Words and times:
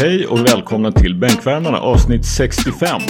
Hej 0.00 0.26
och 0.26 0.46
välkomna 0.46 0.92
till 0.92 1.14
Bänkvärmarna 1.14 1.78
avsnitt 1.78 2.26
65. 2.26 3.00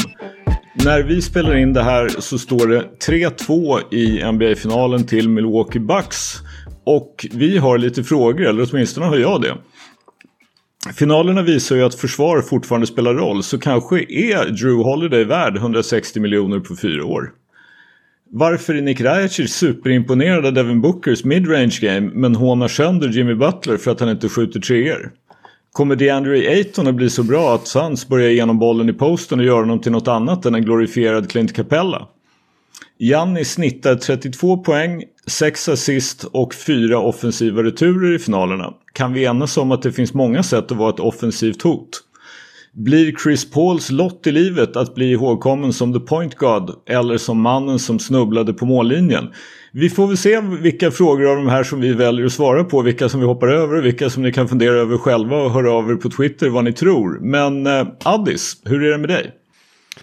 När 0.85 1.03
vi 1.03 1.23
spelar 1.23 1.57
in 1.57 1.73
det 1.73 1.83
här 1.83 2.09
så 2.09 2.39
står 2.39 2.67
det 2.67 2.85
3-2 3.09 3.95
i 3.95 4.33
NBA-finalen 4.33 5.07
till 5.07 5.29
Milwaukee 5.29 5.81
Bucks. 5.81 6.35
Och 6.85 7.27
vi 7.33 7.59
har 7.59 7.79
lite 7.79 8.05
frågor, 8.05 8.47
eller 8.47 8.69
åtminstone 8.71 9.07
har 9.07 9.17
jag 9.17 9.43
det. 9.43 9.55
Finalerna 10.95 11.43
visar 11.43 11.77
ju 11.77 11.83
att 11.83 11.95
försvar 11.95 12.43
fortfarande 12.43 12.87
spelar 12.87 13.15
roll, 13.15 13.43
så 13.43 13.59
kanske 13.59 13.97
är 13.99 14.51
Drew 14.51 14.83
Holiday 14.85 15.25
värd 15.25 15.57
160 15.57 16.21
miljoner 16.21 16.61
på 16.61 16.77
fyra 16.77 17.05
år. 17.05 17.31
Varför 18.31 18.75
är 18.75 18.83
Nick 18.83 19.01
Rajacic 19.01 19.55
superimponerad 19.55 20.47
av 20.47 20.53
Devin 20.53 20.81
Bookers 20.81 21.25
midrange 21.25 21.79
game 21.81 22.11
men 22.15 22.35
hånar 22.35 22.69
sönder 22.69 23.09
Jimmy 23.09 23.35
Butler 23.35 23.77
för 23.77 23.91
att 23.91 24.01
han 24.01 24.11
inte 24.11 24.29
skjuter 24.29 24.61
treor? 24.61 25.13
Kommer 25.79 25.97
DeAndre 25.97 26.51
Ayton 26.51 26.87
att 26.87 26.95
bli 26.95 27.11
så 27.11 27.23
bra 27.23 27.55
att 27.55 27.67
Suns 27.67 28.09
börjar 28.09 28.29
igenom 28.29 28.59
bollen 28.59 28.89
i 28.89 28.93
posten 28.93 29.39
och 29.39 29.45
göra 29.45 29.61
honom 29.61 29.81
till 29.81 29.93
något 29.93 30.09
annat 30.09 30.47
än 30.47 30.55
en 30.55 30.65
glorifierad 30.65 31.31
Clint 31.31 31.57
Capella? 31.57 32.09
Janni 32.99 33.45
snittar 33.45 33.97
32 33.97 34.57
poäng, 34.57 35.05
6 35.27 35.69
assist 35.69 36.25
och 36.25 36.55
4 36.55 36.99
offensiva 36.99 37.63
returer 37.63 38.15
i 38.15 38.19
finalerna. 38.19 38.75
Kan 38.93 39.13
vi 39.13 39.25
enas 39.25 39.57
om 39.57 39.73
att 39.73 39.83
det 39.83 39.93
finns 39.93 40.15
många 40.15 40.43
sätt 40.43 40.73
att 40.73 40.79
vara 40.79 40.91
ett 40.91 41.01
offensivt 41.01 41.63
hot? 41.63 41.89
Blir 42.73 43.17
Chris 43.23 43.51
Pauls 43.51 43.91
lott 43.91 44.27
i 44.27 44.33
livet 44.33 44.77
att 44.77 44.95
bli 44.95 45.11
ihågkommen 45.11 45.73
som 45.73 45.93
the 45.93 46.01
point 46.01 46.35
god 46.35 46.71
eller 46.87 47.19
som 47.19 47.41
mannen 47.41 47.79
som 47.79 47.99
snubblade 47.99 48.53
på 48.53 48.67
mållinjen? 48.67 49.29
Vi 49.73 49.91
får 49.91 50.07
väl 50.07 50.17
se 50.17 50.41
vilka 50.41 50.91
frågor 50.91 51.31
av 51.31 51.37
de 51.37 51.49
här 51.49 51.65
som 51.65 51.81
vi 51.81 51.93
väljer 51.93 52.27
att 52.27 52.33
svara 52.33 52.65
på, 52.65 52.83
vilka 52.83 53.09
som 53.09 53.21
vi 53.21 53.27
hoppar 53.27 53.49
över, 53.49 53.83
vilka 53.83 54.11
som 54.11 54.23
ni 54.23 54.33
kan 54.33 54.49
fundera 54.49 54.75
över 54.75 54.99
själva 54.99 55.37
och 55.37 55.51
höra 55.51 55.73
av 55.73 55.91
er 55.91 55.95
på 55.95 56.11
Twitter 56.11 56.49
vad 56.49 56.65
ni 56.65 56.73
tror. 56.73 57.19
Men 57.21 57.67
eh, 57.67 57.87
Addis, 58.05 58.57
hur 58.65 58.85
är 58.85 58.91
det 58.91 58.99
med 58.99 59.09
dig? 59.09 59.35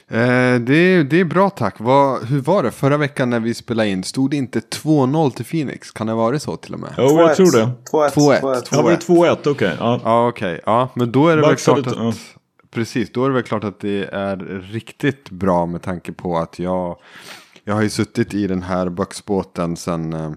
Eh, 0.07 0.59
det, 0.59 1.03
det 1.03 1.19
är 1.19 1.25
bra 1.25 1.49
tack. 1.49 1.75
Vad, 1.79 2.23
hur 2.23 2.39
var 2.39 2.63
det 2.63 2.71
förra 2.71 2.97
veckan 2.97 3.29
när 3.29 3.39
vi 3.39 3.53
spelade 3.53 3.89
in? 3.89 4.03
Stod 4.03 4.31
det 4.31 4.37
inte 4.37 4.59
2-0 4.59 5.31
till 5.31 5.45
Phoenix? 5.45 5.91
Kan 5.91 6.07
det 6.07 6.13
ha 6.13 6.17
varit 6.23 6.41
så 6.41 6.55
till 6.55 6.73
och 6.73 6.79
med? 6.79 6.89
Jo, 6.97 7.03
oh, 7.03 7.21
jag 7.21 7.35
tror 7.35 7.51
det. 7.51 7.71
2-1. 7.91 8.11
2-1. 8.11 8.67
Ja, 8.71 8.81
var 8.81 8.91
det 8.91 8.97
2-1? 8.97 9.31
Okej. 9.31 9.51
Okay. 9.51 9.75
Ja, 9.79 10.01
ja 10.03 10.27
okej. 10.27 10.53
Okay. 10.53 10.61
Ja, 10.65 10.89
men 10.93 11.11
då 11.11 11.27
är 11.27 11.35
det 11.37 11.41
Bucks 11.41 11.67
väl 11.67 11.83
klart 11.83 11.87
att... 11.87 12.03
Ja. 12.03 12.13
Precis, 12.71 13.11
då 13.11 13.25
är 13.25 13.29
det 13.29 13.33
väl 13.33 13.43
klart 13.43 13.63
att 13.63 13.79
det 13.79 14.09
är 14.11 14.37
riktigt 14.71 15.29
bra 15.29 15.65
med 15.65 15.81
tanke 15.81 16.11
på 16.11 16.37
att 16.37 16.59
jag, 16.59 16.97
jag 17.65 17.75
har 17.75 17.81
ju 17.81 17.89
suttit 17.89 18.33
i 18.33 18.47
den 18.47 18.61
här 18.61 18.89
Bucksbåten 18.89 19.75
sedan 19.77 20.13
eh, 20.13 20.31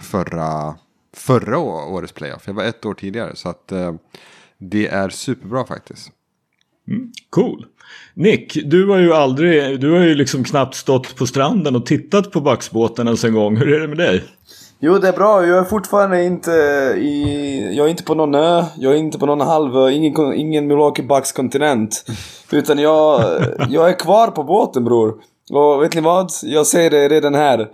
förra, 0.00 0.74
förra 1.16 1.58
årets 1.58 2.12
playoff. 2.12 2.42
Jag 2.46 2.54
var 2.54 2.64
ett 2.64 2.86
år 2.86 2.94
tidigare 2.94 3.36
så 3.36 3.48
att 3.48 3.72
eh, 3.72 3.94
det 4.58 4.86
är 4.86 5.08
superbra 5.08 5.66
faktiskt. 5.66 6.10
Mm, 6.88 7.12
cool. 7.30 7.66
Nick, 8.14 8.58
du 8.64 8.88
har 8.88 8.98
ju 8.98 9.12
aldrig, 9.12 9.80
du 9.80 9.92
har 9.92 10.00
ju 10.00 10.14
liksom 10.14 10.44
knappt 10.44 10.74
stått 10.74 11.16
på 11.16 11.26
stranden 11.26 11.76
och 11.76 11.86
tittat 11.86 12.30
på 12.30 12.40
Bucksbåten 12.40 13.06
ens 13.06 13.24
en 13.24 13.34
gång. 13.34 13.56
Hur 13.56 13.72
är 13.74 13.80
det 13.80 13.88
med 13.88 13.98
dig? 13.98 14.24
Jo, 14.78 14.98
det 14.98 15.08
är 15.08 15.12
bra. 15.12 15.46
Jag 15.46 15.58
är 15.58 15.64
fortfarande 15.64 16.24
inte 16.24 16.50
i... 16.98 17.76
Jag 17.76 17.86
är 17.86 17.90
inte 17.90 18.02
på 18.04 18.14
någon 18.14 18.34
ö. 18.34 18.64
Jag 18.76 18.92
är 18.92 18.96
inte 18.96 19.18
på 19.18 19.26
någon 19.26 19.40
halvö. 19.40 19.90
Ingen, 19.90 20.34
ingen 20.34 20.66
Milwaukee 20.66 21.02
Bucks 21.02 21.32
kontinent. 21.32 22.04
Utan 22.52 22.78
jag, 22.78 23.22
jag 23.68 23.88
är 23.88 23.98
kvar 23.98 24.30
på 24.30 24.44
båten 24.44 24.84
bror. 24.84 25.14
Och 25.50 25.82
vet 25.82 25.94
ni 25.94 26.00
vad? 26.00 26.30
Jag 26.42 26.66
säger 26.66 26.90
det 26.90 27.08
redan 27.08 27.34
här. 27.34 27.68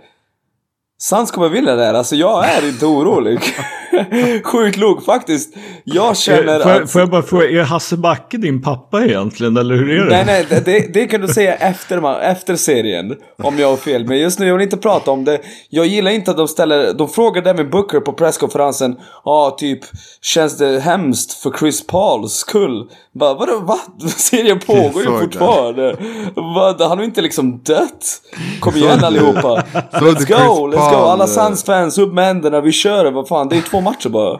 Sans 1.01 1.31
kommer 1.31 1.49
vilja 1.49 1.75
det 1.75 1.85
här. 1.85 1.93
Alltså 1.93 2.15
jag 2.15 2.49
är 2.49 2.67
inte 2.67 2.85
orolig. 2.85 3.39
Sjukt 4.43 4.77
låg 4.77 5.05
faktiskt. 5.05 5.55
Jag 5.83 6.17
känner 6.17 6.59
får, 6.59 6.69
att... 6.69 6.91
Får 6.91 7.01
jag 7.01 7.09
bara 7.09 7.21
fråga, 7.21 7.49
är 7.49 7.63
Hasse 7.63 7.97
Backe 7.97 8.37
din 8.37 8.61
pappa 8.61 9.05
egentligen? 9.05 9.57
Eller 9.57 9.75
hur 9.75 9.89
är 9.89 10.05
det? 10.05 10.09
Nej, 10.09 10.45
nej, 10.49 10.61
det, 10.65 10.93
det 10.93 11.07
kan 11.07 11.21
du 11.21 11.27
säga 11.27 11.55
efter, 11.55 12.21
efter 12.21 12.55
serien. 12.55 13.15
Om 13.43 13.59
jag 13.59 13.69
har 13.69 13.77
fel. 13.77 14.07
Men 14.07 14.19
just 14.19 14.39
nu, 14.39 14.47
jag 14.47 14.53
vill 14.53 14.63
inte 14.63 14.77
prata 14.77 15.11
om 15.11 15.25
det. 15.25 15.39
Jag 15.69 15.85
gillar 15.85 16.11
inte 16.11 16.31
att 16.31 16.37
de 16.37 16.47
ställer... 16.47 16.93
De 16.93 17.09
frågar 17.09 17.41
Devin 17.41 17.69
Booker 17.69 17.99
på 17.99 18.13
presskonferensen. 18.13 18.95
Ja, 18.99 19.31
ah, 19.31 19.51
typ. 19.51 19.79
Känns 20.21 20.57
det 20.57 20.79
hemskt 20.79 21.33
för 21.33 21.51
Chris 21.59 21.87
Pauls 21.87 22.33
skull? 22.33 22.89
Bara, 23.13 23.33
vadå, 23.33 23.59
va? 23.59 23.79
Serien 24.17 24.59
pågår 24.59 25.03
ju 25.03 25.19
fortfarande. 25.19 25.97
Vad, 26.35 26.81
han 26.81 26.97
har 26.97 27.05
inte 27.05 27.21
liksom 27.21 27.61
dött. 27.63 28.21
Kom 28.59 28.75
igen 28.75 29.03
allihopa. 29.03 29.63
Let's 29.91 30.27
go, 30.27 30.67
let's 30.67 30.91
go. 30.91 30.97
Alla 30.97 31.27
Suns-fans, 31.27 31.97
upp 31.97 32.13
med 32.13 32.25
händerna. 32.25 32.61
Vi 32.61 32.71
kör, 32.71 33.11
vad 33.11 33.27
fan. 33.27 33.49
Det 33.49 33.57
är 33.57 33.61
två 33.61 33.81
matcher 33.83 34.09
bara. 34.09 34.39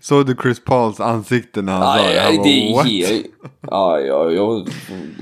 Såg 0.00 0.26
du 0.26 0.36
Chris 0.42 0.64
Pauls 0.64 1.00
ansikte 1.00 1.62
när 1.62 1.72
han 1.72 1.98
sa 1.98 2.10
det? 2.10 2.20
Han 2.20 2.42
det 2.42 2.48
är 2.48 2.82
helt... 2.82 3.26
Ja, 3.60 4.00
ja, 4.00 4.30
ja. 4.30 4.64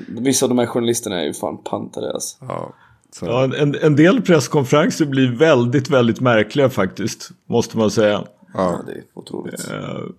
Vissa 0.08 0.46
av 0.46 0.48
de 0.48 0.58
här 0.58 0.66
journalisterna 0.66 1.20
är 1.20 1.24
ju 1.24 1.34
fan 1.34 1.58
pantade 1.64 2.12
alltså. 2.12 2.36
Ja. 2.40 2.74
Ja, 3.20 3.44
en, 3.44 3.74
en 3.82 3.96
del 3.96 4.22
presskonferenser 4.22 5.06
blir 5.06 5.32
väldigt, 5.32 5.90
väldigt 5.90 6.20
märkliga 6.20 6.70
faktiskt. 6.70 7.30
Måste 7.48 7.78
man 7.78 7.90
säga. 7.90 8.24
Ja, 8.54 8.80
det 8.86 8.92
är 8.92 9.02
otroligt. 9.14 9.70
Uh, 9.70 10.10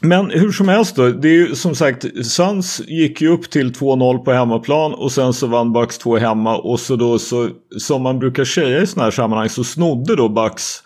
men 0.00 0.30
hur 0.30 0.52
som 0.52 0.68
helst 0.68 0.96
då, 0.96 1.08
det 1.08 1.28
är 1.28 1.32
ju 1.32 1.54
som 1.54 1.74
sagt, 1.74 2.26
Suns 2.26 2.80
gick 2.86 3.20
ju 3.20 3.28
upp 3.28 3.50
till 3.50 3.72
2-0 3.72 4.18
på 4.18 4.32
hemmaplan 4.32 4.94
och 4.94 5.12
sen 5.12 5.32
så 5.32 5.46
vann 5.46 5.72
Bucks 5.72 5.98
2 5.98 6.16
hemma 6.16 6.56
och 6.56 6.80
så 6.80 6.96
då 6.96 7.18
så, 7.18 7.48
som 7.78 8.02
man 8.02 8.18
brukar 8.18 8.44
säga 8.44 8.82
i 8.82 8.86
sådana 8.86 9.04
här 9.04 9.10
sammanhang 9.10 9.48
så 9.48 9.64
snodde 9.64 10.16
då 10.16 10.28
Bucks 10.28 10.82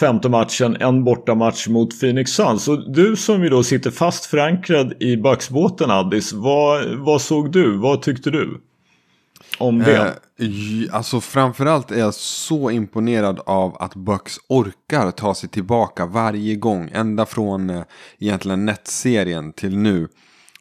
femte 0.00 0.28
matchen 0.28 0.76
en 0.80 1.04
bortamatch 1.04 1.68
mot 1.68 2.00
Phoenix 2.00 2.30
Suns. 2.30 2.68
Och 2.68 2.92
du 2.92 3.16
som 3.16 3.42
ju 3.42 3.48
då 3.48 3.62
sitter 3.62 3.90
fast 3.90 4.26
förankrad 4.26 5.02
i 5.02 5.16
Bucksbåten 5.16 5.90
Addis, 5.90 6.32
vad, 6.32 6.94
vad 6.94 7.22
såg 7.22 7.52
du? 7.52 7.76
Vad 7.76 8.02
tyckte 8.02 8.30
du? 8.30 8.60
Om 9.58 9.78
det? 9.78 9.96
Eh, 9.96 10.96
alltså 10.96 11.20
framförallt 11.20 11.90
är 11.90 11.98
jag 11.98 12.14
så 12.14 12.70
imponerad 12.70 13.40
av 13.46 13.76
att 13.80 13.94
Bucks 13.94 14.36
orkar 14.48 15.10
ta 15.10 15.34
sig 15.34 15.48
tillbaka 15.48 16.06
varje 16.06 16.56
gång. 16.56 16.90
Ända 16.92 17.26
från 17.26 17.70
eh, 17.70 17.82
egentligen 18.18 18.66
netserien 18.66 19.52
till 19.52 19.76
nu. 19.76 20.08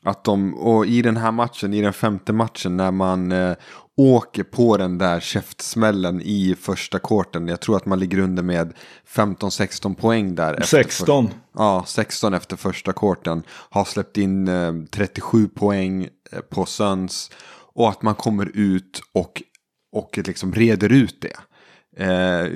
Att 0.06 0.24
de, 0.24 0.54
och 0.54 0.86
i 0.86 1.02
den 1.02 1.18
här 1.18 1.32
matchen, 1.32 1.74
i 1.74 1.82
den 1.82 1.94
femte 1.94 2.34
matchen 2.34 2.78
när 2.78 2.92
man 2.92 3.32
eh, 3.32 3.54
åker 3.98 4.44
på 4.44 4.78
den 4.78 4.98
där 4.98 5.20
käftsmällen 5.20 6.22
i 6.22 6.56
första 6.62 7.00
korten. 7.00 7.48
Jag 7.48 7.60
tror 7.62 7.78
att 7.78 7.86
man 7.86 8.00
ligger 8.00 8.18
under 8.18 8.44
med 8.44 8.74
15-16 9.16 9.96
poäng 9.96 10.36
där. 10.36 10.62
16. 10.62 11.28
För, 11.28 11.36
ja, 11.54 11.84
16 11.88 12.34
efter 12.34 12.56
första 12.56 12.94
korten. 12.94 13.44
Har 13.50 13.86
släppt 13.86 14.18
in 14.18 14.48
eh, 14.48 14.74
37 14.92 15.48
poäng 15.48 16.08
eh, 16.32 16.40
på 16.40 16.66
Suns. 16.66 17.32
Och 17.76 17.90
att 17.90 18.02
man 18.02 18.16
kommer 18.16 18.52
ut 18.54 19.02
och, 19.14 19.42
och 19.92 20.20
liksom 20.26 20.54
reder 20.54 20.92
ut 20.92 21.22
det. 21.22 21.38
Eh, 21.98 22.08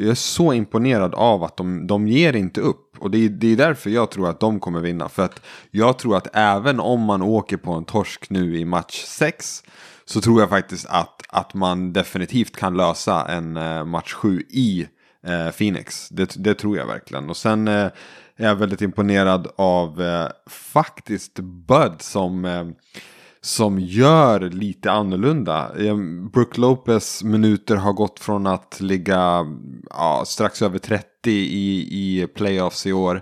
jag 0.02 0.10
är 0.10 0.16
så 0.16 0.54
imponerad 0.54 1.16
av 1.16 1.44
att 1.44 1.58
de, 1.58 1.88
de 1.88 2.08
ger 2.08 2.36
inte 2.36 2.62
upp. 2.62 2.96
Och 3.00 3.12
det 3.12 3.26
är, 3.26 3.30
det 3.30 3.48
är 3.48 3.56
därför 3.56 3.90
jag 3.90 4.12
tror 4.12 4.30
att 4.30 4.40
de 4.40 4.60
kommer 4.60 4.80
vinna. 4.80 5.10
För 5.10 5.24
att 5.24 5.42
jag 5.72 6.00
tror 6.00 6.18
att 6.18 6.28
även 6.34 6.80
om 6.80 7.02
man 7.02 7.22
åker 7.22 7.58
på 7.58 7.72
en 7.72 7.86
torsk 7.86 8.30
nu 8.30 8.58
i 8.58 8.66
match 8.66 9.04
6 9.04 9.64
så 10.10 10.22
tror 10.22 10.40
jag 10.40 10.50
faktiskt 10.50 10.86
att, 10.90 11.22
att 11.30 11.54
man 11.54 11.94
definitivt 11.94 12.56
kan 12.56 12.78
lösa 12.78 13.26
en 13.26 13.58
eh, 13.58 13.86
match 13.86 14.14
7 14.14 14.44
i 14.50 14.88
eh, 15.28 15.52
Phoenix. 15.52 16.10
Det, 16.10 16.36
det, 16.38 16.54
tror 16.54 16.78
jag 16.78 16.88
verkligen. 16.88 17.30
Och 17.30 17.38
sen 17.38 17.68
eh, 17.68 17.74
är 18.38 18.48
jag 18.48 18.56
väldigt 18.56 18.82
imponerad 18.82 19.48
av 19.56 20.02
eh, 20.02 20.28
faktiskt 20.50 21.40
Bud 21.40 22.02
som 22.02 22.46
eh, 22.46 22.68
som 23.42 23.80
gör 23.80 24.40
lite 24.40 24.92
annorlunda. 24.92 25.72
Brook 26.34 26.58
Lopez 26.58 27.24
minuter 27.24 27.76
har 27.76 27.94
gått 27.94 28.20
från 28.20 28.48
att 28.48 28.82
ligga 28.82 29.46
ja, 29.90 30.24
strax 30.26 30.62
över 30.62 30.80
30 30.80 31.08
i, 31.26 31.88
i 31.92 32.28
playoffs 32.28 32.86
i 32.86 32.94
år 32.94 33.22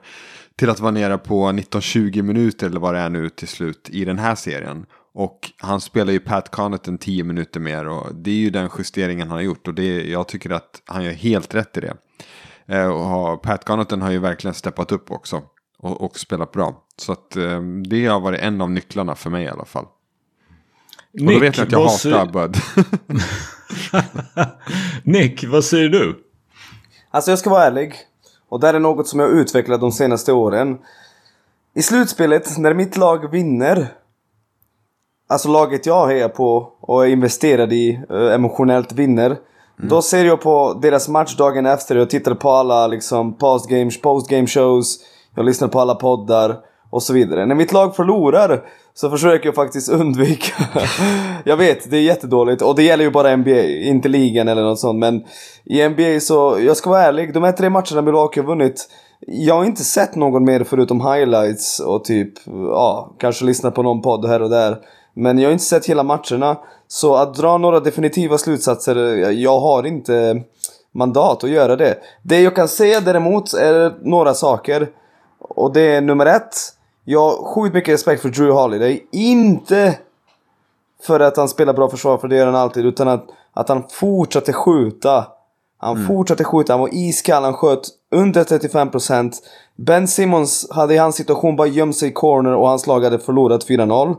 till 0.55 0.69
att 0.69 0.79
vara 0.79 0.91
nere 0.91 1.17
på 1.17 1.47
19-20 1.47 2.21
minuter 2.21 2.67
eller 2.67 2.79
vad 2.79 2.93
det 2.93 2.99
är 2.99 3.09
nu 3.09 3.29
till 3.29 3.47
slut 3.47 3.89
i 3.89 4.05
den 4.05 4.19
här 4.19 4.35
serien. 4.35 4.85
Och 5.15 5.51
han 5.57 5.81
spelar 5.81 6.13
ju 6.13 6.19
Pat 6.19 6.51
Connaughton 6.51 6.97
10 6.97 7.23
minuter 7.23 7.59
mer 7.59 7.87
och 7.87 8.15
det 8.15 8.31
är 8.31 8.35
ju 8.35 8.49
den 8.49 8.69
justeringen 8.77 9.27
han 9.27 9.37
har 9.37 9.43
gjort 9.43 9.67
och 9.67 9.73
det, 9.73 10.09
jag 10.09 10.27
tycker 10.27 10.49
att 10.49 10.81
han 10.85 11.03
gör 11.03 11.11
helt 11.11 11.55
rätt 11.55 11.77
i 11.77 11.81
det. 11.81 11.97
Eh, 12.67 12.87
och 12.87 13.41
Pat 13.41 13.65
Connaughton 13.65 14.01
har 14.01 14.11
ju 14.11 14.19
verkligen 14.19 14.53
steppat 14.53 14.91
upp 14.91 15.11
också 15.11 15.41
och, 15.79 16.01
och 16.01 16.19
spelat 16.19 16.51
bra. 16.51 16.83
Så 16.97 17.11
att 17.11 17.35
eh, 17.35 17.61
det 17.61 18.05
har 18.05 18.19
varit 18.19 18.39
en 18.39 18.61
av 18.61 18.71
nycklarna 18.71 19.15
för 19.15 19.29
mig 19.29 19.43
i 19.43 19.47
alla 19.47 19.65
fall. 19.65 19.85
Nick, 21.13 21.27
och 21.27 21.33
då 21.33 21.39
vet 21.39 21.57
jag 21.57 21.65
att 21.65 21.71
jag 21.71 21.87
hatar 21.87 22.25
Bud. 22.25 22.55
Nick, 25.03 25.43
vad 25.47 25.63
säger 25.63 25.89
du? 25.89 26.23
Alltså 27.11 27.31
jag 27.31 27.39
ska 27.39 27.49
vara 27.49 27.63
ärlig. 27.63 27.95
Och 28.49 28.59
det 28.59 28.67
här 28.67 28.73
är 28.73 28.79
något 28.79 29.07
som 29.07 29.19
jag 29.19 29.29
utvecklat 29.29 29.81
de 29.81 29.91
senaste 29.91 30.33
åren. 30.33 30.77
I 31.75 31.81
slutspelet, 31.81 32.57
när 32.57 32.73
mitt 32.73 32.97
lag 32.97 33.31
vinner 33.31 33.93
Alltså 35.27 35.49
laget 35.49 35.85
jag 35.85 36.07
hejar 36.07 36.29
på 36.29 36.69
och 36.81 37.05
är 37.05 37.09
investerad 37.09 37.73
i 37.73 37.99
uh, 38.11 38.33
emotionellt 38.33 38.91
vinner. 38.91 39.25
Mm. 39.25 39.39
Då 39.89 40.01
ser 40.01 40.25
jag 40.25 40.41
på 40.41 40.79
deras 40.81 41.07
match 41.07 41.35
dagen 41.35 41.65
efter. 41.65 41.95
Jag 41.95 42.09
tittar 42.09 42.35
på 42.35 42.49
alla 42.49 42.87
liksom 42.87 43.33
post 43.33 43.69
game, 43.69 43.91
post 44.01 44.29
game 44.29 44.47
shows. 44.47 44.99
Jag 45.35 45.45
lyssnar 45.45 45.67
på 45.67 45.79
alla 45.79 45.95
poddar. 45.95 46.55
och 46.89 47.03
så 47.03 47.13
vidare. 47.13 47.45
När 47.45 47.55
mitt 47.55 47.71
lag 47.71 47.95
förlorar 47.95 48.63
så 48.93 49.09
försöker 49.09 49.45
jag 49.45 49.55
faktiskt 49.55 49.89
undvika. 50.01 50.53
jag 51.43 51.57
vet, 51.57 51.91
det 51.91 51.97
är 51.97 52.01
jättedåligt 52.01 52.61
och 52.61 52.75
det 52.75 52.83
gäller 52.83 53.03
ju 53.03 53.11
bara 53.11 53.35
NBA, 53.35 53.63
inte 53.63 54.09
ligan 54.09 54.47
eller 54.47 54.63
något 54.63 54.79
sånt. 54.79 54.99
Men 54.99 55.23
i 55.65 55.89
NBA 55.89 56.19
så, 56.19 56.57
jag 56.59 56.77
ska 56.77 56.89
vara 56.89 57.01
ärlig, 57.01 57.33
de 57.33 57.43
här 57.43 57.51
tre 57.51 57.69
matcherna 57.69 58.01
Milwaukee 58.01 58.39
har 58.39 58.47
vunnit 58.47 58.87
jag 59.27 59.55
har 59.55 59.65
inte 59.65 59.83
sett 59.83 60.15
någon 60.15 60.45
mer 60.45 60.63
förutom 60.63 61.01
highlights 61.01 61.79
och 61.79 62.05
typ, 62.05 62.33
ja, 62.45 63.15
kanske 63.19 63.45
lyssnat 63.45 63.75
på 63.75 63.83
någon 63.83 64.01
podd 64.01 64.25
här 64.25 64.41
och 64.41 64.49
där. 64.49 64.77
Men 65.15 65.39
jag 65.39 65.47
har 65.47 65.53
inte 65.53 65.65
sett 65.65 65.85
hela 65.85 66.03
matcherna. 66.03 66.57
Så 66.87 67.15
att 67.15 67.33
dra 67.33 67.57
några 67.57 67.79
definitiva 67.79 68.37
slutsatser, 68.37 68.95
jag 69.31 69.59
har 69.59 69.85
inte 69.85 70.41
mandat 70.91 71.43
att 71.43 71.49
göra 71.49 71.75
det. 71.75 71.97
Det 72.23 72.41
jag 72.41 72.55
kan 72.55 72.67
säga 72.67 73.01
däremot 73.01 73.53
är 73.53 73.93
några 74.01 74.33
saker. 74.33 74.89
Och 75.39 75.73
det 75.73 75.81
är 75.81 76.01
nummer 76.01 76.25
ett. 76.25 76.55
Jag 77.03 77.19
har 77.19 77.45
sjukt 77.45 77.73
mycket 77.73 77.93
respekt 77.93 78.21
för 78.21 78.29
Drew 78.29 78.51
Holiday. 78.51 79.07
Inte 79.11 79.97
för 81.03 81.19
att 81.19 81.37
han 81.37 81.49
spelar 81.49 81.73
bra 81.73 81.89
försvar, 81.89 82.17
för 82.17 82.27
det 82.27 82.35
gör 82.35 82.45
han 82.45 82.55
alltid. 82.55 82.85
Utan 82.85 83.07
att, 83.07 83.25
att 83.53 83.69
han 83.69 83.83
fortsatte 83.89 84.53
skjuta. 84.53 85.27
Han 85.77 85.95
mm. 85.95 86.07
fortsatte 86.07 86.43
skjuta, 86.43 86.73
han 86.73 86.79
var 86.79 86.89
iskall, 86.93 87.43
han 87.43 87.53
sköt 87.53 87.87
under 88.11 88.43
35%. 88.43 89.33
Ben 89.75 90.07
Simmons 90.07 90.67
hade 90.71 90.93
i 90.93 90.97
hans 90.97 91.15
situation 91.15 91.55
bara 91.55 91.67
gömt 91.67 91.97
sig 91.97 92.09
i 92.09 92.11
corner 92.11 92.55
och 92.55 92.67
hans 92.67 92.87
lag 92.87 93.03
hade 93.03 93.19
förlorat 93.19 93.67
4-0. 93.67 94.15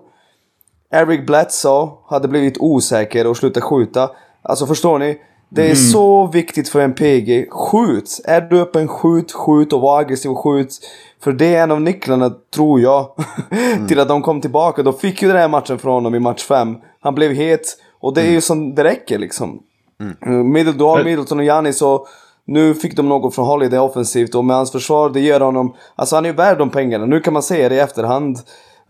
Eric 0.91 1.27
Bledsoe 1.27 1.91
hade 2.07 2.29
blivit 2.29 2.59
osäker 2.59 3.27
och 3.27 3.37
slutat 3.37 3.63
skjuta. 3.63 4.11
Alltså 4.43 4.67
förstår 4.67 4.99
ni? 4.99 5.21
Det 5.49 5.63
är 5.63 5.67
mm. 5.67 5.77
så 5.77 6.27
viktigt 6.27 6.69
för 6.69 6.81
en 6.81 6.95
PG. 6.95 7.51
Skjut! 7.51 8.21
Är 8.25 8.41
du 8.41 8.61
öppen, 8.61 8.89
skjut, 8.89 9.33
skjut 9.33 9.73
och 9.73 9.81
var 9.81 10.01
aggressiv 10.01 10.31
och 10.31 10.39
skjut. 10.39 10.79
För 11.23 11.33
det 11.33 11.55
är 11.55 11.63
en 11.63 11.71
av 11.71 11.81
nycklarna, 11.81 12.31
tror 12.55 12.81
jag, 12.81 13.11
mm. 13.51 13.87
till 13.87 14.01
att 14.01 14.09
de 14.09 14.23
kom 14.23 14.41
tillbaka. 14.41 14.83
De 14.83 14.95
fick 14.95 15.23
ju 15.23 15.29
den 15.29 15.37
här 15.37 15.49
matchen 15.49 15.79
från 15.79 15.93
honom 15.93 16.15
i 16.15 16.19
match 16.19 16.43
5. 16.43 16.77
Han 17.01 17.15
blev 17.15 17.33
het. 17.33 17.79
Och 18.01 18.15
det 18.15 18.21
är 18.21 18.25
ju 18.25 18.31
mm. 18.31 18.41
som 18.41 18.75
det 18.75 18.85
räcker 18.85 19.19
liksom. 19.19 19.63
Mm. 20.01 20.53
Middle, 20.53 20.73
du 20.73 20.85
har 20.85 21.05
Middleton 21.05 21.39
och 21.39 21.45
Giannis 21.45 21.83
och 21.83 22.07
nu 22.47 22.75
fick 22.75 22.97
de 22.97 23.09
något 23.09 23.35
från 23.35 23.47
Holiday 23.47 23.79
offensivt 23.79 24.35
och 24.35 24.45
med 24.45 24.57
hans 24.57 24.73
försvar, 24.73 25.11
det 25.11 25.21
ger 25.21 25.41
honom... 25.41 25.75
Alltså 25.97 26.15
han 26.15 26.25
är 26.25 26.29
ju 26.29 26.35
värd 26.35 26.59
de 26.59 26.71
pengarna. 26.71 27.07
Nu 27.07 27.21
kan 27.21 27.33
man 27.33 27.43
säga 27.43 27.69
det 27.69 27.75
i 27.75 27.79
efterhand. 27.79 28.39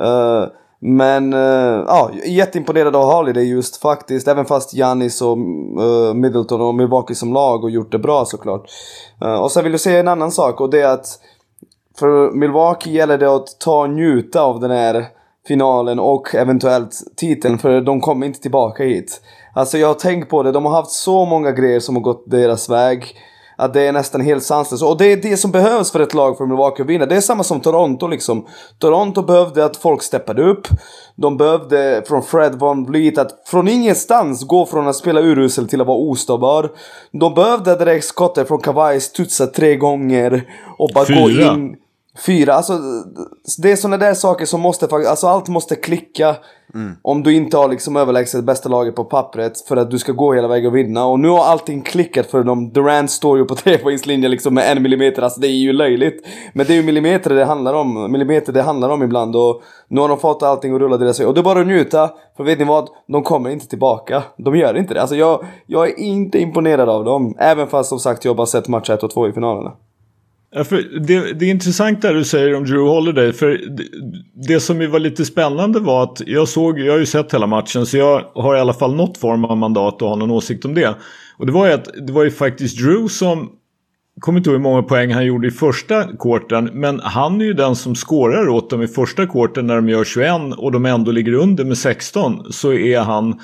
Uh, 0.01 0.47
men 0.87 1.35
uh, 1.35 1.85
ja, 1.87 2.11
jätteimponerad 2.27 2.97
av 2.97 3.13
Holiday 3.13 3.45
just 3.45 3.77
faktiskt. 3.77 4.29
Även 4.29 4.45
fast 4.45 4.75
Giannis 4.75 5.23
och 5.23 5.39
eh, 5.39 5.85
uh, 5.85 6.15
Middleton 6.15 6.61
och 6.61 6.75
Milwaukee 6.75 7.15
som 7.15 7.33
lag 7.33 7.59
har 7.59 7.69
gjort 7.69 7.93
det 7.93 7.99
bra 7.99 8.25
såklart. 8.25 8.71
Uh, 9.25 9.35
och 9.35 9.53
sen 9.53 9.65
vill 9.65 9.73
jag 9.73 9.81
säga 9.81 10.01
en 10.01 10.09
annan 10.09 10.33
sak 10.33 10.61
och 10.61 10.71
det 10.71 10.81
är 10.81 10.89
att 10.89 11.07
för 11.99 12.31
Milwaukee 12.31 12.93
gäller 12.93 13.19
det 13.19 13.35
att 13.35 13.61
ta 13.61 13.81
och 13.81 13.91
njuta 13.91 14.43
av 14.43 14.61
den 14.61 14.71
här 14.71 15.07
finalen 15.49 15.99
och 15.99 16.35
eventuellt 16.35 16.95
titeln 17.17 17.59
för 17.59 17.81
de 17.81 18.01
kommer 18.01 18.27
inte 18.27 18.41
tillbaka 18.41 18.85
hit. 18.85 19.21
Alltså 19.55 19.79
jag 19.79 19.89
har 19.89 19.95
tänkt 19.95 20.31
på 20.31 20.43
det, 20.43 20.53
de 20.53 20.65
har 20.65 20.73
haft 20.73 20.91
så 20.91 21.25
många 21.25 21.53
grejer 21.53 21.81
som 21.81 21.97
har 21.97 22.03
gått 22.03 22.31
deras 22.31 22.71
väg. 22.71 23.17
Att 23.57 23.75
det 23.75 23.83
är 23.83 23.93
nästan 23.93 24.21
helt 24.21 24.45
sanslöst. 24.45 24.83
Och 24.83 24.99
det 24.99 25.13
är 25.13 25.17
det 25.17 25.37
som 25.37 25.51
behövs 25.51 25.93
för 25.93 26.01
ett 26.01 26.15
lag 26.15 26.37
för 26.39 26.47
Milwaukee 26.47 26.83
att 26.83 26.89
vinna. 26.89 27.07
Det 27.07 27.17
är 27.17 27.21
samma 27.21 27.45
som 27.45 27.61
Toronto 27.61 28.07
liksom. 28.07 28.47
Toronto 28.79 29.23
behövde 29.23 29.65
att 29.65 29.77
folk 29.77 30.03
steppade 30.03 30.43
upp. 30.43 30.69
De 31.17 31.37
behövde 31.37 32.03
från 32.07 32.23
Fred 32.23 32.55
Von 32.55 32.87
Vliet 32.87 33.19
att 33.19 33.31
från 33.47 33.69
ingenstans 33.69 34.45
gå 34.45 34.67
från 34.67 34.89
att 34.89 34.97
spela 34.97 35.21
urusel 35.21 35.69
till 35.69 35.81
att 35.81 35.87
vara 35.87 35.99
ostoppbar. 35.99 36.71
De 37.13 37.35
behövde 37.35 37.77
direkt 37.77 38.05
skottet 38.05 38.49
från 38.49 38.61
Kawhi 38.61 39.01
studsa 39.01 39.47
tre 39.47 39.77
gånger 39.77 40.45
och 40.79 40.91
bara 40.95 41.07
Fyra. 41.07 41.21
gå 41.21 41.31
in. 41.31 41.77
Fyra, 42.19 42.55
alltså 42.55 42.79
det 43.59 43.73
är 43.73 43.77
sådana 43.77 43.97
där 43.97 44.15
saker 44.15 44.47
som 44.47 44.61
måste 44.61 44.87
alltså 44.87 45.27
allt 45.27 45.49
måste 45.49 45.77
klicka. 45.77 46.37
Mm. 46.75 46.97
Om 47.03 47.23
du 47.23 47.35
inte 47.35 47.57
har 47.57 47.69
liksom 47.69 47.97
överlägset 47.97 48.45
bästa 48.45 48.69
laget 48.69 48.95
på 48.95 49.05
pappret 49.05 49.61
för 49.61 49.77
att 49.77 49.91
du 49.91 49.99
ska 49.99 50.13
gå 50.13 50.35
hela 50.35 50.49
vägen 50.49 50.67
och 50.67 50.77
vinna. 50.77 51.07
Och 51.07 51.21
nu 51.21 51.29
har 51.29 51.45
allting 51.45 51.83
klickat 51.83 52.27
för 52.27 52.45
dem. 52.45 52.73
Durant 52.73 53.11
står 53.11 53.39
ju 53.39 53.45
på 53.45 53.55
trepoängslinjen 53.65 54.31
liksom 54.31 54.55
med 54.55 54.73
en 54.73 54.83
millimeter, 54.83 55.23
alltså 55.23 55.41
det 55.41 55.47
är 55.47 55.51
ju 55.51 55.73
löjligt. 55.73 56.27
Men 56.53 56.67
det 56.67 56.73
är 56.73 56.77
ju 56.77 56.83
millimeter 56.83 57.35
det 57.35 57.45
handlar 57.45 57.75
om, 57.75 58.13
millimeter 58.13 58.53
det 58.53 58.63
handlar 58.63 58.89
om 58.89 59.03
ibland 59.03 59.37
och 59.37 59.63
nu 59.89 60.01
har 60.01 60.09
de 60.09 60.19
fått 60.19 60.43
allting 60.43 60.75
att 60.75 60.81
rulla 60.81 60.97
deras 60.97 61.21
väg. 61.21 61.29
Och 61.29 61.35
det 61.35 61.41
är 61.41 61.43
bara 61.43 61.61
att 61.61 61.67
njuta, 61.67 62.11
för 62.37 62.45
vet 62.45 62.59
ni 62.59 62.65
vad? 62.65 62.89
De 63.09 63.23
kommer 63.23 63.51
inte 63.51 63.69
tillbaka. 63.69 64.23
De 64.37 64.57
gör 64.57 64.77
inte 64.77 64.95
det. 64.95 65.01
Alltså 65.01 65.17
jag, 65.17 65.45
jag 65.67 65.89
är 65.89 65.99
inte 65.99 66.39
imponerad 66.39 66.89
av 66.89 67.05
dem. 67.05 67.37
Även 67.39 67.69
fast 67.69 67.89
som 67.89 67.99
sagt 67.99 68.25
jag 68.25 68.37
bara 68.37 68.47
sett 68.47 68.69
match 68.69 68.91
1 68.91 69.03
och 69.03 69.11
2 69.11 69.29
i 69.29 69.33
finalerna. 69.33 69.73
Ja, 70.57 70.65
för 70.65 70.77
det, 71.01 71.33
det 71.33 71.45
är 71.45 71.51
intressant 71.51 72.03
det 72.03 72.13
du 72.13 72.25
säger 72.25 72.55
om 72.55 72.65
Drew 72.65 72.89
Holiday. 72.89 73.33
För 73.33 73.47
det, 73.49 73.85
det 74.49 74.61
som 74.61 74.91
var 74.91 74.99
lite 74.99 75.25
spännande 75.25 75.81
var 75.81 76.03
att 76.03 76.23
jag 76.27 76.49
såg, 76.49 76.79
jag 76.79 76.93
har 76.93 76.99
ju 76.99 77.07
sett 77.07 77.35
hela 77.35 77.47
matchen 77.47 77.87
så 77.87 77.97
jag 77.97 78.25
har 78.35 78.57
i 78.57 78.61
alla 78.61 78.73
fall 78.73 78.95
något 78.95 79.19
form 79.19 79.45
av 79.45 79.57
mandat 79.57 80.03
och 80.03 80.09
har 80.09 80.17
någon 80.17 80.31
åsikt 80.31 80.65
om 80.65 80.75
det. 80.75 80.95
Och 81.39 81.47
det 81.47 81.53
var 81.53 81.67
ju 81.67 81.73
att 81.73 81.89
det 82.07 82.13
var 82.13 82.25
ju 82.25 82.31
faktiskt 82.31 82.79
Drew 82.79 83.09
som 83.09 83.51
kommer 84.21 84.39
inte 84.39 84.51
ihåg 84.51 84.57
hur 84.57 84.63
många 84.63 84.83
poäng 84.83 85.13
han 85.13 85.27
gjorde 85.27 85.49
i 85.49 85.51
första 85.51 86.17
korten. 86.17 86.71
Men 86.73 87.01
han 87.01 87.41
är 87.41 87.45
ju 87.45 87.53
den 87.53 87.77
som 87.77 87.95
skårar 87.95 88.49
åt 88.49 88.71
dem 88.71 88.83
i 88.83 88.89
första 88.89 89.27
korten 89.27 89.67
när 89.67 89.77
de 89.77 89.89
gör 89.89 90.05
21 90.05 90.33
och 90.57 90.73
de 90.73 90.87
ändå 90.87 91.11
ligger 91.11 91.33
under 91.33 91.65
med 91.65 91.79
16. 91.79 92.53
Så 92.53 92.73
är 92.73 93.01
han, 93.01 93.41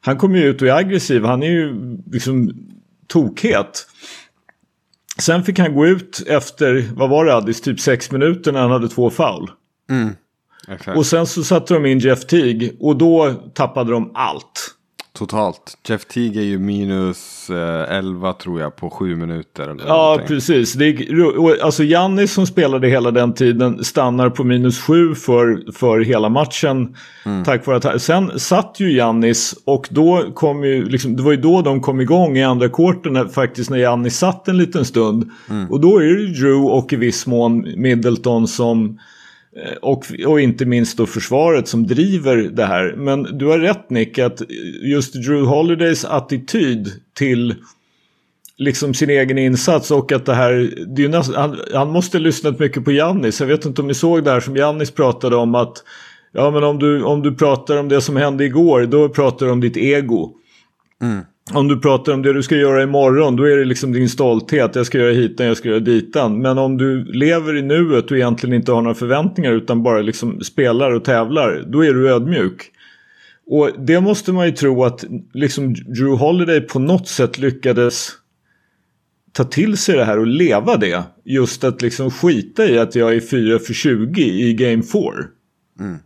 han 0.00 0.16
kommer 0.16 0.38
ju 0.38 0.44
ut 0.44 0.62
och 0.62 0.68
är 0.68 0.76
aggressiv. 0.76 1.24
Han 1.24 1.42
är 1.42 1.50
ju 1.50 1.74
liksom 2.12 2.52
tokhet. 3.08 3.86
Sen 5.18 5.44
fick 5.44 5.58
han 5.58 5.74
gå 5.74 5.86
ut 5.86 6.22
efter, 6.26 6.88
vad 6.94 7.10
var 7.10 7.24
det 7.24 7.34
Addis, 7.34 7.60
typ 7.60 7.80
sex 7.80 8.10
minuter 8.10 8.52
när 8.52 8.60
han 8.60 8.70
hade 8.70 8.88
två 8.88 9.10
foul. 9.10 9.50
Mm, 9.90 10.16
och 10.96 11.06
sen 11.06 11.26
så 11.26 11.44
satte 11.44 11.74
de 11.74 11.86
in 11.86 11.98
Jeff 11.98 12.24
Teague 12.26 12.70
och 12.80 12.96
då 12.96 13.34
tappade 13.54 13.92
de 13.92 14.10
allt. 14.14 14.74
Totalt. 15.14 15.78
Jeff 15.88 16.04
Teague 16.04 16.40
är 16.42 16.44
ju 16.44 16.58
minus 16.58 17.50
eh, 17.50 17.96
11 17.96 18.32
tror 18.32 18.60
jag 18.60 18.76
på 18.76 18.90
sju 18.90 19.16
minuter. 19.16 19.62
Eller 19.62 19.86
ja, 19.86 19.94
någonting. 19.94 20.26
precis. 20.26 20.72
Det 20.72 20.84
är, 20.84 21.64
alltså 21.64 21.84
Jannis 21.84 22.32
som 22.32 22.46
spelade 22.46 22.88
hela 22.88 23.10
den 23.10 23.34
tiden 23.34 23.84
stannar 23.84 24.30
på 24.30 24.44
minus 24.44 24.80
7 24.80 25.14
för, 25.14 25.72
för 25.72 26.00
hela 26.00 26.28
matchen. 26.28 26.96
Mm. 27.24 27.44
Tack 27.44 27.66
vare 27.66 27.94
att, 27.94 28.02
sen 28.02 28.38
satt 28.38 28.80
ju 28.80 28.92
Jannis 28.92 29.54
och 29.64 29.88
då 29.90 30.32
kom 30.34 30.64
ju, 30.64 30.84
liksom, 30.84 31.16
det 31.16 31.22
var 31.22 31.32
ju 31.32 31.40
då 31.40 31.62
de 31.62 31.80
kom 31.80 32.00
igång 32.00 32.36
i 32.36 32.44
andra 32.44 32.68
korten 32.68 33.28
faktiskt 33.28 33.70
när 33.70 33.78
Jannis 33.78 34.18
satt 34.18 34.48
en 34.48 34.56
liten 34.56 34.84
stund. 34.84 35.30
Mm. 35.50 35.70
Och 35.70 35.80
då 35.80 35.98
är 35.98 36.04
det 36.04 36.40
Drew 36.40 36.66
och 36.66 36.92
i 36.92 36.96
viss 36.96 37.26
mån 37.26 37.66
Middleton 37.76 38.48
som 38.48 38.98
Eh, 39.56 39.76
och, 39.82 40.04
och 40.26 40.40
inte 40.40 40.66
minst 40.66 40.96
då 40.96 41.06
försvaret 41.06 41.68
som 41.68 41.86
driver 41.86 42.36
det 42.36 42.64
här. 42.64 42.94
Men 42.96 43.38
du 43.38 43.46
har 43.46 43.58
rätt 43.58 43.90
Nick 43.90 44.18
att 44.18 44.42
just 44.82 45.14
Drew 45.14 45.46
Holidays 45.46 46.04
attityd 46.04 46.92
till 47.14 47.54
liksom 48.56 48.94
sin 48.94 49.10
egen 49.10 49.38
insats 49.38 49.90
och 49.90 50.12
att 50.12 50.26
det 50.26 50.34
här, 50.34 50.74
det 50.96 51.08
nästan, 51.08 51.34
han, 51.34 51.58
han, 51.74 51.90
måste 51.90 52.18
ha 52.18 52.22
lyssnat 52.22 52.58
mycket 52.58 52.84
på 52.84 52.92
Jannis. 52.92 53.40
Jag 53.40 53.46
vet 53.46 53.64
inte 53.64 53.80
om 53.80 53.88
ni 53.88 53.94
såg 53.94 54.24
det 54.24 54.30
här 54.30 54.40
som 54.40 54.56
Jannis 54.56 54.90
pratade 54.90 55.36
om 55.36 55.54
att 55.54 55.84
ja 56.32 56.50
men 56.50 56.64
om 56.64 56.78
du, 56.78 57.02
om 57.02 57.22
du 57.22 57.34
pratar 57.34 57.76
om 57.76 57.88
det 57.88 58.00
som 58.00 58.16
hände 58.16 58.44
igår 58.44 58.86
då 58.86 59.08
pratar 59.08 59.46
du 59.46 59.52
om 59.52 59.60
ditt 59.60 59.76
ego. 59.76 60.32
Mm 61.02 61.24
om 61.50 61.68
du 61.68 61.80
pratar 61.80 62.12
om 62.12 62.22
det 62.22 62.32
du 62.32 62.42
ska 62.42 62.56
göra 62.56 62.82
imorgon 62.82 63.36
då 63.36 63.44
är 63.44 63.56
det 63.56 63.64
liksom 63.64 63.92
din 63.92 64.08
stolthet. 64.08 64.74
Jag 64.74 64.86
ska 64.86 64.98
göra 64.98 65.12
hitan, 65.12 65.46
jag 65.46 65.56
ska 65.56 65.68
göra 65.68 65.80
ditan. 65.80 66.42
Men 66.42 66.58
om 66.58 66.78
du 66.78 67.04
lever 67.04 67.56
i 67.56 67.62
nuet 67.62 68.10
och 68.10 68.16
egentligen 68.16 68.54
inte 68.54 68.72
har 68.72 68.82
några 68.82 68.94
förväntningar 68.94 69.52
utan 69.52 69.82
bara 69.82 70.00
liksom 70.00 70.40
spelar 70.40 70.90
och 70.90 71.04
tävlar. 71.04 71.64
Då 71.66 71.84
är 71.84 71.94
du 71.94 72.10
ödmjuk. 72.10 72.70
Och 73.46 73.70
det 73.78 74.00
måste 74.00 74.32
man 74.32 74.46
ju 74.46 74.52
tro 74.52 74.84
att 74.84 75.04
liksom 75.34 75.74
Drew 75.74 76.16
Holiday 76.18 76.60
på 76.60 76.78
något 76.78 77.08
sätt 77.08 77.38
lyckades 77.38 78.10
ta 79.32 79.44
till 79.44 79.76
sig 79.76 79.96
det 79.96 80.04
här 80.04 80.18
och 80.18 80.26
leva 80.26 80.76
det. 80.76 81.02
Just 81.24 81.64
att 81.64 81.82
liksom 81.82 82.10
skita 82.10 82.68
i 82.68 82.78
att 82.78 82.94
jag 82.94 83.14
är 83.14 83.20
4 83.20 83.58
för 83.58 83.72
20 83.72 84.22
i 84.22 84.54
Game 84.54 84.82
4. 84.82 85.02
Mm. 85.80 85.98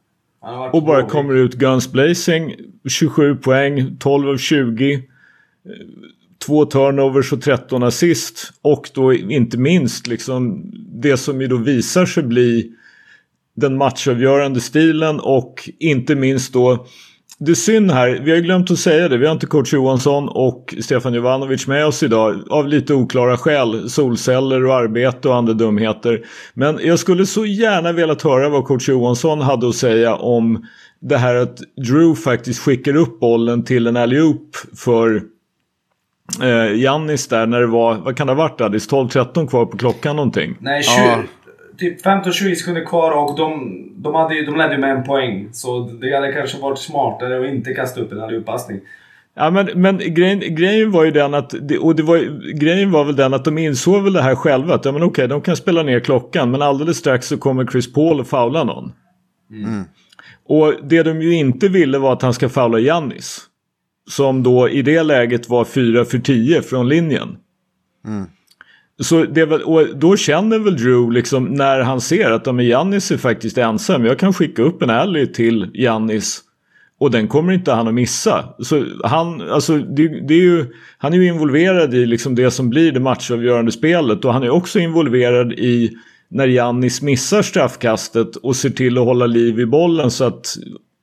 Och 0.73 0.83
bara 0.83 1.09
kommer 1.09 1.35
ut 1.35 1.55
guns 1.55 1.93
blazing, 1.93 2.55
27 2.89 3.37
poäng, 3.37 3.97
12 3.99 4.29
av 4.29 4.37
20. 4.37 5.03
Två 6.47 6.65
turnovers 6.65 7.33
och 7.33 7.43
13 7.43 7.83
assist. 7.83 8.53
Och 8.63 8.91
då 8.95 9.15
inte 9.15 9.59
minst 9.59 10.07
liksom 10.07 10.71
det 11.03 11.17
som 11.17 11.41
ju 11.41 11.47
då 11.47 11.57
visar 11.57 12.07
sig 12.07 12.23
bli 12.23 12.73
den 13.57 13.77
matchavgörande 13.77 14.61
stilen 14.61 15.21
och 15.21 15.71
inte 15.79 16.15
minst 16.15 16.53
då 16.53 16.87
det 17.39 17.51
är 17.51 17.55
synd 17.55 17.91
här, 17.91 18.21
vi 18.25 18.31
har 18.31 18.39
glömt 18.39 18.71
att 18.71 18.79
säga 18.79 19.09
det. 19.09 19.17
Vi 19.19 19.27
har 19.27 19.33
inte 19.33 19.47
coach 19.47 19.73
Johansson 19.73 20.29
och 20.29 20.75
Stefan 20.81 21.15
Jovanovic 21.15 21.67
med 21.67 21.87
oss 21.87 22.03
idag. 22.03 22.43
Av 22.51 22.69
lite 22.69 22.95
oklara 22.95 23.37
skäl. 23.37 23.91
Solceller 23.91 24.67
och 24.67 24.75
arbete 24.75 25.29
och 25.29 25.37
andra 25.37 25.53
dumheter. 25.53 26.27
Men 26.55 26.79
jag 26.83 26.99
skulle 26.99 27.27
så 27.27 27.47
gärna 27.47 27.93
velat 27.93 28.23
höra 28.23 28.49
vad 28.49 28.65
coach 28.65 28.89
Johansson 28.89 29.41
hade 29.41 29.69
att 29.69 29.75
säga 29.75 30.15
om 30.15 30.67
det 31.01 31.17
här 31.17 31.35
att 31.35 31.59
Drew 31.87 32.15
faktiskt 32.15 32.61
skickar 32.61 32.97
upp 32.97 33.21
bollen 33.21 33.65
till 33.65 33.87
en 33.87 33.97
alley 33.97 34.35
för 34.77 35.23
eh, 36.43 36.81
Jannis 36.81 37.29
där 37.29 37.47
när 37.47 37.61
det 37.61 37.67
var, 37.67 37.95
vad 37.95 38.17
kan 38.17 38.27
det 38.27 38.33
ha 38.33 38.39
varit 38.39 38.61
Addis, 38.61 38.91
12-13 38.91 39.49
kvar 39.49 39.67
på 39.67 39.77
klockan 39.77 40.17
någonting? 40.17 40.57
Nej, 40.61 40.83
20. 40.83 40.93
Ja. 41.03 41.23
typ 41.79 42.05
15-20 42.05 42.55
sekunder 42.55 42.85
kvar 42.85 43.11
och 43.11 43.37
de, 43.37 43.79
de, 43.97 44.15
hade, 44.15 44.47
de 44.47 44.57
ledde 44.57 44.79
med 44.79 44.91
en 44.91 45.05
poäng. 45.05 45.49
Så 45.53 45.81
det 46.01 46.15
hade 46.15 46.33
kanske 46.33 46.59
varit 46.59 46.79
smartare 46.79 47.41
att 47.41 47.55
inte 47.55 47.75
kasta 47.75 48.01
upp 48.01 48.13
en 48.13 48.21
allihop-passning. 48.21 48.81
Ja 49.39 49.51
men, 49.51 49.69
men 49.75 49.99
grejen, 49.99 50.41
grejen 50.55 50.91
var 50.91 51.05
ju 51.05 51.11
den 51.11 51.35
att, 51.35 51.53
och 51.81 51.97
det 51.97 52.03
var, 52.03 52.19
grejen 52.59 52.91
var 52.91 53.05
väl 53.05 53.17
den 53.17 53.35
att 53.35 53.45
de 53.45 53.59
insåg 53.59 54.03
väl 54.05 54.13
det 54.13 54.23
här 54.23 54.35
själva 54.35 54.75
att 54.75 54.85
ja 54.85 54.93
men 54.93 55.03
okej 55.03 55.29
de 55.29 55.41
kan 55.41 55.57
spela 55.57 55.83
ner 55.83 56.01
klockan 56.01 56.51
men 56.51 56.63
alldeles 56.63 56.97
strax 56.97 57.27
så 57.27 57.39
kommer 57.39 57.67
Chris 57.67 57.93
Paul 57.93 58.21
och 58.21 58.27
faula 58.27 58.65
någon. 58.65 58.93
Mm. 59.51 59.85
Och 60.49 60.75
det 60.83 61.03
de 61.03 61.23
ju 61.23 61.35
inte 61.35 61.69
ville 61.69 61.99
var 61.99 62.13
att 62.13 62.23
han 62.23 62.35
ska 62.35 62.49
faula 62.49 62.79
Jannis. 62.79 63.41
Som 64.11 64.43
då 64.43 64.69
i 64.69 64.83
det 64.83 65.03
läget 65.03 65.49
var 65.49 65.65
4 65.65 66.05
för 66.05 66.19
10 66.19 66.63
från 66.63 66.89
linjen. 66.89 67.37
Mm. 68.07 68.27
Så 69.01 69.25
det 69.25 69.45
och 69.45 69.99
då 69.99 70.17
känner 70.17 70.59
väl 70.59 70.77
Drew 70.77 71.13
liksom 71.13 71.45
när 71.45 71.81
han 71.81 72.01
ser 72.01 72.31
att 72.31 72.47
ja, 72.47 72.63
Jannis 72.63 73.11
är 73.11 73.17
faktiskt 73.17 73.59
ensam. 73.59 74.05
Jag 74.05 74.19
kan 74.19 74.33
skicka 74.33 74.63
upp 74.63 74.83
en 74.83 74.91
alley 74.91 75.27
till 75.27 75.71
Jannis. 75.75 76.43
Och 76.99 77.11
den 77.11 77.29
kommer 77.29 77.53
inte 77.53 77.73
han 77.73 77.89
att 77.89 77.95
missa. 77.95 78.55
Så 78.59 78.85
han, 79.05 79.51
alltså, 79.51 79.79
det, 79.79 80.27
det 80.29 80.35
är 80.35 80.43
ju, 80.43 80.67
han 80.99 81.13
är 81.13 81.17
ju 81.17 81.27
involverad 81.27 81.95
i 81.95 82.07
liksom 82.07 82.35
det 82.35 82.51
som 82.51 82.71
blir 82.71 82.93
det 82.93 83.01
matchavgörande 83.01 83.73
spelet. 83.73 84.25
Och 84.25 84.33
han 84.33 84.43
är 84.43 84.51
också 84.51 84.79
involverad 84.79 85.53
i 85.53 85.97
när 86.29 86.47
Jannis 86.47 87.03
missar 87.03 87.43
straffkastet 87.43 88.37
och 88.37 88.57
ser 88.57 88.71
till 88.71 88.99
att 88.99 89.05
hålla 89.05 89.27
liv 89.27 89.61
i 89.61 89.67
bollen 89.67 90.11
så 90.11 90.25
att 90.25 90.57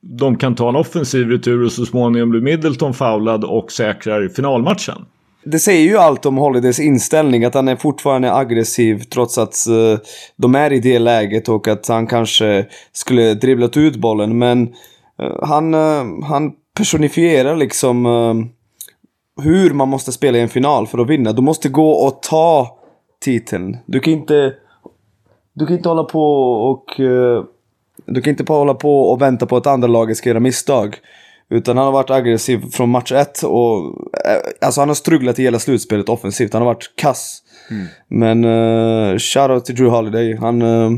de 0.06 0.36
kan 0.36 0.54
ta 0.54 0.68
en 0.68 0.76
offensiv 0.76 1.28
retur 1.28 1.64
och 1.64 1.72
så 1.72 1.86
småningom 1.86 2.30
blir 2.30 2.40
Middleton 2.40 2.94
foulad 2.94 3.44
och 3.44 3.72
säkrar 3.72 4.28
finalmatchen. 4.28 5.04
Det 5.44 5.58
säger 5.58 5.82
ju 5.82 5.96
allt 5.96 6.26
om 6.26 6.36
Holidays 6.36 6.80
inställning, 6.80 7.44
att 7.44 7.54
han 7.54 7.68
är 7.68 7.76
fortfarande 7.76 8.34
aggressiv 8.34 8.98
trots 8.98 9.38
att 9.38 9.54
uh, 9.70 9.98
de 10.36 10.54
är 10.54 10.72
i 10.72 10.80
det 10.80 10.98
läget 10.98 11.48
och 11.48 11.68
att 11.68 11.88
han 11.88 12.06
kanske 12.06 12.66
skulle 12.92 13.34
dribblat 13.34 13.76
ut 13.76 13.96
bollen. 13.96 14.38
Men 14.38 14.68
uh, 15.22 15.42
han, 15.42 15.74
uh, 15.74 16.24
han 16.24 16.52
personifierar 16.76 17.56
liksom 17.56 18.06
hur 19.42 19.70
man 19.70 19.88
måste 19.88 20.12
spela 20.12 20.38
i 20.38 20.40
en 20.40 20.48
final 20.48 20.86
för 20.86 20.98
att 20.98 21.10
vinna. 21.10 21.32
Du 21.32 21.42
måste 21.42 21.68
gå 21.68 21.90
och 21.90 22.22
ta 22.22 22.78
titeln. 23.20 23.76
Du 23.86 24.00
kan 24.00 24.12
inte, 24.12 24.52
du 25.54 25.66
kan 25.66 25.76
inte 25.76 25.88
hålla 25.88 26.04
på 26.04 26.42
och 26.52 27.00
du 28.06 28.22
kan 28.22 28.30
inte 28.30 28.44
bara 28.44 28.58
hålla 28.58 28.74
på 28.74 29.10
och 29.10 29.22
vänta 29.22 29.46
på 29.46 29.56
att 29.56 29.66
andra 29.66 29.88
laget 29.88 30.16
ska 30.16 30.28
göra 30.28 30.40
misstag. 30.40 30.96
Utan 31.50 31.76
han 31.76 31.86
har 31.86 31.92
varit 31.92 32.10
aggressiv 32.10 32.70
från 32.72 32.90
match 32.90 33.12
ett 33.12 33.42
och... 33.42 33.78
Eh, 34.26 34.66
alltså 34.66 34.80
han 34.80 34.88
har 34.88 34.94
strugglat 34.94 35.38
i 35.38 35.42
hela 35.42 35.58
slutspelet 35.58 36.08
offensivt. 36.08 36.52
Han 36.52 36.62
har 36.62 36.74
varit 36.74 36.96
kass. 36.96 37.42
Mm. 37.70 37.86
Men 38.08 38.44
uh, 38.44 39.18
shoutout 39.18 39.64
till 39.64 39.74
Drew 39.74 39.90
Holiday. 39.90 40.36
Han... 40.36 40.62
Uh, 40.62 40.90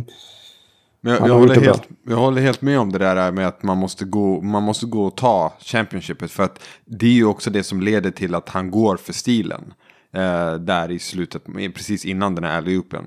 men 1.00 1.14
jag, 1.14 1.28
jag, 1.28 1.34
håller 1.34 1.60
helt, 1.60 1.88
jag 2.08 2.16
håller 2.16 2.42
helt 2.42 2.62
med 2.62 2.78
om 2.78 2.92
det 2.92 2.98
där 2.98 3.32
med 3.32 3.48
att 3.48 3.62
man 3.62 3.78
måste, 3.78 4.04
gå, 4.04 4.40
man 4.40 4.62
måste 4.62 4.86
gå 4.86 5.04
och 5.04 5.16
ta 5.16 5.52
Championshipet. 5.60 6.30
För 6.30 6.42
att 6.42 6.62
det 6.84 7.06
är 7.06 7.12
ju 7.12 7.24
också 7.24 7.50
det 7.50 7.62
som 7.62 7.80
leder 7.80 8.10
till 8.10 8.34
att 8.34 8.48
han 8.48 8.70
går 8.70 8.96
för 8.96 9.12
stilen. 9.12 9.72
Eh, 10.16 10.54
där 10.54 10.90
i 10.90 10.98
slutet, 10.98 11.42
precis 11.74 12.04
innan 12.04 12.34
den 12.34 12.44
här 12.44 12.60
alley-oopen. 12.60 13.04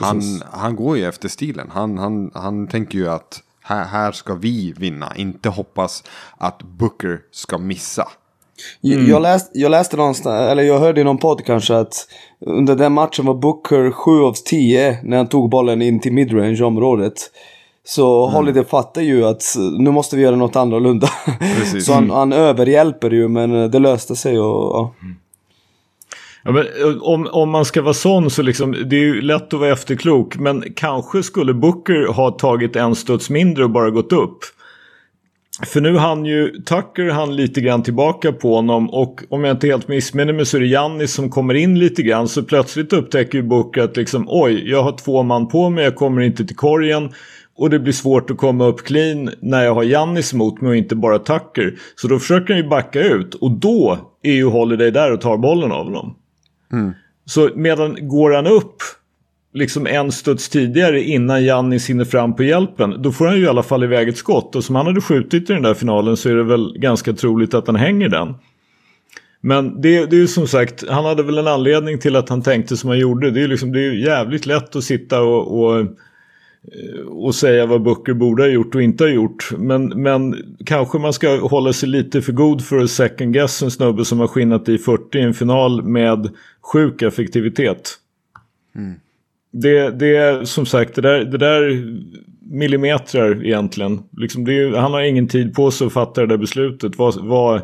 Han, 0.00 0.22
han 0.52 0.76
går 0.76 0.96
ju 0.96 1.04
efter 1.04 1.28
stilen. 1.28 1.70
Han, 1.72 1.98
han, 1.98 2.30
han 2.34 2.66
tänker 2.66 2.98
ju 2.98 3.08
att 3.08 3.42
här, 3.62 3.84
här 3.84 4.12
ska 4.12 4.34
vi 4.34 4.74
vinna. 4.76 5.12
Inte 5.16 5.48
hoppas 5.48 6.04
att 6.38 6.62
Booker 6.62 7.18
ska 7.32 7.58
missa. 7.58 8.08
Mm. 8.84 9.10
Jag, 9.10 9.22
läst, 9.22 9.50
jag 9.54 9.70
läste 9.70 9.96
någonstans, 9.96 10.50
eller 10.50 10.62
jag 10.62 10.78
hörde 10.78 11.00
i 11.00 11.04
någon 11.04 11.18
podd 11.18 11.44
kanske 11.44 11.76
att 11.76 12.08
under 12.46 12.76
den 12.76 12.92
matchen 12.92 13.26
var 13.26 13.34
Booker 13.34 13.90
7 13.90 14.10
av 14.10 14.34
10 14.44 14.98
när 15.02 15.16
han 15.16 15.26
tog 15.26 15.50
bollen 15.50 15.82
in 15.82 16.00
till 16.00 16.12
midrange-området. 16.12 17.14
Så 17.84 18.26
mm. 18.26 18.36
Holiday 18.36 18.64
fattar 18.64 19.02
ju 19.02 19.24
att 19.24 19.42
nu 19.78 19.90
måste 19.90 20.16
vi 20.16 20.22
göra 20.22 20.36
något 20.36 20.56
annorlunda. 20.56 21.08
så 21.84 21.92
han, 21.92 22.10
han 22.10 22.32
överhjälper 22.32 23.10
ju 23.10 23.28
men 23.28 23.70
det 23.70 23.78
löste 23.78 24.16
sig 24.16 24.38
och 24.38 24.76
ja. 24.76 24.94
Mm. 25.02 25.16
Ja, 26.46 26.52
men, 26.52 26.62
eh, 26.62 27.02
om, 27.02 27.28
om 27.32 27.50
man 27.50 27.64
ska 27.64 27.82
vara 27.82 27.94
sån 27.94 28.30
så 28.30 28.42
liksom, 28.42 28.76
det 28.86 28.96
är 28.96 29.00
ju 29.00 29.20
lätt 29.20 29.54
att 29.54 29.60
vara 29.60 29.72
efterklok. 29.72 30.36
Men 30.36 30.64
kanske 30.76 31.22
skulle 31.22 31.54
Booker 31.54 32.12
ha 32.12 32.30
tagit 32.30 32.76
en 32.76 32.94
studs 32.94 33.30
mindre 33.30 33.64
och 33.64 33.70
bara 33.70 33.90
gått 33.90 34.12
upp. 34.12 34.38
För 35.66 35.80
nu 35.80 35.96
han 35.96 36.24
ju, 36.24 36.62
Tucker 36.62 37.10
han 37.10 37.36
lite 37.36 37.60
grann 37.60 37.82
tillbaka 37.82 38.32
på 38.32 38.54
honom 38.54 38.90
och 38.90 39.22
om 39.28 39.44
jag 39.44 39.54
inte 39.54 39.66
helt 39.66 39.88
missminner 39.88 40.32
mig 40.32 40.46
så 40.46 40.56
är 40.56 40.60
det 40.60 40.66
Jannis 40.66 41.12
som 41.12 41.30
kommer 41.30 41.54
in 41.54 41.78
lite 41.78 42.02
grann. 42.02 42.28
Så 42.28 42.42
plötsligt 42.42 42.92
upptäcker 42.92 43.38
ju 43.38 43.42
Booker 43.42 43.82
att 43.82 43.96
liksom 43.96 44.26
oj, 44.28 44.70
jag 44.70 44.82
har 44.82 44.92
två 44.92 45.22
man 45.22 45.48
på 45.48 45.70
mig, 45.70 45.84
jag 45.84 45.96
kommer 45.96 46.22
inte 46.22 46.44
till 46.44 46.56
korgen. 46.56 47.10
Och 47.58 47.70
det 47.70 47.78
blir 47.78 47.92
svårt 47.92 48.30
att 48.30 48.36
komma 48.36 48.66
upp 48.66 48.84
clean 48.84 49.30
när 49.40 49.64
jag 49.64 49.74
har 49.74 49.82
Jannis 49.82 50.34
emot 50.34 50.60
mig 50.60 50.68
och 50.68 50.76
inte 50.76 50.96
bara 50.96 51.18
Tucker. 51.18 51.74
Så 51.96 52.08
då 52.08 52.18
försöker 52.18 52.54
han 52.54 52.62
ju 52.62 52.68
backa 52.68 53.00
ut 53.00 53.34
och 53.34 53.50
då 53.50 53.98
är 54.22 54.32
ju 54.32 54.44
Holiday 54.44 54.90
där 54.90 55.12
och 55.12 55.20
tar 55.20 55.36
bollen 55.36 55.72
av 55.72 55.84
honom. 55.84 56.14
Mm. 56.72 56.92
Så 57.24 57.50
medan 57.54 58.08
går 58.08 58.30
han 58.30 58.46
upp 58.46 58.82
liksom 59.56 59.86
en 59.86 60.12
studs 60.12 60.48
tidigare 60.48 61.02
innan 61.02 61.44
Jannis 61.44 61.90
hinner 61.90 62.04
fram 62.04 62.36
på 62.36 62.42
hjälpen. 62.42 63.02
Då 63.02 63.12
får 63.12 63.26
han 63.26 63.36
ju 63.36 63.42
i 63.44 63.48
alla 63.48 63.62
fall 63.62 63.84
iväg 63.84 64.08
ett 64.08 64.16
skott. 64.16 64.56
Och 64.56 64.64
som 64.64 64.74
han 64.74 64.86
hade 64.86 65.00
skjutit 65.00 65.50
i 65.50 65.52
den 65.52 65.62
där 65.62 65.74
finalen 65.74 66.16
så 66.16 66.28
är 66.28 66.34
det 66.34 66.42
väl 66.42 66.78
ganska 66.78 67.12
troligt 67.12 67.54
att 67.54 67.66
han 67.66 67.76
hänger 67.76 68.08
den. 68.08 68.34
Men 69.40 69.80
det, 69.80 70.06
det 70.06 70.16
är 70.16 70.20
ju 70.20 70.28
som 70.28 70.48
sagt, 70.48 70.88
han 70.88 71.04
hade 71.04 71.22
väl 71.22 71.38
en 71.38 71.46
anledning 71.46 71.98
till 71.98 72.16
att 72.16 72.28
han 72.28 72.42
tänkte 72.42 72.76
som 72.76 72.90
han 72.90 72.98
gjorde. 72.98 73.30
Det 73.30 73.38
är 73.38 73.42
ju 73.42 73.48
liksom, 73.48 73.72
det 73.72 73.80
är 73.80 73.92
jävligt 73.92 74.46
lätt 74.46 74.76
att 74.76 74.84
sitta 74.84 75.22
och, 75.22 75.60
och 75.60 75.86
och 77.06 77.34
säga 77.34 77.66
vad 77.66 77.82
Booker 77.82 78.14
borde 78.14 78.42
ha 78.42 78.48
gjort 78.48 78.74
och 78.74 78.82
inte 78.82 79.04
ha 79.04 79.08
gjort. 79.08 79.50
Men, 79.58 79.88
men 79.88 80.36
kanske 80.64 80.98
man 80.98 81.12
ska 81.12 81.40
hålla 81.40 81.72
sig 81.72 81.88
lite 81.88 82.22
för 82.22 82.32
god 82.32 82.64
för 82.64 82.78
att 82.78 82.90
second 82.90 83.34
guess 83.34 83.62
en 83.62 83.70
snubbe 83.70 84.04
som 84.04 84.20
har 84.20 84.26
skinnat 84.26 84.68
i 84.68 84.78
40 84.78 85.18
i 85.18 85.22
en 85.22 85.34
final 85.34 85.82
med 85.82 86.30
sjuk 86.60 87.02
effektivitet. 87.02 87.94
Mm. 88.76 88.94
Det, 89.50 89.90
det 89.90 90.16
är 90.16 90.44
som 90.44 90.66
sagt, 90.66 90.94
det 90.94 91.00
där, 91.00 91.24
det 91.24 91.38
där 91.38 91.86
millimeter 92.50 93.44
egentligen. 93.44 94.02
Liksom 94.16 94.44
det, 94.44 94.78
han 94.78 94.92
har 94.92 95.00
ingen 95.00 95.28
tid 95.28 95.54
på 95.54 95.70
sig 95.70 95.86
att 95.86 95.92
fatta 95.92 96.20
det 96.20 96.26
där 96.26 96.36
beslutet. 96.36 96.98
Vad, 96.98 97.26
vad, 97.26 97.60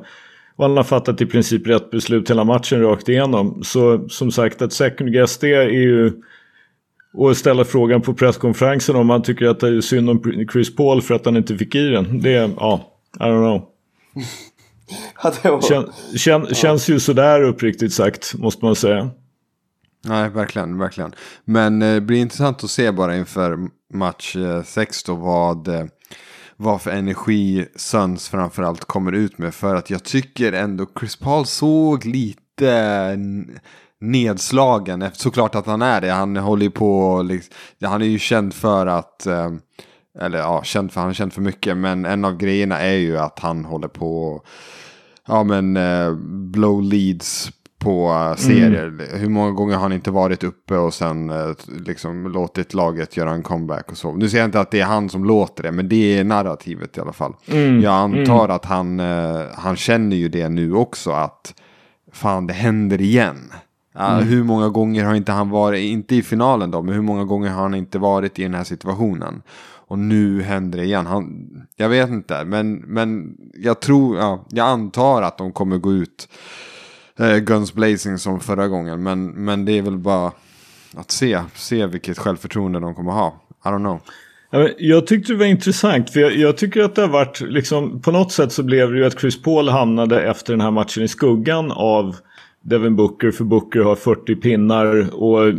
vad 0.56 0.70
han 0.70 0.76
har 0.76 0.84
fattat 0.84 1.20
i 1.20 1.26
princip 1.26 1.66
rätt 1.66 1.90
beslut 1.90 2.30
hela 2.30 2.44
matchen 2.44 2.82
rakt 2.82 3.08
igenom. 3.08 3.62
Så 3.64 4.08
som 4.08 4.30
sagt, 4.30 4.62
att 4.62 4.72
second 4.72 5.12
guess 5.12 5.38
det 5.38 5.54
är 5.54 5.68
ju 5.68 6.12
och 7.14 7.36
ställa 7.36 7.64
frågan 7.64 8.02
på 8.02 8.14
presskonferensen 8.14 8.96
om 8.96 9.10
han 9.10 9.22
tycker 9.22 9.46
att 9.46 9.60
det 9.60 9.68
är 9.68 9.80
synd 9.80 10.10
om 10.10 10.46
Chris 10.52 10.76
Paul 10.76 11.02
för 11.02 11.14
att 11.14 11.24
han 11.24 11.36
inte 11.36 11.58
fick 11.58 11.74
i 11.74 11.88
den. 11.88 12.20
Det, 12.20 12.30
ja, 12.30 13.00
I 13.16 13.22
don't 13.22 13.58
know. 13.58 13.68
ja, 15.42 15.50
var... 15.50 15.60
Kän, 15.60 15.84
kän, 16.16 16.46
ja. 16.48 16.54
Känns 16.54 16.88
ju 16.88 17.00
sådär 17.00 17.42
uppriktigt 17.42 17.92
sagt, 17.92 18.34
måste 18.34 18.64
man 18.64 18.76
säga. 18.76 19.10
Nej, 20.04 20.30
verkligen, 20.30 20.78
verkligen. 20.78 21.14
Men 21.44 21.82
eh, 21.82 21.94
det 21.94 22.00
blir 22.00 22.18
intressant 22.18 22.64
att 22.64 22.70
se 22.70 22.90
bara 22.90 23.16
inför 23.16 23.58
match 23.94 24.36
6 24.64 25.02
eh, 25.08 25.14
då 25.14 25.20
vad, 25.20 25.68
eh, 25.68 25.84
vad 26.56 26.82
för 26.82 26.90
energi 26.90 27.66
Suns 27.76 28.28
framförallt 28.28 28.84
kommer 28.84 29.12
ut 29.12 29.38
med. 29.38 29.54
För 29.54 29.74
att 29.74 29.90
jag 29.90 30.04
tycker 30.04 30.52
ändå 30.52 30.86
Chris 31.00 31.16
Paul 31.16 31.46
såg 31.46 32.04
lite 32.04 33.16
nedslagen. 34.02 35.04
Såklart 35.12 35.54
att 35.54 35.66
han 35.66 35.82
är 35.82 36.00
det. 36.00 36.10
Han 36.10 36.36
håller 36.36 36.64
ju 36.64 36.70
på, 36.70 37.22
liksom, 37.22 37.54
han 37.82 38.02
är 38.02 38.06
ju 38.06 38.18
känd 38.18 38.54
för 38.54 38.86
att, 38.86 39.26
eh, 39.26 39.50
eller 40.20 40.38
ja, 40.38 40.62
känd 40.64 40.92
för, 40.92 41.00
han 41.00 41.10
är 41.10 41.14
känd 41.14 41.32
för 41.32 41.42
mycket. 41.42 41.76
Men 41.76 42.04
en 42.04 42.24
av 42.24 42.36
grejerna 42.36 42.80
är 42.80 42.96
ju 42.96 43.18
att 43.18 43.38
han 43.38 43.64
håller 43.64 43.88
på, 43.88 44.42
ja 45.28 45.44
men, 45.44 45.76
eh, 45.76 46.12
blow 46.52 46.82
leads 46.82 47.52
på 47.78 48.12
uh, 48.12 48.36
serier. 48.36 48.88
Mm. 48.88 49.06
Hur 49.12 49.28
många 49.28 49.50
gånger 49.50 49.74
har 49.74 49.82
han 49.82 49.92
inte 49.92 50.10
varit 50.10 50.44
uppe 50.44 50.76
och 50.76 50.94
sen 50.94 51.30
uh, 51.30 51.54
liksom 51.86 52.32
låtit 52.32 52.74
laget 52.74 53.16
göra 53.16 53.30
en 53.30 53.42
comeback 53.42 53.90
och 53.90 53.96
så. 53.96 54.12
Nu 54.12 54.28
säger 54.28 54.42
jag 54.42 54.48
inte 54.48 54.60
att 54.60 54.70
det 54.70 54.80
är 54.80 54.84
han 54.84 55.08
som 55.08 55.24
låter 55.24 55.62
det, 55.62 55.72
men 55.72 55.88
det 55.88 56.18
är 56.18 56.24
narrativet 56.24 56.96
i 56.96 57.00
alla 57.00 57.12
fall. 57.12 57.34
Mm. 57.46 57.80
Jag 57.80 57.94
antar 57.94 58.44
mm. 58.44 58.56
att 58.56 58.64
han, 58.64 58.98
han 59.54 59.76
känner 59.76 60.16
ju 60.16 60.28
det 60.28 60.48
nu 60.48 60.74
också 60.74 61.10
att 61.10 61.54
fan 62.12 62.46
det 62.46 62.52
händer 62.52 63.00
igen. 63.00 63.52
Ja, 63.92 64.16
mm. 64.16 64.28
Hur 64.28 64.44
många 64.44 64.68
gånger 64.68 65.04
har 65.04 65.14
inte 65.14 65.32
han 65.32 65.50
varit, 65.50 65.80
inte 65.80 66.14
i 66.14 66.22
finalen 66.22 66.70
då, 66.70 66.82
men 66.82 66.94
hur 66.94 67.02
många 67.02 67.24
gånger 67.24 67.50
har 67.50 67.62
han 67.62 67.74
inte 67.74 67.98
varit 67.98 68.38
i 68.38 68.42
den 68.42 68.54
här 68.54 68.64
situationen? 68.64 69.42
Och 69.92 69.98
nu 69.98 70.42
händer 70.42 70.78
det 70.78 70.84
igen. 70.84 71.06
Han, 71.06 71.48
jag 71.76 71.88
vet 71.88 72.10
inte, 72.10 72.44
men, 72.44 72.74
men 72.74 73.36
jag 73.54 73.80
tror, 73.80 74.18
ja, 74.18 74.46
jag 74.50 74.66
antar 74.66 75.22
att 75.22 75.38
de 75.38 75.52
kommer 75.52 75.78
gå 75.78 75.92
ut 75.92 76.28
eh, 77.18 77.36
Guns 77.36 77.74
Blazing 77.74 78.18
som 78.18 78.40
förra 78.40 78.68
gången. 78.68 79.02
Men, 79.02 79.26
men 79.26 79.64
det 79.64 79.78
är 79.78 79.82
väl 79.82 79.98
bara 79.98 80.32
att 80.96 81.10
se, 81.10 81.40
se 81.54 81.86
vilket 81.86 82.18
självförtroende 82.18 82.80
de 82.80 82.94
kommer 82.94 83.12
ha. 83.12 83.34
I 83.64 83.68
don't 83.68 83.78
know. 83.78 84.00
Jag 84.78 85.06
tyckte 85.06 85.32
det 85.32 85.38
var 85.38 85.46
intressant 85.46 86.10
för 86.10 86.20
jag, 86.20 86.36
jag, 86.36 86.56
tycker 86.56 86.82
att 86.82 86.94
det 86.94 87.02
har 87.02 87.08
varit 87.08 87.40
liksom 87.40 88.00
på 88.00 88.10
något 88.10 88.32
sätt 88.32 88.52
så 88.52 88.62
blev 88.62 88.90
det 88.90 88.98
ju 88.98 89.04
att 89.04 89.20
Chris 89.20 89.42
Paul 89.42 89.68
hamnade 89.68 90.22
efter 90.22 90.52
den 90.52 90.60
här 90.60 90.70
matchen 90.70 91.02
i 91.02 91.08
skuggan 91.08 91.72
av 91.72 92.16
Devin 92.62 92.96
Booker 92.96 93.30
för 93.30 93.44
Booker 93.44 93.80
har 93.80 93.96
40 93.96 94.36
pinnar 94.36 95.14
och 95.14 95.54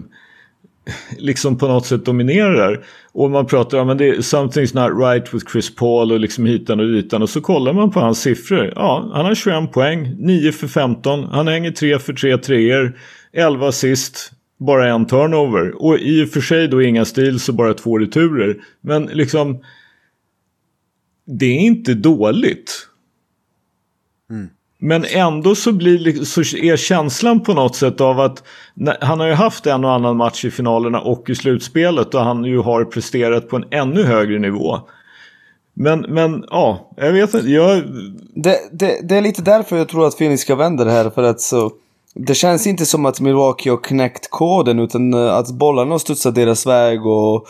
liksom 1.17 1.57
på 1.57 1.67
något 1.67 1.85
sätt 1.85 2.05
dominerar. 2.05 2.85
Och 3.11 3.31
man 3.31 3.45
pratar 3.45 3.77
om 3.77 3.89
att 3.89 3.97
det 3.97 4.09
är 4.09 4.15
something's 4.15 4.75
not 4.75 4.99
right 5.07 5.33
with 5.33 5.51
Chris 5.51 5.75
Paul 5.75 6.11
och 6.11 6.19
liksom 6.19 6.45
hitan 6.45 6.79
och 6.79 6.87
ditan. 6.87 7.21
Och 7.21 7.29
så 7.29 7.41
kollar 7.41 7.73
man 7.73 7.91
på 7.91 7.99
hans 7.99 8.21
siffror. 8.21 8.73
Ja, 8.75 9.11
han 9.13 9.25
har 9.25 9.35
21 9.35 9.71
poäng, 9.71 10.15
9 10.19 10.51
för 10.51 10.67
15. 10.67 11.23
Han 11.23 11.47
hänger 11.47 11.71
3 11.71 11.99
för 11.99 12.13
3 12.13 12.37
treor, 12.37 12.99
11 13.31 13.67
assist, 13.67 14.31
bara 14.57 14.93
en 14.93 15.05
turnover. 15.05 15.83
Och 15.83 15.99
i 15.99 16.23
och 16.23 16.29
för 16.29 16.41
sig 16.41 16.67
då 16.67 16.81
inga 16.81 17.05
steals 17.05 17.49
och 17.49 17.55
bara 17.55 17.73
två 17.73 17.97
returer. 17.97 18.57
Men 18.81 19.05
liksom 19.05 19.63
det 21.25 21.45
är 21.45 21.59
inte 21.59 21.93
dåligt. 21.93 22.87
Mm. 24.29 24.49
Men 24.85 25.05
ändå 25.05 25.55
så, 25.55 25.71
blir, 25.71 26.23
så 26.23 26.41
är 26.57 26.77
känslan 26.77 27.39
på 27.39 27.53
något 27.53 27.75
sätt 27.75 28.01
av 28.01 28.19
att 28.19 28.43
han 29.01 29.19
har 29.19 29.27
ju 29.27 29.33
haft 29.33 29.65
en 29.65 29.85
och 29.85 29.91
annan 29.91 30.17
match 30.17 30.45
i 30.45 30.51
finalerna 30.51 31.01
och 31.01 31.29
i 31.29 31.35
slutspelet 31.35 32.13
och 32.13 32.21
han 32.21 32.43
ju 32.43 32.59
har 32.59 32.85
presterat 32.85 33.49
på 33.49 33.55
en 33.55 33.65
ännu 33.71 34.03
högre 34.03 34.39
nivå. 34.39 34.79
Men, 35.73 35.99
men 35.99 36.45
ja, 36.49 36.91
jag 36.97 37.11
vet 37.11 37.33
inte. 37.33 37.49
Jag... 37.49 37.83
Det, 38.35 38.57
det, 38.71 39.07
det 39.09 39.15
är 39.15 39.21
lite 39.21 39.41
därför 39.41 39.77
jag 39.77 39.89
tror 39.89 40.07
att 40.07 40.17
Phoenix 40.17 40.41
ska 40.41 40.55
vända 40.55 40.83
det 40.83 40.91
här. 40.91 41.09
För 41.09 41.23
att 41.23 41.41
så, 41.41 41.71
det 42.15 42.35
känns 42.35 42.67
inte 42.67 42.85
som 42.85 43.05
att 43.05 43.19
Milwaukee 43.19 43.69
har 43.69 43.83
knäckt 43.83 44.29
koden 44.29 44.79
utan 44.79 45.13
eh, 45.13 45.33
att 45.33 45.51
bollarna 45.51 45.91
har 45.91 45.99
studsat 45.99 46.35
deras 46.35 46.65
väg 46.65 47.05
och 47.05 47.47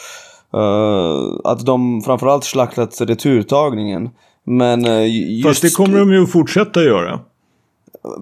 uh, 0.56 1.40
att 1.44 1.66
de 1.66 2.02
framförallt 2.02 2.44
slaktat 2.44 3.02
returtagningen. 3.02 4.10
Men 4.44 4.88
uh, 4.88 5.08
just... 5.08 5.48
Fast 5.48 5.62
det 5.62 5.74
kommer 5.74 6.00
de 6.00 6.14
ju 6.14 6.24
att 6.24 6.32
fortsätta 6.32 6.84
göra. 6.84 7.20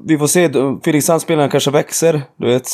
Vi 0.05 0.17
får 0.17 0.27
se. 0.27 0.49
Felix 0.85 1.05
Sandspelarna 1.05 1.49
kanske 1.49 1.71
växer, 1.71 2.21
du 2.37 2.47
vet. 2.47 2.67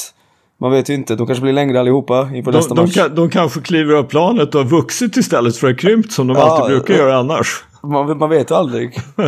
Man 0.60 0.72
vet 0.72 0.90
ju 0.90 0.94
inte. 0.94 1.16
De 1.16 1.28
kanske 1.28 1.42
blir 1.42 1.54
längre 1.54 1.80
allihopa 1.80 2.30
inför 2.34 2.52
de, 2.52 2.58
nästa 2.58 2.76
de, 2.76 2.82
match. 2.82 2.96
De, 2.96 3.16
de 3.16 3.30
kanske 3.30 3.62
kliver 3.62 3.94
av 3.94 4.04
planet 4.04 4.56
och 4.56 4.62
har 4.62 4.70
vuxit 4.70 5.18
istället 5.18 5.58
för 5.58 5.70
att 5.72 5.78
krympt 5.78 6.12
som 6.12 6.28
de 6.28 6.38
ja, 6.38 6.44
alltid 6.44 6.78
brukar 6.78 6.94
uh, 6.94 7.00
göra 7.00 7.18
annars. 7.18 7.64
Man, 7.84 8.18
man 8.18 8.30
vet 8.30 8.52
aldrig. 8.52 9.00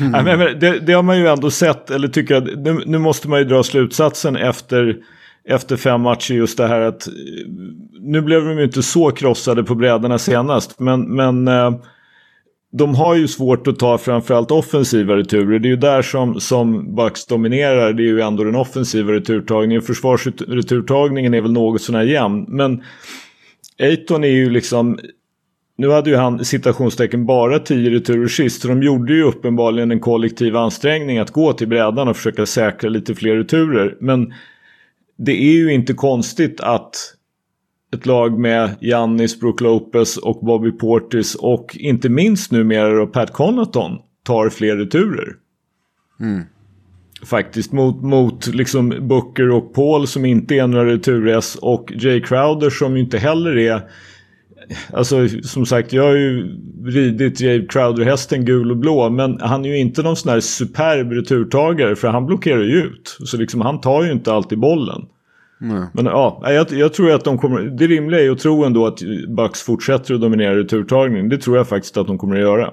Nej, 0.00 0.24
men, 0.24 0.38
det, 0.38 0.78
det, 0.86 0.92
har 0.92 1.02
man 1.02 1.18
ju 1.18 1.28
ändå 1.28 1.50
sett, 1.50 1.90
eller 1.90 2.08
tycker 2.08 2.34
jag, 2.34 2.58
nu, 2.58 2.82
nu 2.86 2.98
måste 2.98 3.28
man 3.28 3.38
ju 3.38 3.44
dra 3.44 3.62
slutsatsen 3.62 4.36
efter 4.36 4.96
efter 5.44 5.76
fem 5.76 6.00
matcher 6.00 6.34
just 6.34 6.58
det 6.58 6.66
här 6.66 6.80
att 6.80 7.08
nu 8.00 8.20
blev 8.20 8.44
de 8.44 8.58
ju 8.58 8.64
inte 8.64 8.82
så 8.82 9.10
krossade 9.10 9.64
på 9.64 9.74
brädorna 9.74 10.18
senast 10.18 10.80
men, 10.80 11.16
men 11.16 11.48
eh, 11.48 11.70
de 12.72 12.94
har 12.94 13.14
ju 13.14 13.28
svårt 13.28 13.66
att 13.66 13.78
ta 13.78 13.98
framförallt 13.98 14.50
offensiva 14.50 15.16
returer. 15.16 15.58
Det 15.58 15.68
är 15.68 15.70
ju 15.70 15.76
där 15.76 16.02
som, 16.02 16.40
som 16.40 16.94
Bucks 16.94 17.26
dominerar. 17.26 17.92
Det 17.92 18.02
är 18.02 18.06
ju 18.06 18.20
ändå 18.20 18.44
den 18.44 18.56
offensiva 18.56 19.12
returtagningen. 19.12 19.82
Försvarsreturtagningen 19.82 21.34
är 21.34 21.40
väl 21.40 21.52
något 21.52 21.82
sånär 21.82 22.02
jämn. 22.02 22.44
Men 22.48 22.82
Aiton 23.78 24.24
är 24.24 24.28
ju 24.28 24.50
liksom... 24.50 24.98
Nu 25.76 25.90
hade 25.90 26.10
ju 26.10 26.16
han 26.16 26.44
citationstecken 26.44 27.26
bara 27.26 27.58
10 27.58 27.90
returer 27.90 28.28
sist. 28.28 28.62
Så 28.62 28.68
de 28.68 28.82
gjorde 28.82 29.14
ju 29.14 29.22
uppenbarligen 29.22 29.90
en 29.90 30.00
kollektiv 30.00 30.56
ansträngning 30.56 31.18
att 31.18 31.30
gå 31.30 31.52
till 31.52 31.68
brädan 31.68 32.08
och 32.08 32.16
försöka 32.16 32.46
säkra 32.46 32.90
lite 32.90 33.14
fler 33.14 33.36
returer. 33.36 33.96
Men 34.00 34.32
det 35.18 35.32
är 35.32 35.52
ju 35.52 35.72
inte 35.72 35.94
konstigt 35.94 36.60
att 36.60 36.94
ett 37.92 38.06
lag 38.06 38.38
med 38.38 38.70
Giannis, 38.80 39.40
Brook 39.40 39.60
Lopez 39.60 40.16
och 40.16 40.40
Bobby 40.40 40.72
Portis 40.72 41.34
och 41.34 41.76
inte 41.80 42.08
minst 42.08 42.52
numera 42.52 42.94
då 42.94 43.06
Pat 43.06 43.32
Connaughton 43.32 43.98
tar 44.24 44.48
fler 44.48 44.76
returer. 44.76 45.36
Mm. 46.20 46.42
Faktiskt 47.24 47.72
mot, 47.72 48.02
mot 48.02 48.46
liksom 48.46 48.94
Booker 49.00 49.50
och 49.50 49.74
Paul 49.74 50.06
som 50.06 50.24
inte 50.24 50.54
är 50.54 50.66
några 50.66 50.86
retur 50.86 51.40
och 51.60 51.92
Jay 51.96 52.20
Crowder 52.20 52.70
som 52.70 52.96
ju 52.96 53.02
inte 53.02 53.18
heller 53.18 53.58
är 53.58 53.82
Alltså 54.92 55.28
som 55.42 55.66
sagt 55.66 55.92
jag 55.92 56.02
har 56.02 56.16
ju 56.16 56.58
ridit 56.84 57.40
Jay 57.40 57.66
Crowder-hästen 57.66 58.44
gul 58.44 58.70
och 58.70 58.76
blå 58.76 59.10
men 59.10 59.40
han 59.40 59.64
är 59.64 59.68
ju 59.68 59.78
inte 59.78 60.02
någon 60.02 60.16
sån 60.16 60.32
här 60.32 60.40
superb 60.40 61.12
returtagare 61.12 61.96
för 61.96 62.08
han 62.08 62.26
blockerar 62.26 62.62
ju 62.62 62.82
ut. 62.82 63.16
Så 63.24 63.36
liksom 63.36 63.60
han 63.60 63.80
tar 63.80 64.04
ju 64.04 64.12
inte 64.12 64.32
alltid 64.32 64.58
bollen. 64.58 65.02
Men 65.92 66.06
ja, 66.06 66.40
jag, 66.42 66.72
jag, 66.72 66.94
tror 66.94 67.12
att 67.12 67.24
de 67.24 67.38
kommer... 67.38 67.60
Det 67.60 67.86
rimliga 67.86 68.20
är 68.20 68.30
att 68.30 68.38
tro 68.38 68.64
ändå 68.64 68.86
att 68.86 68.98
Bucks 69.36 69.62
fortsätter 69.62 70.14
att 70.14 70.20
dominera 70.20 70.56
returtagningen. 70.56 71.28
Det 71.28 71.38
tror 71.38 71.56
jag 71.56 71.68
faktiskt 71.68 71.96
att 71.96 72.06
de 72.06 72.18
kommer 72.18 72.34
att 72.34 72.40
göra. 72.40 72.70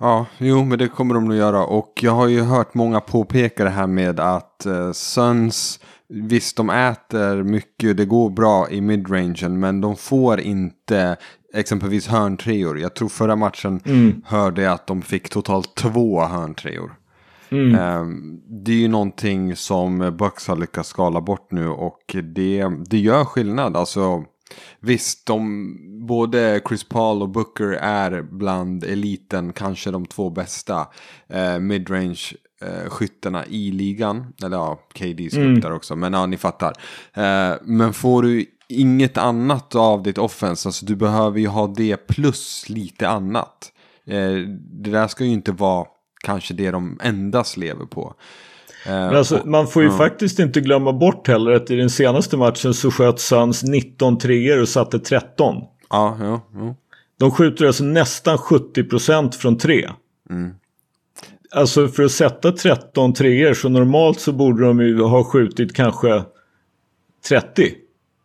Ja, 0.00 0.26
jo, 0.38 0.64
men 0.64 0.78
det 0.78 0.88
kommer 0.88 1.14
de 1.14 1.24
nog 1.24 1.36
göra. 1.36 1.64
Och 1.64 1.92
jag 2.02 2.12
har 2.12 2.28
ju 2.28 2.40
hört 2.40 2.74
många 2.74 3.00
påpeka 3.00 3.64
det 3.64 3.70
här 3.70 3.86
med 3.86 4.20
att 4.20 4.66
uh, 4.66 4.92
Suns... 4.92 5.80
Visst, 6.12 6.56
de 6.56 6.70
äter 6.70 7.42
mycket, 7.42 7.96
det 7.96 8.04
går 8.04 8.30
bra 8.30 8.70
i 8.70 8.80
midrangen, 8.80 9.60
men 9.60 9.80
de 9.80 9.96
får 9.96 10.40
inte 10.40 11.16
exempelvis 11.54 12.08
hörntreor. 12.08 12.78
Jag 12.78 12.94
tror 12.94 13.08
förra 13.08 13.36
matchen 13.36 13.80
mm. 13.84 14.22
hörde 14.26 14.62
jag 14.62 14.72
att 14.72 14.86
de 14.86 15.02
fick 15.02 15.28
totalt 15.28 15.74
två 15.74 16.20
hörntreor. 16.20 16.90
Mm. 17.50 17.74
Ehm, 17.74 18.40
det 18.64 18.72
är 18.72 18.76
ju 18.76 18.88
någonting 18.88 19.56
som 19.56 20.16
Bucks 20.18 20.48
har 20.48 20.56
lyckats 20.56 20.88
skala 20.88 21.20
bort 21.20 21.52
nu 21.52 21.68
och 21.68 22.16
det, 22.34 22.64
det 22.86 22.98
gör 22.98 23.24
skillnad. 23.24 23.76
Alltså, 23.76 24.24
visst, 24.80 25.26
de, 25.26 25.76
både 26.06 26.60
Chris 26.68 26.88
Paul 26.88 27.22
och 27.22 27.28
Booker 27.28 27.72
är 27.72 28.22
bland 28.22 28.84
eliten, 28.84 29.52
kanske 29.52 29.90
de 29.90 30.06
två 30.06 30.30
bästa 30.30 30.86
eh, 31.28 31.58
midrange 31.58 32.32
eh, 32.62 32.90
skyttarna 32.90 33.46
i 33.46 33.70
ligan. 33.72 34.32
Eller 34.44 34.56
ja, 34.56 34.80
KD 34.94 35.28
mm. 35.32 35.60
där 35.60 35.72
också, 35.72 35.96
men 35.96 36.12
ja, 36.12 36.26
ni 36.26 36.36
fattar. 36.36 36.72
Eh, 37.14 37.56
men 37.62 37.92
får 37.92 38.22
du 38.22 38.46
inget 38.68 39.18
annat 39.18 39.74
av 39.74 40.02
ditt 40.02 40.18
offense, 40.18 40.68
alltså 40.68 40.86
du 40.86 40.96
behöver 40.96 41.40
ju 41.40 41.46
ha 41.46 41.66
det 41.66 41.96
plus 41.96 42.68
lite 42.68 43.08
annat. 43.08 43.72
Eh, 44.06 44.32
det 44.82 44.90
där 44.90 45.08
ska 45.08 45.24
ju 45.24 45.30
inte 45.30 45.52
vara 45.52 45.86
kanske 46.22 46.54
det 46.54 46.70
de 46.70 46.98
endast 47.02 47.56
lever 47.56 47.84
på. 47.86 48.14
Men 48.86 49.16
alltså, 49.16 49.42
man 49.44 49.66
får 49.66 49.82
ju 49.82 49.88
ja. 49.88 49.96
faktiskt 49.96 50.38
inte 50.38 50.60
glömma 50.60 50.92
bort 50.92 51.28
heller 51.28 51.50
att 51.50 51.70
i 51.70 51.76
den 51.76 51.90
senaste 51.90 52.36
matchen 52.36 52.74
så 52.74 52.90
sköt 52.90 53.20
Suns 53.20 53.62
19 53.62 54.18
treor 54.18 54.60
och 54.60 54.68
satte 54.68 54.98
13. 54.98 55.56
Ja, 55.90 56.16
ja, 56.20 56.40
ja. 56.54 56.74
De 57.18 57.30
skjuter 57.30 57.66
alltså 57.66 57.84
nästan 57.84 58.36
70% 58.36 59.32
från 59.32 59.58
tre. 59.58 59.90
Mm. 60.30 60.50
Alltså 61.50 61.88
för 61.88 62.02
att 62.02 62.12
sätta 62.12 62.52
13 62.52 63.12
treor 63.12 63.54
så 63.54 63.68
normalt 63.68 64.20
så 64.20 64.32
borde 64.32 64.64
de 64.66 64.80
ju 64.80 65.02
ha 65.02 65.24
skjutit 65.24 65.74
kanske 65.74 66.22
30. 67.28 67.74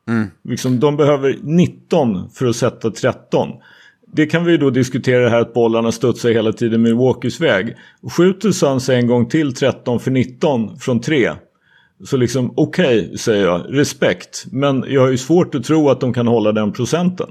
Mm. 0.07 0.27
Liksom, 0.43 0.79
de 0.79 0.97
behöver 0.97 1.37
19 1.43 2.29
för 2.29 2.45
att 2.45 2.55
sätta 2.55 2.91
13 2.91 3.49
det 4.15 4.25
kan 4.25 4.45
vi 4.45 4.57
då 4.57 4.69
diskutera 4.69 5.29
här 5.29 5.41
att 5.41 5.53
bollarna 5.53 5.91
studsar 5.91 6.29
hela 6.29 6.53
tiden 6.53 6.81
Milwaukees 6.81 7.41
väg. 7.41 7.75
Skjuter 8.11 8.51
Suns 8.51 8.89
en 8.89 9.07
gång 9.07 9.29
till 9.29 9.53
13 9.53 9.99
för 9.99 10.11
19 10.11 10.77
från 10.79 11.01
3. 11.01 11.31
Så 12.05 12.17
liksom 12.17 12.53
okej, 12.57 13.05
okay, 13.05 13.17
säger 13.17 13.45
jag. 13.45 13.65
Respekt. 13.69 14.45
Men 14.51 14.85
jag 14.87 15.01
har 15.01 15.09
ju 15.09 15.17
svårt 15.17 15.55
att 15.55 15.63
tro 15.63 15.89
att 15.89 15.99
de 15.99 16.13
kan 16.13 16.27
hålla 16.27 16.51
den 16.51 16.73
procenten. 16.73 17.27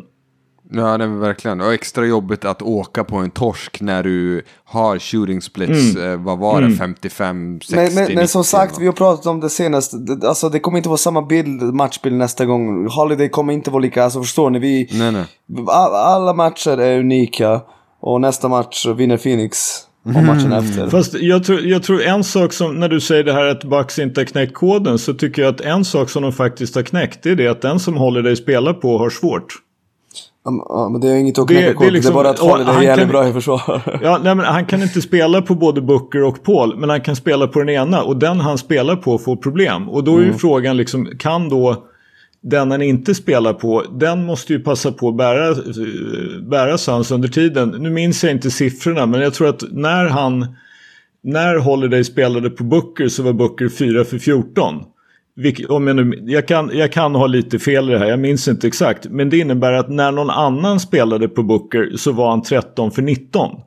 Ja, 0.76 0.98
det 0.98 1.04
är 1.04 1.08
verkligen. 1.08 1.60
Och 1.60 1.72
extra 1.72 2.06
jobbigt 2.06 2.44
att 2.44 2.62
åka 2.62 3.04
på 3.04 3.16
en 3.16 3.30
torsk 3.30 3.80
när 3.80 4.02
du 4.02 4.42
har 4.64 4.98
shooting 4.98 5.40
splits. 5.40 5.96
Mm. 5.96 6.12
Eh, 6.12 6.24
vad 6.24 6.38
var 6.38 6.60
det? 6.60 6.66
Mm. 6.66 6.78
55, 6.78 7.60
60, 7.60 7.76
Men, 7.76 7.94
men, 7.94 8.14
men 8.14 8.28
som 8.28 8.44
sagt, 8.44 8.78
vi 8.78 8.86
har 8.86 8.92
pratat 8.92 9.26
om 9.26 9.40
det 9.40 9.50
senast. 9.50 9.94
Alltså 10.24 10.48
det 10.48 10.60
kommer 10.60 10.78
inte 10.78 10.88
vara 10.88 10.96
samma 10.96 11.22
bild, 11.22 11.62
matchbild 11.62 12.16
nästa 12.16 12.44
gång. 12.44 12.88
Holiday 12.88 13.28
kommer 13.28 13.52
inte 13.52 13.70
vara 13.70 13.82
lika, 13.82 14.04
alltså 14.04 14.20
förstår 14.20 14.50
ni? 14.50 14.58
Vi, 14.58 14.88
nej, 14.92 15.12
nej. 15.12 15.24
Alla 15.68 16.34
matcher 16.34 16.80
är 16.80 16.98
unika. 16.98 17.60
Och 18.00 18.20
nästa 18.20 18.48
match 18.48 18.86
vinner 18.96 19.16
Phoenix. 19.16 19.58
Och 20.04 20.10
mm. 20.10 20.26
matchen 20.26 20.52
efter. 20.52 20.88
Fast 20.88 21.14
jag 21.14 21.44
tror, 21.44 21.60
jag 21.60 21.82
tror 21.82 22.02
en 22.02 22.24
sak 22.24 22.52
som, 22.52 22.80
när 22.80 22.88
du 22.88 23.00
säger 23.00 23.24
det 23.24 23.32
här 23.32 23.46
att 23.46 23.64
Bucks 23.64 23.98
inte 23.98 24.20
har 24.20 24.26
knäckt 24.26 24.54
koden. 24.54 24.98
Så 24.98 25.14
tycker 25.14 25.42
jag 25.42 25.54
att 25.54 25.60
en 25.60 25.84
sak 25.84 26.10
som 26.10 26.22
de 26.22 26.32
faktiskt 26.32 26.74
har 26.74 26.82
knäckt. 26.82 27.22
Det 27.22 27.30
är 27.30 27.36
det 27.36 27.48
att 27.48 27.62
den 27.62 27.80
som 27.80 27.96
Holiday 27.96 28.36
spelar 28.36 28.72
på 28.72 28.98
har 28.98 29.10
svårt. 29.10 29.63
Ja, 30.44 30.88
men 30.92 31.00
det 31.00 31.08
är 31.08 31.16
inget 31.16 31.38
att 31.38 31.48
knäcka 31.48 31.66
det, 31.66 31.78
det, 31.78 31.86
är 31.86 31.90
liksom, 31.90 32.14
det 32.14 32.20
är 32.20 32.22
bara 32.22 32.30
att 32.30 32.38
Holiday 32.38 32.76
är 32.76 32.82
jävligt 32.82 33.08
bra 33.08 33.28
i 33.28 33.32
försvar. 33.32 33.98
Ja, 34.02 34.20
nej, 34.24 34.34
men 34.34 34.46
han 34.46 34.66
kan 34.66 34.82
inte 34.82 35.00
spela 35.00 35.42
på 35.42 35.54
både 35.54 35.80
Booker 35.80 36.22
och 36.22 36.42
Paul. 36.42 36.76
Men 36.76 36.90
han 36.90 37.00
kan 37.00 37.16
spela 37.16 37.46
på 37.46 37.58
den 37.58 37.68
ena. 37.68 38.02
Och 38.02 38.16
den 38.16 38.40
han 38.40 38.58
spelar 38.58 38.96
på 38.96 39.18
får 39.18 39.36
problem. 39.36 39.88
Och 39.88 40.04
då 40.04 40.16
är 40.16 40.20
ju 40.20 40.26
mm. 40.26 40.38
frågan 40.38 40.76
liksom, 40.76 41.08
kan 41.18 41.48
då 41.48 41.84
den 42.42 42.70
han 42.70 42.82
inte 42.82 43.14
spelar 43.14 43.52
på, 43.52 43.84
den 43.92 44.24
måste 44.24 44.52
ju 44.52 44.60
passa 44.60 44.92
på 44.92 45.08
att 45.08 45.16
bära, 45.16 45.54
bära 46.50 46.78
sans 46.78 47.10
under 47.10 47.28
tiden. 47.28 47.68
Nu 47.68 47.90
minns 47.90 48.24
jag 48.24 48.32
inte 48.32 48.50
siffrorna, 48.50 49.06
men 49.06 49.20
jag 49.20 49.34
tror 49.34 49.48
att 49.48 49.62
när 49.72 50.08
han... 50.08 50.46
När 51.26 51.58
Holiday 51.58 52.04
spelade 52.04 52.50
på 52.50 52.64
Booker 52.64 53.08
så 53.08 53.22
var 53.22 53.32
Booker 53.32 53.68
4 53.68 54.04
för 54.04 54.18
14. 54.18 54.74
Om 55.68 55.86
jag, 55.86 55.96
nu, 55.96 56.22
jag, 56.26 56.48
kan, 56.48 56.70
jag 56.74 56.92
kan 56.92 57.14
ha 57.14 57.26
lite 57.26 57.58
fel 57.58 57.90
i 57.90 57.92
det 57.92 57.98
här, 57.98 58.06
jag 58.06 58.18
minns 58.18 58.48
inte 58.48 58.66
exakt. 58.66 59.06
Men 59.10 59.30
det 59.30 59.38
innebär 59.38 59.72
att 59.72 59.90
när 59.90 60.12
någon 60.12 60.30
annan 60.30 60.80
spelade 60.80 61.28
på 61.28 61.42
Booker 61.42 61.96
så 61.96 62.12
var 62.12 62.30
han 62.30 62.42
13 62.42 62.90
för 62.90 63.02
19. 63.02 63.60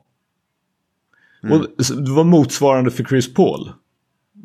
Mm. 1.42 1.60
Och 1.60 1.66
det 2.04 2.10
var 2.10 2.24
motsvarande 2.24 2.90
för 2.90 3.04
Chris 3.04 3.34
Paul. 3.34 3.70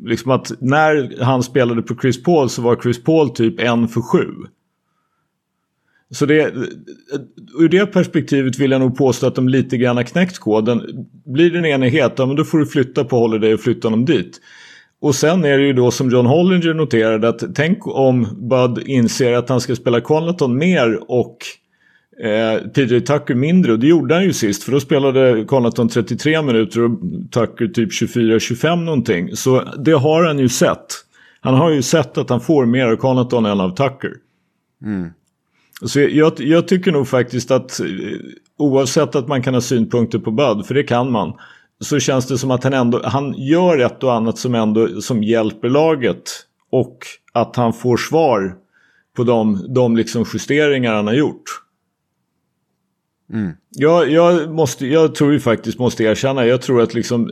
Liksom 0.04 0.30
att 0.30 0.52
när 0.60 1.22
han 1.24 1.42
spelade 1.42 1.82
på 1.82 1.96
Chris 1.96 2.22
Paul 2.22 2.50
så 2.50 2.62
var 2.62 2.76
Chris 2.82 3.04
Paul 3.04 3.30
typ 3.30 3.60
en 3.60 3.88
för 3.88 4.00
sju. 4.00 4.28
Så 6.10 6.26
det, 6.26 6.54
ur 7.58 7.68
det 7.68 7.86
perspektivet 7.86 8.58
vill 8.58 8.70
jag 8.70 8.80
nog 8.80 8.96
påstå 8.96 9.26
att 9.26 9.34
de 9.34 9.48
lite 9.48 9.76
grann 9.76 9.96
har 9.96 10.04
knäckt 10.04 10.38
koden. 10.38 11.06
Blir 11.24 11.50
det 11.50 11.58
en 11.58 11.64
enighet, 11.64 12.12
ja, 12.16 12.26
men 12.26 12.36
då 12.36 12.44
får 12.44 12.58
du 12.58 12.66
flytta 12.66 13.04
på 13.04 13.18
Holiday 13.18 13.54
och 13.54 13.60
flytta 13.60 13.88
honom 13.88 14.04
dit. 14.04 14.40
Och 15.04 15.14
sen 15.14 15.44
är 15.44 15.58
det 15.58 15.64
ju 15.64 15.72
då 15.72 15.90
som 15.90 16.10
John 16.10 16.26
Hollinger 16.26 16.74
noterade 16.74 17.28
att 17.28 17.42
tänk 17.54 17.86
om 17.86 18.28
Bud 18.38 18.88
inser 18.88 19.32
att 19.32 19.48
han 19.48 19.60
ska 19.60 19.76
spela 19.76 20.00
Connaughton 20.00 20.58
mer 20.58 21.10
och 21.10 21.36
eh, 22.22 22.68
PJ 22.68 23.00
Tucker 23.00 23.34
mindre. 23.34 23.72
Och 23.72 23.78
det 23.78 23.86
gjorde 23.86 24.14
han 24.14 24.24
ju 24.24 24.32
sist 24.32 24.62
för 24.62 24.72
då 24.72 24.80
spelade 24.80 25.44
Connaughton 25.44 25.88
33 25.88 26.42
minuter 26.42 26.82
och 26.82 26.90
Tucker 27.30 27.66
typ 27.66 27.90
24-25 27.90 28.76
någonting. 28.76 29.36
Så 29.36 29.62
det 29.78 29.92
har 29.92 30.24
han 30.24 30.38
ju 30.38 30.48
sett. 30.48 30.86
Han 31.40 31.54
har 31.54 31.70
ju 31.70 31.82
sett 31.82 32.18
att 32.18 32.30
han 32.30 32.40
får 32.40 32.66
mer 32.66 32.86
av 32.86 32.96
Connaughton 32.96 33.46
än 33.46 33.60
av 33.60 33.70
Tucker. 33.70 34.12
Mm. 34.84 35.08
Så 35.82 36.00
jag, 36.00 36.32
jag, 36.38 36.68
tycker 36.68 36.92
nog 36.92 37.08
faktiskt 37.08 37.50
att 37.50 37.80
eh, 37.80 37.86
oavsett 38.58 39.14
att 39.14 39.28
man 39.28 39.42
kan 39.42 39.54
ha 39.54 39.60
synpunkter 39.60 40.18
på 40.18 40.30
Bud, 40.30 40.66
för 40.66 40.74
det 40.74 40.82
kan 40.82 41.12
man. 41.12 41.32
Så 41.80 42.00
känns 42.00 42.26
det 42.26 42.38
som 42.38 42.50
att 42.50 42.64
han 42.64 42.72
ändå, 42.72 43.00
han 43.04 43.34
gör 43.34 43.78
ett 43.78 44.02
och 44.02 44.14
annat 44.14 44.38
som 44.38 44.54
ändå 44.54 45.00
som 45.00 45.22
hjälper 45.22 45.68
laget. 45.68 46.22
Och 46.70 46.98
att 47.32 47.56
han 47.56 47.72
får 47.72 47.96
svar 47.96 48.56
på 49.16 49.24
de, 49.24 49.66
de 49.74 49.96
liksom 49.96 50.24
justeringar 50.32 50.94
han 50.94 51.06
har 51.06 51.14
gjort. 51.14 51.44
Mm. 53.32 53.52
Jag, 53.70 54.10
jag, 54.10 54.50
måste, 54.50 54.86
jag 54.86 55.14
tror 55.14 55.32
ju 55.32 55.40
faktiskt, 55.40 55.78
måste 55.78 56.04
erkänna, 56.04 56.46
jag 56.46 56.62
tror 56.62 56.82
att 56.82 56.94
liksom 56.94 57.30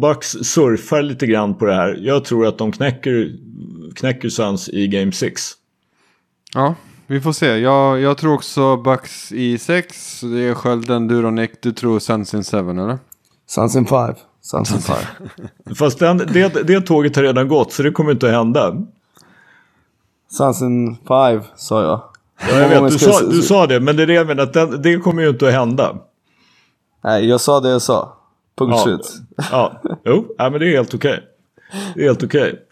Bucks 0.00 0.28
surfar 0.28 1.02
lite 1.02 1.26
grann 1.26 1.54
på 1.54 1.64
det 1.64 1.74
här. 1.74 1.98
Jag 2.00 2.24
tror 2.24 2.46
att 2.46 2.58
de 2.58 2.72
knäcker, 2.72 3.32
knäcker 3.94 4.28
Suns 4.28 4.68
i 4.68 4.88
Game 4.88 5.12
6. 5.12 5.42
Ja, 6.54 6.74
vi 7.06 7.20
får 7.20 7.32
se. 7.32 7.58
Jag, 7.58 8.00
jag 8.00 8.18
tror 8.18 8.34
också 8.34 8.76
Bucks 8.76 9.32
i 9.32 9.58
6. 9.58 10.20
Det 10.20 10.40
är 10.40 10.54
skölden, 10.54 11.08
du 11.08 11.24
och 11.24 11.32
Nick. 11.32 11.62
Du 11.62 11.72
tror 11.72 11.98
Suns 11.98 12.34
in 12.34 12.44
7 12.44 12.58
eller? 12.58 12.98
Suns 13.46 13.76
in 13.76 13.86
5. 13.86 14.14
Suns 14.42 14.72
in 14.72 14.80
5. 14.80 14.96
Fast 15.74 15.98
den, 15.98 16.18
det, 16.18 16.66
det 16.66 16.80
tåget 16.80 17.16
har 17.16 17.22
redan 17.22 17.48
gått 17.48 17.72
så 17.72 17.82
det 17.82 17.90
kommer 17.90 18.10
inte 18.12 18.26
att 18.26 18.32
hända. 18.32 18.76
Suns 20.30 20.62
in 20.62 20.96
5 21.08 21.40
sa 21.56 21.82
jag. 21.82 22.00
Ja, 22.50 22.58
jag 22.58 22.82
vet, 22.82 22.92
du 22.92 22.98
sa, 22.98 23.20
du 23.20 23.42
sa 23.42 23.66
det, 23.66 23.80
men 23.80 23.96
det 23.96 24.02
är 24.02 24.06
det 24.06 24.12
jag 24.14 24.26
menar, 24.26 24.42
att 24.42 24.52
den, 24.52 24.82
det 24.82 24.96
kommer 24.98 25.22
ju 25.22 25.28
inte 25.28 25.46
att 25.48 25.54
hända. 25.54 25.96
Nej, 27.04 27.28
jag 27.28 27.40
sa 27.40 27.60
det 27.60 27.68
jag 27.70 27.82
sa. 27.82 28.16
Punkt 28.58 28.72
Ja. 28.76 28.82
slut. 28.82 29.12
Ja, 29.50 29.80
jo, 30.04 30.26
ja, 30.38 30.50
men 30.50 30.60
det 30.60 30.66
är 30.66 30.76
helt 30.76 30.94
okej. 30.94 31.22
Det 31.94 32.00
är 32.00 32.04
helt 32.04 32.22
okej. 32.22 32.63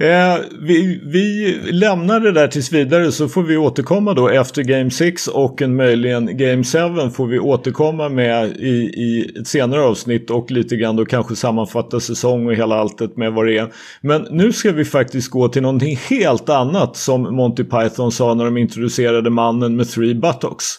Eh, 0.00 0.38
vi, 0.60 1.00
vi 1.04 1.58
lämnar 1.72 2.20
det 2.20 2.32
där 2.32 2.48
tills 2.48 2.72
vidare 2.72 3.12
så 3.12 3.28
får 3.28 3.42
vi 3.42 3.56
återkomma 3.56 4.14
då 4.14 4.28
efter 4.28 4.62
Game 4.62 4.90
6 4.90 5.28
och 5.28 5.62
en 5.62 5.76
möjligen 5.76 6.36
Game 6.36 6.64
7 6.64 7.10
får 7.10 7.26
vi 7.26 7.38
återkomma 7.38 8.08
med 8.08 8.56
i, 8.56 8.68
i 8.96 9.32
ett 9.40 9.46
senare 9.46 9.80
avsnitt 9.80 10.30
och 10.30 10.50
lite 10.50 10.76
grann 10.76 10.96
då 10.96 11.04
kanske 11.04 11.36
sammanfatta 11.36 12.00
säsong 12.00 12.46
och 12.46 12.54
hela 12.54 12.76
alltet 12.76 13.16
med 13.16 13.32
vad 13.32 13.46
det 13.46 13.58
är. 13.58 13.72
Men 14.00 14.26
nu 14.30 14.52
ska 14.52 14.72
vi 14.72 14.84
faktiskt 14.84 15.30
gå 15.30 15.48
till 15.48 15.62
någonting 15.62 15.96
helt 15.96 16.48
annat 16.48 16.96
som 16.96 17.22
Monty 17.22 17.64
Python 17.64 18.12
sa 18.12 18.34
när 18.34 18.44
de 18.44 18.56
introducerade 18.56 19.30
mannen 19.30 19.76
med 19.76 19.90
three 19.90 20.14
buttocks. 20.14 20.76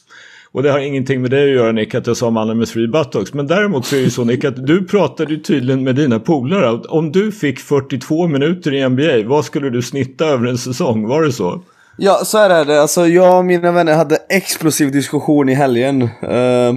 Och 0.54 0.64
det 0.64 0.72
har 0.72 0.80
ingenting 0.80 1.22
med 1.22 1.32
dig 1.32 1.44
att 1.44 1.56
göra 1.56 1.72
Nick 1.72 1.96
att 1.96 2.08
jag 2.08 2.18
sa 2.18 2.30
mannen 2.30 2.58
med 2.58 2.68
three 2.68 2.88
buttocks. 2.88 3.34
Men 3.34 3.48
däremot 3.48 3.86
så 3.86 3.96
är 3.96 4.00
det 4.00 4.04
ju 4.04 4.12
så 4.12 4.24
Nick 4.24 4.44
att 4.44 4.68
du 4.68 4.88
pratade 4.88 5.34
ju 5.34 5.40
tydligen 5.40 5.84
med 5.84 5.96
dina 5.96 6.20
polare. 6.20 6.70
Om 6.72 7.12
du 7.12 7.32
fick 7.32 7.60
42 7.60 8.28
minuter 8.28 8.74
i 8.74 8.90
NBA, 8.90 9.30
vad 9.30 9.46
skulle 9.46 9.70
du 9.70 9.82
snitta 9.82 10.26
över 10.26 10.48
en 10.48 10.58
säsong? 10.58 11.08
Var 11.08 11.24
det 11.24 11.32
så? 11.32 11.62
Ja, 11.98 12.22
så 12.26 12.38
här 12.38 12.50
är 12.50 12.66
det. 12.66 12.82
Alltså, 12.82 13.08
jag 13.08 13.38
och 13.38 13.46
mina 13.46 13.72
vänner 13.72 13.96
hade 13.96 14.18
explosiv 14.30 14.92
diskussion 14.92 15.50
i 15.50 15.54
helgen. 15.54 16.02
Uh, 16.02 16.74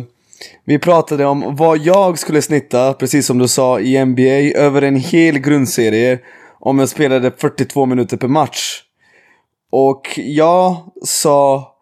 vi 0.65 0.79
pratade 0.79 1.27
om 1.27 1.57
vad 1.57 1.79
jag 1.79 2.19
skulle 2.19 2.43
snitta, 2.43 2.93
precis 2.93 3.27
som 3.27 3.39
du 3.39 3.49
sa, 3.49 3.81
i 3.81 4.05
NBA 4.05 4.59
över 4.61 4.83
en 4.83 4.97
hel 4.97 5.39
grundserie 5.39 6.19
om 6.61 6.79
jag 6.79 6.89
spelade 6.89 7.31
42 7.31 7.87
minuter 7.87 8.17
per 8.17 8.29
match. 8.29 8.83
Och 9.71 10.03
jag 10.17 10.77
sa 11.05 11.74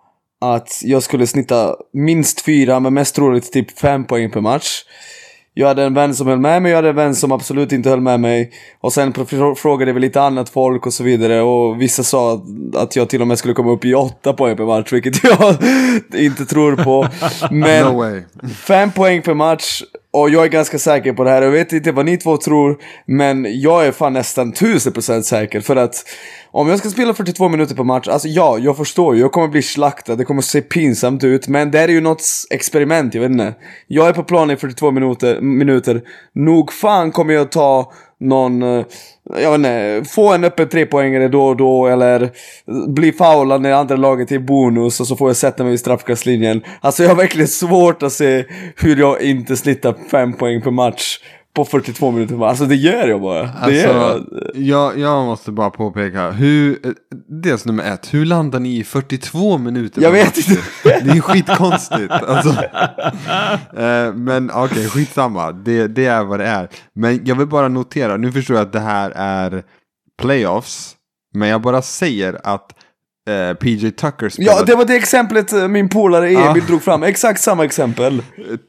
att 0.42 0.81
jag 0.83 1.02
skulle 1.02 1.26
snitta 1.26 1.76
minst 1.92 2.40
fyra, 2.40 2.81
men 2.81 2.94
mest 2.94 3.14
troligt 3.14 3.52
typ 3.52 3.78
fem 3.78 4.05
poäng 4.05 4.31
per 4.31 4.40
match. 4.40 4.68
Jag 5.55 5.68
hade 5.68 5.83
en 5.85 5.94
vän 5.94 6.14
som 6.14 6.26
höll 6.26 6.38
med 6.38 6.62
mig, 6.62 6.70
jag 6.70 6.76
hade 6.78 6.88
en 6.88 6.96
vän 6.96 7.14
som 7.14 7.33
absolut 7.33 7.72
inte 7.72 7.90
höll 7.90 8.00
med 8.00 8.20
mig. 8.20 8.50
Och 8.81 8.92
sen 8.92 9.12
frågade 9.57 9.92
vi 9.92 10.00
lite 10.00 10.22
annat 10.22 10.48
folk 10.50 10.87
och 10.87 10.92
så 10.92 11.05
vidare. 11.05 11.42
Och 11.42 11.83
vissa 11.83 12.02
sa 12.02 12.42
att- 12.74 12.96
jag 12.96 13.09
till 13.09 13.20
och 13.20 13.26
med 13.26 13.38
skulle 13.38 13.55
komma 13.55 13.72
upp 13.72 13.85
i 13.85 13.94
åtta 13.94 14.33
poäng 14.33 14.57
per 14.57 14.64
match, 14.64 14.92
vilket 14.92 15.24
jag 15.24 15.57
inte 16.14 16.44
tror 16.46 16.76
på. 16.76 17.09
Men 17.50 17.85
No 17.94 18.20
fem 18.55 18.90
poäng 18.92 19.22
per 19.22 19.35
match. 19.35 19.83
Och 20.14 20.31
jag 20.31 20.44
är 20.44 20.48
ganska 20.48 20.79
säker 20.79 21.12
på 21.12 21.25
det 21.25 21.31
här. 21.31 21.42
Jag 21.42 21.51
vet 21.51 21.72
inte 21.72 21.92
vad 21.92 22.05
ni 22.05 22.16
två 22.16 22.37
tror, 22.37 22.79
men 23.07 23.61
jag 23.61 23.87
är 23.87 23.92
fan 23.92 24.12
nästan 24.12 24.53
1000% 24.53 25.22
säker. 25.22 25.61
För 25.61 25.77
att 25.77 25.94
om 26.51 26.68
jag 26.68 26.79
ska 26.79 26.90
spela 26.90 27.14
42 27.14 27.48
minuter 27.48 27.75
per 27.75 27.85
match, 27.85 28.09
alltså 28.09 28.29
ja, 28.29 28.59
jag 28.59 28.77
förstår 28.77 29.14
ju. 29.14 29.20
Jag 29.20 29.33
kommer 29.33 29.48
bli 29.48 29.62
slaktad, 29.62 30.16
det 30.16 30.25
kommer 30.25 30.42
se 30.42 30.61
pinsamt 30.61 31.25
ut. 31.25 31.48
Men 31.48 31.70
det 31.70 31.81
är 31.81 31.88
ju 31.88 32.01
något 32.01 32.22
experiment, 32.51 33.14
jag 33.14 33.22
vet 33.22 33.31
inte. 33.31 33.55
Jag 33.87 34.09
är 34.09 34.12
på 34.12 34.22
plan 34.22 34.51
i 34.51 34.57
42 34.57 34.90
minuter, 34.90 35.40
minuter. 35.40 36.03
Nog 36.35 36.72
fan 36.72 37.12
kommer 37.12 37.35
jag 37.35 37.51
ta 37.51 37.92
någon, 38.22 38.62
eh, 38.62 38.85
jag 39.38 39.50
vet 39.50 39.58
inte, 39.58 40.11
få 40.11 40.32
en 40.32 40.44
öppen 40.44 40.68
trepoängare 40.68 41.28
då 41.28 41.46
och 41.46 41.56
då 41.56 41.87
eller 41.87 42.30
bli 42.88 43.12
foulad 43.12 43.62
när 43.62 43.72
andra 43.72 43.96
laget 43.96 44.32
är 44.32 44.38
bonus 44.38 45.00
och 45.00 45.06
så 45.06 45.16
får 45.16 45.28
jag 45.28 45.37
sätta 45.37 45.62
mig 45.62 45.70
vid 45.70 45.80
straffkastlinjen. 45.80 46.62
Alltså 46.80 47.02
jag 47.02 47.11
har 47.11 47.16
verkligen 47.16 47.48
svårt 47.48 48.02
att 48.02 48.12
se 48.12 48.44
hur 48.76 48.96
jag 48.96 49.22
inte 49.22 49.56
snittar 49.56 49.94
fem 50.11 50.32
poäng 50.32 50.62
per 50.62 50.70
match 50.70 51.18
på 51.54 51.64
42 51.64 52.10
minuter. 52.10 52.46
Alltså 52.46 52.66
det 52.66 52.74
gör 52.74 53.08
jag 53.08 53.20
bara. 53.20 53.66
Det 53.66 53.72
gör 53.72 53.94
jag. 53.94 54.10
Alltså, 54.10 54.50
jag, 54.54 54.98
jag 54.98 55.24
måste 55.24 55.52
bara 55.52 55.70
påpeka, 55.70 56.30
hur, 56.30 56.78
dels 57.42 57.66
nummer 57.66 57.92
ett, 57.92 58.14
hur 58.14 58.24
landar 58.24 58.60
ni 58.60 58.78
i 58.78 58.84
42 58.84 59.58
minuter? 59.58 60.02
Jag 60.02 60.10
vet 60.12 60.36
inte. 60.36 60.62
Det 60.82 61.10
är 61.10 61.20
skitkonstigt. 61.20 62.12
Alltså. 62.12 62.48
Eh, 63.76 64.14
men 64.14 64.50
okej, 64.54 64.88
skitsamma. 64.88 65.52
Det, 65.52 65.86
det 65.86 66.06
är 66.06 66.24
vad 66.24 66.38
det 66.40 66.46
är. 66.46 66.68
Men 66.94 67.20
jag 67.24 67.34
vill 67.34 67.46
bara 67.46 67.68
notera, 67.68 68.16
nu 68.16 68.32
förstår 68.32 68.56
jag 68.56 68.66
att 68.66 68.72
det 68.72 68.80
här 68.80 69.12
är 69.16 69.62
playoffs. 70.22 70.96
Men 71.34 71.48
jag 71.48 71.60
bara 71.62 71.82
säger 71.82 72.40
att 72.44 72.74
eh, 73.30 73.54
PJ 73.54 73.90
Tucker 73.90 74.28
spelar, 74.28 74.52
Ja, 74.52 74.62
det 74.64 74.74
var 74.74 74.85
det 74.85 74.96
exemplet 74.96 75.52
eh, 75.52 75.68
min 75.68 75.88
polare 75.88 76.26
Emil 76.28 76.62
Ja. 76.62 76.66
drog 76.66 76.82
fram. 76.82 77.02
Exakt 77.02 77.40
samma 77.40 77.64
exempel. 77.64 78.22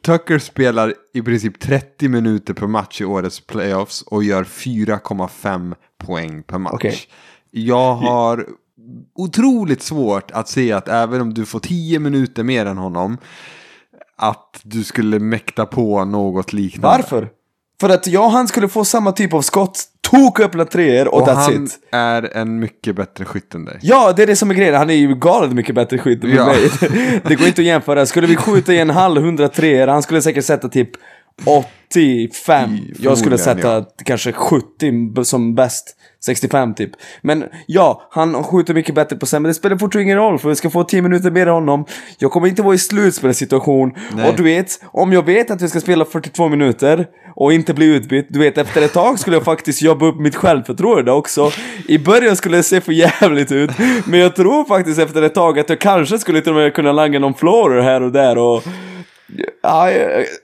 Tucker 0.06 0.40
spelar 0.40 0.94
i 1.14 1.22
princip 1.22 1.60
30 1.60 2.10
minuter 2.10 2.54
per 2.54 2.68
match 2.68 3.02
i 3.02 3.06
årets 3.06 3.40
playoffs 3.40 4.02
och 4.02 4.24
gör 4.24 4.44
4,5 4.44 5.76
poäng 6.06 6.44
per 6.44 6.58
match. 6.58 6.74
Okej. 6.74 6.98
Jag 7.52 7.94
har 7.96 8.46
otroligt 9.16 9.82
svårt 9.82 10.32
att 10.32 10.48
se 10.50 10.72
att 10.72 10.88
även 10.88 11.22
om 11.22 11.34
du 11.34 11.46
får 11.46 11.60
10 11.60 12.00
minuter 12.00 12.44
mer 12.44 12.66
än 12.66 12.78
honom 12.78 13.18
att 14.18 14.62
du 14.64 14.84
skulle 14.84 15.20
mäkta 15.20 15.66
på 15.66 16.06
något 16.06 16.54
liknande. 16.54 16.98
Varför? 16.98 17.30
För 17.82 17.90
att 17.90 18.08
jag 18.08 18.24
och 18.26 18.32
han 18.32 18.48
skulle 18.48 18.68
få 18.68 18.86
samma 18.86 19.12
typ 19.12 19.34
av 19.34 19.42
skott, 19.42 19.84
tok 20.12 20.40
öppna 20.40 20.66
treor 20.66 21.08
och, 21.08 21.22
Och 21.22 21.28
that's 21.28 21.34
han 21.34 21.66
it. 21.66 21.80
är 21.92 22.38
en 22.38 22.60
mycket 22.60 22.96
bättre 22.96 23.26
skytt 23.26 23.54
än 23.56 23.66
dig. 23.66 23.80
Ja, 23.82 24.14
det 24.16 24.24
är 24.24 24.28
det 24.28 24.36
som 24.36 24.50
är 24.50 24.56
grejen. 24.56 24.76
Han 24.76 24.90
är 24.90 24.94
ju 24.94 25.16
galet 25.16 25.52
mycket 25.52 25.76
bättre 25.76 25.98
skytt 25.98 26.24
än 26.24 26.30
Ja. 26.30 26.46
mig. 26.46 26.70
Det 27.28 27.36
går 27.36 27.48
inte 27.48 27.62
att 27.62 27.66
jämföra. 27.68 28.06
Skulle 28.06 28.28
vi 28.28 28.36
skjuta 28.36 28.74
i 28.74 28.80
en 28.80 28.90
halv 28.90 29.18
103 29.24 29.88
han 29.88 30.04
skulle 30.04 30.22
säkert 30.22 30.46
sätta 30.46 30.70
typ 30.70 30.90
85. 31.46 32.78
Jag 33.00 33.18
skulle 33.18 33.38
sätta 33.38 33.86
kanske 34.06 34.32
70 34.32 35.24
som 35.24 35.56
bäst. 35.56 35.96
65 36.26 36.74
typ. 36.74 36.92
Men 37.22 37.44
ja, 37.66 38.08
han 38.12 38.44
skjuter 38.44 38.74
mycket 38.74 38.96
bättre 38.96 39.16
på 39.16 39.26
sen, 39.26 39.42
men 39.42 39.50
det 39.50 39.54
spelar 39.54 39.78
fortfarande 39.78 40.04
ingen 40.04 40.18
roll 40.18 40.40
för 40.40 40.50
vi 40.50 40.56
ska 40.56 40.70
få 40.70 40.84
10 40.84 41.02
minuter 41.02 41.32
mer 41.32 41.48
än 41.48 41.54
honom. 41.54 41.86
Jag 42.18 42.32
kommer 42.32 42.48
inte 42.48 42.62
vara 42.62 42.76
i 42.76 42.78
slutspelssituation. 42.78 43.92
Nej. 44.16 44.30
Och 44.30 44.36
du 44.36 44.44
vet, 44.44 44.80
om 44.86 45.14
jag 45.14 45.26
vet 45.26 45.52
att 45.52 45.62
jag 45.62 45.70
ska 45.70 45.80
spela 45.80 46.06
42 46.06 46.50
minuter 46.50 47.08
och 47.36 47.54
inte 47.54 47.74
bli 47.74 47.86
utbytt, 47.86 48.28
du 48.30 48.40
vet 48.40 48.58
efter 48.58 48.82
ett 48.82 48.94
tag 48.94 49.20
skulle 49.20 49.36
jag 49.36 49.44
faktiskt 49.44 49.82
jobba 49.82 50.06
upp 50.06 50.20
mitt 50.20 50.36
självförtroende 50.36 51.12
också. 51.12 51.52
I 51.88 52.00
början 52.00 52.36
skulle 52.36 52.58
det 52.58 52.64
se 52.64 52.82
för 52.82 52.92
jävligt 52.92 53.52
ut, 53.52 53.72
men 54.06 54.20
jag 54.20 54.36
tror 54.36 54.66
faktiskt 54.66 55.00
efter 55.00 55.22
ett 55.22 55.36
tag 55.36 55.60
att 55.60 55.70
jag 55.70 55.80
kanske 55.80 56.20
skulle 56.20 56.42
till 56.42 56.52
och 56.52 56.58
med 56.58 56.74
kunna 56.74 56.92
langa 56.92 57.20
någon 57.20 57.34
floater 57.34 57.82
här 57.82 58.02
och 58.02 58.12
där 58.12 58.38
och 58.38 58.64
Ja, 59.64 59.90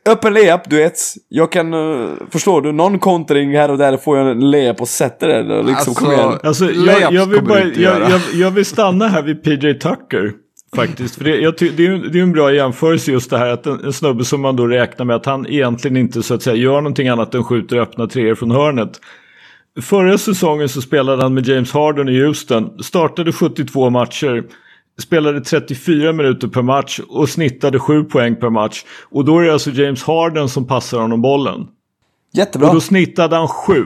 öppen 0.10 0.34
layup, 0.34 0.62
du 0.70 0.78
vet. 0.78 1.00
Jag 1.30 1.52
kan, 1.52 1.74
uh, 1.74 2.10
förstår 2.30 2.62
du, 2.62 2.72
någon 2.72 3.00
kontring 3.00 3.56
här 3.58 3.72
och 3.72 3.78
där 3.78 3.98
får 3.98 4.18
jag 4.18 4.32
en 4.32 4.52
layup 4.52 4.82
och 4.82 4.88
sätter 4.88 5.28
den 5.28 5.66
liksom, 5.66 5.94
kom 5.94 6.12
igen. 6.12 6.40
Alltså, 6.44 6.72
jag, 6.72 7.14
jag, 7.14 7.26
vill 7.26 7.44
bara, 7.44 7.64
jag, 7.64 8.02
jag, 8.02 8.22
jag 8.34 8.52
vill 8.52 8.66
stanna 8.66 9.08
här 9.08 9.22
vid 9.22 9.44
PJ 9.44 9.74
Tucker. 9.74 10.32
Faktiskt. 10.76 11.16
För 11.16 11.24
det, 11.24 11.36
jag 11.36 11.58
ty, 11.58 11.70
det, 11.70 11.86
är, 11.86 11.88
ju- 11.88 12.10
det 12.10 12.20
är 12.20 12.24
en 12.24 12.32
bra 12.32 12.54
jämförelse 12.54 13.12
just 13.12 13.30
det 13.30 13.38
här 13.38 13.50
att 13.50 13.66
en, 13.66 13.86
en 13.86 13.94
snubbe 13.94 14.26
som 14.26 14.42
man 14.42 14.56
då 14.56 14.68
räknar 14.68 15.06
med 15.06 15.16
att 15.16 15.26
han 15.26 15.48
egentligen 15.48 15.98
inte 15.98 16.24
så 16.24 16.34
att 16.34 16.44
säga 16.44 16.56
gör 16.56 16.76
någonting 16.76 17.08
annat 17.08 17.36
än 17.36 17.44
skjuter 17.44 17.78
öppna 17.78 18.08
treor 18.08 18.36
från 18.36 18.52
hörnet. 18.52 18.92
Förra 19.82 20.18
säsongen 20.18 20.70
så 20.70 20.82
spelade 20.82 21.22
han 21.24 21.34
med 21.34 21.48
James 21.48 21.72
Harden 21.72 22.10
i 22.10 22.22
Houston. 22.24 22.84
Startade 22.84 23.32
72 23.32 23.90
matcher. 23.90 24.44
Spelade 25.00 25.42
34 25.42 26.14
minuter 26.14 26.48
per 26.48 26.62
match 26.62 27.00
och 27.10 27.30
snittade 27.30 27.80
7 27.80 28.04
poäng 28.04 28.36
per 28.36 28.50
match. 28.50 28.84
Och 29.12 29.26
då 29.26 29.40
är 29.40 29.44
det 29.44 29.54
alltså 29.54 29.70
James 29.72 30.04
Harden 30.04 30.50
som 30.50 30.68
passar 30.68 31.00
honom 31.00 31.22
bollen. 31.22 31.68
Jättebra. 32.34 32.68
Och 32.68 32.74
då 32.74 32.82
snittade 32.82 33.36
han 33.36 33.48
7. 33.48 33.86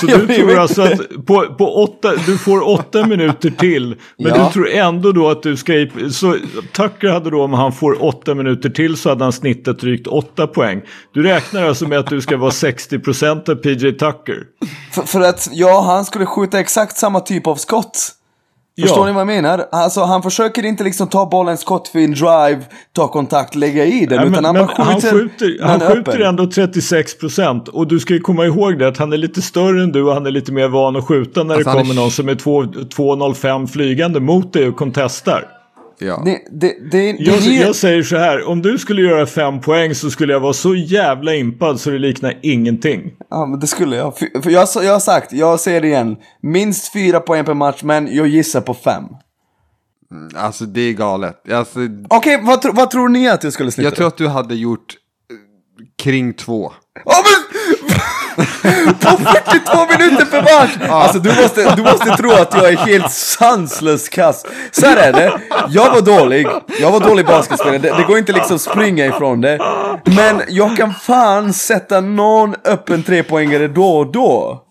Så 0.00 0.06
du 0.06 0.26
tror 0.26 0.58
alltså 0.58 0.82
att 0.82 1.26
på, 1.26 1.54
på 1.58 1.82
åtta, 1.82 2.12
du 2.26 2.38
får 2.38 2.68
åtta 2.68 3.06
minuter 3.06 3.50
till. 3.50 3.96
Men 4.18 4.28
Ja. 4.34 4.44
du 4.46 4.52
tror 4.52 4.68
ändå 4.70 5.12
då 5.12 5.28
att 5.30 5.42
du 5.42 5.56
ska... 5.56 5.86
Så 6.10 6.36
Tucker 6.72 7.08
hade 7.08 7.30
då 7.30 7.42
om 7.44 7.52
han 7.52 7.72
får 7.72 8.04
åtta 8.04 8.34
minuter 8.34 8.70
till 8.70 8.96
så 8.96 9.08
hade 9.08 9.24
han 9.24 9.32
snittat 9.32 9.78
drygt 9.78 10.06
åtta 10.06 10.46
poäng. 10.46 10.82
Du 11.14 11.22
räknar 11.22 11.64
alltså 11.68 11.88
med 11.88 11.98
att 11.98 12.06
du 12.06 12.20
ska 12.20 12.36
vara 12.36 12.50
60% 12.50 13.50
av 13.50 13.54
PJ 13.54 13.92
Tucker. 13.92 14.44
För, 14.92 15.02
för 15.02 15.20
att, 15.20 15.48
ja, 15.52 15.82
han 15.86 16.04
skulle 16.04 16.26
skjuta 16.26 16.60
exakt 16.60 16.96
samma 16.96 17.20
typ 17.20 17.46
av 17.46 17.56
skott. 17.56 18.12
Förstår 18.80 18.98
Ja. 18.98 19.06
ni 19.06 19.12
vad 19.12 19.20
jag 19.20 19.26
menar? 19.26 19.66
Alltså 19.72 20.00
han 20.00 20.22
försöker 20.22 20.64
inte 20.64 20.84
liksom 20.84 21.08
ta 21.08 21.26
bollen 21.26 21.58
skott 21.58 21.88
för 21.88 21.98
en 21.98 22.10
drive, 22.12 22.60
ta 22.92 23.08
kontakt, 23.08 23.54
lägga 23.54 23.84
i 23.84 24.06
den. 24.06 24.18
Nej, 24.18 24.28
utan 24.28 24.30
men, 24.30 24.44
han 24.44 24.54
men 24.54 24.66
bara 24.66 24.84
han 24.84 24.94
skjuter, 25.00 25.18
skjuter, 25.18 25.64
han 25.64 25.80
skjuter 25.80 26.20
ändå 26.20 26.44
36% 26.44 27.68
och 27.68 27.88
du 27.88 28.00
ska 28.00 28.14
ju 28.14 28.20
komma 28.20 28.44
ihåg 28.46 28.78
det 28.78 28.88
att 28.88 28.98
han 28.98 29.12
är 29.12 29.16
lite 29.16 29.42
större 29.42 29.82
än 29.82 29.92
du 29.92 30.02
och 30.02 30.14
han 30.14 30.26
är 30.26 30.30
lite 30.30 30.52
mer 30.52 30.68
van 30.68 30.96
att 30.96 31.06
skjuta 31.08 31.42
när 31.42 31.54
Alltså, 31.54 31.64
det 31.64 31.70
han 31.70 31.78
är 31.78 31.82
kommer 31.82 31.94
någon 32.00 32.10
som 32.10 32.28
är 32.28 32.34
2 32.34 32.62
2,05 32.62 33.66
flygande 33.66 34.20
mot 34.20 34.52
dig 34.52 34.68
och 34.68 34.76
contestar. 34.76 35.44
Ja. 36.06 36.22
Det, 36.24 36.38
det, 36.50 36.74
det, 36.90 37.12
det, 37.12 37.16
Jag, 37.18 37.40
jag 37.40 37.76
säger 37.76 38.02
så 38.02 38.16
här, 38.16 38.48
om 38.48 38.62
du 38.62 38.78
skulle 38.78 39.02
göra 39.02 39.26
fem 39.26 39.60
poäng 39.60 39.94
så 39.94 40.10
skulle 40.10 40.32
jag 40.32 40.40
vara 40.40 40.52
så 40.52 40.74
jävla 40.74 41.34
impad 41.34 41.80
så 41.80 41.90
det 41.90 41.98
liknar 41.98 42.38
ingenting. 42.42 43.12
Ja, 43.30 43.46
men 43.46 43.60
det 43.60 43.66
skulle 43.66 43.96
jag. 43.96 44.18
För, 44.18 44.50
jag, 44.50 44.68
jag 44.74 44.92
har 44.92 45.00
sagt, 45.00 45.32
jag 45.32 45.60
säger 45.60 45.80
det 45.80 45.86
igen. 45.86 46.16
Minst 46.42 46.92
fyra 46.92 47.20
poäng 47.20 47.44
per 47.44 47.54
match, 47.54 47.82
men 47.82 48.14
jag 48.16 48.26
gissar 48.26 48.60
på 48.60 48.74
fem. 48.74 49.04
Alltså 50.36 50.64
det 50.64 50.80
är 50.80 50.92
galet. 50.92 51.50
Alltså, 51.52 51.78
Okej, 52.08 52.40
vad, 52.42 52.62
tro- 52.62 52.72
vad 52.74 52.90
tror 52.90 53.08
ni 53.08 53.28
att 53.28 53.44
jag 53.44 53.52
skulle 53.52 53.70
snitta? 53.70 53.86
jag 53.86 53.94
tror 53.96 54.06
att 54.06 54.16
du 54.16 54.28
hade 54.28 54.54
gjort 54.54 54.94
eh, 55.30 56.04
kring 56.04 56.34
två. 56.34 56.72
Ja, 57.04 57.12
men... 57.24 57.51
på 59.00 59.08
42 59.08 59.86
minuter 59.98 60.24
per 60.24 60.42
match! 60.42 60.90
Alltså 60.90 61.18
du 61.18 61.42
måste, 61.42 61.74
du 61.76 61.82
måste 61.82 62.10
tro 62.16 62.30
att 62.32 62.54
jag 62.54 62.68
är 62.72 62.76
helt 62.76 63.10
sanslös 63.12 64.08
kass. 64.08 64.46
Så 64.70 64.86
här 64.86 64.96
är 64.96 65.12
det, 65.12 65.32
jag 65.68 65.90
var 65.94 66.00
dålig. 66.00 66.46
Jag 66.80 66.90
var 66.90 67.00
dålig 67.00 67.26
basketspelare, 67.26 67.78
det, 67.78 67.94
det 67.96 68.02
går 68.02 68.18
inte 68.18 68.32
liksom 68.32 68.58
springa 68.58 69.06
ifrån 69.06 69.40
det. 69.40 69.58
Men 70.04 70.42
jag 70.48 70.76
kan 70.76 70.94
fan 70.94 71.52
sätta 71.52 72.00
någon 72.00 72.54
öppen 72.64 73.02
trepoängare 73.02 73.68
då 73.68 73.96
och 73.96 74.12
då. 74.12 74.62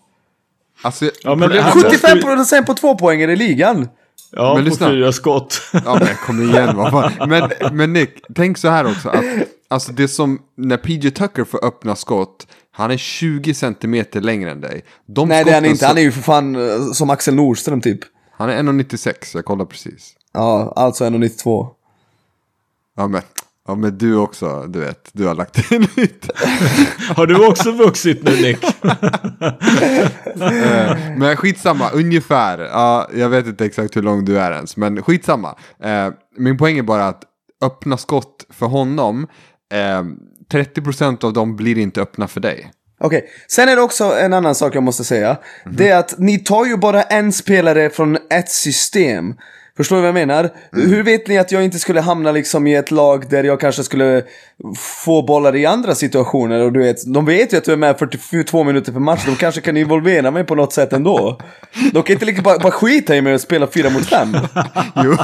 Alltså, 0.84 1.04
Ja, 1.04 1.34
men 1.34 1.38
problemet 1.48 1.64
han- 1.74 1.84
är- 1.84 1.90
75% 1.90 2.66
på 2.66 2.74
tvåpoängare 2.74 3.32
i 3.32 3.36
ligan. 3.36 3.88
Ja, 4.32 4.54
Men 4.54 4.64
på 4.64 4.70
lyssna. 4.70 4.88
fyra 4.88 5.12
skott. 5.12 5.62
Ja 5.72 5.98
men 6.00 6.16
kom 6.26 6.42
igen 6.42 6.76
vad 6.76 6.90
fan. 6.90 7.28
Men, 7.28 7.50
men 7.76 7.92
Nick, 7.92 8.10
tänk 8.34 8.58
så 8.58 8.68
här 8.68 8.84
också. 8.86 9.08
Att, 9.08 9.24
alltså 9.68 9.92
det 9.92 10.08
som, 10.08 10.38
när 10.56 10.76
PJ 10.76 11.10
Tucker 11.10 11.44
får 11.44 11.64
öppna 11.64 11.96
skott, 11.96 12.46
han 12.70 12.90
är 12.90 12.96
20 12.96 13.54
centimeter 13.54 14.20
längre 14.20 14.50
än 14.50 14.60
dig. 14.60 14.84
De 15.06 15.28
Nej 15.28 15.44
det 15.44 15.50
är 15.50 15.54
han 15.54 15.64
inte, 15.64 15.86
han 15.86 15.98
är 15.98 16.02
ju 16.02 16.12
för 16.12 16.22
fan 16.22 16.54
eh, 16.56 16.92
som 16.92 17.10
Axel 17.10 17.34
Nordström 17.34 17.80
typ. 17.80 18.00
Han 18.32 18.50
är 18.50 18.62
1,96, 18.62 19.12
jag 19.34 19.44
kollar 19.44 19.64
precis. 19.64 20.12
Ja, 20.32 20.72
alltså 20.76 21.04
1,92. 21.04 21.68
Ja 22.96 23.08
men, 23.08 23.22
ja 23.68 23.74
men 23.74 23.98
du 23.98 24.16
också, 24.16 24.66
du 24.68 24.80
vet, 24.80 25.10
du 25.12 25.26
har 25.26 25.34
lagt 25.34 25.72
in 25.72 25.86
lite. 25.96 26.28
Har 27.16 27.26
du 27.26 27.46
också 27.46 27.72
vuxit 27.72 28.22
nu 28.22 28.30
Nick? 28.30 28.64
Eh, 30.40 30.96
men 31.16 31.36
skitsamma, 31.36 31.90
ungefär. 31.90 32.58
Ja, 32.58 33.08
jag 33.14 33.28
vet 33.28 33.46
inte 33.46 33.64
exakt 33.64 33.96
hur 33.96 34.02
lång 34.02 34.24
du 34.24 34.38
är 34.38 34.52
ens, 34.52 34.76
men 34.76 35.02
skitsamma. 35.02 35.56
Eh, 35.84 36.08
min 36.38 36.58
poäng 36.58 36.78
är 36.78 36.82
bara 36.82 37.06
att 37.06 37.22
öppna 37.64 37.96
skott 37.96 38.46
för 38.50 38.66
honom, 38.66 39.26
eh, 39.72 40.02
30% 40.52 41.24
av 41.24 41.32
dem 41.32 41.56
blir 41.56 41.78
inte 41.78 42.02
öppna 42.02 42.28
för 42.28 42.40
dig. 42.40 42.70
Okej, 43.00 43.24
sen 43.48 43.68
är 43.68 43.76
det 43.76 43.82
också 43.82 44.04
en 44.04 44.32
annan 44.32 44.54
sak 44.54 44.74
jag 44.74 44.82
måste 44.82 45.04
säga. 45.04 45.36
Det 45.64 45.88
är 45.88 45.98
att 45.98 46.18
ni 46.18 46.38
tar 46.38 46.64
ju 46.66 46.76
bara 46.76 47.02
en 47.02 47.32
spelare 47.32 47.90
från 47.90 48.18
ett 48.30 48.50
system. 48.50 49.34
Förstår 49.76 49.96
du 49.96 50.02
vad 50.02 50.08
jag 50.08 50.14
menar? 50.14 50.50
Hur 50.72 51.02
vet 51.02 51.26
ni 51.26 51.38
att 51.38 51.52
jag 51.52 51.64
inte 51.64 51.78
skulle 51.78 52.00
hamna 52.00 52.32
liksom 52.32 52.66
i 52.66 52.74
ett 52.74 52.90
lag 52.90 53.28
där 53.30 53.44
jag 53.44 53.60
kanske 53.60 53.84
skulle 53.84 54.24
få 55.04 55.22
bollar 55.22 55.56
i 55.56 55.66
andra 55.66 55.94
situationer? 55.94 56.60
Och 56.60 56.72
du 56.72 56.80
vet, 56.80 56.96
de 57.14 57.26
vet 57.26 57.52
ju 57.52 57.56
att 57.56 57.64
du 57.64 57.72
är 57.72 57.76
med 57.76 57.98
42 57.98 58.64
minuter 58.64 58.92
per 58.92 59.00
match, 59.00 59.20
de 59.26 59.36
kanske 59.36 59.60
kan 59.60 59.76
involvera 59.76 60.30
mig 60.30 60.44
på 60.44 60.54
något 60.54 60.72
sätt 60.72 60.92
ändå. 60.92 61.38
De 61.92 62.02
kan 62.02 62.12
inte 62.14 62.24
liksom 62.26 62.42
bara, 62.44 62.58
bara 62.58 62.72
skita 62.72 63.16
i 63.16 63.22
mig 63.22 63.34
och 63.34 63.40
spela 63.40 63.66
4 63.66 63.90
mot 63.90 64.06
5. 64.06 64.28
Jo, 65.04 65.16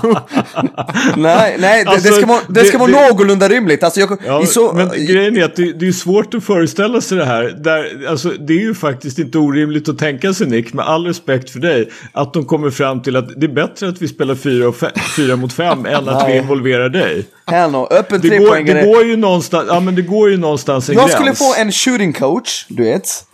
Nej, 1.17 1.57
nej, 1.59 1.85
det, 1.85 1.91
Alltså, 1.91 2.09
det 2.09 2.15
ska 2.15 2.27
vara, 2.27 2.41
det 2.49 2.65
ska 2.65 2.79
vara 2.79 2.91
det- 2.91 3.09
någorlunda 3.09 3.49
rimligt. 3.49 3.83
Alltså 3.83 4.01
jag, 4.01 4.19
Ja, 4.27 4.47
så, 4.47 4.73
men 4.73 4.89
grejen 5.07 5.37
är 5.37 5.45
att 5.45 5.57
det, 5.57 5.73
det 5.73 5.89
är 5.89 5.93
svårt 5.93 6.35
att 6.35 6.45
föreställa 6.45 7.01
sig 7.01 7.19
det 7.19 7.25
här. 7.25 7.43
Där, 7.45 8.07
alltså, 8.09 8.29
det 8.29 8.53
är 8.53 8.61
ju 8.61 8.75
faktiskt 8.75 9.19
inte 9.19 9.39
orimligt 9.39 9.89
att 9.89 9.99
tänka 9.99 10.33
sig 10.35 10.47
Nick, 10.47 10.73
med 10.73 10.85
all 10.87 11.07
respekt 11.07 11.51
för 11.51 11.61
dig, 11.61 11.89
att 12.13 12.33
de 12.33 12.45
kommer 12.45 12.71
fram 12.71 13.03
till 13.03 13.17
att 13.17 13.41
det 13.41 13.47
är 13.47 13.53
bättre 13.55 13.89
att 13.89 14.03
vi 14.03 14.09
spelar 14.09 14.35
fyra, 14.35 14.69
och 14.69 14.77
fyra 15.17 15.37
mot 15.37 15.53
fem 15.53 15.87
än 15.87 16.09
att 16.09 16.29
vi 16.29 16.37
involverar 16.37 16.89
dig. 16.89 17.27
Hell 17.51 17.71
no, 17.71 17.89
öppen 17.91 18.21
Det 18.21 18.39
går, 18.39 18.75
det 18.75 18.85
går 18.85 19.05
ju 19.05 19.17
någonstans, 19.17 19.69
ja 19.69 19.81
men 19.81 19.95
det 19.95 20.03
går 20.03 20.31
ju 20.31 20.37
någonstans 20.37 20.89
en 20.89 20.95
Jag 20.95 21.05
gräns. 21.05 21.15
skulle 21.15 21.35
få 21.35 21.55
en 21.59 21.73
shooting 21.73 22.13
coach, 22.13 22.67
du 22.69 22.85
vet. 22.85 23.25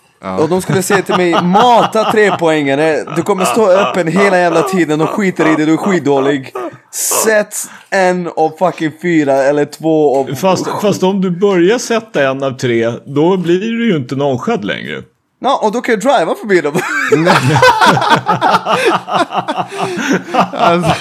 Och 0.40 0.48
de 0.48 0.62
skulle 0.62 0.82
säga 0.82 1.02
till 1.02 1.16
mig, 1.16 1.42
mata 1.42 2.12
trepoängare, 2.12 3.04
du 3.16 3.22
kommer 3.22 3.44
stå 3.44 3.70
öppen 3.70 4.08
hela 4.08 4.38
jävla 4.38 4.62
tiden, 4.62 4.98
de 4.98 5.08
skiter 5.08 5.52
i 5.52 5.56
dig, 5.56 5.66
du 5.66 5.72
är 5.72 5.76
skitdålig. 5.76 6.52
Sätt 7.24 7.54
en 7.90 8.28
av 8.36 8.52
fucking 8.58 8.92
fyra 9.02 9.32
eller 9.32 9.64
två 9.64 10.16
av... 10.16 10.34
Fast, 10.34 10.66
fast 10.82 11.02
om 11.02 11.20
du 11.20 11.30
börjar 11.30 11.78
sätta 11.78 12.28
en 12.28 12.42
av 12.42 12.50
tre, 12.50 12.92
då 13.06 13.36
blir 13.36 13.60
du 13.60 13.90
ju 13.90 13.96
inte 13.96 14.16
nonchad 14.16 14.64
längre. 14.64 15.02
Ja, 15.46 15.60
och 15.62 15.72
då 15.72 15.80
kan 15.80 15.92
jag 15.92 16.00
driva 16.00 16.34
förbi 16.34 16.60
dem. 16.60 16.72
alltså, 20.52 20.94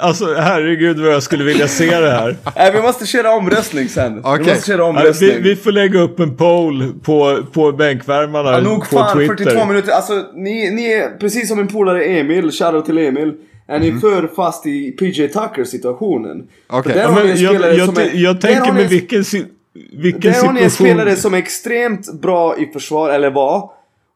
Alltså 0.00 0.34
herregud 0.34 0.98
vad 0.98 1.12
jag 1.14 1.22
skulle 1.22 1.44
vilja 1.44 1.68
se 1.68 2.00
det 2.00 2.10
här. 2.10 2.36
Nej, 2.56 2.72
vi 2.72 2.80
måste 2.82 3.06
köra 3.06 3.30
omröstning 3.34 3.88
sen. 3.88 4.20
Okej. 4.24 4.44
Vi 4.44 4.50
måste 4.50 4.66
köra 4.66 4.84
omröstning. 4.84 5.30
Vi, 5.30 5.40
vi 5.40 5.56
får 5.56 5.72
lägga 5.72 6.00
upp 6.00 6.20
en 6.20 6.36
poll 6.36 6.92
på, 7.02 7.38
på 7.52 7.72
bänkvärmarna 7.72 8.50
Ja, 8.52 8.60
nog 8.60 8.80
på 8.90 8.96
fan, 8.96 9.16
Twitter. 9.18 9.36
42 9.44 9.64
minuter. 9.64 9.92
Alltså, 9.92 10.24
ni, 10.34 10.70
ni 10.70 10.92
är 10.92 11.18
precis 11.18 11.48
som 11.48 11.56
min 11.58 11.68
polare 11.68 12.04
Emil, 12.04 12.50
shoutout 12.52 12.86
till 12.86 12.98
Emil. 12.98 13.32
Är 13.68 13.78
ni 13.78 13.92
för 14.00 14.30
fast 14.36 14.66
i 14.66 14.90
PJ 14.92 15.28
Tucker 15.28 15.64
situationen? 15.64 16.42
För 16.70 16.82
där 16.88 17.02
Ja, 17.02 17.10
men 17.10 17.28
jag, 17.28 17.54
jag, 17.54 17.98
är- 17.98 18.10
jag 18.14 18.34
där 18.36 18.40
tänker 18.40 18.72
med 18.72 18.82
en- 18.82 18.88
vilken, 18.88 19.24
si- 19.24 19.44
vilken 19.92 20.32
Där 20.32 20.44
har 20.46 20.52
ni 20.52 20.62
en 20.62 20.70
spelare 20.70 21.16
som 21.16 21.34
är 21.34 21.38
extremt 21.38 22.20
bra 22.20 22.56
i 22.58 22.66
försvar, 22.66 23.10
eller 23.10 23.30
var. 23.30 23.70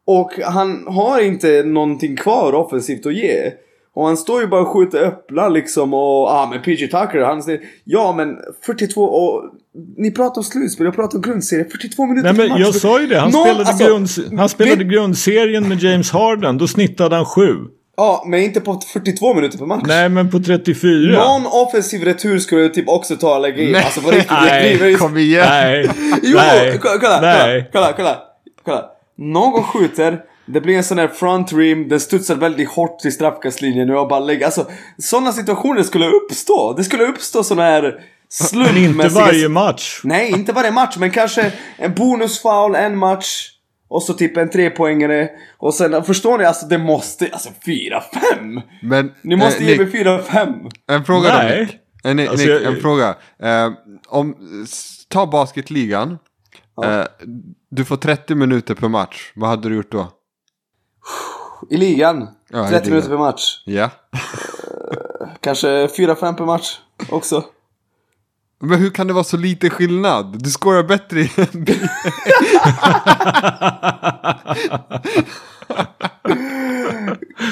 Och 0.05 0.31
han 0.43 0.83
har 0.87 1.19
inte 1.21 1.63
någonting 1.63 2.15
kvar 2.17 2.53
offensivt 2.53 3.05
att 3.05 3.13
ge. 3.15 3.51
Och 3.93 4.05
han 4.07 4.17
står 4.17 4.41
ju 4.41 4.47
bara 4.47 4.61
och 4.61 4.67
skjuter 4.67 5.03
öppna 5.03 5.49
liksom 5.49 5.93
och 5.93 6.29
ah 6.31 6.47
men 6.51 6.61
PG 6.61 6.77
Tucker, 6.91 7.21
han 7.21 7.43
säger 7.43 7.61
Ja 7.83 8.13
men 8.17 8.37
42 8.65 9.01
och 9.03 9.43
Ni 9.97 10.11
pratar 10.11 10.39
om 10.39 10.43
slutspel, 10.43 10.85
jag 10.85 10.95
pratar 10.95 11.17
om 11.17 11.21
grundserie, 11.21 11.65
42 11.65 12.05
minuter 12.05 12.33
Nej 12.33 12.37
men 12.37 12.49
match. 12.49 12.59
jag 12.61 12.75
sa 12.75 13.01
ju 13.01 13.07
det, 13.07 13.19
han 13.19 13.31
Någon- 13.31 13.43
spelade, 13.43 13.65
alltså, 13.69 13.85
grund, 13.87 14.39
han 14.39 14.49
spelade 14.49 14.83
vet- 14.83 14.93
grundserien 14.93 15.69
med 15.69 15.83
James 15.83 16.11
Harden, 16.11 16.57
då 16.57 16.67
snittade 16.67 17.15
han 17.15 17.25
7. 17.25 17.55
Ja, 17.97 18.23
men 18.27 18.39
inte 18.43 18.59
på 18.61 18.81
42 18.93 19.33
minuter 19.33 19.57
per 19.57 19.65
match. 19.65 19.83
Nej 19.87 20.09
men 20.09 20.31
på 20.31 20.39
34. 20.39 21.23
Någon 21.23 21.45
offensiv 21.45 22.03
retur 22.03 22.39
skulle 22.39 22.61
jag 22.61 22.73
typ 22.73 22.89
också 22.89 23.15
ta 23.15 23.35
och 23.35 23.41
lägga 23.41 23.63
in. 23.63 23.71
Nej. 23.71 23.83
Alltså 23.83 24.01
på 24.01 24.11
riktigt, 24.11 24.31
Nej, 24.31 24.77
driver- 24.77 24.97
kom 24.97 25.17
igen. 25.17 25.45
Nej. 25.49 25.89
Jo, 26.23 26.37
Nej. 26.37 26.79
kolla, 26.81 26.97
kolla, 26.99 27.21
Nej. 27.21 27.69
kolla, 27.73 27.93
kolla, 27.93 28.17
kolla. 28.65 28.85
Någon 29.17 29.63
skjuter, 29.63 30.19
det 30.45 30.61
blir 30.61 30.77
en 30.77 30.83
sån 30.83 30.97
här 30.97 31.07
front 31.07 31.53
rim, 31.53 31.89
den 31.89 31.99
studsar 31.99 32.35
väldigt 32.35 32.69
hårt 32.69 32.99
till 32.99 33.11
straffkastlinjen 33.13 33.89
och 33.89 33.95
jag 33.95 34.07
bara 34.09 34.19
lägger, 34.19 34.45
alltså 34.45 34.65
sådana 34.97 35.31
situationer 35.31 35.83
skulle 35.83 36.07
uppstå. 36.07 36.73
Det 36.77 36.83
skulle 36.83 37.03
uppstå 37.03 37.43
såna 37.43 37.63
här 37.63 37.81
Men 37.81 38.47
slumpmässiga... 38.47 39.05
inte 39.21 39.31
varje 39.33 39.49
match. 39.49 40.01
Nej, 40.03 40.29
inte 40.31 40.51
varje 40.53 40.71
match, 40.71 40.95
men 40.97 41.11
kanske 41.11 41.51
en 41.77 41.93
bonusfoul 41.93 42.75
en 42.75 42.97
match. 42.97 43.47
Och 43.91 44.03
så 44.03 44.13
typ 44.13 44.37
en 44.37 44.49
trepoängare. 44.49 45.29
Och 45.57 45.73
sen, 45.73 46.03
förstår 46.03 46.37
ni? 46.37 46.43
Alltså 46.45 46.65
det 46.65 46.77
måste, 46.77 47.29
alltså 47.33 47.49
4-5! 47.65 48.61
Men, 48.81 49.11
Ni 49.21 49.35
måste 49.35 49.63
eh, 49.63 49.69
ge 49.69 49.77
Nick, 49.77 49.93
mig 49.93 50.03
4-5! 50.03 50.71
en 50.87 51.05
fråga 51.05 51.29
Nej. 51.37 51.57
då 51.57 51.63
Nick. 51.65 51.77
Eh, 52.03 52.15
Nick, 52.15 52.29
Alltså, 52.29 52.45
Nick 52.47 52.55
jag- 52.61 52.73
en 52.73 52.81
fråga. 52.81 53.15
Eh, 53.39 53.71
om, 54.07 54.35
ta 55.09 55.25
basketligan. 55.25 56.17
Eh, 56.83 57.03
du 57.69 57.85
får 57.85 57.97
30 57.97 58.35
minuter 58.35 58.75
per 58.75 58.87
match. 58.87 59.31
Vad 59.35 59.49
hade 59.49 59.69
du 59.69 59.75
gjort 59.75 59.91
då? 59.91 60.07
I 61.69 61.77
ligan. 61.77 62.27
Ja, 62.49 62.65
i 62.67 62.69
30 62.69 62.73
ligan. 62.85 62.89
minuter 62.89 63.09
per 63.09 63.17
match. 63.17 63.63
Ja. 63.65 63.89
Kanske 65.39 65.87
4-5 65.87 66.33
per 66.35 66.45
match 66.45 66.79
också. 67.09 67.43
Men 68.61 68.79
hur 68.79 68.89
kan 68.89 69.07
det 69.07 69.13
vara 69.13 69.23
så 69.23 69.37
lite 69.37 69.69
skillnad? 69.69 70.43
Du 70.43 70.49
scorar 70.49 70.83
bättre 70.83 71.19
i 71.21 71.31
NBA. 71.53 71.73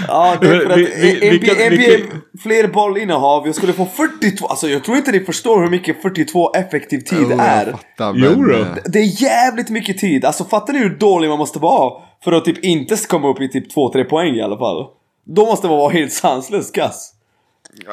Ja, 0.07 0.37
det 0.41 0.47
är 0.47 0.59
för 0.59 0.69
att 0.69 0.77
Vi- 0.77 1.19
vi- 1.21 1.99
NBA, 2.07 2.19
fler 2.43 2.67
bollinnehav. 2.67 3.45
Jag 3.45 3.55
skulle 3.55 3.73
få 3.73 3.85
42. 3.85 4.47
Alltså 4.47 4.69
jag 4.69 4.83
tror 4.83 4.97
inte 4.97 5.11
ni 5.11 5.19
förstår 5.19 5.61
hur 5.61 5.69
mycket 5.69 6.01
42 6.01 6.51
effektiv 6.51 6.99
tid 6.99 7.21
jag 7.29 7.39
är. 7.39 7.71
fattar, 7.71 8.13
men, 8.13 8.77
Det 8.85 8.99
är 8.99 9.21
jävligt 9.23 9.69
mycket 9.69 9.97
tid. 9.97 10.25
Alltså 10.25 10.43
fattar 10.45 10.73
ni 10.73 10.79
hur 10.79 10.97
dålig 10.97 11.29
man 11.29 11.37
måste 11.37 11.59
vara? 11.59 12.01
För 12.23 12.31
att 12.31 12.45
typ 12.45 12.63
inte 12.63 12.97
komma 13.09 13.27
upp 13.29 13.41
i 13.41 13.49
typ 13.49 13.75
2-3 13.75 14.03
poäng 14.03 14.35
i 14.35 14.41
alla 14.41 14.57
fall. 14.57 14.85
Då 15.25 15.45
måste 15.45 15.67
man 15.67 15.77
vara 15.77 15.89
helt 15.89 16.13
sanslös 16.13 16.71
kass. 16.71 17.13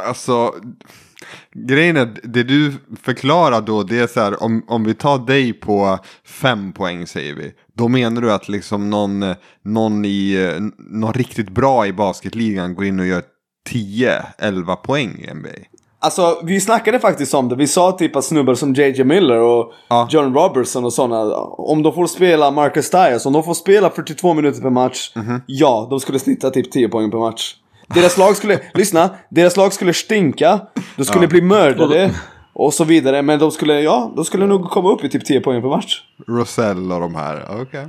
Alltså, 0.06 0.54
grejen 1.54 1.96
är, 1.96 2.08
det 2.22 2.42
du 2.42 2.72
förklarar 3.02 3.60
då, 3.60 3.82
det 3.82 3.98
är 3.98 4.06
så 4.06 4.20
här, 4.20 4.42
om, 4.42 4.64
om 4.68 4.84
vi 4.84 4.94
tar 4.94 5.18
dig 5.18 5.52
på 5.52 5.98
fem 6.24 6.72
poäng 6.72 7.06
säger 7.06 7.34
vi. 7.34 7.52
Då 7.74 7.88
menar 7.88 8.22
du 8.22 8.32
att 8.32 8.48
liksom 8.48 8.90
någon, 8.90 9.24
någon, 9.64 10.04
i, 10.04 10.50
någon 10.78 11.12
riktigt 11.12 11.50
bra 11.50 11.86
i 11.86 11.92
basketligan 11.92 12.74
går 12.74 12.84
in 12.84 13.00
och 13.00 13.06
gör 13.06 13.22
10-11 13.70 14.76
poäng 14.76 15.24
i 15.28 15.34
NBA. 15.34 15.48
Alltså 15.98 16.40
vi 16.44 16.60
snackade 16.60 16.98
faktiskt 16.98 17.34
om 17.34 17.48
det. 17.48 17.56
Vi 17.56 17.66
sa 17.66 17.92
typ 17.92 18.16
att 18.16 18.24
snubbar 18.24 18.54
som 18.54 18.74
JJ 18.74 19.04
Miller 19.04 19.38
och 19.38 19.72
Ja. 19.88 20.08
John 20.10 20.34
Robertson 20.34 20.84
och 20.84 20.92
sådana. 20.92 21.34
Om 21.44 21.82
de 21.82 21.92
får 21.92 22.06
spela 22.06 22.50
Marcus 22.50 22.90
Dias, 22.90 23.26
om 23.26 23.32
de 23.32 23.42
får 23.42 23.54
spela 23.54 23.90
42 23.90 24.34
minuter 24.34 24.60
per 24.60 24.70
match. 24.70 25.12
Mhm. 25.14 25.40
Ja, 25.46 25.86
de 25.90 26.00
skulle 26.00 26.18
snitta 26.18 26.50
typ 26.50 26.72
10 26.72 26.88
poäng 26.88 27.10
per 27.10 27.18
match. 27.18 27.54
Deras 27.94 28.16
lag 28.16 28.36
skulle, 28.36 28.58
lyssna, 28.74 29.10
deras 29.28 29.56
lag 29.56 29.72
skulle 29.72 29.92
stinka. 29.94 30.60
De 30.96 31.04
skulle 31.04 31.28
bli 31.28 31.40
mördade. 31.40 32.10
Och 32.52 32.74
så 32.74 32.84
vidare. 32.84 33.22
Men 33.22 33.38
de 33.38 33.50
skulle, 33.50 33.80
ja, 33.80 34.12
de 34.16 34.24
skulle 34.24 34.46
nog 34.46 34.70
komma 34.70 34.90
upp 34.92 35.04
i 35.04 35.08
typ 35.08 35.24
10 35.24 35.40
poäng 35.40 35.62
per 35.62 35.68
match. 35.68 36.02
Rosell 36.28 36.92
och 36.92 37.00
de 37.00 37.14
här, 37.14 37.44
okej. 37.62 37.86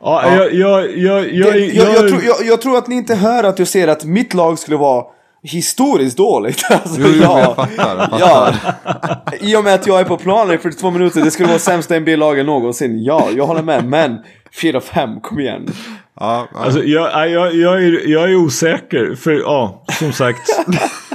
Ja, 0.00 0.36
jag, 0.36 0.54
jag, 0.54 0.98
jag, 0.98 1.32
jag, 1.32 1.52
Det, 1.52 1.58
jag, 1.58 1.94
jag, 1.94 2.08
tror, 2.08 2.22
jag, 2.22 2.36
jag 2.46 2.60
tror 2.60 2.78
att 2.78 2.88
ni 2.88 2.94
inte 2.94 3.14
hör 3.14 3.44
att 3.44 3.58
jag 3.58 3.68
ser 3.68 3.88
att 3.88 4.04
mitt 4.04 4.34
lag 4.34 4.58
skulle 4.58 4.76
vara 4.76 5.04
historiskt 5.42 6.16
dåligt. 6.16 6.64
Alltså, 6.70 7.00
Jo, 7.00 7.08
ja. 7.22 7.40
jag 7.40 7.56
fattar, 7.56 8.08
jag 8.20 8.20
Ja. 8.20 8.54
I 9.40 9.56
och 9.56 9.64
med 9.64 9.74
att 9.74 9.86
jag 9.86 10.00
är 10.00 10.04
på 10.04 10.16
planen 10.16 10.54
i 10.54 10.58
42 10.58 10.90
minuter, 10.90 11.20
det 11.20 11.30
skulle 11.30 11.48
vara 11.48 11.58
sämsta 11.58 12.00
NBA-lagen 12.00 12.46
någonsin. 12.46 13.02
Ja, 13.04 13.28
jag 13.36 13.46
håller 13.46 13.62
med. 13.62 13.84
Men 13.88 14.18
4-5, 14.62 15.20
kom 15.20 15.40
igen. 15.40 15.68
Ja, 16.20 16.48
ja. 16.54 16.58
Alltså, 16.58 16.84
jag, 16.84 17.10
nej, 17.14 17.32
jag, 17.32 17.54
jag, 17.54 17.84
är, 17.84 18.08
jag 18.08 18.30
är 18.30 18.34
osäker. 18.36 19.14
För 19.14 19.32
ja, 19.32 19.84
som 19.98 20.12
sagt. 20.12 20.50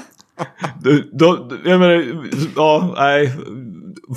du, 0.84 1.10
då, 1.14 1.50
jag 1.66 1.80
menar, 1.80 2.06
ja, 2.56 2.94
nej. 2.98 3.32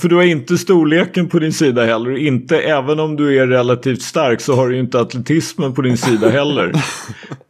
För 0.01 0.09
du 0.09 0.17
har 0.17 0.23
inte 0.23 0.59
storleken 0.59 1.29
på 1.29 1.39
din 1.39 1.53
sida 1.53 1.85
heller. 1.85 2.17
Inte, 2.17 2.59
även 2.59 3.01
om 3.01 3.17
du 3.17 3.39
är 3.39 3.47
relativt 3.47 4.03
stark 4.03 4.41
så 4.41 4.55
har 4.55 4.69
du 4.69 4.79
inte 4.79 5.01
atletismen 5.01 5.75
på 5.75 5.83
din 5.83 5.97
sida 5.97 6.29
heller. 6.31 6.73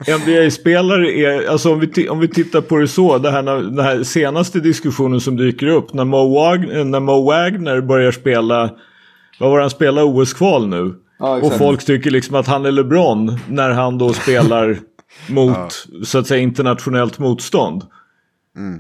NBA-spelare 0.19 1.13
är, 1.13 1.49
alltså 1.49 1.73
om 1.73 1.81
vi, 1.81 2.09
om 2.09 2.21
vi 2.21 2.29
tittar 2.29 2.61
på 2.61 2.77
det 2.77 2.89
så, 2.89 3.19
det 3.19 3.31
här, 3.31 3.43
den 3.43 3.85
här 3.85 4.03
senaste 4.03 4.61
diskussionen 4.61 5.21
som 5.21 5.37
dyker 5.37 5.67
upp. 5.67 5.95
När 5.95 6.05
Mo, 6.05 6.35
Wag, 6.35 6.87
när 6.87 7.01
Mo 7.01 7.25
Wagner 7.27 7.81
börjar 7.81 8.13
spela, 8.13 8.71
vad 9.39 9.51
var 9.51 9.61
han 9.61 9.71
spelade 9.71 10.07
OS-kval 10.07 10.69
nu? 10.69 10.95
Ja, 11.23 11.37
och 11.37 11.53
folk 11.53 11.85
tycker 11.85 12.11
liksom 12.11 12.37
att 12.37 12.47
han 12.47 12.67
är 12.67 12.73
LeBron 12.73 13.39
när 13.49 13.71
han 13.71 13.99
då 13.99 14.13
spelar 14.13 14.79
mot 15.29 15.87
så 16.05 16.19
att 16.19 16.27
säga 16.27 16.43
internationellt 16.43 17.19
motstånd. 17.19 17.83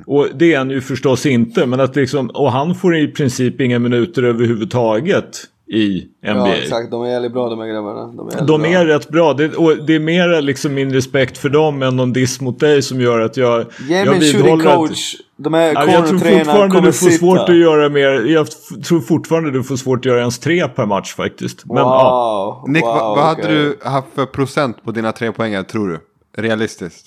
Och 0.06 0.28
det 0.34 0.54
är 0.54 0.58
han 0.58 0.70
ju 0.70 0.80
förstås 0.80 1.26
inte, 1.26 1.66
men 1.66 1.80
att 1.80 1.96
liksom, 1.96 2.30
och 2.30 2.52
han 2.52 2.74
får 2.74 2.96
i 2.96 3.08
princip 3.08 3.60
inga 3.60 3.78
minuter 3.78 4.22
överhuvudtaget 4.22 5.44
i 5.72 6.06
NBA. 6.22 6.48
Ja, 6.48 6.54
exakt. 6.54 6.90
De 6.90 7.02
är 7.02 7.08
jävligt 7.10 7.32
bra 7.32 7.48
de 7.48 7.58
här 7.58 7.66
grabbarna. 7.66 8.06
De 8.06 8.28
är, 8.28 8.46
De 8.46 8.60
bra. 8.62 8.70
är 8.70 8.86
rätt 8.86 9.08
bra. 9.08 9.32
Det, 9.34 9.54
och 9.56 9.76
det 9.86 9.94
är 9.94 10.00
mer 10.00 10.40
liksom 10.42 10.74
min 10.74 10.92
respekt 10.92 11.38
för 11.38 11.48
dem 11.48 11.82
än 11.82 11.96
någon 11.96 12.12
diss 12.12 12.40
mot 12.40 12.60
dig 12.60 12.82
som 12.82 13.00
gör 13.00 13.20
att 13.20 13.36
jag, 13.36 13.64
Ge 13.88 13.98
jag 13.98 14.08
mig 14.18 14.28
en 14.34 14.40
shooting 14.42 14.66
att... 14.68 14.76
coach. 14.76 15.14
De 15.36 15.54
här 15.54 15.72
Ja, 15.74 15.86
jag 15.92 16.06
tror 16.08 16.18
fortfarande 16.18 16.80
du 16.80 16.92
får 16.92 17.06
sitta. 17.06 17.18
svårt 17.18 17.48
att 17.48 17.56
göra 17.56 17.88
mer. 17.88 18.10
Jag 18.26 18.46
tror 18.84 19.00
fortfarande 19.00 19.50
du 19.50 19.62
får 19.62 19.76
svårt 19.76 19.98
att 19.98 20.04
göra 20.04 20.18
ens 20.20 20.38
tre 20.38 20.68
per 20.68 20.86
match 20.86 21.14
faktiskt. 21.14 21.64
Men 21.66 21.76
wow. 21.76 21.84
ja. 21.84 22.64
Nick, 22.68 22.82
wow, 22.82 22.94
vad, 22.94 23.16
vad 23.16 23.24
hade 23.26 23.42
okej. 23.42 23.54
du 23.54 23.78
haft 23.84 24.08
för 24.14 24.26
procent 24.26 24.84
på 24.84 24.90
dina 24.90 25.12
tre 25.12 25.32
poäng 25.32 25.64
tror 25.64 25.88
du? 25.88 26.00
Realistiskt? 26.42 27.06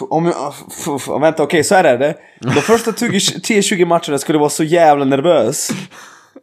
Om 0.00 0.24
jag, 0.24 0.34
f- 0.48 0.86
f- 0.96 1.08
vänta, 1.20 1.42
okej 1.42 1.64
så 1.64 1.74
här 1.74 1.84
är 1.84 1.98
det. 1.98 2.14
De 2.40 2.50
första 2.50 2.92
20 2.92 3.08
10-20 3.18 3.84
matcherna 3.84 4.18
skulle 4.18 4.38
vara 4.38 4.50
så 4.50 4.64
jävla 4.64 5.04
nervös. 5.04 5.68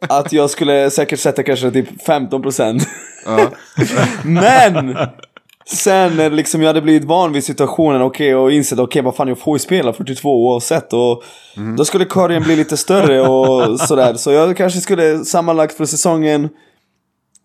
Att 0.00 0.32
jag 0.32 0.50
skulle 0.50 0.90
säkert 0.90 1.20
sätta 1.20 1.42
kanske 1.42 1.70
typ 1.70 2.06
15%. 2.06 2.80
Ja. 3.26 3.50
Men! 4.24 4.96
Sen 5.66 6.16
när 6.16 6.30
liksom 6.30 6.60
jag 6.60 6.68
hade 6.68 6.82
blivit 6.82 7.04
van 7.04 7.32
vid 7.32 7.44
situationen 7.44 8.02
okej 8.02 8.34
och 8.36 8.52
insett 8.52 8.78
okej 8.78 9.02
vad 9.02 9.16
fan 9.16 9.28
jag 9.28 9.38
får 9.38 9.54
ju 9.54 9.58
spela 9.58 9.92
42 9.92 10.46
oavsett 10.46 10.92
och 10.92 11.22
Då 11.76 11.84
skulle 11.84 12.04
korgen 12.04 12.42
bli 12.42 12.56
lite 12.56 12.76
större 12.76 13.20
och 13.28 13.80
sådär 13.80 14.14
så 14.14 14.32
jag 14.32 14.56
kanske 14.56 14.80
skulle 14.80 15.24
sammanlagt 15.24 15.76
för 15.76 15.84
säsongen 15.84 16.48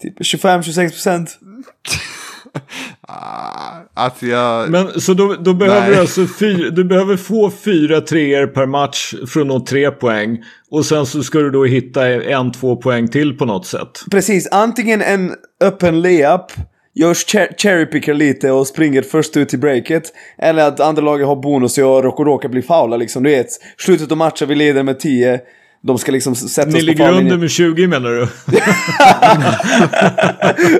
Typ 0.01 0.19
25-26% 0.19 1.27
Ah, 1.27 1.93
Alltså 3.93 4.25
jag... 4.25 4.69
Men 4.69 5.01
så 5.01 5.13
då, 5.13 5.35
då 5.39 5.53
behöver 5.53 5.81
Nej. 5.81 5.89
du 5.89 5.99
alltså 5.99 6.27
fyra, 6.39 6.69
du 6.69 6.83
behöver 6.83 7.17
få 7.17 7.51
fyra 7.51 8.01
treor 8.01 8.47
per 8.47 8.65
match 8.65 9.13
för 9.27 9.41
att 9.41 9.47
nå 9.47 9.59
tre 9.59 9.91
poäng. 9.91 10.38
Och 10.71 10.85
sen 10.85 11.05
så 11.05 11.23
ska 11.23 11.39
du 11.39 11.51
då 11.51 11.65
hitta 11.65 12.07
en, 12.07 12.51
två 12.51 12.75
poäng 12.75 13.07
till 13.07 13.38
på 13.38 13.45
något 13.45 13.65
sätt. 13.65 13.89
Precis, 14.12 14.47
antingen 14.51 15.01
en 15.01 15.33
öppen 15.63 16.01
layup 16.01 16.51
jag 16.93 17.15
cher- 17.15 17.53
cherrypickar 17.57 18.13
lite 18.13 18.51
och 18.51 18.67
springer 18.67 19.01
först 19.01 19.38
ut 19.38 19.49
till 19.49 19.59
breaket. 19.59 20.03
Eller 20.38 20.67
att 20.67 20.79
andra 20.79 21.01
laget 21.01 21.27
har 21.27 21.35
bonus 21.35 21.77
och 21.77 21.83
jag 21.83 22.05
råkar, 22.05 22.49
bli 22.49 22.62
foula 22.62 22.97
liksom. 22.97 23.23
Du 23.23 23.29
vet, 23.29 23.47
slutet 23.77 24.12
av 24.12 24.17
matchen, 24.17 24.47
vi 24.47 24.55
leder 24.55 24.83
med 24.83 24.99
10. 24.99 25.39
De 25.82 25.98
ska 25.98 26.12
liksom 26.12 26.36
sätta 26.36 26.70
Ni 26.70 26.92
oss 26.92 26.98
på 26.98 27.04
foullinjen. 27.06 27.39
med 27.39 27.50
20 27.52 27.88
menar 27.88 28.10
du? 28.10 28.28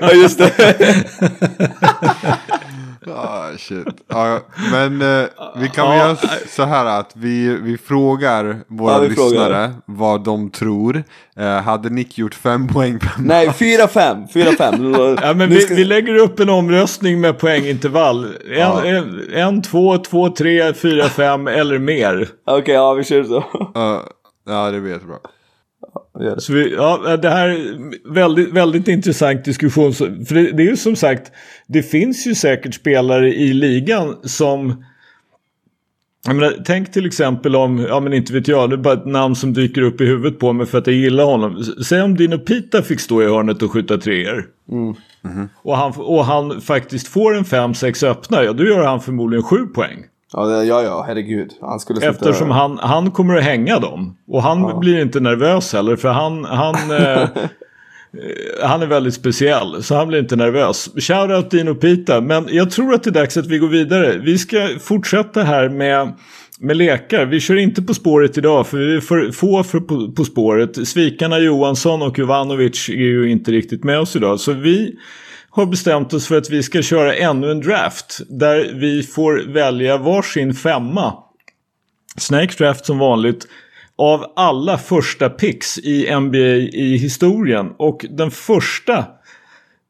Ja 0.00 0.12
just 0.12 0.38
det. 0.38 0.52
Ah, 3.16 3.48
shit. 3.58 3.86
Ja, 4.08 4.38
men 4.72 5.02
eh, 5.02 5.26
vi 5.56 5.68
kan 5.68 5.86
Ja, 5.86 5.96
göra 5.96 6.16
så 6.48 6.64
här 6.64 6.84
att 7.00 7.10
vi, 7.14 7.56
vi 7.62 7.78
frågar 7.78 8.56
våra 8.68 8.92
Ja, 8.92 8.98
vi 8.98 9.08
lyssnare 9.08 9.30
frågar. 9.32 9.70
vad 9.86 10.24
de 10.24 10.50
tror. 10.50 11.02
Eh, 11.36 11.46
hade 11.62 11.90
Nick 11.90 12.18
gjort 12.18 12.34
fem 12.34 12.68
poäng 12.68 12.98
per 12.98 13.10
Nej, 13.18 13.48
4-5. 13.48 14.28
4-5. 14.32 15.18
Ja, 15.22 15.34
men 15.34 15.48
vi, 15.48 15.60
ska- 15.60 15.74
vi 15.74 15.84
lägger 15.84 16.14
upp 16.14 16.40
en 16.40 16.48
omröstning 16.50 17.20
med 17.20 17.38
poängintervall. 17.38 18.24
En, 18.24 18.58
Ja. 18.58 18.84
en, 18.84 19.20
en, 19.34 19.62
två, 19.62 19.98
två, 19.98 20.28
tre, 20.28 20.74
fyra, 20.74 21.08
fem 21.08 21.46
eller 21.48 21.78
mer. 21.78 22.28
Okej, 22.46 22.74
ja 22.74 22.94
vi 22.94 23.04
kör 23.04 23.24
så. 23.24 23.36
Eh, 23.76 24.00
Ja, 24.46 24.70
det 24.70 24.80
blir 24.80 24.92
jättebra. 24.92 25.18
Det. 26.18 26.40
Så 26.40 26.52
vi, 26.52 26.74
ja, 26.74 27.16
det 27.16 27.30
här 27.30 27.48
är 27.48 28.12
väldigt, 28.14 28.52
väldigt 28.52 28.88
intressant 28.88 29.44
diskussion. 29.44 29.92
För 29.94 30.34
det, 30.34 30.52
det 30.52 30.62
är 30.62 30.70
ju 30.70 30.76
som 30.76 30.96
sagt, 30.96 31.32
det 31.66 31.82
finns 31.82 32.26
ju 32.26 32.34
säkert 32.34 32.74
spelare 32.74 33.34
i 33.34 33.52
ligan 33.52 34.16
som... 34.22 34.84
Jag 36.26 36.36
menar, 36.36 36.54
tänk 36.64 36.92
till 36.92 37.06
exempel 37.06 37.56
om, 37.56 37.78
ja 37.78 38.00
men 38.00 38.12
inte 38.12 38.32
vet 38.32 38.48
jag, 38.48 38.70
det 38.70 38.76
är 38.76 38.78
bara 38.78 38.94
ett 38.94 39.06
namn 39.06 39.36
som 39.36 39.52
dyker 39.52 39.82
upp 39.82 40.00
i 40.00 40.06
huvudet 40.06 40.38
på 40.38 40.52
mig 40.52 40.66
för 40.66 40.78
att 40.78 40.86
jag 40.86 40.96
gillar 40.96 41.24
honom. 41.24 41.64
Säg 41.84 42.02
om 42.02 42.16
Dino 42.16 42.38
Pita 42.38 42.82
fick 42.82 43.00
stå 43.00 43.22
i 43.22 43.26
hörnet 43.26 43.62
och 43.62 43.72
skjuta 43.72 43.98
treor. 43.98 44.46
Och, 45.62 45.76
han, 45.76 45.92
och 45.96 46.24
han 46.24 46.60
faktiskt 46.60 47.08
får 47.08 47.36
en 47.36 47.44
5-6 47.44 48.06
öppna, 48.06 48.44
ja 48.44 48.52
då 48.52 48.64
gör 48.64 48.86
han 48.86 49.00
förmodligen 49.00 49.42
7 49.42 49.66
poäng. 49.66 50.04
Ja, 50.32 50.64
ja, 50.64 50.82
ja, 50.82 51.04
herregud. 51.06 51.50
Han 51.60 51.80
skulle 51.80 52.08
Eftersom 52.08 52.50
han, 52.50 52.78
han 52.78 53.10
kommer 53.10 53.36
att 53.36 53.44
hänga 53.44 53.78
dem. 53.78 54.16
Och 54.28 54.42
han 54.42 54.80
blir 54.80 55.02
inte 55.02 55.20
nervös 55.20 55.72
heller 55.72 55.96
för 55.96 56.08
han, 56.08 56.44
han, 56.44 56.74
eh, 56.90 57.22
eh, 57.22 57.28
han 58.62 58.82
är 58.82 58.86
väldigt 58.86 59.14
speciell. 59.14 59.82
Så 59.82 59.94
han 59.94 60.08
blir 60.08 60.18
inte 60.18 60.36
nervös. 60.36 60.90
Shoutout 60.96 61.50
Dino 61.50 61.74
Pita. 61.74 62.20
Men 62.20 62.46
jag 62.50 62.70
tror 62.70 62.94
att 62.94 63.02
det 63.02 63.10
är 63.10 63.14
dags 63.14 63.36
att 63.36 63.46
vi 63.46 63.58
går 63.58 63.68
vidare. 63.68 64.18
Vi 64.18 64.38
ska 64.38 64.68
fortsätta 64.80 65.42
här 65.42 65.68
med, 65.68 66.12
med 66.60 66.76
lekar. 66.76 67.26
Vi 67.26 67.40
kör 67.40 67.56
inte 67.56 67.82
På 67.82 67.94
spåret 67.94 68.38
idag 68.38 68.66
för 68.66 68.78
vi 68.78 68.96
är 68.96 69.00
för 69.00 69.32
få 69.32 69.62
för 69.62 69.80
på, 69.80 70.12
på 70.12 70.24
spåret. 70.24 70.88
Svikarna 70.88 71.38
Johansson 71.38 72.02
och 72.02 72.18
Jovanovic 72.18 72.88
är 72.88 72.94
ju 72.94 73.30
inte 73.30 73.50
riktigt 73.52 73.84
med 73.84 73.98
oss 74.00 74.16
idag. 74.16 74.40
Så 74.40 74.52
vi 74.52 74.96
har 75.50 75.66
bestämt 75.66 76.12
oss 76.12 76.26
för 76.26 76.38
att 76.38 76.50
vi 76.50 76.62
ska 76.62 76.82
köra 76.82 77.14
ännu 77.14 77.50
en 77.50 77.60
draft. 77.60 78.20
Där 78.28 78.72
vi 78.74 79.02
får 79.02 79.52
välja 79.52 79.96
varsin 79.96 80.54
femma 80.54 81.14
Snakes 82.16 82.56
Draft 82.56 82.86
som 82.86 82.98
vanligt 82.98 83.46
av 83.98 84.32
alla 84.36 84.78
första 84.78 85.30
picks 85.30 85.78
i 85.78 86.14
NBA 86.20 86.38
i 86.72 86.96
historien. 86.96 87.72
Och 87.78 88.06
den 88.10 88.30
första 88.30 88.98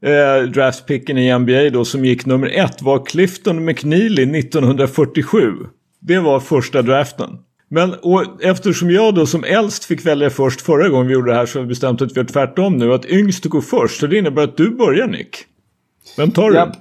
eh, 0.05 0.43
draftpicken 0.55 1.19
i 1.19 1.39
NBA 1.39 1.71
då 1.71 1.85
som 1.85 2.05
gick 2.05 2.27
nummer 2.27 2.47
ett 2.47 2.83
var 2.83 3.07
Clifton 3.07 3.65
McNeely 3.65 4.39
1947. 4.39 5.53
Det 6.01 6.19
var 6.19 6.41
första 6.41 6.83
draften. 6.83 7.31
Men 7.71 7.95
och 7.95 8.45
eftersom 8.45 8.91
jag 8.91 9.15
då 9.15 9.27
som 9.27 9.45
äldst 9.45 9.85
fick 9.85 10.07
välja 10.07 10.31
först 10.31 10.61
förra 10.61 10.89
gången 10.89 11.07
vi 11.07 11.13
gjorde 11.13 11.31
det 11.31 11.37
här 11.37 11.47
så 11.47 11.59
har 11.59 11.63
vi 11.63 11.69
bestämt 11.69 12.03
att 12.03 12.13
vi 12.13 12.17
gör 12.17 12.25
tvärtom 12.25 12.77
nu. 12.77 12.93
Att 12.93 13.05
yngst 13.05 13.45
går 13.45 13.61
först. 13.61 14.01
Så 14.01 14.07
det 14.07 14.19
innebär 14.19 14.43
att 14.43 14.57
du 14.57 14.71
börjar 14.71 15.07
Nick. 15.07 15.47
Vem 16.17 16.31
tar 16.31 16.51
du? 16.51 16.57
Japp. 16.57 16.77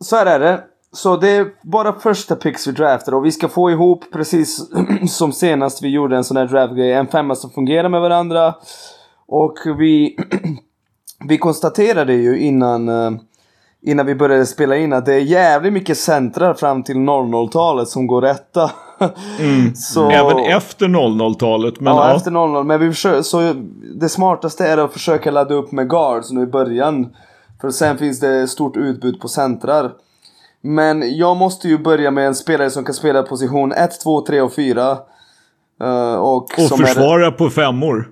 Så 0.00 0.16
här 0.16 0.26
är 0.26 0.40
det. 0.40 0.60
Så 0.92 1.16
det 1.16 1.30
är 1.30 1.46
bara 1.62 1.92
första 1.92 2.36
picks 2.36 2.66
vi 2.66 2.72
draftar 2.72 3.14
och 3.14 3.24
vi 3.24 3.32
ska 3.32 3.48
få 3.48 3.70
ihop 3.70 4.04
precis 4.12 4.70
som 5.08 5.32
senast 5.32 5.82
vi 5.82 5.88
gjorde 5.88 6.16
en 6.16 6.24
sån 6.24 6.36
här 6.36 6.46
draftgrej. 6.46 6.92
En 6.92 7.06
femma 7.06 7.34
som 7.34 7.50
fungerar 7.50 7.88
med 7.88 8.00
varandra. 8.00 8.54
Och 9.28 9.54
vi, 9.78 10.16
vi 11.28 11.38
konstaterade 11.38 12.14
ju 12.14 12.38
innan, 12.38 12.88
eh, 12.88 13.10
innan 13.82 14.06
vi 14.06 14.14
började 14.14 14.46
spela 14.46 14.76
in 14.76 14.92
att 14.92 15.06
det 15.06 15.14
är 15.14 15.20
jävligt 15.20 15.72
mycket 15.72 15.98
centrar 15.98 16.54
fram 16.54 16.82
till 16.82 16.96
00-talet 16.96 17.88
som 17.88 18.06
går 18.06 18.22
rätta. 18.22 18.70
Så... 19.74 20.10
Även 20.10 20.38
efter 20.38 20.86
00-talet. 20.86 21.80
Men 21.80 21.94
ja, 21.94 22.08
ja, 22.08 22.16
efter 22.16 22.30
00. 22.30 22.64
Men 22.64 22.80
vi 22.80 22.88
försöker, 22.88 23.22
så 23.22 23.54
det 23.94 24.08
smartaste 24.08 24.66
är 24.66 24.78
att 24.78 24.92
försöka 24.92 25.30
ladda 25.30 25.54
upp 25.54 25.72
med 25.72 25.88
guards 25.88 26.30
nu 26.30 26.42
i 26.42 26.46
början. 26.46 27.16
För 27.60 27.70
sen 27.70 27.98
finns 27.98 28.20
det 28.20 28.48
stort 28.48 28.76
utbud 28.76 29.20
på 29.20 29.28
centrar. 29.28 29.92
Men 30.60 31.16
jag 31.16 31.36
måste 31.36 31.68
ju 31.68 31.78
börja 31.78 32.10
med 32.10 32.26
en 32.26 32.34
spelare 32.34 32.70
som 32.70 32.84
kan 32.84 32.94
spela 32.94 33.22
position 33.22 33.72
1, 33.72 34.00
2, 34.00 34.20
3 34.26 34.40
och 34.40 34.54
4. 34.54 34.98
Uh, 35.82 36.14
och 36.14 36.42
och 36.42 36.50
som 36.50 36.80
Är, 36.80 36.86
försvara 36.86 37.32
på 37.32 37.50
femmor. 37.50 38.10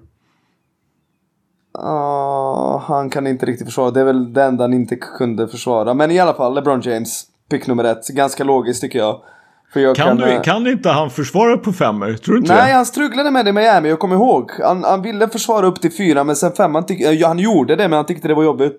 Ah, 1.78 2.78
han 2.78 3.10
kan 3.10 3.26
inte 3.26 3.46
riktigt 3.46 3.66
försvara. 3.66 3.90
Det 3.90 4.00
är 4.00 4.04
väl 4.04 4.32
det 4.32 4.42
enda 4.42 4.64
han 4.64 4.74
inte 4.74 4.96
kunde 4.96 5.48
försvara. 5.48 5.94
Men 5.94 6.10
i 6.10 6.18
alla 6.18 6.34
fall, 6.34 6.54
LeBron 6.54 6.80
James. 6.80 7.24
Pick 7.50 7.66
nummer 7.66 7.84
ett. 7.84 8.08
Ganska 8.08 8.44
logiskt 8.44 8.80
tycker 8.80 8.98
jag. 8.98 9.20
För 9.72 9.80
jag 9.80 9.96
Kan, 9.96 10.16
du, 10.16 10.24
eh, 10.24 10.42
kan 10.42 10.66
inte 10.66 10.88
han 10.90 11.10
försvara 11.10 11.56
på 11.56 11.72
femmor? 11.72 12.14
Tror 12.14 12.34
du 12.34 12.40
inte 12.40 12.54
Nej, 12.54 12.70
det? 12.70 12.76
han 12.76 12.86
strugglade 12.86 13.30
med 13.30 13.44
det 13.44 13.48
i 13.48 13.52
Miami, 13.52 13.88
jag 13.88 13.98
kommer 13.98 14.16
ihåg. 14.16 14.50
Han, 14.62 14.84
han 14.84 15.02
ville 15.02 15.28
försvara 15.28 15.66
upp 15.66 15.80
till 15.80 15.92
fyra, 15.92 16.24
men 16.24 16.36
sen 16.36 16.52
femman 16.52 16.86
tyckte... 16.86 17.04
Ja, 17.04 17.28
han 17.28 17.38
gjorde 17.38 17.76
det, 17.76 17.88
men 17.88 17.96
han 17.96 18.06
tyckte 18.06 18.28
det 18.28 18.34
var 18.34 18.44
jobbigt. 18.44 18.78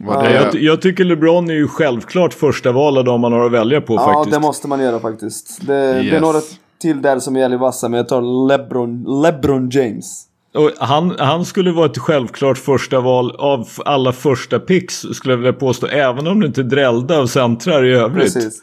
Det, 0.00 0.32
jag, 0.34 0.54
jag 0.54 0.82
tycker 0.82 1.04
LeBron 1.04 1.50
är 1.50 1.54
ju 1.54 1.68
självklart 1.68 2.34
första 2.34 2.72
val 2.72 2.98
av 2.98 3.04
dem 3.04 3.20
man 3.20 3.32
har 3.32 3.46
att 3.46 3.52
välja 3.52 3.80
på 3.80 3.94
Ja, 3.94 4.12
faktiskt. 4.14 4.34
det 4.34 4.40
måste 4.40 4.68
man 4.68 4.80
göra 4.80 5.00
faktiskt. 5.00 5.66
Det, 5.66 5.72
det 5.72 5.78
är 5.82 6.02
Yes. 6.02 6.20
några 6.20 6.38
till 6.80 7.02
där 7.02 7.18
som 7.18 7.36
är 7.36 7.40
jävligt 7.40 7.60
vassa, 7.60 7.88
men 7.88 7.96
jag 7.98 8.08
tar 8.08 8.48
LeBron, 8.48 9.04
LeBron 9.22 9.70
James. 9.70 10.22
Och 10.54 10.70
han, 10.78 11.14
han 11.18 11.44
skulle 11.44 11.72
vara 11.72 11.86
ett 11.86 11.98
självklart 11.98 12.58
första 12.58 13.00
val 13.00 13.34
av 13.38 13.68
alla 13.84 14.12
första 14.12 14.58
picks 14.58 14.94
skulle 15.12 15.32
jag 15.32 15.38
vilja 15.38 15.52
påstå. 15.52 15.86
Även 15.86 16.26
om 16.26 16.40
det 16.40 16.46
inte 16.46 16.62
drällde 16.62 17.18
av 17.18 17.26
centrar 17.26 17.84
i 17.84 17.92
övrigt. 17.92 18.34
Precis. 18.34 18.62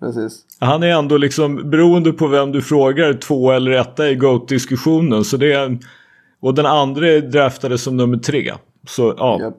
Precis. 0.00 0.40
Han 0.60 0.82
är 0.82 0.86
ändå 0.88 1.16
liksom 1.16 1.70
beroende 1.70 2.12
på 2.12 2.26
vem 2.26 2.52
du 2.52 2.62
frågar 2.62 3.12
två 3.12 3.50
eller 3.52 3.70
etta 3.70 4.08
i 4.10 4.14
GOAT-diskussionen. 4.14 5.24
Så 5.24 5.36
det 5.36 5.52
är, 5.52 5.78
och 6.42 6.54
den 6.54 6.66
andra 6.66 7.08
är 7.08 7.20
draftade 7.20 7.78
som 7.78 7.96
nummer 7.96 8.18
tre. 8.18 8.52
Så 8.88 9.14
ja, 9.18 9.38
Japp. 9.40 9.54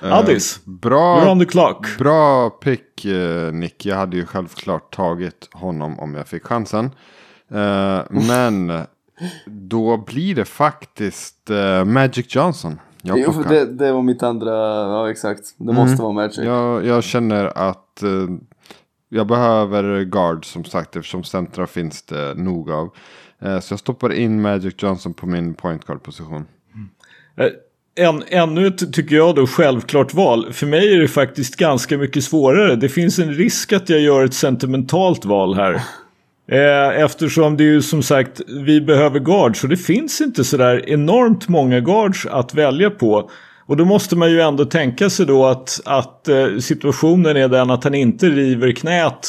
Addis. 0.00 0.60
You're 0.64 0.78
bra, 0.80 1.30
on 1.30 1.38
the 1.38 1.46
clock. 1.46 1.98
bra 1.98 2.50
pick 2.50 3.04
eh, 3.04 3.52
Nick. 3.52 3.86
Jag 3.86 3.96
hade 3.96 4.16
ju 4.16 4.26
självklart 4.26 4.94
tagit 4.94 5.48
honom 5.52 5.98
om 5.98 6.14
jag 6.14 6.28
fick 6.28 6.44
chansen. 6.44 6.90
Eh, 7.50 8.00
men 8.10 8.82
då 9.46 9.96
blir 9.96 10.34
det 10.34 10.44
faktiskt 10.44 11.50
eh, 11.50 11.84
Magic 11.84 12.34
Johnson. 12.34 12.80
Jag 13.02 13.18
Jo, 13.18 13.42
det, 13.48 13.64
det 13.64 13.92
var 13.92 14.02
mitt 14.02 14.22
andra, 14.22 14.50
ja 14.80 15.10
exakt. 15.10 15.54
Det 15.56 15.72
måste 15.72 16.02
vara 16.02 16.12
Magic. 16.12 16.38
Jag, 16.38 16.86
jag 16.86 17.04
känner 17.04 17.44
att 17.44 18.02
eh, 18.02 18.28
jag 19.08 19.26
behöver 19.26 20.04
guard 20.04 20.44
som 20.44 20.64
sagt 20.64 20.96
eftersom 20.96 21.24
centra 21.24 21.66
finns 21.66 22.02
det 22.02 22.34
nog 22.34 22.70
av. 22.70 22.90
Eh, 23.38 23.60
så 23.60 23.72
jag 23.72 23.80
stoppar 23.80 24.12
in 24.12 24.42
Magic 24.42 24.74
Johnson 24.78 25.14
på 25.14 25.26
min 25.26 25.54
point 25.54 25.84
guard 25.84 26.02
position. 26.02 26.46
Eh, 27.36 27.46
en, 27.98 28.22
ännu 28.28 28.66
ett, 28.66 28.92
tycker 28.92 29.16
jag 29.16 29.34
då, 29.34 29.46
självklart 29.46 30.14
val. 30.14 30.52
För 30.52 30.66
mig 30.66 30.94
är 30.94 31.00
det 31.00 31.08
faktiskt 31.08 31.56
ganska 31.56 31.98
mycket 31.98 32.24
svårare. 32.24 32.76
Det 32.76 32.88
finns 32.88 33.18
en 33.18 33.34
risk 33.34 33.72
att 33.72 33.88
jag 33.88 34.00
gör 34.00 34.24
ett 34.24 34.34
sentimentalt 34.34 35.24
val 35.24 35.54
här. 35.54 35.74
Eh, 36.52 37.02
eftersom 37.02 37.56
det 37.56 37.64
är 37.64 37.68
ju 37.68 37.82
som 37.82 38.02
sagt, 38.02 38.40
vi 38.66 38.80
behöver 38.80 39.20
guards. 39.20 39.62
Och 39.62 39.68
det 39.68 39.76
finns 39.76 40.20
inte 40.20 40.44
sådär 40.44 40.88
enormt 40.88 41.48
många 41.48 41.80
guards 41.80 42.26
att 42.26 42.54
välja 42.54 42.90
på. 42.90 43.30
Och 43.66 43.76
då 43.76 43.84
måste 43.84 44.16
man 44.16 44.30
ju 44.30 44.40
ändå 44.40 44.64
tänka 44.64 45.10
sig 45.10 45.26
då 45.26 45.46
att, 45.46 45.80
att 45.84 46.28
eh, 46.28 46.58
situationen 46.58 47.36
är 47.36 47.48
den 47.48 47.70
att 47.70 47.84
han 47.84 47.94
inte 47.94 48.26
river 48.26 48.72
knät 48.72 49.26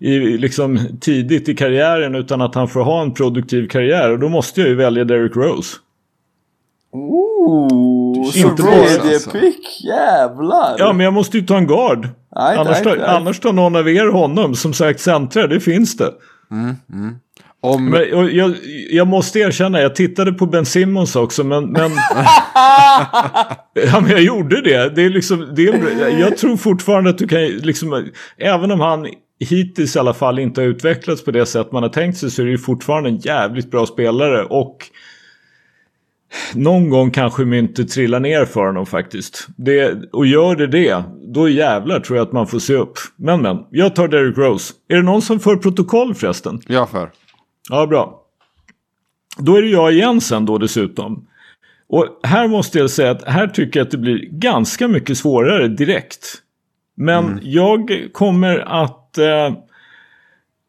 i, 0.00 0.18
liksom, 0.18 0.78
tidigt 1.00 1.48
i 1.48 1.54
karriären 1.54 2.14
utan 2.14 2.40
att 2.40 2.54
han 2.54 2.68
får 2.68 2.80
ha 2.80 3.02
en 3.02 3.14
produktiv 3.14 3.68
karriär. 3.68 4.10
Och 4.10 4.18
då 4.18 4.28
måste 4.28 4.60
jag 4.60 4.68
ju 4.68 4.74
välja 4.74 5.04
Derrick 5.04 5.36
Rose. 5.36 5.76
Ooh, 6.92 8.30
så 8.30 8.38
Inte 8.38 8.62
bara, 8.62 8.74
alltså. 8.74 9.30
pick, 9.30 9.84
jävlar! 9.84 10.74
Ja, 10.78 10.92
men 10.92 11.04
jag 11.04 11.14
måste 11.14 11.38
ju 11.38 11.46
ta 11.46 11.56
en 11.56 11.66
guard. 11.66 12.08
Nej, 12.36 12.56
annars, 12.56 12.84
nej, 12.84 12.98
tar, 12.98 13.04
annars 13.04 13.40
tar 13.40 13.52
någon 13.52 13.76
av 13.76 13.88
er 13.88 14.06
honom. 14.06 14.54
Som 14.54 14.72
sagt, 14.72 15.00
centrar, 15.00 15.48
det 15.48 15.60
finns 15.60 15.96
det. 15.96 16.12
Om, 17.64 17.90
Men, 17.90 18.36
jag, 18.36 18.54
jag 18.90 19.06
måste 19.06 19.38
erkänna, 19.38 19.80
jag 19.80 19.94
tittade 19.94 20.32
på 20.32 20.46
Ben 20.46 20.66
Simmons 20.66 21.16
också, 21.16 21.44
men... 21.44 21.64
men 21.72 21.90
ja, 23.74 24.00
men 24.00 24.10
jag 24.10 24.22
gjorde 24.22 24.60
det. 24.60 24.88
det, 24.94 25.02
är 25.02 25.10
liksom, 25.10 25.52
det 25.56 25.66
är, 25.66 26.20
jag 26.20 26.36
tror 26.36 26.56
fortfarande 26.56 27.10
att 27.10 27.18
du 27.18 27.28
kan, 27.28 27.40
liksom, 27.40 28.08
även 28.38 28.70
om 28.70 28.80
han 28.80 29.06
hittills 29.40 29.96
i 29.96 29.98
alla 29.98 30.14
fall 30.14 30.38
inte 30.38 30.60
har 30.60 30.68
utvecklats 30.68 31.24
på 31.24 31.30
det 31.30 31.46
sätt 31.46 31.72
man 31.72 31.82
har 31.82 31.90
tänkt 31.90 32.18
sig, 32.18 32.30
så 32.30 32.42
är 32.42 32.46
det 32.46 32.52
ju 32.52 32.58
fortfarande 32.58 33.08
en 33.08 33.18
jävligt 33.18 33.70
bra 33.70 33.86
spelare. 33.86 34.44
Och 34.44 34.76
någon 36.54 36.90
gång 36.90 37.10
kanske 37.10 37.44
myntet 37.44 37.88
trillar 37.88 38.20
ner 38.20 38.44
för 38.44 38.66
honom 38.66 38.86
faktiskt. 38.86 39.46
Det, 39.56 40.10
och 40.12 40.26
gör 40.26 40.56
det 40.56 40.66
det, 40.66 41.02
då 41.34 41.48
jävlar 41.48 42.00
tror 42.00 42.18
jag 42.18 42.26
att 42.26 42.32
man 42.32 42.46
får 42.46 42.58
se 42.58 42.74
upp. 42.74 42.98
Men 43.16 43.42
men, 43.42 43.58
jag 43.70 43.94
tar 43.94 44.08
Derrick 44.08 44.38
Rose. 44.38 44.74
Är 44.88 44.96
det 44.96 45.02
någon 45.02 45.22
som 45.22 45.40
för 45.40 45.56
protokoll 45.56 46.14
förresten? 46.14 46.60
jag 46.66 46.90
för. 46.90 47.10
Ja, 47.70 47.86
bra. 47.86 48.22
Då 49.38 49.56
är 49.56 49.62
det 49.62 49.68
jag 49.68 49.92
igen 49.92 50.20
sen 50.20 50.46
då 50.46 50.58
dessutom. 50.58 51.26
Och 51.88 52.20
här 52.22 52.48
måste 52.48 52.78
jag 52.78 52.90
säga 52.90 53.10
att 53.10 53.24
här 53.24 53.46
tycker 53.46 53.80
jag 53.80 53.84
att 53.84 53.90
det 53.90 53.98
blir 53.98 54.28
ganska 54.30 54.88
mycket 54.88 55.18
svårare 55.18 55.68
direkt. 55.68 56.42
Men 56.96 57.40
jag 57.42 58.08
kommer 58.12 58.58
att 58.58 59.18
eh, 59.18 59.52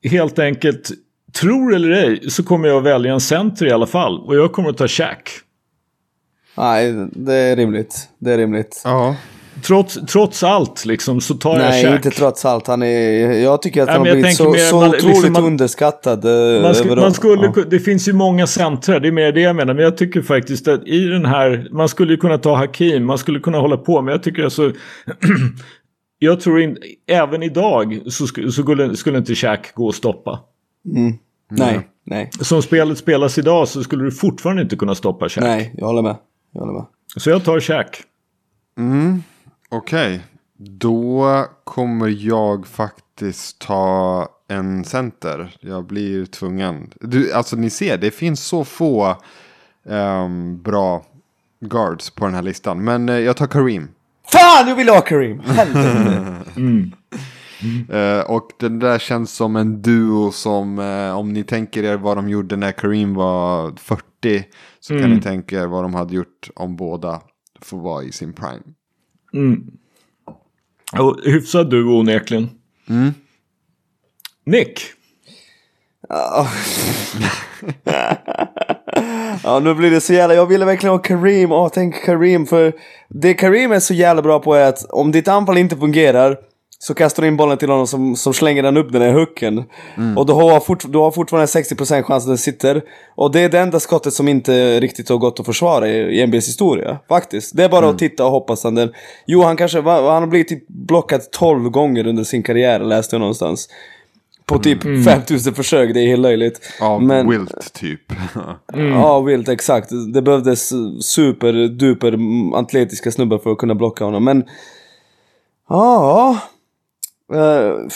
helt 0.03 0.39
enkelt, 0.39 0.91
tror 1.41 1.75
eller 1.75 1.89
ej, 1.89 2.29
så 2.29 2.43
kommer 2.43 2.67
jag 2.67 2.81
välja 2.81 3.13
en 3.13 3.19
center 3.19 3.65
i 3.65 3.71
alla 3.71 3.87
fall. 3.87 4.19
Och 4.19 4.35
jag 4.35 4.51
kommer 4.51 4.69
att 4.69 4.77
ta 4.77 4.87
Shaq. 4.87 5.29
Nej, 6.57 7.07
det 7.11 7.33
är 7.33 7.55
rimligt. 7.55 8.09
Det 8.19 8.33
är 8.33 8.37
rimligt. 8.37 8.81
Ja. 8.85 9.15
Trots, 9.63 9.99
trots 10.07 10.43
allt 10.43 10.85
liksom 10.85 11.21
så 11.21 11.33
tar 11.33 11.57
Nej, 11.57 11.81
jag 11.83 11.91
Shaq. 11.91 12.05
inte 12.05 12.17
trots 12.19 12.45
allt. 12.45 12.67
Han 12.67 12.83
är, 12.83 13.31
jag 13.31 13.61
tycker 13.61 13.81
att 13.81 13.87
Nej, 13.87 13.97
han 13.97 14.07
har 14.07 14.13
blivit 14.13 14.35
så, 14.37 14.49
mer, 14.51 14.57
så 14.59 14.75
man- 14.79 14.89
otroligt 14.89 15.05
liksom 15.15 15.33
man- 15.33 15.43
underskattad. 15.43 16.25
eh, 16.25 16.61
Man, 16.61 16.73
sk- 16.73 16.95
man 16.95 17.13
skulle, 17.13 17.51
Ja. 17.55 17.63
Det 17.69 17.79
finns 17.79 18.07
ju 18.07 18.13
många 18.13 18.47
centrar, 18.47 18.99
det 18.99 19.07
är 19.07 19.11
mer 19.11 19.31
det 19.31 19.41
jag 19.41 19.55
menar. 19.55 19.73
Men 19.73 19.83
jag 19.83 19.97
tycker 19.97 20.21
faktiskt 20.21 20.67
att 20.67 20.87
i 20.87 21.05
den 21.05 21.25
här, 21.25 21.67
man 21.71 21.89
skulle 21.89 22.13
ju 22.13 22.17
kunna 22.17 22.37
ta 22.37 22.55
Hakim, 22.55 23.05
man 23.05 23.17
skulle 23.17 23.39
kunna 23.39 23.57
hålla 23.57 23.77
på. 23.77 24.01
Men 24.01 24.11
jag 24.11 24.23
tycker 24.23 24.43
alltså, 24.43 24.71
jag 26.19 26.39
tror 26.41 26.61
in, 26.61 26.77
även 27.07 27.43
idag 27.43 28.01
så, 28.07 28.25
sk- 28.25 28.45
så 28.45 28.63
skulle, 28.63 28.95
skulle 28.95 29.17
inte 29.17 29.35
Shaq 29.35 29.73
gå 29.75 29.89
att 29.89 29.95
stoppa. 29.95 30.39
Nej, 31.51 31.79
nej, 32.05 32.29
Som 32.41 32.61
spelet 32.61 32.97
spelas 32.97 33.37
idag 33.37 33.67
så 33.67 33.83
skulle 33.83 34.03
du 34.03 34.11
fortfarande 34.11 34.61
inte 34.61 34.75
kunna 34.75 34.95
stoppa 34.95 35.29
Shaq. 35.29 35.43
nej. 35.43 35.73
Jag 35.77 35.85
håller 35.85 36.01
med. 36.01 36.15
Jag 36.53 36.61
håller 36.61 36.73
med. 36.73 36.85
Så 37.17 37.29
jag 37.29 37.43
tar 37.43 37.59
Shaq. 37.59 38.03
Okej. 39.69 40.21
Då 40.57 41.45
kommer 41.63 42.07
jag 42.07 42.67
faktiskt 42.67 43.59
ta 43.59 44.29
en 44.47 44.85
center. 44.85 45.55
Jag 45.59 45.85
blir 45.85 46.25
tvungen. 46.25 46.93
Du, 46.99 47.33
alltså 47.33 47.55
ni 47.55 47.69
ser, 47.69 47.97
det 47.97 48.11
finns 48.11 48.45
så 48.45 48.63
få 48.63 49.17
ehm, 49.89 50.61
bra 50.61 51.05
guards 51.59 52.09
på 52.09 52.25
den 52.25 52.33
här 52.33 52.41
listan. 52.41 52.83
Men 52.83 53.09
eh, 53.09 53.19
jag 53.19 53.37
tar 53.37 53.47
Kareem. 53.47 53.87
Fan, 54.31 54.67
jag 54.67 54.75
vill 54.75 54.89
ha 54.89 55.01
Kareem! 55.01 55.39
Helvete. 55.39 56.41
Eh, 57.89 58.19
och 58.19 58.49
den 58.59 58.79
där 58.79 58.99
känns 58.99 59.31
som 59.31 59.55
en 59.55 59.81
duo 59.81 60.31
som, 60.31 60.79
eh, 60.79 61.17
om 61.17 61.33
ni 61.33 61.43
tänker 61.43 61.83
er 61.83 61.97
vad 61.97 62.17
de 62.17 62.29
gjorde 62.29 62.55
när 62.55 62.71
Kareem 62.71 63.13
var 63.13 63.73
40. 63.77 64.43
Så 64.87 64.99
kan 64.99 65.09
ni 65.09 65.21
tänka 65.21 65.61
er 65.61 65.67
vad 65.67 65.83
de 65.83 65.93
hade 65.93 66.15
gjort 66.15 66.49
om 66.55 66.75
båda 66.75 67.21
får 67.61 67.77
vara 67.77 68.03
i 68.03 68.11
sin 68.11 68.33
prime. 68.33 68.63
Och 70.99 71.19
hyfsad 71.23 71.69
du 71.69 71.85
onekligen. 71.85 72.49
Nick. 74.45 74.79
Ja, 79.43 79.59
nu 79.59 79.73
blir 79.73 79.91
det 79.91 80.01
så 80.01 80.13
jävla... 80.13 80.35
Jag 80.35 80.45
ville 80.45 80.65
verkligen 80.65 80.93
ha 80.95 80.99
Kareem. 80.99 81.51
Åh, 81.51 81.69
tänk 81.73 81.95
Kareem. 82.05 82.45
För 82.45 82.73
det 83.07 83.33
Kareem 83.33 83.71
är 83.71 83.79
så 83.79 83.93
jävla 83.93 84.21
bra 84.21 84.39
på 84.39 84.53
är 84.53 84.69
att 84.69 84.85
om 84.85 85.11
ditt 85.11 85.27
anfall 85.27 85.57
inte 85.57 85.77
fungerar 85.77 86.37
Så 86.83 86.93
kastar 86.93 87.21
du 87.23 87.27
in 87.27 87.37
bollen 87.37 87.57
till 87.57 87.69
honom 87.69 87.87
som, 87.87 88.15
som 88.15 88.33
slänger 88.33 88.63
den 88.63 88.77
upp 88.77 88.91
den 88.91 89.01
här 89.01 89.13
hooken. 89.13 89.63
Och 90.17 90.25
då 90.25 90.33
har, 90.33 90.59
fort, 90.59 90.83
då 90.83 91.03
har 91.03 91.11
fortfarande 91.11 91.45
60% 91.45 92.03
chans 92.03 92.23
att 92.23 92.27
den 92.27 92.37
sitter. 92.37 92.81
Och 93.15 93.31
det 93.31 93.39
är 93.39 93.49
det 93.49 93.59
enda 93.59 93.79
skottet 93.79 94.13
som 94.13 94.27
inte 94.27 94.79
riktigt 94.79 95.09
har 95.09 95.17
gått 95.17 95.39
att 95.39 95.45
försvara 95.45 95.89
i, 95.89 96.19
i 96.19 96.27
NBAs 96.27 96.47
historia. 96.47 96.99
Faktiskt. 97.09 97.57
Det 97.57 97.63
är 97.63 97.69
bara 97.69 97.89
att 97.89 97.99
titta 97.99 98.25
och 98.25 98.31
hoppas 98.31 98.63
han 98.63 98.75
den. 98.75 98.93
Jo, 99.27 99.41
han 99.41 99.57
kanske 99.57 99.81
han 99.81 100.03
har 100.05 100.27
blivit 100.27 100.47
typ 100.47 100.67
blockad 100.67 101.31
12 101.31 101.69
gånger 101.69 102.07
under 102.07 102.23
sin 102.23 102.43
karriär, 102.43 102.79
läste 102.79 103.15
jag 103.15 103.19
någonstans. 103.19 103.69
På 104.45 104.59
typ 104.59 105.05
5000 105.05 105.53
försök, 105.53 105.93
det 105.93 105.99
är 105.99 106.07
helt 106.07 106.21
löjligt. 106.21 106.59
Av 106.81 107.03
Men- 107.03 107.29
Wilt 107.29 107.73
typ. 107.73 108.01
Ja, 108.73 109.19
Wilt, 109.19 109.49
exakt. 109.49 109.89
Det 110.13 110.21
behövdes 110.21 110.73
superduper 111.01 112.17
atletiska 112.55 113.11
snubbar 113.11 113.37
för 113.37 113.51
att 113.51 113.57
kunna 113.57 113.75
blocka 113.75 114.05
honom. 114.05 114.23
Men... 114.23 114.43
Ja... 115.69 116.37
Uh, 117.33 117.87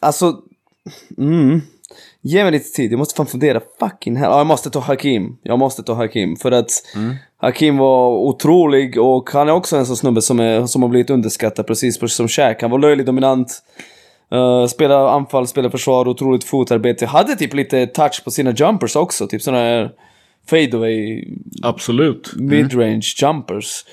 alltså... 0.00 0.38
Mm. 1.18 1.60
Ge 2.24 2.42
mig 2.42 2.52
lite 2.52 2.70
tid, 2.70 2.92
jag 2.92 2.98
måste 2.98 3.14
fan 3.14 3.26
fundera. 3.26 3.60
Fucking 3.80 4.16
hell. 4.16 4.30
Ja, 4.30 4.38
jag 4.38 4.46
måste 4.46 4.70
ta 4.70 4.80
Hakim. 4.80 5.38
Jag 5.42 5.58
måste 5.58 5.82
ta 5.82 5.94
Hakim. 5.94 6.36
För 6.36 6.52
att 6.52 6.70
Hakim 7.36 7.76
var 7.76 8.08
otrolig 8.08 9.00
och 9.00 9.30
han 9.32 9.48
är 9.48 9.52
också 9.52 9.76
en 9.76 9.86
sån 9.86 9.96
snubbe 9.96 10.22
som, 10.22 10.40
är, 10.40 10.66
som 10.66 10.82
har 10.82 10.88
blivit 10.88 11.10
underskattad 11.10 11.66
precis 11.66 12.12
som 12.12 12.28
Shaq. 12.28 12.62
Han 12.62 12.70
var 12.70 12.78
löjligt 12.78 13.06
dominant. 13.06 13.62
Uh, 14.34 14.66
spelar 14.66 15.08
anfall, 15.08 15.46
spelar 15.46 15.70
försvar, 15.70 16.08
otroligt 16.08 16.44
fotarbete. 16.44 17.06
Hade 17.06 17.36
typ 17.36 17.54
lite 17.54 17.86
touch 17.86 18.24
på 18.24 18.30
sina 18.30 18.52
jumpers 18.52 18.96
också. 18.96 19.26
Typ 19.26 19.42
såna 19.42 19.58
här 19.58 19.90
fadeaway 20.50 21.24
Absolut. 21.62 22.32
midrange 22.36 23.14
jumpers. 23.22 23.84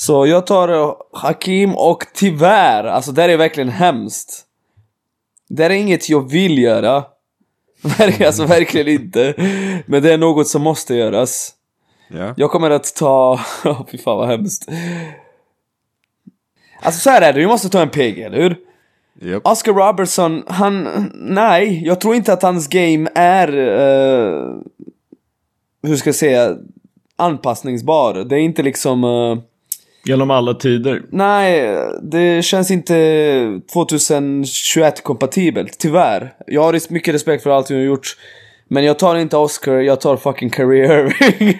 Så 0.00 0.26
jag 0.26 0.46
tar 0.46 0.96
Hakim 1.12 1.76
och 1.76 2.04
tyvärr, 2.14 2.84
alltså 2.84 3.12
det 3.12 3.22
här 3.22 3.28
är 3.28 3.36
verkligen 3.36 3.68
hemskt. 3.68 4.44
Det 5.48 5.62
här 5.62 5.70
är 5.70 5.74
inget 5.74 6.08
jag 6.08 6.30
vill 6.30 6.58
göra. 6.58 7.04
Verk- 7.82 8.26
Alltså 8.26 8.44
verkligen 8.44 8.88
inte. 8.88 9.34
Men 9.86 10.02
det 10.02 10.12
är 10.12 10.18
något 10.18 10.48
som 10.48 10.62
måste 10.62 10.94
göras. 10.94 11.52
Ja. 12.08 12.34
Jag 12.36 12.50
kommer 12.50 12.70
att 12.70 12.94
ta... 12.94 13.40
Oh, 13.64 13.86
fy 13.90 13.98
fan 13.98 14.16
vad 14.18 14.28
hemskt. 14.28 14.68
Alltså 16.82 17.00
så 17.00 17.10
här 17.10 17.22
är 17.22 17.32
det, 17.32 17.38
vi 17.40 17.46
måste 17.46 17.68
ta 17.68 17.82
en 17.82 17.90
PG, 17.90 18.22
eller 18.22 18.38
hur? 18.42 18.56
Japp. 19.20 19.46
Oscar 19.46 19.72
Robertson, 19.72 20.44
han... 20.46 20.88
Nej, 21.14 21.82
jag 21.86 22.00
tror 22.00 22.14
inte 22.14 22.32
att 22.32 22.42
hans 22.42 22.68
game 22.68 23.10
är... 23.14 23.48
eh, 23.58 24.54
hur 25.82 25.96
ska 25.96 26.08
jag 26.08 26.14
säga? 26.14 26.56
Anpassningsbar. 27.16 28.14
Det 28.14 28.36
är 28.36 28.40
inte 28.40 28.62
liksom... 28.62 29.04
eh, 29.04 29.38
Genom 30.08 30.30
alla 30.30 30.54
tider. 30.54 31.02
nej, 31.10 31.76
det 32.02 32.44
känns 32.44 32.70
inte 32.70 32.94
2021-kompatibelt, 33.74 35.78
tyvärr. 35.78 36.32
Jag 36.46 36.62
har 36.62 36.92
mycket 36.92 37.14
respekt 37.14 37.42
för 37.42 37.50
allt 37.50 37.68
hon 37.68 37.78
har 37.78 37.84
gjort. 37.84 38.16
Men 38.68 38.84
jag 38.84 38.98
tar 38.98 39.16
inte 39.16 39.36
Oscar, 39.36 39.72
jag 39.72 40.00
tar 40.00 40.16
fucking 40.16 40.50
career 40.50 40.98
Irving. 40.98 41.58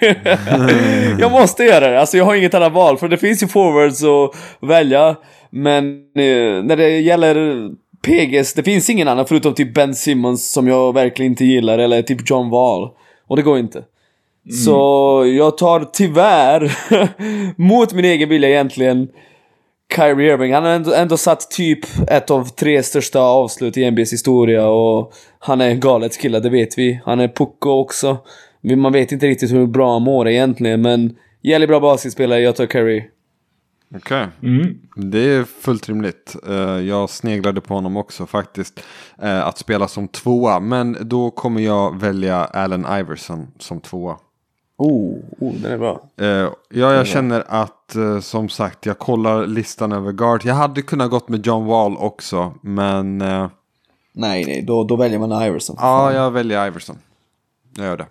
jag 1.20 1.32
måste 1.32 1.64
göra 1.64 1.90
det, 1.90 2.00
alltså 2.00 2.16
jag 2.16 2.24
har 2.24 2.34
inget 2.34 2.54
annat 2.54 2.72
val. 2.72 2.98
För 2.98 3.08
det 3.08 3.16
finns 3.16 3.42
ju 3.42 3.46
forwards 3.46 4.04
att 4.04 4.30
välja. 4.68 5.16
Men 5.50 5.98
eh, 5.98 6.62
när 6.64 6.76
det 6.76 7.00
gäller 7.00 7.68
PGs, 8.02 8.54
det 8.54 8.62
finns 8.62 8.90
ingen 8.90 9.08
annan 9.08 9.26
förutom 9.26 9.54
typ 9.54 9.74
Ben 9.74 9.94
Simmons 9.94 10.52
som 10.52 10.68
jag 10.68 10.94
verkligen 10.94 11.32
inte 11.32 11.44
gillar. 11.44 11.78
Eller 11.78 12.02
typ 12.02 12.30
John 12.30 12.50
Wall. 12.50 12.88
Och 13.26 13.36
det 13.36 13.42
går 13.42 13.58
inte. 13.58 13.82
Så 14.52 15.24
jag 15.36 15.58
tar 15.58 15.84
tyvärr, 15.92 16.72
mot 17.60 17.92
min 17.92 18.04
egen 18.04 18.28
vilja 18.28 18.48
egentligen, 18.48 19.08
Kyrie 19.96 20.32
Irving. 20.32 20.54
Han 20.54 20.64
har 20.64 20.70
ändå, 20.70 20.92
ändå 20.94 21.16
satt 21.16 21.50
typ 21.50 21.78
ett 22.08 22.30
av 22.30 22.44
tre 22.44 22.82
största 22.82 23.20
avslut 23.20 23.76
i 23.76 23.90
NBAs 23.90 24.12
historia 24.12 24.66
och 24.68 25.12
han 25.38 25.60
är 25.60 25.68
en 25.68 25.80
galet 25.80 26.18
kille, 26.20 26.40
det 26.40 26.50
vet 26.50 26.78
vi. 26.78 27.00
Han 27.04 27.20
är 27.20 27.28
pucko 27.28 27.70
också. 27.70 28.16
Man 28.76 28.92
vet 28.92 29.12
inte 29.12 29.26
riktigt 29.26 29.52
hur 29.52 29.66
bra 29.66 29.92
han 29.92 30.02
mår 30.02 30.28
egentligen, 30.28 30.82
men 30.82 31.16
jävligt 31.42 31.68
bra 31.68 31.80
basketspelare, 31.80 32.40
jag 32.40 32.56
tar 32.56 32.66
Kyrie. 32.66 33.04
Okej. 33.96 34.26
Det 34.96 35.18
är 35.18 35.44
fullt 35.44 35.88
rimligt. 35.88 36.36
Eh, 36.48 36.54
jag 36.80 37.10
sneglade 37.10 37.60
på 37.60 37.74
honom 37.74 37.96
också 37.96 38.26
faktiskt. 38.26 38.80
eh, 39.22 39.46
att 39.46 39.58
spela 39.58 39.88
som 39.88 40.08
tvåa. 40.08 40.60
Men 40.60 40.96
då 41.00 41.30
kommer 41.30 41.60
jag 41.60 42.00
välja 42.00 42.36
Allen 42.36 42.86
Iverson 43.00 43.46
som 43.58 43.80
tvåa. 43.80 44.16
Oh, 44.78 45.18
oh 45.38 45.54
den 45.54 45.72
är 45.72 45.78
bra. 45.78 46.02
Eh, 46.20 46.26
ja, 46.26 46.94
jag 46.94 47.06
känner 47.06 47.44
att 47.48 47.96
eh, 47.96 48.20
som 48.20 48.48
sagt 48.48 48.86
jag 48.86 48.98
kollar 48.98 49.46
listan 49.46 49.92
över 49.92 50.12
guard. 50.12 50.44
Jag 50.44 50.54
hade 50.54 50.82
kunnat 50.82 51.10
gått 51.10 51.28
med 51.28 51.46
John 51.46 51.66
Wall 51.66 51.96
också. 51.96 52.54
Men 52.62 53.20
eh, 53.20 53.48
Nej, 54.12 54.44
nej, 54.44 54.64
då, 54.66 54.84
då 54.84 54.96
väljer 54.96 55.18
man 55.18 55.42
Iverson. 55.42 55.76
ja, 55.78 56.12
jag 56.12 56.30
väljer 56.30 56.66
Iverson. 56.66 56.96
Jag 57.76 57.86
gör 57.86 57.96
det. 57.96 58.06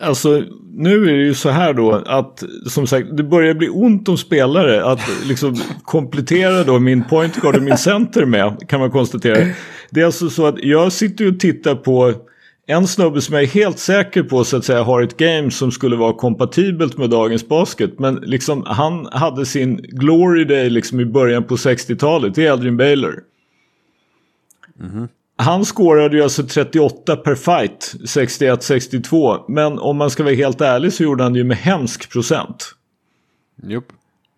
Alltså, 0.00 0.42
nu 0.74 1.02
är 1.02 1.12
det 1.12 1.24
ju 1.24 1.34
så 1.34 1.50
här 1.50 1.72
då 1.72 1.92
att 1.92 2.42
som 2.66 2.86
sagt, 2.86 3.16
det 3.16 3.22
börjar 3.22 3.54
bli 3.54 3.68
ont 3.68 4.08
om 4.08 4.16
spelare 4.16 4.84
att 4.84 5.00
liksom 5.24 5.56
komplettera 5.82 6.64
då 6.64 6.78
min 6.78 7.04
point 7.04 7.36
guard 7.36 7.56
och 7.56 7.62
min 7.62 7.78
center 7.78 8.24
med, 8.24 8.68
kan 8.68 8.80
man 8.80 8.90
konstatera. 8.90 9.54
Det 9.90 10.00
är 10.00 10.04
alltså 10.04 10.30
så 10.30 10.46
att 10.46 10.58
jag 10.58 10.92
sitter 10.92 11.24
ju 11.24 11.30
och 11.30 11.40
tittar 11.40 11.74
på 11.74 12.14
en 12.70 12.86
snubbe 12.86 13.20
som 13.20 13.34
jag 13.34 13.42
är 13.42 13.46
helt 13.46 13.78
säker 13.78 14.22
på 14.22 14.44
så 14.44 14.56
att 14.56 14.64
säga 14.64 14.82
har 14.82 15.02
ett 15.02 15.16
game 15.16 15.50
som 15.50 15.72
skulle 15.72 15.96
vara 15.96 16.12
kompatibelt 16.12 16.98
med 16.98 17.10
dagens 17.10 17.48
basket. 17.48 17.98
Men 17.98 18.14
liksom 18.14 18.62
han 18.66 19.06
hade 19.12 19.46
sin 19.46 19.76
glory 19.76 20.44
day 20.44 20.70
liksom 20.70 21.00
i 21.00 21.04
början 21.04 21.44
på 21.44 21.56
60-talet, 21.56 22.34
det 22.34 22.46
är 22.46 22.52
Aldrin 22.52 22.76
Baylor. 22.76 23.22
Han 25.36 25.64
skårade 25.64 26.16
ju 26.16 26.22
alltså 26.22 26.42
38 26.42 27.16
per 27.16 27.34
fight 27.34 27.94
61-62. 28.00 29.44
Men 29.48 29.78
om 29.78 29.96
man 29.96 30.10
ska 30.10 30.22
vara 30.22 30.34
helt 30.34 30.60
ärlig 30.60 30.92
så 30.92 31.02
gjorde 31.02 31.22
han 31.22 31.32
det 31.32 31.38
ju 31.38 31.44
med 31.44 31.56
hemsk 31.56 32.12
procent. 32.12 32.74
Jupp. 33.62 33.92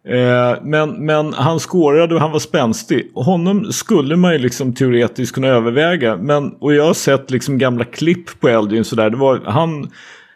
Eh, 0.09 0.63
men, 0.63 1.07
men 1.07 1.33
han 1.33 1.61
skårade 1.61 2.15
och 2.15 2.21
han 2.21 2.33
var 2.33 2.39
spänstig. 2.39 3.11
Honom 3.15 3.73
skulle 3.73 4.17
man 4.17 4.33
ju 4.33 4.39
liksom 4.39 4.75
teoretiskt 4.75 5.35
kunna 5.35 5.47
överväga. 5.47 6.17
Men, 6.17 6.53
och 6.53 6.75
jag 6.75 6.85
har 6.85 6.95
sett 6.95 7.31
liksom 7.31 7.59
gamla 7.59 7.85
klipp 7.85 8.41
på 8.41 8.49
Eldin 8.49 8.85
sådär. 8.85 9.11
Det 9.11 9.17
var, 9.17 9.41
han, 9.47 9.91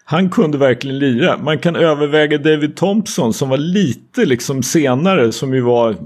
han 0.04 0.30
kunde 0.30 0.58
verkligen 0.58 0.98
lira. 0.98 1.38
Man 1.38 1.58
kan 1.58 1.76
överväga 1.76 2.38
David 2.38 2.76
Thompson 2.76 3.32
som 3.32 3.48
var 3.48 3.56
lite 3.56 4.24
liksom 4.24 4.62
senare. 4.62 5.32
Som 5.32 5.54
ju 5.54 5.60
var 5.60 5.96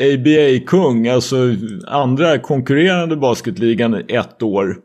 ABA-kung. 0.00 1.08
Alltså 1.08 1.36
andra 1.86 2.38
konkurrerande 2.38 3.16
basketligan 3.16 3.94
ett 4.08 4.42
år. 4.42 4.76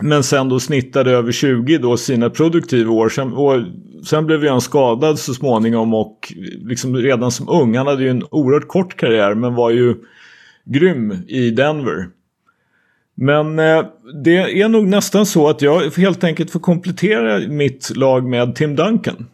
Men 0.00 0.22
sen 0.22 0.48
då 0.48 0.60
snittade 0.60 1.10
över 1.10 1.32
20 1.32 1.78
då 1.78 1.96
sina 1.96 2.30
produktiva 2.30 2.92
år. 2.92 3.08
Sen, 3.08 3.32
och 3.32 3.62
sen 4.06 4.26
blev 4.26 4.48
han 4.48 4.60
skadad 4.60 5.18
så 5.18 5.34
småningom 5.34 5.94
och 5.94 6.32
liksom 6.64 6.96
redan 6.96 7.30
som 7.30 7.48
ung. 7.48 7.76
Han 7.76 7.86
hade 7.86 8.02
ju 8.02 8.10
en 8.10 8.24
oerhört 8.30 8.68
kort 8.68 8.96
karriär 8.96 9.34
men 9.34 9.54
var 9.54 9.70
ju 9.70 9.94
grym 10.64 11.14
i 11.28 11.50
Denver. 11.50 12.08
Men 13.14 13.58
eh, 13.58 13.84
det 14.24 14.60
är 14.60 14.68
nog 14.68 14.86
nästan 14.86 15.26
så 15.26 15.48
att 15.48 15.62
jag 15.62 15.90
helt 15.96 16.24
enkelt 16.24 16.50
får 16.50 16.60
komplettera 16.60 17.38
mitt 17.48 17.96
lag 17.96 18.24
med 18.24 18.54
Tim 18.54 18.76
Duncan. 18.76 19.26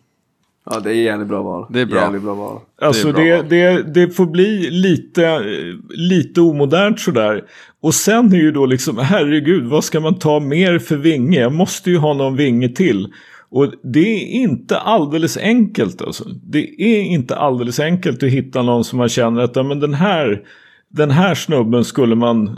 Ja, 0.70 0.80
det 0.80 0.90
är 0.90 0.94
jävligt 0.94 1.28
bra 1.28 1.42
val. 1.42 1.66
Det 1.70 1.80
är 1.80 1.86
bra. 1.86 2.00
Jävligt 2.00 2.22
bra 2.22 2.34
val. 2.34 2.60
Alltså 2.82 3.12
bra 3.12 3.22
det, 3.22 3.36
val. 3.36 3.46
det, 3.48 3.82
det 3.82 4.10
får 4.10 4.26
bli 4.26 4.70
lite, 4.70 5.40
lite 5.88 6.40
omodernt 6.40 7.00
sådär. 7.00 7.44
Och 7.82 7.94
sen 7.94 8.32
är 8.32 8.36
ju 8.36 8.52
då 8.52 8.66
liksom, 8.66 8.98
herregud, 8.98 9.64
vad 9.64 9.84
ska 9.84 10.00
man 10.00 10.18
ta 10.18 10.40
mer 10.40 10.78
för 10.78 10.96
vinge? 10.96 11.40
Jag 11.40 11.52
måste 11.52 11.90
ju 11.90 11.98
ha 11.98 12.14
någon 12.14 12.36
vinge 12.36 12.68
till. 12.68 13.12
Och 13.50 13.72
det 13.82 14.14
är 14.14 14.26
inte 14.26 14.78
alldeles 14.78 15.36
enkelt 15.36 16.02
alltså. 16.02 16.24
Det 16.42 16.82
är 16.82 17.02
inte 17.02 17.36
alldeles 17.36 17.80
enkelt 17.80 18.22
att 18.22 18.28
hitta 18.28 18.62
någon 18.62 18.84
som 18.84 18.98
man 18.98 19.08
känner 19.08 19.42
att 19.42 19.56
ja, 19.56 19.62
men 19.62 19.80
den, 19.80 19.94
här, 19.94 20.42
den 20.88 21.10
här 21.10 21.34
snubben 21.34 21.84
skulle 21.84 22.14
man 22.14 22.48
eh, 22.48 22.54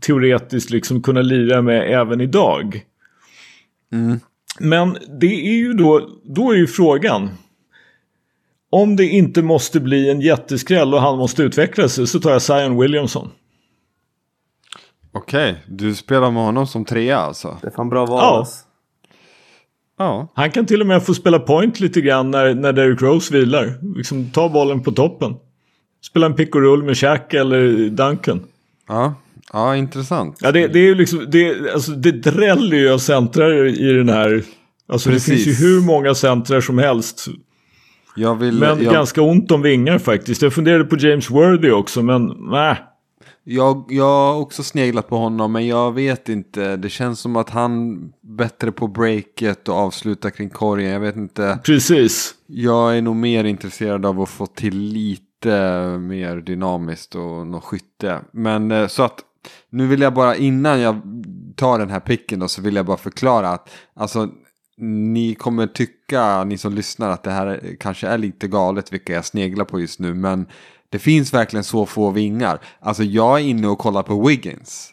teoretiskt 0.00 0.70
liksom 0.70 1.02
kunna 1.02 1.22
lira 1.22 1.62
med 1.62 2.00
även 2.00 2.20
idag. 2.20 2.80
Men 4.60 4.96
det 5.20 5.46
är 5.46 5.56
ju 5.56 5.72
då, 5.72 6.08
då 6.24 6.52
är 6.52 6.56
ju 6.56 6.66
frågan. 6.66 7.30
Om 8.70 8.96
det 8.96 9.04
inte 9.04 9.42
måste 9.42 9.80
bli 9.80 10.10
en 10.10 10.20
jätteskräll 10.20 10.94
och 10.94 11.00
han 11.00 11.18
måste 11.18 11.42
utveckla 11.42 11.88
sig 11.88 12.06
så 12.06 12.20
tar 12.20 12.30
jag 12.30 12.42
Zion 12.42 12.80
Williamson. 12.80 13.30
Okej, 15.12 15.62
du 15.68 15.94
spelar 15.94 16.30
med 16.30 16.42
honom 16.42 16.66
som 16.66 16.84
trea 16.84 17.18
alltså? 17.18 17.58
Det 17.62 17.66
är 17.66 17.70
fan 17.70 17.88
bra 17.88 18.06
val 18.06 18.18
Ja. 18.22 18.38
alltså. 18.38 18.64
Ja. 19.98 20.32
Han 20.34 20.50
kan 20.50 20.66
till 20.66 20.80
och 20.80 20.86
med 20.86 21.06
få 21.06 21.14
spela 21.14 21.38
point 21.38 21.80
lite 21.80 22.00
grann 22.00 22.30
när, 22.30 22.54
när 22.54 22.72
Derrick 22.72 23.02
Rose 23.02 23.34
vilar. 23.34 23.78
Liksom 23.96 24.30
ta 24.30 24.48
bollen 24.48 24.82
på 24.82 24.92
toppen. 24.92 25.34
Spela 26.02 26.26
en 26.26 26.34
pick 26.34 26.54
och 26.54 26.62
roll 26.62 26.82
med 26.82 26.96
Shaq 26.98 27.34
eller 27.34 27.90
Duncan. 27.90 28.44
Ja, 28.88 29.14
ja 29.52 29.76
intressant. 29.76 30.38
Ja, 30.40 30.52
det, 30.52 30.68
det 30.68 30.78
är 30.78 30.82
ju 30.84 30.94
liksom, 30.94 31.26
det, 31.30 31.70
alltså, 31.72 31.92
det 31.92 32.12
dräller 32.12 32.76
ju 32.76 32.90
av 32.92 32.98
centrar 32.98 33.66
i 33.66 33.92
den 33.92 34.08
här. 34.08 34.42
Alltså 34.88 35.10
det 35.10 35.20
finns 35.20 35.46
ju 35.46 35.52
hur 35.52 35.80
många 35.80 36.14
centrar 36.14 36.60
som 36.60 36.78
helst. 36.78 37.26
Vill... 38.16 38.58
Men 38.58 38.82
jag, 38.82 38.94
ganska 38.94 39.22
ont 39.22 39.50
om 39.50 39.62
vingar 39.62 39.98
faktiskt. 39.98 40.42
Jag 40.42 40.52
funderade 40.52 40.84
på 40.84 40.96
James 40.96 41.30
Worthy 41.30 41.70
också, 41.70 42.02
men 42.02 42.36
nej. 42.38 42.76
Jag, 43.48 43.84
jag 43.88 44.04
har 44.04 44.40
också 44.40 44.62
sneglat 44.62 45.08
på 45.08 45.16
honom, 45.16 45.52
men 45.52 45.66
jag 45.66 45.92
vet 45.92 46.28
inte. 46.28 46.76
Det 46.76 46.88
känns 46.88 47.20
som 47.20 47.36
att 47.36 47.50
han 47.50 47.98
bättre 48.20 48.72
på 48.72 48.88
breaket 48.88 49.68
och 49.68 49.74
avsluta 49.74 50.30
kring 50.30 50.50
korgen. 50.50 50.90
Jag 50.90 51.00
vet 51.00 51.16
inte. 51.16 51.58
Precis. 51.64 52.34
Jag 52.46 52.96
är 52.96 53.02
nog 53.02 53.16
mer 53.16 53.44
intresserad 53.44 54.06
av 54.06 54.20
att 54.20 54.28
få 54.28 54.46
till 54.46 54.78
lite 54.78 55.98
mer 55.98 56.36
dynamiskt 56.36 57.14
och 57.14 57.46
något 57.46 57.64
skytte. 57.64 58.20
Men 58.32 58.70
eh, 58.70 58.86
så 58.86 59.02
att 59.02 59.20
nu 59.70 59.86
vill 59.86 60.00
jag 60.00 60.14
bara 60.14 60.36
innan 60.36 60.80
jag 60.80 61.02
tar 61.56 61.78
den 61.78 61.90
här 61.90 62.00
picken 62.00 62.38
då 62.38 62.48
så 62.48 62.62
vill 62.62 62.76
jag 62.76 62.86
bara 62.86 62.96
förklara 62.96 63.48
att 63.48 63.70
alltså 63.94 64.28
ni 64.80 65.34
kommer 65.34 65.66
tycka, 65.66 66.44
ni 66.44 66.58
som 66.58 66.74
lyssnar, 66.74 67.10
att 67.10 67.22
det 67.22 67.30
här 67.30 67.76
kanske 67.80 68.08
är 68.08 68.18
lite 68.18 68.48
galet 68.48 68.92
vilka 68.92 69.12
jag 69.12 69.24
sneglar 69.24 69.64
på 69.64 69.80
just 69.80 70.00
nu. 70.00 70.14
Men 70.14 70.46
det 70.90 70.98
finns 70.98 71.34
verkligen 71.34 71.64
så 71.64 71.86
få 71.86 72.10
vingar. 72.10 72.58
Alltså 72.80 73.02
jag 73.02 73.40
är 73.40 73.44
inne 73.44 73.68
och 73.68 73.78
kollar 73.78 74.02
på 74.02 74.26
Wiggins. 74.26 74.92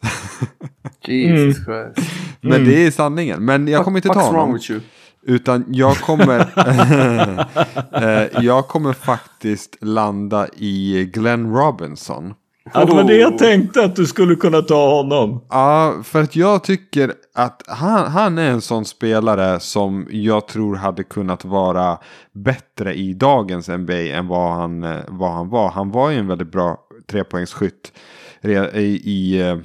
Jesus 1.08 1.66
Christ. 1.66 2.12
Men 2.42 2.66
det 2.66 2.86
är 2.86 2.92
sanningen. 2.92 3.46
Men 3.46 3.68
jag 3.68 3.84
kommer 3.84 3.98
inte 3.98 4.08
ta 4.08 4.14
What's 4.14 4.32
wrong 4.32 4.36
honom. 4.36 4.54
with 4.54 4.72
you? 4.72 4.82
Utan 5.26 5.66
jag 5.68 5.98
kommer, 5.98 6.40
eh, 7.92 8.44
jag 8.44 8.68
kommer 8.68 8.94
faktiskt 8.94 9.78
landa 9.82 10.48
i 10.58 11.10
Glenn 11.14 11.54
Robinson. 11.56 12.34
Ja, 12.74 12.86
det 12.86 12.94
var 12.94 13.04
det 13.04 13.16
jag 13.18 13.38
tänkte 13.38 13.84
att 13.86 13.96
du 13.96 14.06
skulle 14.08 14.36
kunna 14.36 14.62
ta 14.62 14.96
honom. 14.96 15.46
Ja, 15.50 16.02
för 16.04 16.22
att 16.22 16.36
jag 16.36 16.64
tycker 16.64 17.14
att 17.36 17.64
han, 17.68 18.12
han 18.12 18.38
är 18.38 18.50
en 18.52 18.62
sån 18.62 18.86
spelare 18.86 19.60
som 19.60 20.08
jag 20.12 20.48
tror 20.48 20.76
hade 20.76 21.04
kunnat 21.04 21.46
vara 21.46 21.98
bättre 22.34 22.94
i 22.94 23.14
dagens 23.14 23.68
NBA 23.68 23.94
än 24.02 24.28
vad 24.28 24.52
han, 24.54 24.84
eh, 24.84 24.98
vad 25.08 25.32
han 25.32 25.50
var. 25.50 25.72
Han 25.72 25.92
var 25.92 26.10
ju 26.10 26.18
en 26.18 26.28
väldigt 26.28 26.52
bra 26.52 26.78
trepoängsskytt 27.08 27.92
re- 28.42 28.76
i, 28.76 29.02
i 29.04 29.42
eh, 29.50 29.58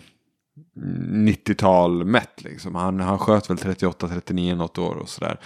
90-tal 1.13 2.05
mätt. 2.05 2.43
Liksom. 2.45 2.75
Han, 2.75 3.01
han 3.01 3.19
sköt 3.19 3.51
väl 3.51 3.57
38-39 3.57 4.57
något 4.57 4.79
år 4.79 4.95
och 4.95 5.09
sådär. 5.09 5.41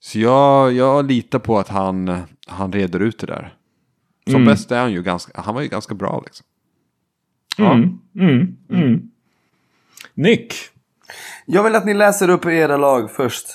Så 0.00 0.18
jag, 0.18 0.72
jag 0.72 1.06
litar 1.06 1.38
på 1.38 1.58
att 1.58 1.68
han, 1.68 2.18
han 2.46 2.72
reder 2.72 3.00
ut 3.00 3.18
det 3.18 3.26
där. 3.26 3.54
Som 4.26 4.34
Mm. 4.34 4.46
bäst 4.46 4.72
är 4.72 4.80
han 4.80 4.92
ju 4.92 5.02
ganska, 5.02 5.40
han 5.40 5.54
var 5.54 5.62
ju 5.62 5.68
ganska 5.68 5.94
bra 5.94 6.22
liksom. 6.26 6.46
Ja. 7.56 7.72
Mm, 7.72 7.98
mm, 8.18 8.56
mm. 8.70 9.00
Nick. 10.14 10.54
Jag 11.46 11.62
vill 11.64 11.74
att 11.74 11.84
ni 11.86 11.94
läser 11.94 12.28
upp 12.30 12.46
era 12.46 12.76
lag 12.76 13.10
först. 13.10 13.46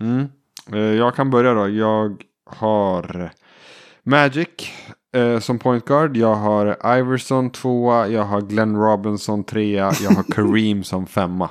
Mm. 0.00 0.26
Eh, 0.72 0.78
Jag 0.78 1.14
kan 1.16 1.30
börja 1.30 1.54
då. 1.54 1.68
Jag 1.68 2.22
har 2.46 3.30
Magic 4.02 4.48
eh, 5.14 5.38
som 5.38 5.58
point 5.58 5.84
guard. 5.84 6.16
Jag 6.16 6.34
har 6.34 6.96
Iverson 6.98 7.50
tvåa. 7.50 8.08
Jag 8.08 8.24
har 8.24 8.40
Glenn 8.40 8.76
Robinson 8.76 9.44
trea. 9.44 9.92
Jag 10.02 10.10
har 10.10 10.22
Kareem 10.32 10.84
som 10.84 11.06
femma. 11.06 11.50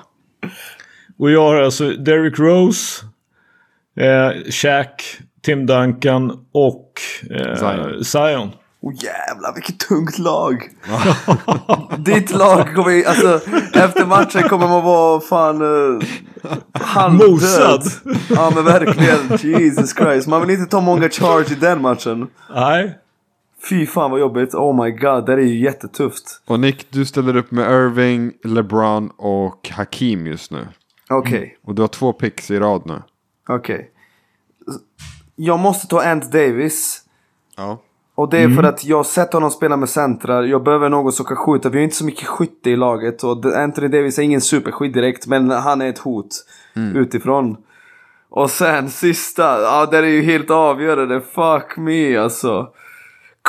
Och 1.18 1.32
jag 1.32 1.42
har 1.42 1.56
alltså 1.56 1.90
Derrick 1.90 2.40
Rose, 2.40 3.06
eh, 4.00 4.52
Shaq, 4.52 5.20
Tim 5.42 5.66
Duncan 5.66 6.46
och 6.52 7.02
eh, 7.30 7.56
Zion. 7.56 8.04
Zion. 8.04 8.50
Åh 8.88 8.94
jävlar 8.96 9.54
vilket 9.56 9.80
tungt 9.80 10.18
lag. 10.18 10.70
Ditt 11.98 12.32
lag 12.32 12.76
kommer, 12.76 13.08
alltså 13.08 13.50
efter 13.74 14.06
matchen 14.06 14.50
kommer 14.50 14.68
man 14.68 14.84
vara 14.84 15.22
fan 15.22 15.62
uh, 15.62 16.02
halvdöd. 16.74 17.30
Mosad. 17.30 17.84
Ja 18.30 18.52
men 18.56 18.64
verkligen, 18.66 19.38
Jesus 19.62 19.96
Christ. 19.96 20.28
Man 20.28 20.42
vill 20.42 20.50
inte 20.50 20.72
ta 20.72 20.82
många 20.82 21.10
charge 21.10 21.52
i 21.52 21.56
den 21.56 21.82
matchen. 21.82 22.28
Nej. 22.56 22.98
Fy 23.70 23.86
fan 23.86 24.12
vad 24.12 24.20
jobbigt, 24.20 24.54
oh 24.56 24.84
my 24.84 24.92
god, 24.92 25.26
det 25.26 25.34
är 25.34 25.38
ju 25.38 25.60
jättetufft. 25.64 26.42
Och 26.48 26.60
Nick, 26.60 26.92
du 26.92 27.06
ställer 27.06 27.36
upp 27.36 27.52
med 27.52 27.72
Irving, 27.72 28.34
LeBron 28.44 29.10
och 29.18 29.70
Hakim 29.74 30.28
just 30.28 30.52
nu. 30.52 30.68
Okej, 31.10 31.58
Och 31.66 31.76
du 31.76 31.82
har 31.82 31.90
två 31.90 32.14
picks 32.14 32.52
i 32.52 32.60
rad 32.60 32.82
nu. 32.86 33.02
okej. 33.50 33.92
Jag 35.36 35.60
måste 35.60 35.88
ta 35.88 36.02
Ant 36.04 36.32
Davis. 36.32 37.02
Ja. 37.58 37.82
Och 38.18 38.30
det 38.30 38.38
är 38.38 38.50
för 38.50 38.64
att 38.64 38.86
jag 38.86 38.98
har 38.98 39.04
sett 39.04 39.34
honom 39.34 39.52
spela 39.52 39.78
med 39.78 39.90
centrar. 39.90 40.44
Jag 40.44 40.64
behöver 40.64 40.90
någon 40.90 41.12
som 41.12 41.26
kan 41.26 41.38
skjuta. 41.38 41.70
Vi 41.70 41.78
har 41.78 41.84
inte 41.84 41.96
så 41.96 42.06
mycket 42.06 42.28
skytte 42.28 42.70
i 42.70 42.76
laget. 42.76 43.24
Och 43.24 43.46
Anthony 43.56 43.88
Davis 43.88 44.20
är 44.20 44.24
ingen 44.24 44.42
superskytt 44.42 44.94
direkt. 44.94 45.28
Men 45.28 45.52
han 45.52 45.82
är 45.82 45.90
ett 45.90 46.00
hot 46.00 46.28
utifrån. 46.96 47.58
Och 48.30 48.50
sen 48.52 48.90
sista. 48.90 49.62
Ja, 49.62 49.86
det 49.92 49.98
är 49.98 50.04
ju 50.04 50.22
helt 50.22 50.50
avgörande. 50.52 51.22
Fuck 51.22 51.78
me 51.78 52.18
alltså. 52.18 52.68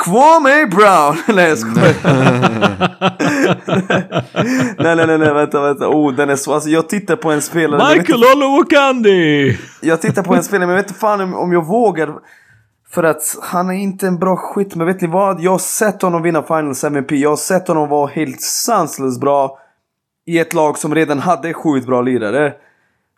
Kwame 0.05 0.65
Brown! 0.65 1.17
nej 1.35 1.49
jag 1.49 1.57
skojar. 1.57 1.93
nej 4.83 4.95
nej 4.95 5.07
nej 5.07 5.17
nej 5.17 5.33
vänta 5.33 5.61
vänta. 5.61 5.87
Oh 5.89 6.13
den 6.13 6.29
är 6.29 6.35
så. 6.35 6.53
Alltså 6.53 6.69
jag 6.69 6.89
tittar 6.89 7.15
på 7.15 7.31
en 7.31 7.41
spelare. 7.41 7.97
Michael 7.97 8.23
Olowokandi! 8.35 9.57
jag 9.81 10.01
tittar 10.01 10.23
på 10.23 10.33
en 10.35 10.43
spelare 10.43 10.67
men 10.67 10.75
jag 10.75 10.83
vet 10.83 10.89
inte 10.91 10.99
fan 10.99 11.21
om- 11.21 11.35
om 11.35 11.53
jag 11.53 11.65
vågar. 11.65 12.13
För 12.91 13.03
att 13.03 13.37
han 13.41 13.69
är 13.69 13.73
inte 13.73 14.07
en 14.07 14.19
bra 14.19 14.35
skytt. 14.35 14.75
Men 14.75 14.87
vet 14.87 15.01
ni 15.01 15.07
vad? 15.07 15.41
Jag 15.41 15.51
har 15.51 15.57
sett 15.57 16.01
honom 16.01 16.21
vinna 16.21 16.43
Finals 16.43 16.83
MVP. 16.83 17.11
Jag 17.11 17.29
har 17.29 17.37
sett 17.37 17.67
honom 17.67 17.89
vara 17.89 18.07
helt 18.07 18.41
sanslöst 18.41 19.21
bra. 19.21 19.59
I 20.25 20.39
ett 20.39 20.53
lag 20.53 20.77
som 20.77 20.95
redan 20.95 21.19
hade 21.19 21.53
sjukt 21.53 21.87
bra 21.87 22.01
lirare. 22.01 22.53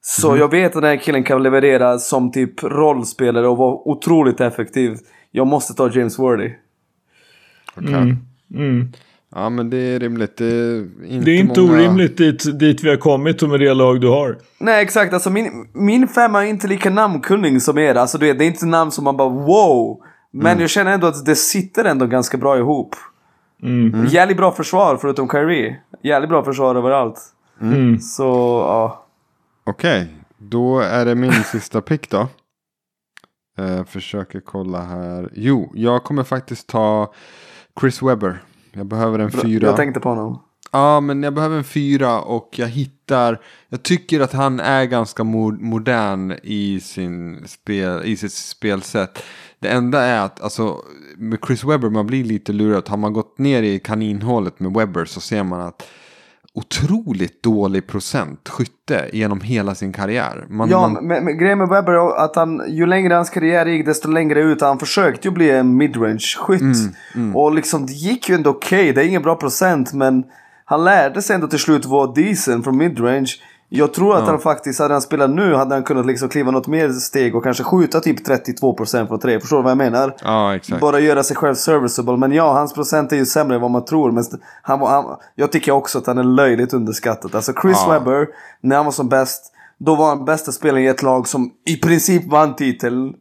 Så 0.01 0.38
jag 0.38 0.51
vet 0.51 0.76
att 0.76 0.82
den 0.82 0.91
här 0.91 0.97
killen 0.97 1.24
kan 1.24 1.43
leverera 1.43 1.99
som 1.99 2.32
typ 2.32 2.63
rollspelare 2.63 3.47
och 3.47 3.57
vara 3.57 3.74
otroligt 3.74 4.41
effektiv. 4.41 4.97
Jag 5.32 5.47
måste 5.47 5.74
ta 5.74 5.89
James 5.89 6.19
Worthy. 6.19 6.53
Okej. 7.76 8.15
Mm. 8.53 8.91
Ja 9.36 9.50
men 9.50 9.70
det 9.70 9.78
är 9.78 10.00
rimligt. 10.00 10.38
Det 10.38 10.46
är 10.46 10.80
inte, 11.06 11.26
Det 11.26 11.32
är 11.32 11.40
inte 11.40 11.62
många... 11.62 11.74
orimligt 11.74 12.18
dit, 12.18 12.60
dit 12.60 12.84
vi 12.84 12.90
har 12.90 12.98
kommit 12.98 13.44
och 13.44 13.50
med 13.50 13.60
det 13.60 13.74
lag 13.74 14.02
du 14.02 14.08
har. 14.08 14.38
Nej 14.58 14.84
exakt, 14.84 15.14
alltså 15.14 15.30
min, 15.30 15.68
min 15.74 16.08
femma 16.08 16.46
är 16.46 16.50
inte 16.50 16.68
lika 16.68 16.90
namnkunnig 16.90 17.62
som 17.62 17.78
er. 17.78 17.96
Alltså 17.96 18.18
du 18.18 18.26
vet, 18.26 18.40
det 18.40 18.46
är 18.46 18.48
inte 18.48 18.66
namn 18.66 18.92
som 18.92 19.04
man 19.04 19.18
bara 19.18 19.30
wow. 19.30 20.02
Men 20.34 20.60
jag 20.60 20.70
känner 20.70 20.92
ändå 20.92 21.08
att 21.08 21.26
det 21.26 21.36
sitter 21.36 21.86
ändå 21.86 22.06
ganska 22.06 22.38
bra 22.38 22.58
ihop. 22.58 22.96
Mm. 23.64 24.06
Jävligt 24.06 24.38
bra 24.38 24.52
försvar 24.52 24.98
förutom 25.02 25.30
Kyrie. 25.30 25.78
Jävligt 26.04 26.30
bra 26.30 26.44
försvar 26.44 26.76
överallt. 26.76 27.20
Mm. 27.62 28.00
Så 28.00 28.24
ja. 28.68 29.06
Okej, 29.64 30.08
då 30.38 30.80
är 30.80 31.06
det 31.06 31.16
min 31.16 31.32
sista 31.32 31.82
pick 31.82 32.10
då. 32.10 32.28
Eh, 33.58 33.86
försöker 33.86 34.40
kolla 34.40 34.82
här. 34.82 35.30
Jo, 35.34 35.72
jag 35.76 36.04
kommer 36.04 36.24
faktiskt 36.24 36.68
ta 36.70 37.14
Chris 37.80 38.02
Webber. 38.02 38.42
Jag 38.74 38.86
behöver 38.86 39.19
en 39.19 39.32
fyra. 39.32 39.67
Jag 39.67 39.76
tänkte 39.76 39.99
på 39.99 40.09
honom. 40.09 40.41
Ja, 40.72 40.99
men 40.99 41.24
jag 41.24 41.34
behöver 41.34 41.57
en 41.57 41.63
fyra 41.63 42.22
och 42.22 42.49
jag 42.55 42.67
hittar. 42.67 43.41
Jag 43.69 43.84
tycker 43.84 44.19
att 44.19 44.34
han 44.34 44.59
är 44.59 44.86
ganska 44.86 45.24
mo- 45.24 45.61
modern 45.61 46.32
i, 46.43 46.80
sin 46.80 47.43
spel, 47.47 48.01
i 48.05 48.17
sitt 48.17 48.34
spelsätt. 48.34 49.24
Det 49.59 49.67
enda 49.69 50.01
är 50.01 50.19
att 50.26 50.41
alltså, 50.41 50.78
med 51.17 51.39
Chris 51.47 51.63
Webber 51.63 51.89
man 51.89 52.07
blir 52.07 52.24
lite 52.24 52.53
lurad. 52.53 52.89
Har 52.89 52.97
man 52.97 53.13
gått 53.13 53.38
ner 53.38 53.63
i 53.63 53.80
kaninhålet 53.80 54.59
med 54.59 54.74
Webber 54.74 55.05
så 55.05 55.22
ser 55.22 55.43
man 55.43 55.61
att 55.61 55.88
otroligt 56.56 57.43
dålig 57.43 57.88
procent 57.88 58.49
skytte 58.49 59.10
genom 59.14 59.41
hela 59.41 59.76
sin 59.76 59.93
karriär. 59.93 60.45
Man, 60.49 60.70
Ja, 60.70 60.88
man, 60.88 61.08
men, 61.08 61.26
men 61.26 61.38
grejen 61.38 61.58
med 61.58 61.70
Webber 61.70 61.93
är 61.93 62.24
att 62.26 62.36
han, 62.36 62.62
ju 62.68 62.86
längre 62.86 63.14
hans 63.14 63.30
karriär 63.30 63.66
gick 63.66 63.86
desto 63.86 64.10
längre 64.10 64.41
ut. 64.41 64.62
Han 64.62 64.80
försökte 64.80 65.28
ju 65.28 65.34
bli 65.34 65.49
en 65.52 65.78
midrange 65.78 66.36
skytt. 66.39 66.62
Mm, 67.16 67.36
Och 67.36 67.54
liksom 67.54 67.86
det 67.86 67.93
gick 67.93 68.30
ju 68.30 68.36
ändå 68.36 68.49
okej. 68.49 68.93
Det 68.93 69.02
är 69.02 69.08
ingen 69.08 69.22
bra 69.22 69.36
procent 69.36 69.93
men 69.93 70.24
han 70.66 70.84
lärde 70.84 71.22
sig 71.22 71.36
ändå 71.36 71.47
till 71.47 71.60
slut 71.60 71.86
vara 71.86 72.12
decent 72.14 72.64
från 72.64 72.78
midrange. 72.78 73.28
Jag 73.74 73.93
tror 73.93 74.15
att 74.17 74.28
han 74.28 74.39
faktiskt, 74.39 74.80
hade 74.80 74.93
han 74.93 75.01
spelat 75.01 75.30
nu 75.30 75.53
hade 75.55 75.76
han 75.76 75.84
kunnat 75.84 76.05
liksom 76.05 76.30
kliva 76.30 76.51
något 76.51 76.67
mer 76.67 76.89
steg 76.89 77.36
och 77.36 77.43
kanske 77.43 77.63
skjuta 77.63 77.99
typ 77.99 78.28
32% 78.28 79.07
från 79.07 79.19
tre. 79.19 79.39
Förstår 79.39 79.57
du 79.57 79.63
vad 79.63 79.72
jag 79.72 79.78
menar? 79.78 80.15
ja, 80.24 80.55
exakt. 80.55 80.82
Bara 80.82 80.99
göra 80.99 81.24
sig 81.24 81.36
själv 81.36 81.55
serviceable. 81.55 82.17
Men 82.17 82.32
ja, 82.32 82.53
hans 82.53 82.74
procent 82.74 83.11
är 83.11 83.15
ju 83.15 83.26
sämre 83.26 83.55
än 83.55 83.61
vad 83.61 83.72
man 83.72 83.86
tror. 83.86 84.11
Men 84.11 84.24
han, 84.61 84.80
han, 84.82 85.05
jag 85.36 85.51
tycker 85.51 85.72
också 85.72 85.97
att 85.97 86.07
han 86.07 86.17
är 86.17 86.24
löjligt 86.24 86.74
underskattad. 86.74 87.36
Alltså 87.36 87.53
Chris 87.61 87.78
Ja. 87.88 87.93
Webber, 87.93 88.28
när 88.61 88.76
han 88.76 88.86
var 88.86 88.91
som 88.91 89.09
bäst. 89.09 89.53
Då 89.78 89.95
var 89.95 90.07
han 90.09 90.26
bästa 90.26 90.51
spelaren 90.51 90.84
i 90.84 90.88
ett 90.88 91.03
lag 91.03 91.28
som 91.28 91.51
i 91.69 91.78
princip 91.78 92.28
vann 92.32 92.55
titeln. 92.55 93.13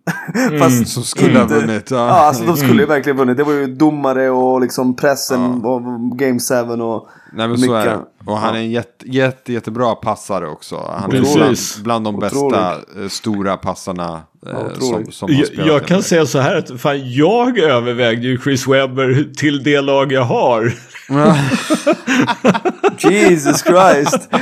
Fast 0.61 0.89
som 0.89 1.03
skulle 1.03 1.39
ha 1.39 1.43
inte- 1.43 1.55
vunnit, 1.55 1.91
ja. 1.91 1.97
Ja, 1.97 2.13
alltså 2.13 2.45
de 2.45 2.57
skulle 2.57 2.83
ju 2.83 2.87
verkligen 2.89 3.17
vunnit. 3.17 3.37
Det 3.37 3.45
var 3.45 3.53
ju 3.53 3.67
domare 3.67 4.31
och 4.31 4.61
liksom 4.61 4.97
pressen 4.97 5.65
och 5.65 5.83
Game 6.19 6.39
7 6.69 6.83
och 6.83 7.09
Nej 7.33 7.49
men 7.49 7.59
så 7.59 7.75
är 7.75 7.87
det. 7.87 8.01
Och 8.25 8.39
han 8.39 8.55
är 8.55 8.59
en 8.59 8.71
jätte, 8.71 9.09
jätte, 9.09 9.53
jättebra 9.53 9.95
passare 9.95 10.49
också. 10.49 10.77
Han 11.01 11.13
är 11.13 11.35
bland, 11.37 11.57
bland 11.83 12.05
de 12.05 12.19
bästa 12.21 12.37
Otrolig. 12.39 13.05
eh, 13.05 13.09
stora 13.09 13.57
passarna 13.57 14.23
eh, 14.47 14.79
som, 14.79 15.13
som 15.13 15.29
Jag, 15.33 15.67
jag 15.67 15.87
kan 15.87 16.03
säga 16.03 16.27
så 16.27 16.39
här 16.39 16.57
att 16.57 16.81
fan, 16.81 17.13
jag 17.13 17.59
övervägde 17.59 18.27
ju 18.27 18.39
Chris 18.39 18.69
Webber 18.69 19.35
till 19.37 19.63
det 19.63 19.81
lag 19.81 20.13
jag 20.13 20.25
har. 20.25 20.73
Jesus 23.11 23.63
Christ. 23.63 24.29
Ja, 24.31 24.39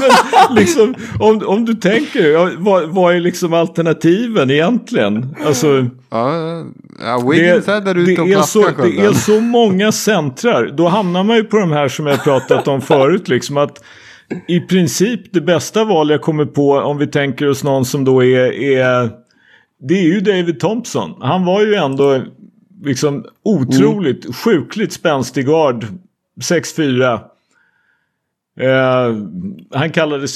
men, 0.00 0.56
liksom, 0.56 0.94
om, 1.20 1.42
om 1.46 1.64
du 1.64 1.74
tänker, 1.74 2.56
vad, 2.58 2.88
vad 2.88 3.14
är 3.14 3.20
liksom 3.20 3.52
alternativen 3.52 4.50
egentligen? 4.50 5.36
Alltså, 5.46 5.86
Ja, 6.10 6.64
ja 7.00 7.28
Wiggins 7.30 7.68
är 7.68 7.80
där 7.80 7.94
ute 7.94 8.20
och 8.20 8.28
det, 8.28 8.34
är 8.34 8.42
så, 8.42 8.68
det 8.82 8.98
är 8.98 9.12
så 9.12 9.40
många 9.40 9.92
centrar. 9.92 10.66
Då 10.66 10.88
hamnar 10.88 11.24
man 11.24 11.36
ju 11.36 11.44
på 11.44 11.56
de 11.56 11.72
här 11.72 11.88
som 11.88 12.06
jag 12.06 12.24
pratat 12.24 12.68
om 12.68 12.80
förut. 12.80 13.28
Liksom 13.28 13.56
att 13.56 13.82
I 14.48 14.60
princip 14.60 15.32
det 15.32 15.40
bästa 15.40 15.84
val 15.84 16.10
jag 16.10 16.22
kommer 16.22 16.44
på 16.44 16.72
om 16.72 16.98
vi 16.98 17.06
tänker 17.06 17.48
oss 17.48 17.64
någon 17.64 17.84
som 17.84 18.04
då 18.04 18.24
är, 18.24 18.52
är 18.52 19.10
det 19.80 19.94
är 19.94 20.02
ju 20.04 20.20
David 20.20 20.60
Thompson. 20.60 21.14
Han 21.20 21.44
var 21.44 21.62
ju 21.62 21.74
ändå 21.74 22.22
liksom 22.84 23.24
otroligt 23.44 24.24
Mm. 24.24 24.32
sjukligt 24.32 24.92
spänstig 24.92 25.46
guard. 25.46 25.86
6-4. 26.40 27.20
Eh, 28.60 29.16
han 29.70 29.90
kallades 29.90 30.34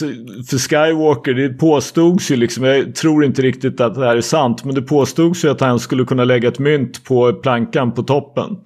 för 0.51 0.59
Skywalker. 0.59 1.35
Det 1.35 1.49
påstods 1.49 2.31
ju 2.31 2.37
liksom, 2.37 2.65
jag 2.65 2.95
tror 2.95 3.25
inte 3.25 3.43
riktigt 3.43 3.81
att 3.81 3.95
det 3.95 4.07
här 4.07 4.17
är 4.17 4.21
sant, 4.21 4.65
men 4.65 4.75
det 4.75 4.83
påstods 4.83 5.45
ju 5.45 5.49
att 5.51 5.61
han 5.61 5.79
skulle 5.79 6.05
kunna 6.05 6.25
lägga 6.25 6.49
ett 6.49 6.59
mynt 6.59 7.05
på 7.05 7.33
plankan 7.33 7.93
på 7.93 8.03
toppen. 8.03 8.57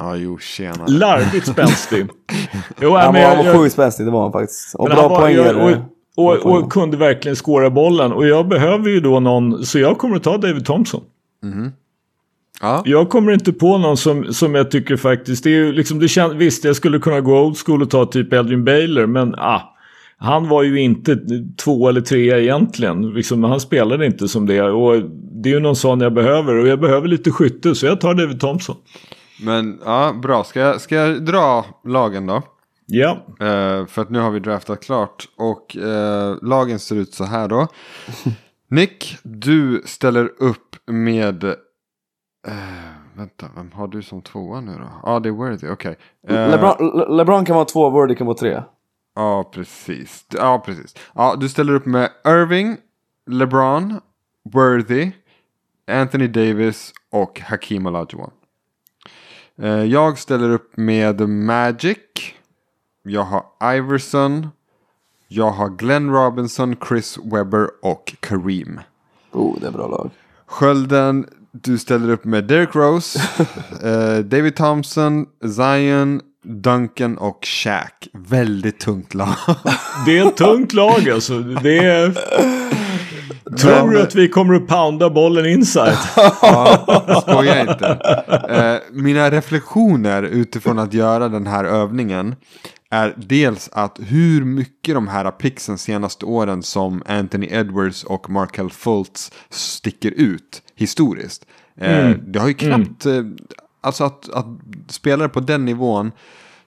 Ja, 0.00 0.16
jo, 0.16 0.38
tjena. 0.38 0.86
Larvigt 0.86 1.46
spänstig. 1.46 2.06
Jo, 2.80 2.96
Han 2.96 3.12
men 3.12 3.22
var, 3.22 3.36
han 3.36 3.46
var 3.46 3.54
sjukt 3.54 3.72
spänstig, 3.72 4.06
det 4.06 4.10
var 4.10 4.22
han 4.22 4.32
faktiskt. 4.32 4.74
Och 4.74 4.88
men 4.88 4.96
bra 4.96 5.18
poängare. 5.18 5.82
Och, 6.16 6.28
och, 6.28 6.46
och 6.46 6.72
kunde 6.72 6.96
verkligen 6.96 7.36
skåra 7.36 7.70
bollen. 7.70 8.12
Och 8.12 8.26
jag 8.26 8.48
behöver 8.48 8.90
ju 8.90 9.00
då 9.00 9.20
någon, 9.20 9.64
så 9.66 9.78
jag 9.78 9.98
kommer 9.98 10.16
att 10.16 10.22
ta 10.22 10.38
David 10.38 10.66
Thompson. 10.66 11.00
Ja, 12.60 12.82
Jag 12.84 13.08
kommer 13.08 13.32
inte 13.32 13.52
på 13.52 13.78
någon 13.78 13.96
som, 13.96 14.32
som 14.32 14.54
jag 14.54 14.70
tycker 14.70 14.96
faktiskt, 14.96 15.44
det 15.44 15.50
är 15.50 15.54
ju 15.54 15.72
liksom, 15.72 15.98
det 15.98 16.08
känns, 16.08 16.34
visst 16.34 16.64
jag 16.64 16.76
skulle 16.76 16.98
kunna 16.98 17.20
gå 17.20 17.40
old 17.40 17.56
school 17.58 17.82
och 17.82 17.90
ta 17.90 18.06
typ 18.06 18.32
Edwin 18.32 18.64
Baylor, 18.64 19.06
men 19.06 19.34
ah, 19.34 19.60
han 20.18 20.48
var 20.48 20.62
ju 20.62 20.80
inte 20.80 21.18
två 21.64 21.88
eller 21.88 22.00
tre 22.00 22.42
egentligen. 22.42 23.10
Liksom, 23.10 23.44
han 23.44 23.60
spelade 23.60 24.06
inte 24.06 24.28
som 24.28 24.46
det. 24.46 24.62
Och 24.62 25.02
det 25.42 25.48
är 25.48 25.54
ju 25.54 25.60
någon 25.60 25.76
sån 25.76 26.00
jag 26.00 26.14
behöver. 26.14 26.54
Och 26.54 26.68
jag 26.68 26.80
behöver 26.80 27.08
lite 27.08 27.30
skytte, 27.30 27.74
så 27.74 27.86
jag 27.86 28.00
tar 28.00 28.14
David 28.14 28.40
Thompson. 28.40 28.76
Men 29.44 29.80
ja, 29.84 30.12
bra. 30.22 30.44
Ska 30.44 30.60
jag, 30.60 30.80
ska 30.80 30.94
jag 30.94 31.24
dra 31.24 31.64
lagen 31.84 32.26
då? 32.26 32.42
Ja, 32.86 33.26
Eh, 33.40 33.86
för 33.86 34.02
att 34.02 34.10
nu 34.10 34.18
har 34.18 34.30
vi 34.30 34.40
draftat 34.40 34.84
klart. 34.84 35.28
Och 35.36 35.76
eh, 35.76 36.36
lagen 36.42 36.78
ser 36.78 36.96
ut 36.96 37.14
så 37.14 37.24
här 37.24 37.48
då. 37.48 37.66
Nick, 38.68 39.16
du 39.22 39.82
ställer 39.86 40.24
upp 40.42 40.76
med... 40.86 41.44
eh, 41.44 41.54
vänta, 43.16 43.46
vem 43.56 43.72
har 43.72 43.88
du 43.88 44.02
som 44.02 44.22
tvåa 44.22 44.60
nu 44.60 44.72
då? 44.72 44.90
Ja, 45.02 45.20
det 45.20 45.28
är 45.28 45.32
Worthy, 45.32 45.68
okej. 45.68 45.96
Eh, 46.28 46.50
LeBron, 46.50 46.98
Le- 46.98 47.16
LeBron 47.16 47.44
kan 47.44 47.56
vara 47.56 47.64
två, 47.64 47.90
Wordy 47.90 48.14
kan 48.14 48.26
vara 48.26 48.36
tre. 48.36 48.62
Ja, 49.14 49.50
precis. 49.54 50.26
Ja, 50.34 50.62
precis. 50.66 50.94
Ja, 51.14 51.36
du 51.40 51.48
ställer 51.48 51.72
upp 51.74 51.86
med 51.86 52.10
Irving, 52.26 52.76
LeBron, 53.30 54.00
Worthy, 54.54 55.10
Anthony 55.90 56.26
Davis 56.28 56.92
och 57.12 57.40
Hakim 57.40 57.86
Olajuwon. 57.86 58.30
Eh, 59.62 59.84
Jag 59.84 60.18
ställer 60.18 60.50
upp 60.50 60.76
med 60.76 61.28
Magic. 61.28 61.96
Jag 63.02 63.22
har 63.22 63.74
Iverson. 63.76 64.48
Jag 65.28 65.50
har 65.50 65.68
Glenn 65.68 66.10
Robinson, 66.10 66.76
Chris 66.88 67.18
Webber 67.24 67.68
och 67.82 68.14
Kareem. 68.20 68.80
Oh, 69.32 69.60
det 69.60 69.66
är 69.66 69.70
bra 69.70 69.88
lag. 69.88 70.10
Skölden, 70.46 71.26
du 71.52 71.78
ställer 71.78 72.10
upp 72.12 72.24
med 72.24 72.44
Derrick 72.44 72.74
Rose, 72.74 73.18
eh, 73.82 74.18
David 74.24 74.56
Thompson, 74.56 75.26
Zion, 75.56 76.20
Duncan 76.42 77.18
och 77.18 77.38
Shaq. 77.42 78.08
Väldigt 78.12 78.80
tungt 78.80 79.14
lag. 79.14 79.34
det 80.06 80.18
är 80.18 80.26
ett 80.28 80.36
tungt 80.36 80.72
lag 80.72 81.10
alltså. 81.10 81.38
Det 81.38 81.78
är... 81.78 82.18
Tror 83.58 83.90
du 83.90 84.02
att 84.02 84.14
vi 84.14 84.28
kommer 84.28 84.54
att 84.54 84.66
pounda 84.66 85.10
bollen 85.10 85.46
inside? 85.46 85.96
Ja, 86.42 87.24
skoja 87.28 87.60
inte. 87.60 87.86
Eh, 88.48 88.76
mina 89.02 89.30
reflektioner 89.30 90.22
utifrån 90.22 90.78
att 90.78 90.94
göra 90.94 91.28
den 91.28 91.46
här 91.46 91.64
övningen 91.64 92.34
är 92.90 93.14
dels 93.16 93.68
att 93.72 93.98
hur 94.02 94.44
mycket 94.44 94.94
de 94.94 95.08
här 95.08 95.30
picksen 95.30 95.78
senaste 95.78 96.24
åren 96.24 96.62
som 96.62 97.02
Anthony 97.06 97.46
Edwards 97.50 98.04
och 98.04 98.30
Markel 98.30 98.70
Fultz 98.70 99.32
sticker 99.50 100.10
ut 100.10 100.62
historiskt. 100.76 101.46
Eh, 101.80 102.10
Det 102.10 102.38
har 102.38 102.48
ju 102.48 102.54
knappt, 102.54 103.06
eh, 103.06 103.22
alltså 103.80 104.04
att, 104.04 104.28
att 104.32 104.46
spelare 104.88 105.28
på 105.28 105.40
den 105.40 105.64
nivån 105.64 106.12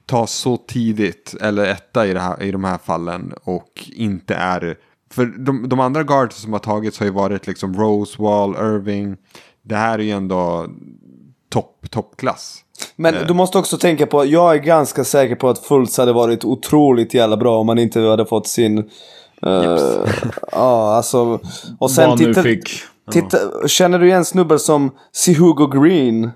tas 0.05 0.31
så 0.31 0.57
tidigt, 0.57 1.35
eller 1.41 1.65
etta 1.65 2.07
i, 2.07 2.13
det 2.13 2.19
här, 2.19 2.43
i 2.43 2.51
de 2.51 2.63
här 2.63 2.77
fallen, 2.85 3.33
och 3.43 3.89
inte 3.95 4.35
är... 4.35 4.75
För 5.13 5.25
de, 5.25 5.69
de 5.69 5.79
andra 5.79 6.03
guards 6.03 6.35
som 6.35 6.53
har 6.53 6.59
tagits 6.59 6.99
har 6.99 7.05
ju 7.05 7.11
varit 7.11 7.47
liksom 7.47 7.73
Rosewall, 7.73 8.55
Irving. 8.55 9.15
Det 9.61 9.75
här 9.75 9.99
är 9.99 10.03
ju 10.03 10.11
ändå 10.11 10.67
topp, 11.49 11.85
toppklass. 11.89 12.59
Men 12.95 13.15
du 13.27 13.33
måste 13.33 13.57
också 13.57 13.77
tänka 13.77 14.05
på, 14.05 14.25
jag 14.25 14.53
är 14.55 14.59
ganska 14.59 15.03
säker 15.03 15.35
på 15.35 15.49
att 15.49 15.59
Fultz 15.59 15.97
hade 15.97 16.13
varit 16.13 16.45
otroligt 16.45 17.13
jävla 17.13 17.37
bra 17.37 17.59
om 17.59 17.69
han 17.69 17.79
inte 17.79 17.99
hade 17.99 18.25
fått 18.25 18.47
sin... 18.47 18.77
eh, 18.77 18.85
Ja, 20.51 20.95
alltså... 20.95 21.39
Och 21.79 21.91
sen 21.91 22.17
titta, 22.17 22.43
fick. 22.43 22.69
titta, 23.11 23.37
känner 23.67 23.99
du 23.99 24.07
igen 24.07 24.25
snubbar 24.25 24.57
som 24.57 24.91
C. 25.11 25.33
Hugo 25.33 25.67
Green? 25.67 26.31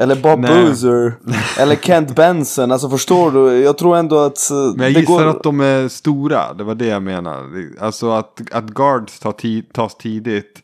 Eller 0.00 0.14
Bob 0.16 0.40
Nej. 0.40 0.64
Boozer? 0.64 1.14
eller 1.58 1.76
Kent 1.76 2.14
Benson? 2.16 2.72
Alltså 2.72 2.88
förstår 2.90 3.30
du? 3.32 3.60
Jag 3.60 3.78
tror 3.78 3.96
ändå 3.96 4.18
att... 4.18 4.50
eh, 4.50 4.56
Men 4.56 4.84
jag 4.86 4.94
det 4.94 5.00
gissar 5.00 5.14
går... 5.14 5.26
att 5.26 5.42
de 5.42 5.60
är 5.60 5.88
stora, 5.88 6.54
det 6.54 6.64
var 6.64 6.74
det 6.74 6.86
jag 6.86 7.02
menade. 7.02 7.46
Alltså 7.80 8.10
att, 8.10 8.40
att 8.52 8.64
guards 8.66 9.20
tar 9.20 9.32
ti- 9.32 9.64
tas 9.72 9.94
tidigt, 9.94 10.62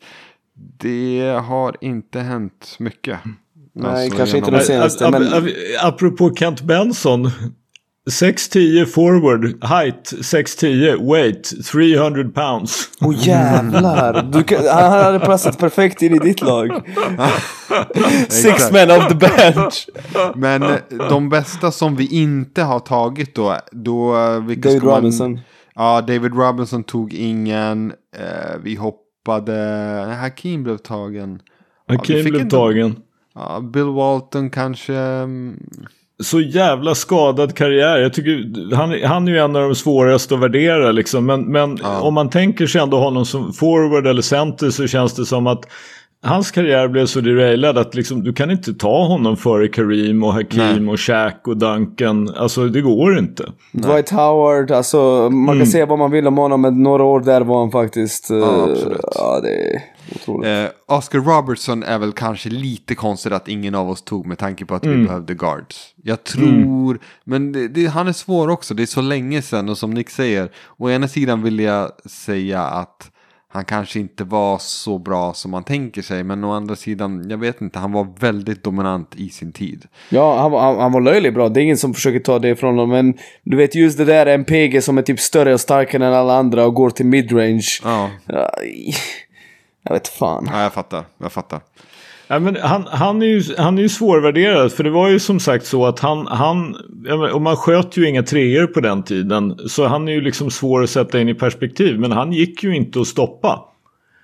det 0.79 1.41
har 1.47 1.75
inte 1.81 2.19
hänt 2.19 2.75
mycket. 2.79 3.19
Nej, 3.73 4.03
Alltså, 4.03 4.17
kanske 4.17 4.37
inte 4.37 4.47
genom- 4.49 4.59
de 4.59 4.65
senaste, 4.65 5.11
men- 5.11 5.23
ap- 5.33 5.49
Apropå 5.83 6.35
Kent 6.35 6.61
Benson. 6.61 7.31
6'10 8.07 8.85
forward, 8.85 9.63
height 9.63 10.13
6'10, 10.21 10.97
weight 11.11 11.65
300 11.71 12.29
pounds. 12.33 12.89
Åh 13.01 13.09
oh, 13.09 13.27
jävlar! 13.27 14.23
Du, 14.23 14.43
kan- 14.43 14.65
han 14.67 14.91
hade 15.03 15.19
passat 15.19 15.57
perfekt 15.59 16.01
in 16.01 16.15
i 16.15 16.19
ditt 16.19 16.41
lag. 16.41 16.69
Six 18.29 18.71
men 18.71 18.91
of 18.91 19.07
the 19.07 19.15
bench. 19.15 19.89
Men 20.35 20.63
eh, 20.63 20.75
de 21.09 21.29
bästa 21.29 21.71
som 21.71 21.95
vi 21.95 22.07
inte 22.07 22.63
har 22.63 22.79
tagit 22.79 23.35
då, 23.35 23.57
då 23.71 24.15
eh, 24.15 24.19
David 24.33 24.83
man- 24.83 24.95
Robinson. 24.95 25.39
Ja, 25.75 26.01
David 26.01 26.33
Robinson 26.35 26.83
tog 26.83 27.13
ingen. 27.13 27.91
Eh, 28.17 28.57
vi 28.63 28.75
hoppade, 28.75 29.53
Hakim 30.21 30.63
blev 30.63 30.77
tagen. 30.77 31.41
Ja, 31.87 31.95
Hakim 31.95 32.15
fick 32.23 32.29
blev 32.31 32.41
ändå- 32.41 32.57
tagen. 32.57 32.95
Ja, 33.35 33.59
Bill 33.73 33.83
Walton 33.89 34.49
kanske. 34.49 34.93
Så 36.23 36.41
jävla 36.41 36.95
skadad 36.95 37.55
karriär. 37.55 37.97
Jag 37.97 38.13
tycker, 38.13 38.75
han, 38.75 39.03
han 39.03 39.27
är 39.27 39.31
ju 39.31 39.37
en 39.37 39.55
av 39.55 39.61
de 39.61 39.75
svåraste 39.75 40.33
att 40.33 40.39
värdera 40.39 40.91
liksom. 40.91 41.25
Men, 41.25 41.51
men 41.51 41.81
om 41.83 42.13
man 42.13 42.29
tänker 42.29 42.67
sig 42.67 42.81
ändå 42.81 42.99
honom 42.99 43.25
som 43.25 43.53
forward 43.53 44.07
eller 44.07 44.21
center 44.21 44.69
så 44.69 44.87
känns 44.87 45.13
det 45.13 45.25
som 45.25 45.47
att 45.47 45.65
hans 46.23 46.51
karriär 46.51 46.87
blev 46.87 47.05
så 47.05 47.21
derailad 47.21 47.77
att 47.77 47.95
liksom, 47.95 48.23
du 48.23 48.33
kan 48.33 48.51
inte 48.51 48.73
ta 48.73 49.05
honom 49.07 49.37
före 49.37 49.67
Kareem 49.67 50.23
och 50.23 50.33
Hakim 50.33 50.57
Nej. 50.85 50.89
och 50.93 50.99
Shaq 50.99 51.47
och 51.47 51.57
Duncan. 51.57 52.29
Alltså 52.35 52.67
det 52.67 52.81
går 52.81 53.17
inte. 53.19 53.51
Dwight 53.71 54.09
Howard, 54.09 54.71
alltså 54.71 55.29
man 55.29 55.43
Mm. 55.49 55.57
kan 55.57 55.67
säga 55.67 55.85
vad 55.85 55.99
man 55.99 56.11
vill 56.11 56.27
om 56.27 56.37
honom 56.37 56.61
men 56.61 56.83
några 56.83 57.03
år 57.03 57.19
där 57.19 57.41
var 57.41 57.59
han 57.59 57.71
faktiskt... 57.71 58.31
eh, 58.31 58.37
Ja, 58.37 58.67
absolut. 58.71 59.01
Ja, 59.15 59.39
det 59.43 59.49
är 59.49 59.81
otroligt. 60.15 60.47
Eh, 60.47 60.95
Oscar 60.97 61.19
Robertson 61.19 61.83
är 61.83 61.99
väl 61.99 62.11
kanske 62.11 62.49
lite 62.49 62.95
konstigt 62.95 63.33
att 63.33 63.47
ingen 63.47 63.75
av 63.75 63.89
oss 63.89 64.01
tog 64.01 64.25
med 64.25 64.37
tanke 64.37 64.65
på 64.65 64.75
att 64.75 64.85
vi 64.85 65.05
behövde 65.05 65.33
guards. 65.33 65.93
Jag 66.03 66.23
tror, 66.23 66.99
men 67.23 67.51
det, 67.51 67.67
det, 67.67 67.85
han 67.85 68.07
är 68.07 68.13
svår 68.13 68.49
också, 68.49 68.73
det 68.73 68.83
är 68.83 68.87
så 68.87 69.01
länge 69.01 69.41
sedan 69.41 69.69
och 69.69 69.77
som 69.77 69.91
Nick 69.91 70.09
säger, 70.09 70.49
å 70.77 70.89
ena 70.89 71.07
sidan 71.07 71.43
vill 71.43 71.59
jag 71.59 71.91
säga 72.05 72.61
att 72.61 73.11
han 73.49 73.65
kanske 73.65 73.99
inte 73.99 74.23
var 74.23 74.57
så 74.57 74.97
bra 74.99 75.33
som 75.33 75.51
man 75.51 75.63
tänker 75.63 76.01
sig, 76.01 76.23
men 76.23 76.43
å 76.43 76.51
andra 76.53 76.75
sidan, 76.75 77.29
jag 77.29 77.37
vet 77.37 77.61
inte, 77.61 77.79
han 77.79 77.91
var 77.91 78.07
väldigt 78.19 78.63
dominant 78.63 79.15
i 79.15 79.29
sin 79.29 79.51
tid. 79.51 79.85
Ja, 80.09 80.39
han, 80.41 80.51
var- 80.51 80.61
han, 80.61 80.79
han 80.79 80.91
var 80.91 81.01
löjligt 81.01 81.33
bra. 81.33 81.49
Det 81.49 81.59
är 81.59 81.63
ingen 81.63 81.77
som 81.77 81.93
försöker 81.93 82.19
ta 82.19 82.39
det 82.39 82.49
ifrån 82.49 82.69
honom. 82.77 82.89
Men 82.89 83.13
du 83.43 83.57
vet 83.57 83.75
just 83.75 83.97
det 83.97 84.05
där 84.05 84.25
en 84.25 84.45
PG 84.45 84.83
som 84.83 84.97
är 84.97 85.01
typ 85.01 85.19
större 85.19 85.53
och 85.53 85.59
starkare 85.61 86.05
än 86.07 86.13
alla 86.13 86.33
andra 86.37 86.65
och 86.65 86.73
går 86.73 86.89
till 86.89 87.05
midrange. 87.05 87.67
Ja, 87.83 88.09
Ja, 88.25 88.51
jag 89.83 89.93
vet 89.93 90.07
fan. 90.07 90.49
ja 90.51 90.61
jag 90.61 90.73
fattar, 90.73 91.05
jag 91.17 91.31
fattar. 91.31 91.59
Ja, 92.27 92.39
men 92.39 92.55
han, 92.55 92.87
han, 92.87 93.21
är 93.21 93.25
ju, 93.25 93.43
han 93.57 93.77
är 93.77 93.81
ju 93.81 93.89
svårvärderad. 93.89 94.71
För 94.71 94.83
det 94.83 94.89
var 94.89 95.09
ju 95.09 95.19
som 95.19 95.39
sagt 95.39 95.65
så 95.65 95.85
att 95.85 95.99
han, 95.99 96.27
han 96.27 96.75
och 97.33 97.41
man 97.41 97.55
sköt 97.55 97.97
ju 97.97 98.07
inga 98.07 98.23
treor 98.23 98.67
på 98.67 98.79
den 98.79 99.03
tiden. 99.03 99.57
Så 99.67 99.87
han 99.87 100.07
är 100.07 100.11
ju 100.11 100.21
liksom 100.21 100.51
svår 100.51 100.83
att 100.83 100.89
sätta 100.89 101.19
in 101.19 101.29
i 101.29 101.33
perspektiv. 101.33 101.99
Men 101.99 102.11
han 102.11 102.33
gick 102.33 102.63
ju 102.63 102.75
inte 102.75 103.01
att 103.01 103.07
stoppa. 103.07 103.59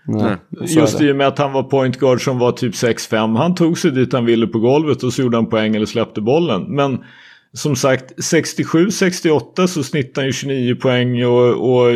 Nej, 0.06 0.36
så 0.68 0.80
Just 0.80 1.01
i 1.01 1.12
och 1.12 1.16
med 1.16 1.28
att 1.28 1.38
han 1.38 1.51
var 1.51 1.64
point 1.64 1.99
guard 1.99 2.24
som 2.24 2.39
var 2.39 2.51
typ 2.51 2.74
6-5. 2.74 3.38
Han 3.38 3.56
tog 3.56 3.78
sig 3.78 3.91
dit 3.91 4.14
han 4.14 4.26
ville 4.26 4.47
på 4.47 4.60
golvet 4.60 5.04
och 5.04 5.14
så 5.14 5.22
gjorde 5.22 5.38
han 5.38 5.49
poäng 5.49 5.76
eller 5.76 5.86
släppte 5.86 6.22
bollen. 6.22 6.64
Men 6.64 7.04
som 7.54 7.76
sagt 7.76 8.14
67-68 8.18 9.68
så 9.68 9.84
snittar 9.84 10.22
han 10.22 10.28
ju 10.28 10.34
29 10.34 10.76
poäng 10.76 11.26
och, 11.26 11.76
och 11.76 11.89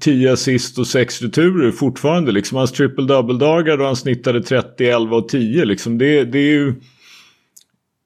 10 0.00 0.32
assist 0.32 0.78
och 0.78 0.86
6 0.86 1.22
returer 1.22 1.72
fortfarande. 1.72 2.32
Liksom. 2.32 2.58
Hans 2.58 2.72
triple 2.72 3.04
double-dagar 3.04 3.76
då 3.76 3.84
han 3.84 3.96
snittade 3.96 4.42
30, 4.42 4.84
11 4.84 5.16
och 5.16 5.28
10. 5.28 5.64
Liksom. 5.64 5.98
Det, 5.98 6.24
det 6.24 6.38
är 6.38 6.52
ju... 6.52 6.74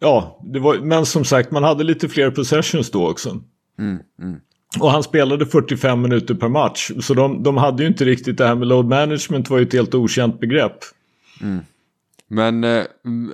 Ja, 0.01 0.41
det 0.45 0.59
var, 0.59 0.78
men 0.78 1.07
som 1.07 1.24
sagt 1.24 1.51
man 1.51 1.62
hade 1.62 1.85
lite 1.85 2.09
fler 2.09 2.30
possessions 2.30 2.91
då 2.91 3.11
också. 3.11 3.41
Mm, 3.78 3.99
mm. 4.22 4.41
Och 4.80 4.91
han 4.91 5.03
spelade 5.03 5.47
45 5.47 6.03
minuter 6.03 6.35
per 6.35 6.49
match. 6.49 6.91
Så 7.01 7.14
de, 7.14 7.43
de 7.43 7.57
hade 7.57 7.82
ju 7.82 7.89
inte 7.89 8.05
riktigt 8.05 8.39
det 8.39 8.47
här 8.47 8.55
med 8.55 8.68
load 8.68 8.87
management 8.87 9.51
var 9.51 9.59
ju 9.59 9.64
ett 9.64 9.72
helt 9.72 9.95
okänt 9.95 10.41
begrepp. 10.41 10.78
Men 12.28 12.64
eh, 12.64 12.85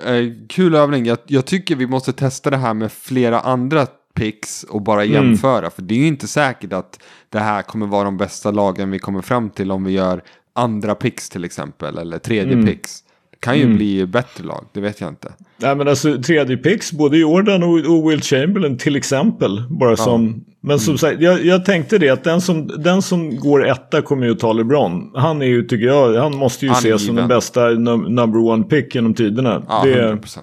eh, 0.06 0.32
kul 0.48 0.74
övning. 0.74 1.06
Jag, 1.06 1.18
jag 1.26 1.46
tycker 1.46 1.76
vi 1.76 1.86
måste 1.86 2.12
testa 2.12 2.50
det 2.50 2.56
här 2.56 2.74
med 2.74 2.92
flera 2.92 3.40
andra 3.40 3.86
picks 4.14 4.62
och 4.62 4.82
bara 4.82 5.04
jämföra. 5.04 5.70
För 5.70 5.82
det 5.82 5.94
är 5.94 5.98
ju 5.98 6.06
inte 6.06 6.28
säkert 6.28 6.72
att 6.72 7.02
det 7.28 7.38
här 7.38 7.62
kommer 7.62 7.86
vara 7.86 8.04
de 8.04 8.16
bästa 8.16 8.50
lagen 8.50 8.90
vi 8.90 8.98
kommer 8.98 9.22
fram 9.22 9.50
till 9.50 9.70
om 9.70 9.84
vi 9.84 9.92
gör 9.92 10.22
andra 10.52 10.94
picks 10.94 11.30
till 11.30 11.44
exempel. 11.44 11.98
Eller 11.98 12.18
tredje 12.18 12.66
picks. 12.66 13.04
Det 13.30 13.36
kan 13.40 13.58
ju 13.58 13.74
bli 13.74 14.06
bättre 14.06 14.44
lag, 14.44 14.66
det 14.72 14.80
vet 14.80 15.00
jag 15.00 15.08
inte. 15.08 15.32
Nej 15.56 15.76
men 15.76 15.88
alltså 15.88 16.22
tredje 16.22 16.56
picks, 16.56 16.92
både 16.92 17.18
Jordan 17.18 17.62
och, 17.62 17.78
och 17.78 18.10
Will 18.10 18.22
Chamberlain 18.22 18.78
till 18.78 18.96
exempel. 18.96 19.62
Bara 19.70 19.96
som, 19.96 20.44
men 20.60 20.80
som 20.80 20.98
sagt, 20.98 21.20
jag, 21.20 21.44
jag 21.44 21.64
tänkte 21.64 21.98
det 21.98 22.08
att 22.08 22.24
den 22.24 22.40
som, 22.40 22.66
den 22.66 23.02
som 23.02 23.36
går 23.36 23.66
etta 23.66 24.02
kommer 24.02 24.26
ju 24.26 24.32
att 24.32 24.38
ta 24.38 24.52
LeBron. 24.52 25.10
Han 25.14 25.42
är 25.42 25.46
ju, 25.46 25.62
tycker 25.62 25.86
jag, 25.86 26.14
han 26.22 26.36
måste 26.36 26.66
ju 26.66 26.72
ses 26.72 27.06
som 27.06 27.16
den 27.16 27.28
bästa 27.28 27.68
num 27.68 28.14
number 28.14 28.40
one 28.40 28.64
pick 28.64 28.94
genom 28.94 29.14
tiderna. 29.14 29.62
Ja, 29.68 29.82
det, 29.84 30.12
100%. 30.12 30.38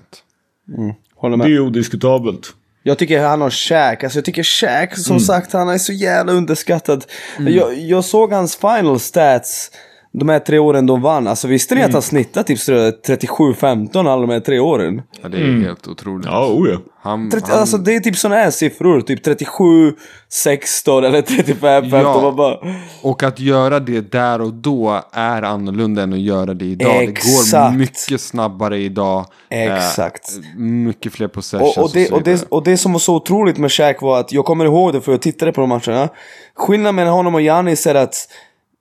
Håller 1.15 1.37
det 1.37 1.43
är 1.43 1.47
ju 1.47 1.59
odiskutabelt. 1.59 2.53
Jag 2.87 2.97
tycker 2.97 3.19
han 3.19 3.41
har 3.41 3.49
Shaq, 3.49 4.03
alltså 4.03 4.17
jag 4.17 4.25
tycker 4.25 4.43
Shaq 4.43 4.97
som 4.97 5.19
sagt 5.19 5.53
han 5.53 5.69
är 5.69 5.77
så 5.77 5.93
jävla 5.93 6.31
underskattad. 6.31 7.05
Jag, 7.39 7.79
jag 7.79 8.05
såg 8.05 8.33
hans 8.33 8.55
final 8.55 8.99
stats 8.99 9.71
de 10.19 10.29
här 10.29 10.39
tre 10.39 10.59
åren 10.59 10.85
de 10.85 11.01
vann. 11.01 11.27
Alltså 11.27 11.47
visste 11.47 11.75
ni 11.75 11.83
att 11.83 11.93
han 11.93 12.01
snittat 12.01 12.47
typ 12.47 12.59
sådär 12.59 12.93
37-15 13.07 13.99
alla 13.99 14.21
de 14.21 14.29
här 14.29 14.39
tre 14.39 14.59
åren? 14.59 15.01
Ja, 15.21 15.29
det 15.29 15.37
är 15.37 15.61
helt 15.61 15.87
otroligt. 15.87 16.25
Ja, 16.25 16.47
oh 16.47 16.69
ja. 16.69 16.77
Han, 17.01 17.29
30, 17.29 17.51
han, 17.51 17.59
Alltså 17.59 17.77
det 17.77 17.95
är 17.95 17.99
typ 17.99 18.15
sådana 18.15 18.41
här 18.41 18.51
siffror, 18.51 19.01
typ 19.01 19.23
37, 19.23 19.93
16 20.29 21.03
eller 21.03 21.21
35, 21.21 21.83
15. 21.83 22.01
Ja. 22.01 22.31
Bara, 22.31 22.57
Och 23.01 23.23
att 23.23 23.39
göra 23.39 23.79
det 23.79 24.11
där 24.11 24.41
och 24.41 24.53
då 24.53 25.01
är 25.11 25.41
annorlunda 25.41 26.03
än 26.03 26.13
att 26.13 26.19
göra 26.19 26.53
det 26.53 26.65
idag. 26.65 26.99
Det 26.99 27.05
går 27.05 27.11
Exakt. 27.11 27.75
mycket 27.75 28.21
snabbare 28.21 28.77
idag. 28.77 29.25
Exakt. 29.49 30.31
Eh, 30.31 30.59
mycket 30.61 31.13
fler 31.13 31.27
possessions 31.27 31.77
och, 31.77 31.83
och, 31.83 31.91
det, 31.93 32.11
och, 32.11 32.23
det, 32.23 32.45
och 32.49 32.63
det 32.63 32.77
som 32.77 32.91
var 32.91 32.99
så 32.99 33.15
otroligt 33.15 33.57
med 33.57 33.71
Shaq 33.71 34.01
var 34.01 34.19
att 34.19 34.31
jag 34.31 34.45
kommer 34.45 34.65
ihåg 34.65 34.93
det 34.93 35.01
för 35.01 35.11
jag 35.11 35.21
tittade 35.21 35.51
på 35.51 35.61
de 35.61 35.69
matcherna. 35.69 36.09
Skillnaden 36.55 36.95
mellan 36.95 37.13
honom 37.13 37.35
och 37.35 37.41
Giannis 37.41 37.87
är 37.87 37.95
att 37.95 38.27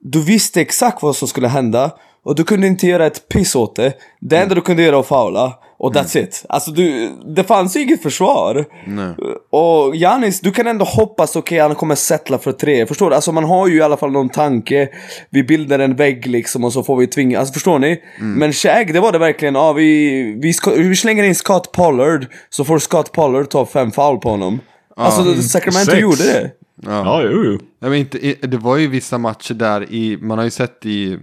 du 0.03 0.23
visste 0.23 0.61
exakt 0.61 1.03
vad 1.03 1.15
som 1.15 1.27
skulle 1.27 1.47
hända 1.47 1.91
och 2.25 2.35
du 2.35 2.43
kunde 2.43 2.67
inte 2.67 2.87
göra 2.87 3.05
ett 3.05 3.29
piss 3.29 3.55
åt 3.55 3.75
det. 3.75 3.93
Det 4.21 4.37
enda 4.37 4.55
du 4.55 4.61
kunde 4.61 4.83
göra 4.83 4.95
var 4.95 4.99
att 4.99 5.07
faula. 5.07 5.53
Och 5.79 5.93
that's 5.93 6.17
it. 6.17 6.45
Alltså 6.49 6.71
du, 6.71 7.11
det 7.35 7.43
fanns 7.43 7.75
ju 7.75 7.81
inget 7.81 8.01
försvar. 8.01 8.65
Nej. 8.87 9.15
Och 9.49 9.95
Janis, 9.95 10.39
du 10.39 10.51
kan 10.51 10.67
ändå 10.67 10.85
hoppas, 10.85 11.35
okej 11.35 11.59
han 11.59 11.75
kommer 11.75 11.95
settla 11.95 12.37
för 12.37 12.51
tre. 12.51 12.85
Förstår 12.85 13.09
du? 13.09 13.15
Alltså 13.15 13.31
man 13.31 13.43
har 13.43 13.67
ju 13.67 13.77
i 13.77 13.81
alla 13.81 13.97
fall 13.97 14.11
någon 14.11 14.29
tanke. 14.29 14.89
Vi 15.29 15.43
bildar 15.43 15.79
en 15.79 15.95
vägg 15.95 16.27
liksom 16.27 16.63
och 16.63 16.73
så 16.73 16.83
får 16.83 16.97
vi 16.97 17.07
tvinga, 17.07 17.39
alltså 17.39 17.53
förstår 17.53 17.79
ni? 17.79 18.01
Men 18.19 18.53
Shaq, 18.53 18.93
det 18.93 18.99
var 18.99 19.11
det 19.11 19.17
verkligen, 19.17 19.55
ja 19.55 19.73
vi, 19.73 20.21
vi, 20.41 20.53
vi 20.77 20.95
slänger 20.95 21.23
in 21.23 21.35
Scott 21.35 21.71
Pollard, 21.71 22.25
så 22.49 22.65
får 22.65 22.79
Scott 22.79 23.11
Pollard 23.11 23.49
ta 23.49 23.65
fem 23.65 23.91
foul 23.91 24.19
på 24.19 24.29
honom. 24.29 24.59
Alltså 24.95 25.41
Sacramento 25.41 25.91
Sex. 25.91 26.01
gjorde 26.01 26.23
det. 26.23 26.51
Ja, 26.81 27.21
jo, 27.23 27.43
jo. 27.43 27.57
Jag 27.79 27.89
vet 27.89 27.99
inte, 28.13 28.47
det 28.47 28.57
var 28.57 28.77
ju 28.77 28.87
vissa 28.87 29.17
matcher 29.17 29.53
där 29.53 29.91
i, 29.93 30.17
man 30.21 30.37
har 30.37 30.45
ju 30.45 30.51
sett 30.51 30.85
i, 30.85 31.19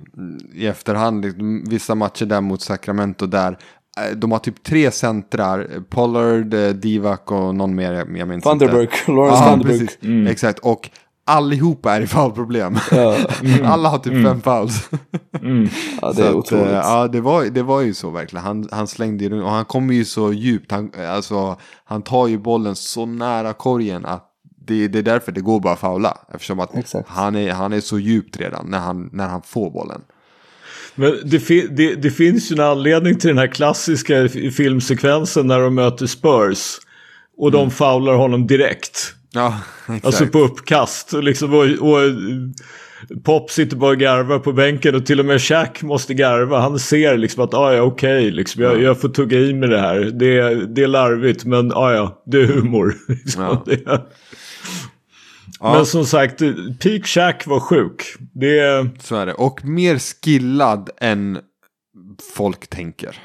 i 0.55 0.67
efterhand, 0.67 1.25
liksom, 1.25 1.65
vissa 1.69 1.95
matcher 1.95 2.27
där 2.27 2.41
mot 2.41 2.63
Sacramento 2.63 3.27
där 3.27 3.59
eh, 4.01 4.17
de 4.17 4.33
har 4.33 4.39
typ 4.39 4.63
tre 4.63 4.91
centrar, 4.91 5.69
Pollard, 5.91 6.55
eh, 6.55 6.69
Divac 6.69 7.21
och 7.27 7.55
någon 7.55 7.75
mer, 7.75 7.93
jag, 8.17 8.29
minns 8.29 8.45
Vanderburg, 8.45 8.83
inte. 8.83 8.97
Lawrence 9.13 9.43
Ja, 9.45 9.51
Vanderburg. 9.51 9.81
precis. 9.81 10.29
Exakt, 10.31 10.59
och 10.59 10.91
allihopa 11.27 11.93
är 11.97 12.01
i 12.01 12.07
foulproblem. 12.07 12.77
Alla 13.65 13.89
har 13.89 13.99
typ 13.99 14.25
fem 14.27 14.41
fouls. 14.41 14.91
Ja, 16.01 16.09
det 16.09 16.15
Så 16.15 16.23
är 16.23 16.29
att, 16.29 16.35
otroligt. 16.35 16.67
eh, 16.67 16.73
ja, 16.73 17.09
det 17.09 17.21
var, 17.21 17.45
det 17.45 17.63
var 17.63 17.81
ju 17.81 17.95
så 17.95 18.11
verkligen. 18.11 18.45
Han, 18.45 18.69
han 18.73 18.87
slängde 18.87 19.25
ju 19.25 19.43
och 19.43 19.51
han 19.51 19.65
kommer 19.65 19.95
ju 19.95 20.05
så 20.05 20.33
djupt. 20.33 20.73
Han, 20.73 20.91
alltså, 21.09 21.57
han 21.85 22.03
tar 22.03 22.27
ju 22.29 22.39
bollen 22.39 22.75
så 22.77 23.07
nära 23.07 23.53
korgen 23.53 24.05
att 24.07 24.31
det, 24.67 24.89
det 24.89 24.99
är 24.99 25.03
därför 25.03 25.33
det 25.33 25.41
går 25.41 25.61
bara 25.61 25.73
att 25.73 25.81
faula. 25.81 26.19
Eftersom 26.35 26.61
att 26.61 26.77
Exakt. 26.77 27.09
han 27.09 27.37
är, 27.37 27.53
han 27.53 27.73
är 27.73 27.81
så 27.81 27.99
djupt 27.99 28.37
redan 28.37 28.67
när 28.71 28.79
han, 28.79 29.11
när 29.13 29.29
han 29.29 29.43
får 29.43 29.71
bollen. 29.71 30.01
Men 30.95 31.19
det, 31.25 31.41
fi- 31.41 31.69
det, 31.71 31.95
det 31.95 32.11
finns 32.11 32.53
ju 32.53 32.55
en 32.55 32.61
anledning 32.61 33.19
till 33.19 33.29
den 33.29 33.39
här 33.39 33.47
klassiska 33.47 34.29
filmsekvensen 34.29 35.47
när 35.47 35.61
de 35.61 35.75
möter 35.75 36.07
Spurs. 36.07 36.79
Och 37.37 37.51
de 37.51 37.71
faular 37.71 38.15
honom 38.15 38.47
direkt. 38.47 39.15
Ja, 39.31 39.59
exakt. 39.87 40.07
Alltså 40.07 40.27
på 40.27 40.39
uppkast. 40.39 41.15
Och, 41.15 41.25
liksom, 41.25 41.55
och, 41.55 41.65
och 41.65 42.01
Pop 43.25 43.51
sitter 43.51 43.77
bara 43.77 43.91
och 43.91 43.99
garvar 43.99 44.39
på 44.39 44.53
bänken 44.53 44.95
och 44.95 45.07
till 45.07 45.21
och 45.21 45.27
med 45.27 45.41
Shaq 45.43 45.83
måste 45.83 46.15
garva. 46.15 46.61
Han 46.61 46.79
ser 46.79 47.17
liksom 47.17 47.45
att 47.45 47.55
ah, 47.55 47.73
ja 47.75 47.83
okej, 47.83 48.31
liksom, 48.31 48.63
jag, 48.63 48.83
jag 48.83 49.01
får 49.01 49.09
tugga 49.09 49.39
i 49.39 49.55
med 49.55 49.71
det 49.71 49.81
här. 49.81 49.99
Det, 50.01 50.39
är- 50.39 50.55
det 50.55 50.83
är 50.83 50.87
larvigt 50.89 51.45
men 51.45 51.73
ah, 51.73 51.93
ja, 51.93 52.23
det 52.27 52.39
är 52.41 52.47
humor. 52.47 52.95
Liksom, 53.09 53.61
Ja. 55.61 55.73
Men 55.75 55.87
som 55.87 56.05
sagt, 56.07 56.39
Peak 56.83 57.07
Shaq 57.07 57.47
var 57.47 57.61
sjuk. 57.61 58.03
Det, 58.33 58.87
Så 59.01 59.17
är 59.17 59.27
det. 59.27 59.33
Och 59.35 59.65
mer 59.65 59.99
skillad 59.99 60.91
än 61.01 61.39
folk 62.37 62.67
tänker. 62.67 63.17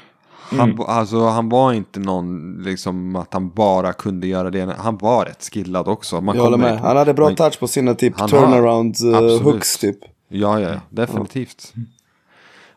Han, 0.58 0.78
alltså, 0.86 1.26
han 1.26 1.48
var 1.48 1.72
inte 1.72 2.00
någon, 2.00 2.58
liksom 2.62 3.16
att 3.16 3.34
han 3.34 3.50
bara 3.50 3.92
kunde 3.92 4.26
göra 4.26 4.50
det. 4.50 4.74
Han 4.78 4.98
var 4.98 5.24
rätt 5.24 5.48
skillad 5.52 5.88
också. 5.88 6.20
Man 6.20 6.36
jag 6.36 6.42
håller 6.42 6.56
med. 6.56 6.78
Han 6.80 6.96
hade 6.96 7.14
bra 7.14 7.24
man- 7.26 7.36
touch 7.36 7.60
på 7.60 7.68
sina 7.68 7.94
typ 7.94 8.20
har- 8.20 8.28
turnaround 8.28 8.96
uh, 9.04 9.14
absolut. 9.16 9.42
hooks 9.42 9.78
typ. 9.78 9.96
Ja, 10.28 10.60
ja. 10.60 10.70
Definitivt. 10.90 11.72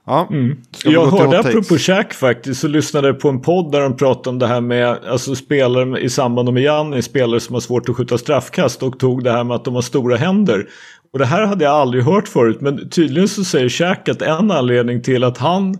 Ja, 0.06 0.28
Mm. 0.30 0.58
Jag 0.86 1.06
hörde 1.06 1.40
apropå 1.40 1.78
Shaq 1.78 2.14
faktiskt 2.14 2.62
så 2.62 2.68
lyssnade 2.68 3.08
jag 3.08 3.20
på 3.20 3.30
en 3.30 3.42
podd 3.42 3.72
där 3.72 3.82
de 3.82 3.98
pratade 3.98 4.30
om 4.30 4.40
det 4.40 4.48
här 4.48 4.62
med 4.62 4.98
alltså 5.10 5.36
spelare 5.36 6.00
i 6.02 6.10
samband 6.10 6.54
med 6.54 6.64
Gianni, 6.64 7.02
spelare 7.02 7.40
som 7.40 7.54
har 7.54 7.62
svårt 7.62 7.90
att 7.90 7.96
skjuta 7.96 8.18
straffkast 8.18 8.84
och 8.84 9.00
tog 9.00 9.24
det 9.24 9.32
här 9.32 9.44
med 9.44 9.56
att 9.56 9.66
de 9.66 9.76
har 9.76 9.82
stora 9.82 10.18
händer. 10.18 10.68
Och 11.14 11.20
det 11.20 11.26
här 11.26 11.46
hade 11.46 11.66
jag 11.66 11.74
aldrig 11.74 12.04
hört 12.04 12.28
förut 12.28 12.62
men 12.62 12.90
tydligen 12.90 13.28
så 13.28 13.44
säger 13.44 13.70
Shaq 13.70 14.10
att 14.10 14.22
en 14.22 14.52
anledning 14.52 15.02
till 15.02 15.24
att 15.24 15.38
han 15.38 15.78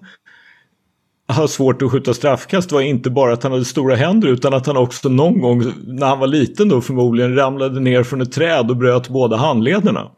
har 1.34 1.48
svårt 1.48 1.82
att 1.82 1.92
skjuta 1.92 2.14
straffkast 2.14 2.72
var 2.72 2.82
inte 2.82 3.10
bara 3.10 3.34
att 3.34 3.44
han 3.44 3.52
hade 3.52 3.66
stora 3.66 3.96
händer 3.96 4.28
utan 4.28 4.54
att 4.54 4.68
han 4.68 4.78
också 4.78 5.10
någon 5.10 5.42
gång 5.42 5.64
när 5.88 6.08
han 6.08 6.20
var 6.20 6.28
liten 6.28 6.70
då 6.70 6.82
förmodligen 6.82 7.36
ramlade 7.36 7.80
ner 7.80 8.04
från 8.04 8.22
ett 8.22 8.32
träd 8.32 8.70
och 8.70 8.78
bröt 8.78 9.10
båda 9.10 9.38
handlederna. 9.38 10.12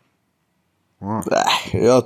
Äh, 1.01 1.85
jag, 1.85 2.03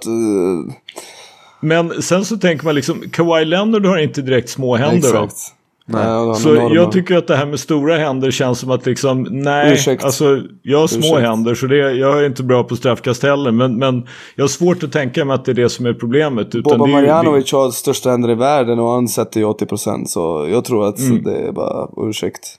Men 1.59 2.01
sen 2.01 2.25
så 2.25 2.37
tänker 2.37 2.65
man 2.65 2.75
liksom 2.75 3.03
Kawhi 3.11 3.45
Leonard 3.45 3.85
har 3.85 3.97
inte 3.97 4.21
direkt 4.21 4.49
små 4.49 4.75
händer 4.75 5.23
exakt. 5.23 5.55
Nej, 5.91 6.03
har 6.07 6.33
Så 6.33 6.55
jag 6.75 6.91
tycker 6.91 7.17
att 7.17 7.27
det 7.27 7.35
här 7.35 7.45
med 7.45 7.59
stora 7.59 7.97
händer 7.97 8.31
känns 8.31 8.59
som 8.59 8.71
att 8.71 8.85
liksom, 8.85 9.27
nej, 9.31 9.73
Ursäkt. 9.73 10.03
alltså 10.03 10.41
jag 10.61 10.79
har 10.79 10.87
små 10.87 10.99
Ursäkt. 10.99 11.21
händer 11.27 11.55
så 11.55 11.65
det, 11.67 11.75
jag 11.91 12.19
är 12.19 12.25
inte 12.25 12.43
bra 12.43 12.63
på 12.63 12.75
straffkast 12.75 13.23
heller. 13.23 13.51
Men, 13.51 13.75
men 13.77 14.07
jag 14.35 14.43
har 14.43 14.49
svårt 14.49 14.83
att 14.83 14.91
tänka 14.91 15.25
mig 15.25 15.35
att 15.35 15.45
det 15.45 15.51
är 15.51 15.55
det 15.55 15.69
som 15.69 15.85
är 15.85 15.93
problemet. 15.93 16.55
Utan 16.55 16.77
Boba 16.79 16.91
Marjanovic 16.91 17.51
har 17.51 17.71
största 17.71 18.09
händer 18.11 18.31
i 18.31 18.35
världen 18.35 18.79
och 18.79 18.87
han 18.89 19.07
sätter 19.07 19.39
ju 19.39 19.45
80% 19.45 20.05
så 20.05 20.47
jag 20.51 20.65
tror 20.65 20.87
att 20.89 20.99
Mm. 20.99 21.23
det 21.23 21.35
är 21.37 21.51
bara 21.51 21.87
ursäkt. 22.09 22.55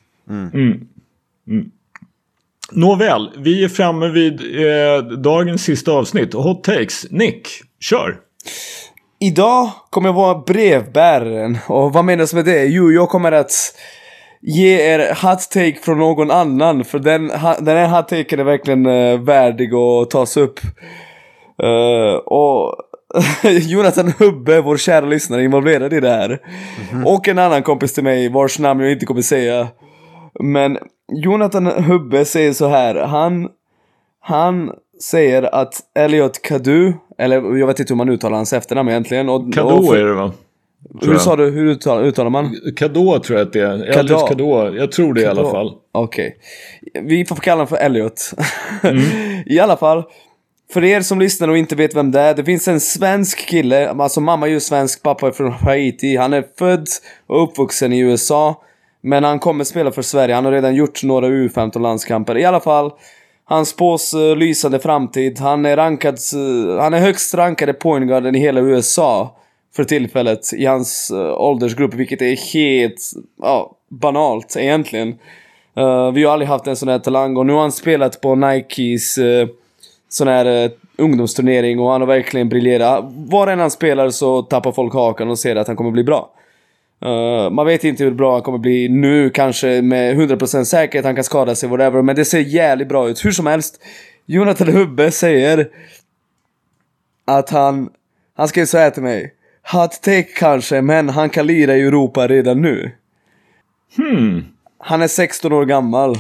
Nåväl, 2.73 3.31
vi 3.39 3.65
är 3.65 3.69
framme 3.69 4.09
vid 4.09 4.41
eh, 4.41 5.03
dagens 5.19 5.63
sista 5.63 5.93
avsnitt. 5.93 6.35
Hot 6.35 6.65
takes. 6.65 7.07
Nick, 7.11 7.49
kör! 7.81 8.17
Idag 9.23 9.71
kommer 9.91 10.09
jag 10.09 10.15
vara 10.15 10.35
brevbäraren 10.39 11.59
och 11.67 11.93
vad 11.93 12.05
menas 12.05 12.35
med 12.35 12.45
det? 12.45 12.65
Jo, 12.65 12.91
jag 12.91 13.09
kommer 13.09 13.33
att 13.33 13.53
ge 14.41 14.93
er 14.93 14.99
hot 15.23 15.51
take 15.51 15.79
från 15.83 15.99
någon 15.99 16.31
annan 16.31 16.85
för 16.85 16.99
den, 16.99 17.29
den 17.59 17.77
här 17.77 17.89
hot 17.89 18.09
taken 18.09 18.41
är 18.41 18.45
verkligen 18.45 18.87
uh, 18.87 19.21
värdig 19.21 19.75
att 19.75 20.11
tas 20.11 20.37
upp. 20.37 20.61
Eh, 21.63 22.15
och 22.15 22.77
Jonathan 23.51 24.13
Hubbe, 24.19 24.61
vår 24.61 24.77
kära 24.77 25.07
lyssnare, 25.07 25.41
är 25.41 25.45
involverad 25.45 25.93
i 25.93 26.01
det 26.01 26.11
här. 26.11 26.41
Och 27.07 27.29
en 27.29 27.39
annan 27.39 27.63
kompis 27.63 27.95
till 27.95 28.05
mig 28.05 28.29
vars 28.29 28.59
namn 28.59 28.81
jag 28.81 28.93
inte 28.93 29.07
kommer 29.07 29.23
säga. 29.23 29.69
Men 30.41 30.79
Jonathan 31.13 31.67
Hubbe 31.67 32.25
säger 32.25 32.53
så 32.53 32.69
här, 32.69 32.95
han, 32.95 33.49
han 34.21 34.71
säger 35.03 35.55
att 35.55 35.75
Elliot 35.95 36.43
Kadu, 36.43 36.93
eller 37.21 37.57
jag 37.57 37.67
vet 37.67 37.81
inte 37.81 37.93
hur 37.93 37.97
man 37.97 38.09
uttalar 38.09 38.37
hans 38.37 38.53
efternamn 38.53 38.89
egentligen. 38.89 39.29
Och, 39.29 39.55
Kadå 39.55 39.93
är 39.93 40.05
det 40.05 40.15
va? 40.15 40.33
Hur 41.03 41.19
sa 41.19 41.37
du, 41.37 41.51
hur 41.51 41.67
uttalar, 41.67 42.05
uttalar 42.05 42.31
man? 42.31 42.57
Kadå 42.77 43.19
tror 43.19 43.39
jag 43.39 43.47
att 43.47 43.53
det 43.53 43.61
är. 43.61 43.99
Elliot 43.99 44.29
Kadå. 44.29 44.75
Jag 44.77 44.93
tror 44.93 45.15
det 45.15 45.21
i 45.21 45.27
alla 45.27 45.51
fall. 45.51 45.73
Okej. 45.93 46.37
Vi 47.03 47.25
får 47.25 47.37
kalla 47.37 47.55
honom 47.55 47.67
för 47.67 47.77
Elliot. 47.77 48.31
Mm. 48.83 49.03
I 49.47 49.61
alla 49.61 49.77
fall. 49.77 50.05
För 50.73 50.85
er 50.85 51.01
som 51.01 51.19
lyssnar 51.19 51.49
och 51.49 51.57
inte 51.59 51.77
vet 51.77 51.97
vem 51.97 52.11
det 52.11 52.21
är. 52.21 52.35
Det 52.35 52.45
finns 52.45 52.69
en 52.69 52.81
svensk 52.81 53.49
kille. 53.49 53.91
Alltså 53.91 54.21
mamma 54.21 54.47
är 54.47 54.51
ju 54.51 54.61
svensk, 54.61 55.03
pappa 55.03 55.27
är 55.27 55.33
från 55.33 55.53
Haiti. 55.53 56.17
Han 56.17 56.33
är 56.33 56.45
född 56.59 56.87
och 57.27 57.43
uppvuxen 57.43 57.93
i 57.93 57.99
USA. 57.99 58.63
Men 59.03 59.25
han 59.25 59.39
kommer 59.39 59.65
spela 59.65 59.93
för 59.93 60.03
Sverige. 60.03 60.35
Han 60.35 60.45
har 60.45 60.53
redan 60.53 60.75
gjort 60.75 61.03
några 61.03 61.27
U15-landskamper. 61.27 62.39
I 62.39 62.45
alla 62.45 62.61
fall. 62.61 62.91
Han 63.51 63.67
spås 63.67 64.15
uh, 64.15 64.21
eh, 64.21 64.37
lysande 64.37 64.79
framtid. 64.79 65.39
Han 65.39 65.67
är 65.67 65.77
rankad, 65.77 66.19
uh, 66.37 66.79
han 66.79 66.95
är 66.95 66.99
högst 66.99 67.35
rankade 67.35 67.73
pointguarden 67.73 68.35
i 68.35 68.39
hela 68.39 68.61
USA. 68.61 69.37
För 69.77 69.85
tillfället 69.85 70.53
i 70.53 70.67
hans 70.67 71.11
uh, 71.15 71.41
åldersgrupp, 71.41 71.95
vilket 71.95 72.23
är 72.23 72.53
helt 72.55 73.01
uh, 73.45 73.67
banalt 73.89 74.57
egentligen. 74.57 75.09
Uh, 75.79 76.13
vi 76.13 76.25
har 76.25 76.33
aldrig 76.33 76.49
haft 76.49 76.67
en 76.67 76.77
sån 76.77 76.89
här 76.89 76.99
talang 76.99 77.37
och 77.37 77.47
nu 77.47 77.53
har 77.53 77.61
han 77.61 77.73
spelat 77.73 78.21
på 78.21 78.35
Nikes 78.35 79.19
uh, 79.19 79.49
sån 80.09 80.29
här 80.29 80.65
uh, 80.65 80.71
ungdomsturnering 80.99 81.81
och 81.81 81.91
han 81.91 82.01
har 82.01 82.09
verkligen 82.09 82.49
briljerat. 82.49 83.05
Var 83.09 83.47
än 83.47 83.59
han 83.59 83.71
spelar 83.71 84.11
så 84.11 84.43
tappar 84.43 84.73
folk 84.73 84.95
hakan 84.95 85.31
och 85.31 85.39
ser 85.39 85.57
att 85.57 85.67
han 85.67 85.77
kommer 85.77 85.91
bli 85.91 86.05
bra. 86.05 86.31
Uh, 87.07 87.51
man 87.51 87.67
vet 87.67 87.85
inte 87.85 88.05
hur 88.05 88.11
bra 88.11 88.33
han 88.33 88.43
kommer 88.43 88.59
bli 88.59 88.89
nu, 88.89 89.31
kanske 89.31 89.83
med 89.83 90.17
100% 90.17 90.65
säkerhet, 90.65 91.05
han 91.05 91.15
kan 91.15 91.25
skada 91.25 91.55
sig, 91.55 91.69
whatever. 91.69 92.03
Men 92.03 92.17
det 92.17 92.25
ser 92.25 92.39
jävligt 92.41 92.89
bra 92.89 93.09
ut. 93.09 93.25
Hur 93.25 93.33
som 93.33 93.47
helst, 93.47 93.81
Jonathan 94.27 94.69
Hubbe 94.69 95.11
säger 95.11 95.69
att 97.25 97.51
han, 97.51 97.91
han 98.37 98.49
skrev 98.49 98.65
så 98.65 98.79
här 98.79 98.91
till 98.91 99.03
mig. 99.03 99.35
Hot 99.73 100.03
take 100.03 100.23
kanske, 100.23 100.83
men 100.83 101.09
han 101.09 101.31
kan 101.31 101.47
lira 101.47 101.77
i 101.77 101.81
Europa 101.81 102.29
redan 102.29 102.63
nu. 102.63 102.91
Hmm. 103.97 104.45
Han 104.79 105.03
är 105.03 105.09
16 105.09 105.53
år 105.53 105.65
gammal. 105.65 106.19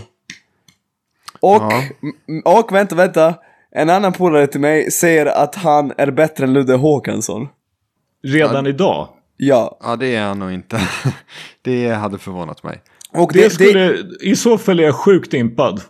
Och, 1.41 1.63
Ja. 1.63 1.83
och 2.45 2.73
vänta, 2.73 2.95
vänta. 2.95 3.35
En 3.71 3.91
annan 3.91 4.13
polare 4.13 4.47
till 4.47 4.61
mig 4.61 4.91
säger 4.91 5.27
att 5.27 5.55
han 5.55 5.93
är 5.97 6.11
bättre 6.11 6.45
än 6.45 6.53
Ludde 6.53 6.75
Håkansson. 6.75 7.49
Redan 8.23 8.67
idag. 8.67 9.09
Ja. 9.43 9.79
Ja, 9.83 9.97
det 9.97 10.15
är 10.15 10.23
han 10.23 10.39
nog 10.39 10.53
inte. 10.53 10.81
det 11.63 11.89
hade 11.89 12.19
förvånat 12.19 12.63
mig. 12.63 12.81
Och 13.13 13.33
Det 13.33 13.43
det, 13.43 13.51
skulle, 13.51 13.97
I 14.21 14.37
så 14.37 14.59
fall 14.59 14.81
är 14.81 14.85
jag 14.85 14.95
sjukt 14.95 15.35
impad. 15.35 15.81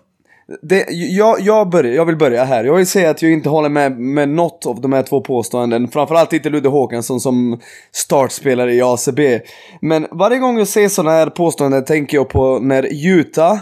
det, 0.62 0.86
jag, 0.90 1.40
jag, 1.40 1.70
börjar, 1.70 1.92
jag 1.92 2.04
vill 2.04 2.16
börja 2.16 2.44
här. 2.44 2.64
Jag 2.64 2.76
vill 2.76 2.86
säga 2.86 3.10
att 3.10 3.22
jag 3.22 3.32
inte 3.32 3.48
håller 3.48 3.68
med 3.68 3.92
med 3.98 4.28
något 4.28 4.66
av 4.66 4.80
de 4.80 4.92
här 4.92 5.02
två 5.02 5.20
påståenden. 5.20 5.88
Framförallt 5.88 6.32
inte 6.32 6.50
Ludde 6.50 6.68
Håkansson 6.68 7.20
som 7.20 7.60
startspelare 7.92 8.74
i 8.74 8.82
ACB. 8.82 9.40
Men 9.80 10.06
varje 10.10 10.38
gång 10.38 10.58
jag 10.58 10.68
ser 10.68 10.88
sådana 10.88 11.10
här 11.10 11.26
påståenden 11.26 11.84
tänker 11.84 12.16
jag 12.16 12.28
på 12.28 12.58
när 12.58 12.88
Utah 13.06 13.58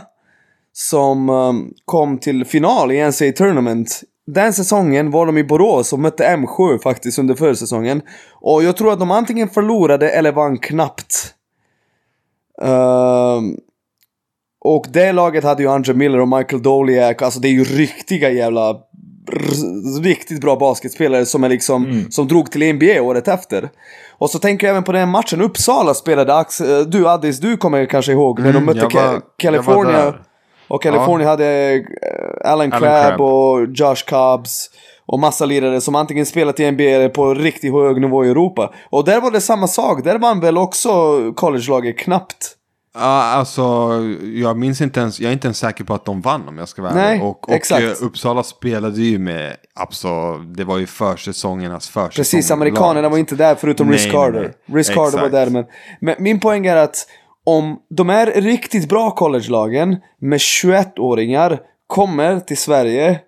som 0.72 1.28
um, 1.28 1.74
kom 1.84 2.18
till 2.18 2.44
final 2.44 2.92
i 2.92 3.08
NCAA 3.08 3.32
Tournament. 3.32 4.02
Den 4.34 4.52
säsongen 4.52 5.10
var 5.10 5.26
de 5.26 5.38
i 5.38 5.44
Borås 5.44 5.92
och 5.92 5.98
mötte 5.98 6.24
M7 6.24 6.78
faktiskt 6.82 7.18
under 7.18 7.34
försäsongen. 7.34 8.02
Och 8.32 8.62
jag 8.64 8.76
tror 8.76 8.92
att 8.92 8.98
de 8.98 9.10
antingen 9.10 9.48
förlorade 9.48 10.10
eller 10.10 10.32
vann 10.32 10.58
knappt. 10.58 11.34
Ehm, 12.62 13.56
och 14.60 14.86
det 14.90 15.12
laget 15.12 15.44
hade 15.44 15.62
ju 15.62 15.68
Andre 15.68 15.94
Miller 15.94 16.20
och 16.20 16.28
Michael 16.28 16.62
Doliak, 16.62 17.22
alltså 17.22 17.40
det 17.40 17.48
är 17.48 17.52
ju 17.52 17.64
riktiga 17.64 18.30
jävla 18.30 18.76
riktigt 20.02 20.40
bra 20.40 20.56
basketspelare 20.56 21.26
som 21.26 21.44
är 21.44 21.48
liksom, 21.48 22.06
som 22.10 22.28
drog 22.28 22.50
till 22.50 22.74
NBA 22.74 23.00
året 23.00 23.28
efter. 23.28 23.68
Och 24.18 24.30
så 24.30 24.38
tänker 24.38 24.66
jag 24.66 24.72
även 24.72 24.84
på 24.84 24.92
den 24.92 25.08
matchen 25.08 25.40
Uppsala 25.42 25.94
spelade, 25.94 26.34
Ax, 26.36 26.60
eh, 26.60 26.80
du 26.80 27.08
Addis, 27.08 27.38
du 27.40 27.56
kommer 27.56 27.86
kanske 27.86 28.12
ihåg 28.12 28.38
när 28.38 28.52
de 28.52 28.56
Mm, 28.62 28.64
mötte 28.64 28.80
Ca- 28.80 28.98
jag 29.04 29.12
var 29.12 29.22
California. 29.38 30.14
Och 30.68 30.82
California 30.82 31.28
hade 31.28 31.72
eh, 31.74 32.50
Alan 32.52 32.70
Crabb 32.70 32.80
Crabb. 32.80 33.20
och 33.20 33.66
Josh 33.74 34.04
Cobbs 34.08 34.70
och 35.06 35.18
massa 35.18 35.44
lirare 35.44 35.80
som 35.80 35.94
antingen 35.94 36.26
spelat 36.26 36.60
i 36.60 36.70
NBA 36.70 36.82
eller 36.82 37.08
på 37.08 37.34
riktigt 37.34 37.72
hög 37.72 38.00
nivå 38.00 38.24
i 38.24 38.28
Europa. 38.30 38.74
Och 38.90 39.04
där 39.04 39.20
var 39.20 39.30
det 39.30 39.40
samma 39.40 39.66
sak, 39.66 40.04
där 40.04 40.18
vann 40.18 40.40
väl 40.40 40.58
också 40.58 40.90
college-laget 41.36 41.98
knappt. 41.98 42.54
Ja, 42.94 43.22
alltså 43.22 43.62
jag 44.34 44.58
minns 44.58 44.80
inte 44.80 45.00
ens, 45.00 45.20
jag 45.20 45.28
är 45.28 45.32
inte 45.32 45.46
ens 45.46 45.58
säker 45.58 45.84
på 45.84 45.94
att 45.94 46.04
de 46.04 46.20
vann 46.20 46.48
om 46.48 46.58
jag 46.58 46.68
ska 46.68 46.82
vara 46.82 46.94
Nej, 46.94 47.10
ärlig. 47.10 47.24
Och, 47.24 47.48
och 47.48 47.54
exakt. 47.54 47.82
eh, 47.82 48.06
Uppsala 48.06 48.42
spelade 48.42 49.00
ju 49.00 49.18
med, 49.18 49.56
alltså 49.74 50.38
det 50.38 50.64
var 50.64 50.78
ju 50.78 50.86
försäsongernas 50.86 51.88
försäsong. 51.88 52.10
Precis, 52.16 52.50
amerikanerna 52.50 53.08
var 53.08 53.18
inte 53.18 53.34
där 53.34 53.54
förutom 53.54 53.86
Nej, 53.86 53.96
Riz 53.96 54.04
nej, 54.04 54.12
Carter. 54.12 54.54
nej. 54.66 54.76
Riz 54.76 54.88
Carter 54.90 55.18
var 55.20 55.28
där 55.28 55.50
men, 55.50 55.64
men 56.00 56.14
min 56.18 56.40
poäng 56.40 56.66
är 56.66 56.76
att 56.76 56.96
om 57.48 57.76
de 57.90 58.08
här 58.08 58.26
riktigt 58.26 58.88
bra 58.88 59.10
college-lagen 59.10 59.96
med 60.20 60.38
21-åringar 60.38 61.60
kommer 61.86 62.40
till 62.40 62.56
Sverige 62.56 63.20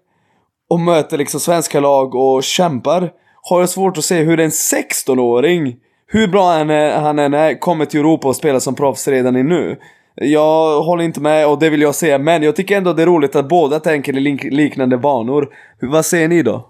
och 0.70 0.80
möter 0.80 1.18
liksom 1.18 1.40
svenska 1.40 1.80
lag 1.80 2.14
och 2.14 2.42
kämpar 2.42 3.12
har 3.42 3.60
jag 3.60 3.68
svårt 3.68 3.98
att 3.98 4.04
se 4.04 4.22
hur 4.22 4.40
en 4.40 4.50
16-åring, 4.50 5.76
hur 6.06 6.28
bra 6.28 6.52
han, 6.52 6.70
är, 6.70 6.98
han 6.98 7.18
än 7.18 7.34
är, 7.34 7.58
kommer 7.58 7.84
till 7.84 8.00
Europa 8.00 8.28
och 8.28 8.36
spelar 8.36 8.58
som 8.58 8.74
proffs 8.74 9.08
redan 9.08 9.36
i 9.36 9.42
nu. 9.42 9.78
Jag 10.14 10.82
håller 10.82 11.04
inte 11.04 11.20
med 11.20 11.48
och 11.48 11.58
det 11.58 11.70
vill 11.70 11.82
jag 11.82 11.94
säga, 11.94 12.18
men 12.18 12.42
jag 12.42 12.56
tycker 12.56 12.76
ändå 12.76 12.92
det 12.92 13.02
är 13.02 13.06
roligt 13.06 13.36
att 13.36 13.48
båda 13.48 13.80
tänker 13.80 14.18
i 14.18 14.50
liknande 14.50 14.98
banor. 14.98 15.48
Vad 15.80 16.06
säger 16.06 16.28
ni 16.28 16.42
då? 16.42 16.68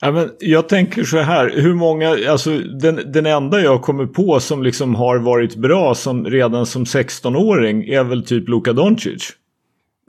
Ja, 0.00 0.12
men 0.12 0.30
jag 0.40 0.68
tänker 0.68 1.04
så 1.04 1.18
här, 1.18 1.52
hur 1.56 1.74
många, 1.74 2.16
alltså 2.30 2.58
den, 2.58 3.12
den 3.12 3.26
enda 3.26 3.60
jag 3.60 3.82
kommer 3.82 4.06
på 4.06 4.40
som 4.40 4.62
liksom 4.62 4.94
har 4.94 5.18
varit 5.18 5.56
bra 5.56 5.94
som 5.94 6.24
redan 6.24 6.66
som 6.66 6.84
16-åring 6.84 7.88
är 7.88 8.04
väl 8.04 8.24
typ 8.24 8.48
Luka 8.48 8.72
Doncic. 8.72 9.32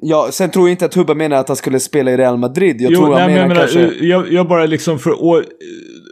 Ja, 0.01 0.29
sen 0.31 0.51
tror 0.51 0.67
jag 0.67 0.73
inte 0.73 0.85
att 0.85 0.93
Hubba 0.93 1.13
menar 1.13 1.38
att 1.38 1.47
han 1.47 1.57
skulle 1.57 1.79
spela 1.79 2.11
i 2.11 2.17
Real 2.17 2.38
Madrid. 2.38 2.81
Jag 2.81 2.95
tror 2.95 3.13
han 3.13 3.31
nej, 3.31 3.35
menar, 3.35 3.47
men 3.47 3.57
kanske... 3.57 4.05
jag, 4.05 4.33
jag 4.33 4.47
bara 4.47 4.65
liksom 4.65 4.99
för 4.99 5.23
och, 5.23 5.43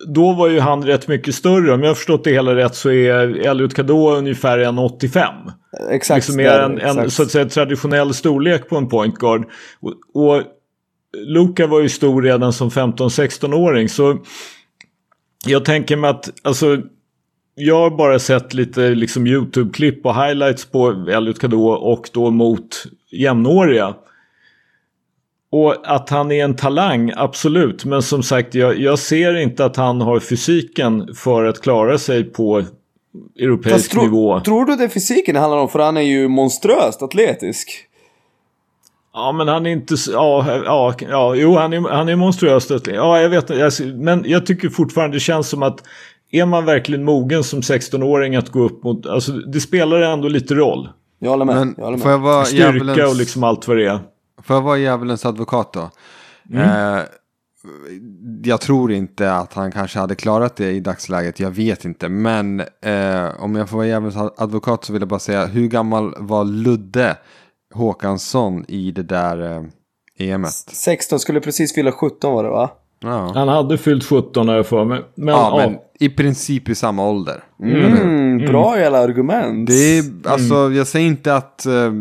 Då 0.07 0.33
var 0.33 0.47
ju 0.47 0.59
han 0.59 0.83
rätt 0.83 1.07
mycket 1.07 1.35
större. 1.35 1.73
Om 1.73 1.81
jag 1.81 1.89
har 1.89 1.95
förstått 1.95 2.23
det 2.23 2.31
hela 2.31 2.55
rätt 2.55 2.75
så 2.75 2.91
är 2.91 3.47
Elliot 3.47 3.73
Kadå 3.73 4.15
ungefär 4.15 4.59
1,85. 4.59 5.27
Exakt. 5.91 6.17
Liksom 6.17 6.37
där, 6.37 6.59
en, 6.59 6.71
en 6.71 6.77
exakt. 6.77 7.11
så 7.13 7.23
att 7.23 7.31
säga 7.31 7.45
traditionell 7.45 8.13
storlek 8.13 8.69
på 8.69 8.77
en 8.77 8.89
point 8.89 9.15
guard. 9.15 9.45
Och, 9.81 10.23
och 10.27 10.43
Luka 11.25 11.67
var 11.67 11.81
ju 11.81 11.89
stor 11.89 12.21
redan 12.21 12.53
som 12.53 12.69
15-16-åring 12.69 13.89
så 13.89 14.17
jag 15.45 15.65
tänker 15.65 15.95
mig 15.95 16.09
att 16.09 16.29
alltså 16.43 16.77
jag 17.55 17.79
har 17.79 17.89
bara 17.89 18.19
sett 18.19 18.53
lite 18.53 18.89
liksom 18.89 19.27
YouTube-klipp 19.27 20.05
och 20.05 20.15
highlights 20.15 20.65
på 20.65 21.05
Elliot 21.09 21.39
Kadå 21.39 21.69
och 21.69 22.09
då 22.13 22.31
mot 22.31 22.83
jämnåriga. 23.11 23.95
Och 25.51 25.95
att 25.95 26.09
han 26.09 26.31
är 26.31 26.43
en 26.43 26.55
talang, 26.55 27.11
absolut. 27.15 27.85
Men 27.85 28.01
som 28.01 28.23
sagt, 28.23 28.55
jag, 28.55 28.79
jag 28.79 28.99
ser 28.99 29.35
inte 29.35 29.65
att 29.65 29.75
han 29.75 30.01
har 30.01 30.19
fysiken 30.19 31.15
för 31.15 31.43
att 31.45 31.61
klara 31.61 31.97
sig 31.97 32.23
på 32.23 32.63
europeisk 33.39 33.93
Fast 33.93 34.03
nivå. 34.03 34.39
tror 34.39 34.65
du 34.65 34.75
det 34.75 34.83
är 34.83 34.87
fysiken 34.87 35.35
det 35.35 35.41
handlar 35.41 35.57
om? 35.57 35.69
För 35.69 35.79
han 35.79 35.97
är 35.97 36.01
ju 36.01 36.27
monströst 36.27 37.01
atletisk. 37.01 37.87
Ja, 39.17 39.31
men 39.31 39.47
han 39.47 39.65
är 39.65 39.69
inte... 39.69 39.97
så- 39.97 40.11
Ja, 40.11 40.45
ja, 40.65 40.95
ja 41.09 41.35
jo, 41.35 41.55
han 41.57 41.73
är, 41.73 41.89
han 41.89 42.09
är 42.09 42.15
monstruöst. 42.15 42.71
Ja, 42.87 43.19
jag 43.21 43.29
vet. 43.29 43.49
Jag- 43.49 43.71
Men 43.95 44.23
jag 44.27 44.45
tycker 44.45 44.69
fortfarande 44.69 45.15
det 45.15 45.19
känns 45.19 45.49
som 45.49 45.63
att 45.63 45.83
är 46.31 46.45
man 46.45 46.65
verkligen 46.65 47.03
mogen 47.03 47.43
som 47.43 47.61
16-åring 47.61 48.35
att 48.35 48.49
gå 48.49 48.63
upp 48.63 48.83
mot... 48.83 49.05
Alltså, 49.05 49.31
det 49.31 49.59
spelar 49.59 50.01
ändå 50.01 50.27
lite 50.27 50.53
roll. 50.55 50.89
Jag 51.19 51.29
håller 51.29 51.45
med. 51.45 51.55
Men 51.55 51.73
jag 51.77 51.83
håller 51.83 51.97
med. 51.97 52.03
får 52.03 52.11
jag 52.11 52.19
vara 52.19 52.45
Styrka 52.45 52.63
djävulens, 52.63 53.09
och 53.09 53.15
liksom 53.15 53.43
allt 53.43 53.67
vad 53.67 53.77
det 53.77 53.85
är. 53.85 53.99
får 54.43 54.55
jag 54.55 54.61
vara 54.61 54.77
djävulens 54.77 55.25
advokat 55.25 55.73
då? 55.73 55.89
Mm. 56.51 56.95
Eh, 56.97 57.03
jag 58.43 58.61
tror 58.61 58.91
inte 58.91 59.33
att 59.33 59.53
han 59.53 59.71
kanske 59.71 59.99
hade 59.99 60.15
klarat 60.15 60.55
det 60.55 60.71
i 60.71 60.79
dagsläget, 60.79 61.39
jag 61.39 61.51
vet 61.51 61.85
inte. 61.85 62.09
Men 62.09 62.59
eh, 62.59 63.25
om 63.43 63.55
jag 63.55 63.69
får 63.69 63.77
vara 63.77 63.87
djävulens 63.87 64.31
advokat 64.37 64.85
så 64.85 64.93
vill 64.93 65.01
jag 65.01 65.09
bara 65.09 65.19
säga, 65.19 65.45
hur 65.45 65.67
gammal 65.67 66.13
var 66.17 66.45
Ludde 66.45 67.17
Håkansson 67.75 68.65
i 68.67 68.91
det 68.91 69.03
där 69.03 69.57
eh, 70.19 70.29
EMet? 70.29 70.51
16 70.51 71.19
skulle 71.19 71.41
precis 71.41 71.73
fylla 71.73 71.91
17 71.91 72.33
var 72.33 72.43
det 72.43 72.49
va? 72.49 72.69
Ja. 73.05 73.31
Han 73.35 73.47
hade 73.47 73.77
fyllt 73.77 74.03
17 74.03 74.47
har 74.47 74.55
jag 74.55 74.65
för 74.67 74.85
mig. 74.85 75.01
Men, 75.15 75.27
ja, 75.35 75.61
ja, 75.61 75.67
men 75.69 75.77
i 75.99 76.09
princip 76.09 76.69
i 76.69 76.75
samma 76.75 77.09
ålder. 77.09 77.43
Mm, 77.63 78.37
bra 78.37 78.79
jävla 78.79 78.97
argument. 78.99 79.67
Det 79.67 79.97
är, 79.97 80.03
alltså, 80.25 80.71
jag 80.71 80.87
säger 80.87 81.07
inte 81.07 81.35
att 81.35 81.65
eh, 81.65 81.91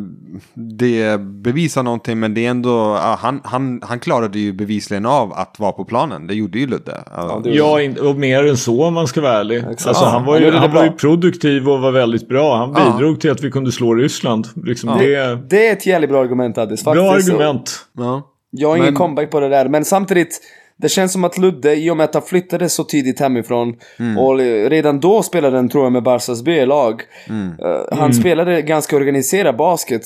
det 0.55 1.21
bevisar 1.21 1.83
någonting, 1.83 2.21
men 2.21 2.35
det 2.35 2.47
är 2.47 2.51
ändå, 2.51 2.71
ja, 3.03 3.19
han, 3.21 3.41
han, 3.45 3.81
han 3.85 3.99
klarade 4.01 4.39
ju 4.39 4.53
bevisligen 4.53 5.07
av 5.07 5.33
att 5.33 5.59
vara 5.59 5.73
på 5.73 5.85
planen. 5.85 6.27
Det 6.27 6.35
gjorde 6.35 6.59
ju 6.59 6.67
Ludde. 6.67 7.03
Ja, 7.17 7.41
det- 7.45 7.51
Ja, 7.51 7.79
och 8.09 8.17
mer 8.17 8.47
än 8.47 8.57
så 8.57 8.85
om 8.85 8.95
man 8.95 9.07
ska 9.07 9.21
vara 9.21 9.33
ärlig. 9.33 9.57
Exakt. 9.59 9.87
Alltså, 9.87 10.05
han 10.05 10.25
var, 10.25 10.33
han 10.35 10.43
ju, 10.43 10.51
det 10.51 10.59
han 10.59 10.73
var 10.75 10.85
ju 10.85 10.91
produktiv 10.91 11.69
och 11.69 11.81
var 11.81 11.91
väldigt 11.93 12.29
bra. 12.29 12.57
Han 12.57 12.75
Ja. 12.77 12.93
bidrog 12.93 13.21
till 13.21 13.31
att 13.31 13.45
vi 13.45 13.51
kunde 13.51 13.73
slå 13.73 13.95
Ryssland. 13.95 14.47
Liksom, 14.65 14.99
det 14.99 15.15
är 15.15 15.37
Det 15.51 15.69
är 15.69 15.73
ett 15.73 15.87
jävligt 15.87 16.11
bra 16.11 16.21
argument 16.21 16.59
Addis. 16.59 16.85
Faktiskt. 16.85 17.05
bra 17.07 17.21
Så 17.21 17.31
argument. 17.33 17.79
ja. 17.99 18.31
Jag 18.57 18.69
har 18.69 18.77
ingen 18.77 18.87
Men- 18.87 18.95
comeback 18.95 19.31
på 19.31 19.41
det 19.41 19.49
där. 19.49 19.69
Men 19.69 19.85
samtidigt, 19.85 20.41
Det 20.77 20.89
känns 20.89 21.13
som 21.13 21.25
att 21.25 21.39
Ludde, 21.39 21.75
i 21.77 21.91
och 21.91 21.97
med 21.97 22.05
att 22.05 22.15
han 22.15 22.23
flyttade 22.23 22.69
så 22.69 22.85
tidigt 22.85 23.21
hemifrån 23.21 23.77
Mm. 23.99 24.19
och 24.19 24.39
redan 24.71 25.01
då 25.01 25.23
spelade 25.23 25.57
han 25.57 25.69
tror 25.69 25.85
jag 25.85 25.93
med 25.93 26.03
Barcas 26.03 26.43
B-lag. 26.43 27.03
Mm. 27.29 27.49
Eh, 27.49 27.99
han 27.99 28.15
spelade 28.15 28.63
ganska 28.63 28.97
organiserad 28.97 29.57
basket. 29.57 30.03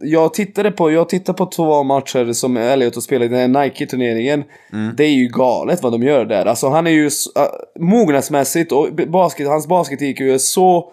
Jag 0.00 0.34
tittade 0.34 0.70
på, 0.70 0.90
jag 0.90 1.08
tittade 1.08 1.38
på 1.38 1.46
två 1.46 1.82
matcher 1.82 2.32
som 2.32 2.56
Elliot 2.56 2.94
har 2.94 3.02
spelat 3.02 3.26
i 3.26 3.28
den 3.28 3.54
här 3.54 3.62
Nike-turneringen. 3.62 4.44
Mm. 4.72 4.94
Det 4.96 5.04
är 5.04 5.10
ju 5.10 5.28
galet 5.28 5.82
vad 5.82 5.92
de 5.92 6.02
gör 6.02 6.24
där. 6.24 6.46
Alltså 6.46 6.68
han 6.68 6.86
är 6.86 6.90
ju 6.90 7.06
äh, 7.06 7.80
mognadsmässigt 7.80 8.72
och 8.72 8.88
basket, 9.08 9.48
hans 9.48 9.68
basket-IQ 9.68 10.20
är 10.20 10.38
så 10.38 10.92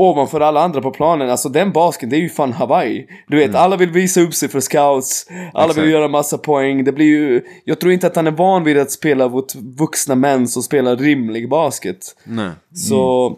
ovanför 0.00 0.40
alla 0.40 0.60
andra 0.60 0.80
på 0.80 0.90
planen. 0.90 1.30
Alltså 1.30 1.48
den 1.48 1.72
basket, 1.72 2.10
det 2.10 2.16
är 2.16 2.20
ju 2.20 2.28
fan 2.28 2.52
Hawaii. 2.52 3.06
Du 3.28 3.36
vet, 3.36 3.54
alla 3.54 3.76
vill 3.76 3.90
visa 3.90 4.20
upp 4.20 4.34
sig 4.34 4.48
för 4.48 4.60
scouts. 4.60 5.26
Alla 5.54 5.66
Exakt. 5.66 5.84
vill 5.86 5.90
göra 5.92 6.08
massa 6.08 6.38
poäng. 6.38 6.84
Det 6.84 6.92
blir 6.92 7.06
ju... 7.06 7.42
Jag 7.64 7.80
tror 7.80 7.92
inte 7.92 8.06
att 8.06 8.16
han 8.16 8.26
är 8.26 8.30
van 8.30 8.64
vid 8.64 8.78
att 8.78 8.90
spela 8.90 9.28
mot 9.28 9.54
vuxna 9.54 10.14
män 10.14 10.48
som 10.48 10.62
spelar 10.62 10.96
rimlig 10.96 11.48
basket. 11.48 11.98
Nej. 12.24 12.50
Så... 12.74 13.36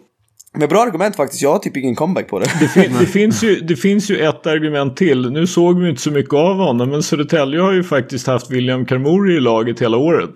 Men 0.57 0.69
bra 0.69 0.81
argument 0.81 1.15
faktiskt. 1.15 1.41
Jag 1.41 1.51
har 1.51 1.59
typ 1.59 1.77
ingen 1.77 1.95
comeback 1.95 2.27
på 2.27 2.39
det. 2.39 2.45
Det, 2.59 2.67
fin- 2.67 2.95
det, 2.99 3.05
finns 3.05 3.43
ju, 3.43 3.55
det 3.59 3.75
finns 3.75 4.11
ju 4.11 4.17
ett 4.19 4.47
argument 4.47 4.97
till. 4.97 5.31
Nu 5.31 5.47
såg 5.47 5.79
vi 5.81 5.89
inte 5.89 6.01
så 6.01 6.11
mycket 6.11 6.33
av 6.33 6.55
honom. 6.55 6.89
Men 6.89 7.03
Södertälje 7.03 7.59
har 7.61 7.71
ju 7.71 7.83
faktiskt 7.83 8.27
haft 8.27 8.51
William 8.51 8.85
Karmouri 8.85 9.35
i 9.35 9.39
laget 9.39 9.81
hela 9.81 9.97
året. 9.97 10.31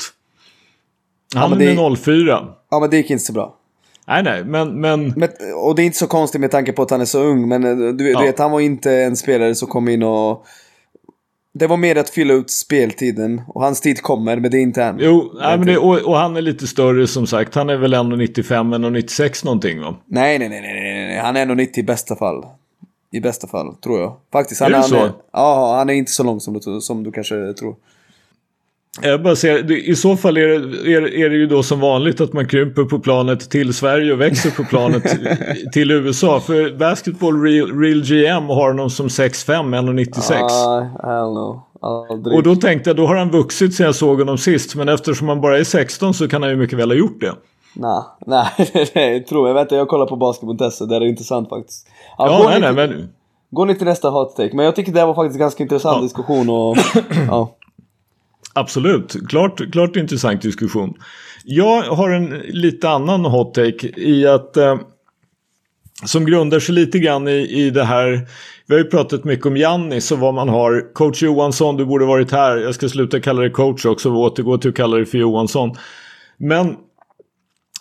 Han 1.36 1.58
det- 1.58 1.66
är 1.72 1.90
med 1.90 1.98
04. 2.00 2.40
ja 2.72 2.80
men 2.80 2.90
det 2.90 2.98
gick 2.98 3.10
inte 3.10 3.24
så 3.24 3.34
bra. 3.34 3.56
Nej, 4.08 4.24
nej, 4.24 4.44
men... 4.46 4.82
men 4.82 5.14
Men, 5.16 5.30
och 5.56 5.76
det 5.76 5.82
är 5.82 5.86
inte 5.86 5.98
så 5.98 6.08
konstigt 6.08 6.42
med 6.42 6.52
tanke 6.52 6.72
på 6.74 6.82
att 6.82 6.92
han 6.92 7.02
är 7.02 7.06
så 7.06 7.20
ung. 7.24 7.48
Men 7.48 7.64
eh, 7.64 7.94
du 7.94 8.12
Ja. 8.12 8.20
vet, 8.20 8.40
han 8.40 8.52
var 8.52 8.60
inte 8.60 8.92
en 8.92 9.18
spelare 9.18 9.56
som 9.56 9.68
kom 9.68 9.88
in 9.90 10.04
och... 10.04 10.46
Det 11.54 11.68
var 11.68 11.78
mer 11.78 11.96
att 11.96 12.10
fylla 12.10 12.34
ut 12.34 12.52
speltiden. 12.52 13.42
Och 13.48 13.62
hans 13.64 13.82
tid 13.82 14.02
kommer, 14.02 14.38
men 14.38 14.52
det 14.52 14.58
är 14.58 14.62
inte 14.62 14.84
än. 14.84 14.98
jo, 15.00 15.32
nej, 15.42 15.58
men 15.58 15.68
det, 15.68 15.78
och, 15.78 15.96
och 16.02 16.18
han 16.18 16.38
är 16.38 16.42
lite 16.42 16.68
större 16.68 17.08
som 17.08 17.28
sagt. 17.28 17.56
Han 17.56 17.70
är 17.70 17.78
väl 17.78 17.94
1,95 17.94 18.76
eller 18.76 18.90
96 18.90 19.44
någonting 19.44 19.82
va? 19.82 19.96
Nej, 20.06 20.40
nej, 20.40 20.50
nej, 20.50 20.62
nej, 20.62 21.08
nej. 21.08 21.18
Han 21.20 21.36
är 21.38 21.46
nog 21.46 21.58
90 21.58 21.80
i 21.80 21.84
bästa 21.84 22.16
fall. 22.16 22.46
I 23.12 23.20
bästa 23.20 23.48
fall, 23.48 23.76
tror 23.76 24.00
jag. 24.00 24.18
Faktiskt. 24.32 24.62
Han 24.62 24.68
Är 24.68 24.72
det 24.72 24.78
han 24.78 24.90
så? 24.90 25.10
ja, 25.34 25.76
han 25.78 25.90
är 25.90 25.94
inte 25.94 26.12
så 26.12 26.24
lång 26.24 26.40
som 26.40 26.54
du, 26.54 26.82
som 26.82 27.04
du 27.04 27.12
kanske 27.12 27.54
tror. 27.54 27.76
Jag 29.02 29.24
bara 29.24 29.36
ser, 29.36 29.72
i 29.72 29.96
så 29.96 30.16
fall 30.16 30.38
är 30.38 30.48
det, 30.48 30.94
är, 30.94 31.14
är 31.14 31.30
det 31.30 31.36
ju 31.36 31.48
då 31.48 31.64
som 31.64 31.80
vanligt 31.80 32.22
att 32.22 32.34
man 32.34 32.48
krymper 32.48 32.84
på 32.84 33.00
planet 33.00 33.50
till 33.50 33.74
Sverige 33.74 34.14
och 34.14 34.22
växer 34.22 34.52
på 34.52 34.64
planet 34.64 35.04
till 35.74 35.92
USA. 35.92 36.40
För 36.40 36.78
Basketball 36.78 37.42
Real, 37.42 37.80
Real 37.80 38.02
GM 38.02 38.50
har 38.50 38.68
honom 38.68 38.90
som 38.90 39.08
6'5, 39.08 39.76
1,96. 39.76 40.34
Ah, 40.42 40.80
hell 41.04 41.34
no. 41.34 41.64
Aldrig. 41.82 42.38
Och 42.38 42.44
då 42.44 42.56
tänkte 42.56 42.90
jag, 42.90 42.98
då 42.98 43.08
har 43.08 43.16
han 43.16 43.32
vuxit 43.32 43.76
sen 43.76 43.86
jag 43.86 43.96
såg 43.96 44.20
honom 44.20 44.38
sist. 44.38 44.76
Men 44.76 44.90
eftersom 44.90 45.30
han 45.30 45.42
bara 45.42 45.60
är 45.60 45.64
16 45.64 46.14
så 46.14 46.28
kan 46.28 46.42
han 46.42 46.52
ju 46.52 46.58
mycket 46.58 46.80
väl 46.80 46.90
ha 46.90 46.96
gjort 46.96 47.22
det. 47.22 47.34
Nah, 47.76 48.06
nej, 48.26 48.46
nej, 48.96 49.24
tror 49.26 49.48
jag. 49.48 49.56
Vänta, 49.56 49.76
jag 49.76 49.88
kollar 49.88 50.06
på 50.06 50.16
Basketball-testet. 50.16 50.90
Det 50.90 50.96
är 50.96 51.02
intressant 51.02 51.50
faktiskt. 51.50 51.88
Ja, 52.18 52.38
gå, 52.38 52.50
nej, 52.50 52.62
nej, 52.62 52.74
men... 52.74 53.10
gå 53.52 53.66
ni 53.66 53.76
till 53.76 53.88
nästa 53.88 54.10
hot 54.10 54.36
take. 54.36 54.56
Men 54.56 54.66
jag 54.66 54.76
tycker 54.76 54.92
det 54.92 55.00
här 55.00 55.08
var 55.08 55.16
faktiskt 55.16 55.40
ganska 55.40 55.64
intressant 55.64 55.98
Ja. 55.98 56.04
diskussion 56.04 56.50
och... 56.50 56.78
ja. 57.28 57.57
Absolut, 58.58 59.16
klart, 59.30 59.72
klart 59.72 59.96
intressant 59.96 60.42
diskussion. 60.42 60.94
Jag 61.44 61.82
har 61.82 62.10
en 62.10 62.30
lite 62.48 62.90
annan 62.90 63.26
hot 63.26 63.54
take 63.54 63.88
i 63.98 64.28
att 64.28 64.58
eh, 64.58 64.80
som 66.06 66.26
grundar 66.26 66.60
sig 66.60 66.76
lite 66.76 67.00
grann 67.00 67.28
i, 67.28 67.66
i 67.66 67.70
det 67.70 67.84
här. 67.84 68.28
Vi 68.68 68.76
har 68.76 68.84
ju 68.84 68.90
pratat 68.90 69.24
mycket 69.24 69.46
om 69.46 69.58
Jannis 69.58 70.12
och 70.12 70.20
vad 70.20 70.34
man 70.34 70.50
har. 70.50 70.94
Coach 70.94 71.24
Johansson, 71.24 71.78
du 71.78 71.86
borde 71.86 72.06
varit 72.06 72.32
här. 72.32 72.58
Jag 72.58 72.76
ska 72.76 72.90
sluta 72.90 73.20
kalla 73.20 73.42
dig 73.42 73.52
coach 73.52 73.86
också 73.86 74.12
och 74.12 74.20
återgå 74.20 74.58
till 74.58 74.70
att 74.70 74.76
kalla 74.76 74.96
dig 74.96 75.06
för 75.06 75.18
Johansson. 75.18 75.76
Men 76.38 76.76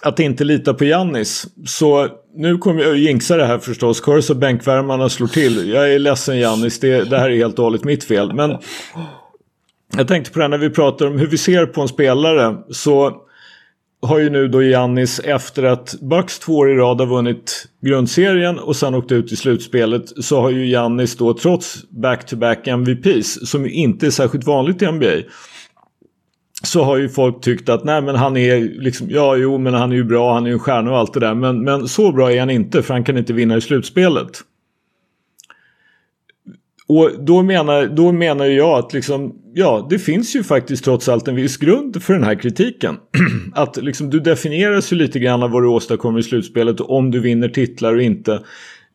att 0.02 0.20
inte 0.20 0.44
lita 0.44 0.74
på 0.74 0.84
Jannis. 0.84 1.46
Så 1.66 2.08
nu 2.34 2.58
kommer 2.58 2.82
jag 2.82 2.92
att 2.92 2.98
jinxa 2.98 3.36
det 3.36 3.46
här 3.46 3.58
förstås. 3.58 4.00
Kurs 4.00 4.30
och 4.30 4.36
bänkvärmarna 4.36 5.08
slår 5.08 5.28
till. 5.28 5.68
Jag 5.68 5.94
är 5.94 5.98
ledsen 5.98 6.38
Jannis, 6.38 6.80
det, 6.80 7.10
det 7.10 7.18
här 7.18 7.30
är 7.30 7.36
helt 7.36 7.58
och 7.58 7.64
hållet 7.64 7.84
mitt 7.84 8.04
fel. 8.04 8.32
Men 8.32 8.58
jag 9.96 10.08
tänkte 10.08 10.32
på 10.32 10.38
det 10.38 10.44
här 10.44 10.48
när 10.48 10.58
vi 10.58 10.70
pratar 10.70 11.06
om 11.06 11.18
hur 11.18 11.26
vi 11.26 11.38
ser 11.38 11.66
på 11.66 11.80
en 11.80 11.88
spelare. 11.88 12.56
Så 12.70 13.22
har 14.02 14.18
ju 14.18 14.30
nu 14.30 14.48
då 14.48 14.62
Giannis 14.62 15.18
efter 15.18 15.62
att 15.62 15.94
Bucks 16.00 16.38
två 16.38 16.56
år 16.56 16.70
i 16.70 16.74
rad 16.74 17.00
har 17.00 17.06
vunnit 17.06 17.68
grundserien 17.80 18.58
och 18.58 18.76
sen 18.76 18.94
åkt 18.94 19.12
ut 19.12 19.32
i 19.32 19.36
slutspelet 19.36 20.24
så 20.24 20.40
har 20.40 20.50
ju 20.50 20.66
Giannis 20.66 21.16
då 21.16 21.34
trots 21.34 21.90
back-to-back 21.90 22.66
MVPs 22.66 23.50
som 23.50 23.64
ju 23.64 23.70
inte 23.70 24.06
är 24.06 24.10
särskilt 24.10 24.46
vanligt 24.46 24.82
i 24.82 24.92
NBA 24.92 25.30
så 26.62 26.84
har 26.84 26.96
ju 26.96 27.08
folk 27.08 27.40
tyckt 27.40 27.68
att 27.68 27.84
nej 27.84 28.02
men 28.02 28.16
han 28.16 28.36
är 28.36 28.60
liksom 28.60 29.06
ja 29.10 29.36
jo 29.36 29.58
men 29.58 29.74
han 29.74 29.92
är 29.92 29.96
ju 29.96 30.04
bra 30.04 30.34
han 30.34 30.42
är 30.42 30.48
ju 30.48 30.52
en 30.52 30.58
stjärna 30.58 30.90
och 30.90 30.98
allt 30.98 31.14
det 31.14 31.20
där 31.20 31.34
men, 31.34 31.64
men 31.64 31.88
så 31.88 32.12
bra 32.12 32.32
är 32.32 32.40
han 32.40 32.50
inte 32.50 32.82
för 32.82 32.94
han 32.94 33.04
kan 33.04 33.18
inte 33.18 33.32
vinna 33.32 33.56
i 33.56 33.60
slutspelet. 33.60 34.30
Och 36.88 37.10
då 37.18 37.42
menar, 37.42 37.86
då 37.86 38.12
menar 38.12 38.44
jag 38.44 38.78
att 38.78 38.92
liksom, 38.92 39.34
ja, 39.54 39.86
det 39.90 39.98
finns 39.98 40.36
ju 40.36 40.42
faktiskt 40.42 40.84
trots 40.84 41.08
allt 41.08 41.28
en 41.28 41.34
viss 41.34 41.56
grund 41.56 42.02
för 42.02 42.14
den 42.14 42.24
här 42.24 42.34
kritiken. 42.34 42.96
att 43.54 43.76
liksom, 43.76 44.10
du 44.10 44.20
definieras 44.20 44.92
ju 44.92 44.96
lite 44.96 45.18
grann 45.18 45.42
av 45.42 45.50
vad 45.50 45.62
du 45.62 45.68
åstadkommer 45.68 46.18
i 46.18 46.22
slutspelet 46.22 46.80
och 46.80 46.90
om 46.90 47.10
du 47.10 47.20
vinner 47.20 47.48
titlar 47.48 47.94
och 47.94 48.02
inte. 48.02 48.42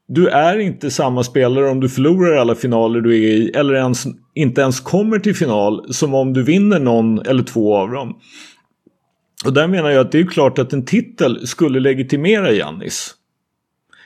Du 0.08 0.28
är 0.28 0.58
inte 0.58 0.92
samma 0.92 1.24
spelare 1.24 1.70
om 1.70 1.80
du 1.80 1.90
förlorar 1.90 2.38
alla 2.38 2.56
finaler 2.56 3.02
du 3.02 3.14
är 3.14 3.32
i 3.32 3.50
eller 3.50 3.74
ens, 3.74 4.04
inte 4.34 4.62
ens 4.62 4.80
kommer 4.80 5.20
till 5.20 5.36
final 5.36 5.94
som 5.94 6.14
om 6.14 6.34
du 6.34 6.44
vinner 6.44 6.80
någon 6.80 7.20
eller 7.20 7.44
två 7.44 7.76
av 7.78 7.92
dem. 7.92 8.16
Och 9.46 9.54
där 9.54 9.68
menar 9.68 9.90
jag 9.90 10.02
att 10.02 10.12
det 10.12 10.20
är 10.20 10.26
klart 10.26 10.60
att 10.60 10.74
en 10.74 10.86
titel 10.86 11.48
skulle 11.48 11.80
legitimera 11.80 12.52
Jannis. 12.52 13.16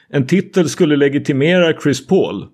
En 0.09 0.27
titel 0.27 0.69
skulle 0.69 0.95
legitimera 0.95 1.81
Chris 1.81 2.07
Paul. 2.07 2.45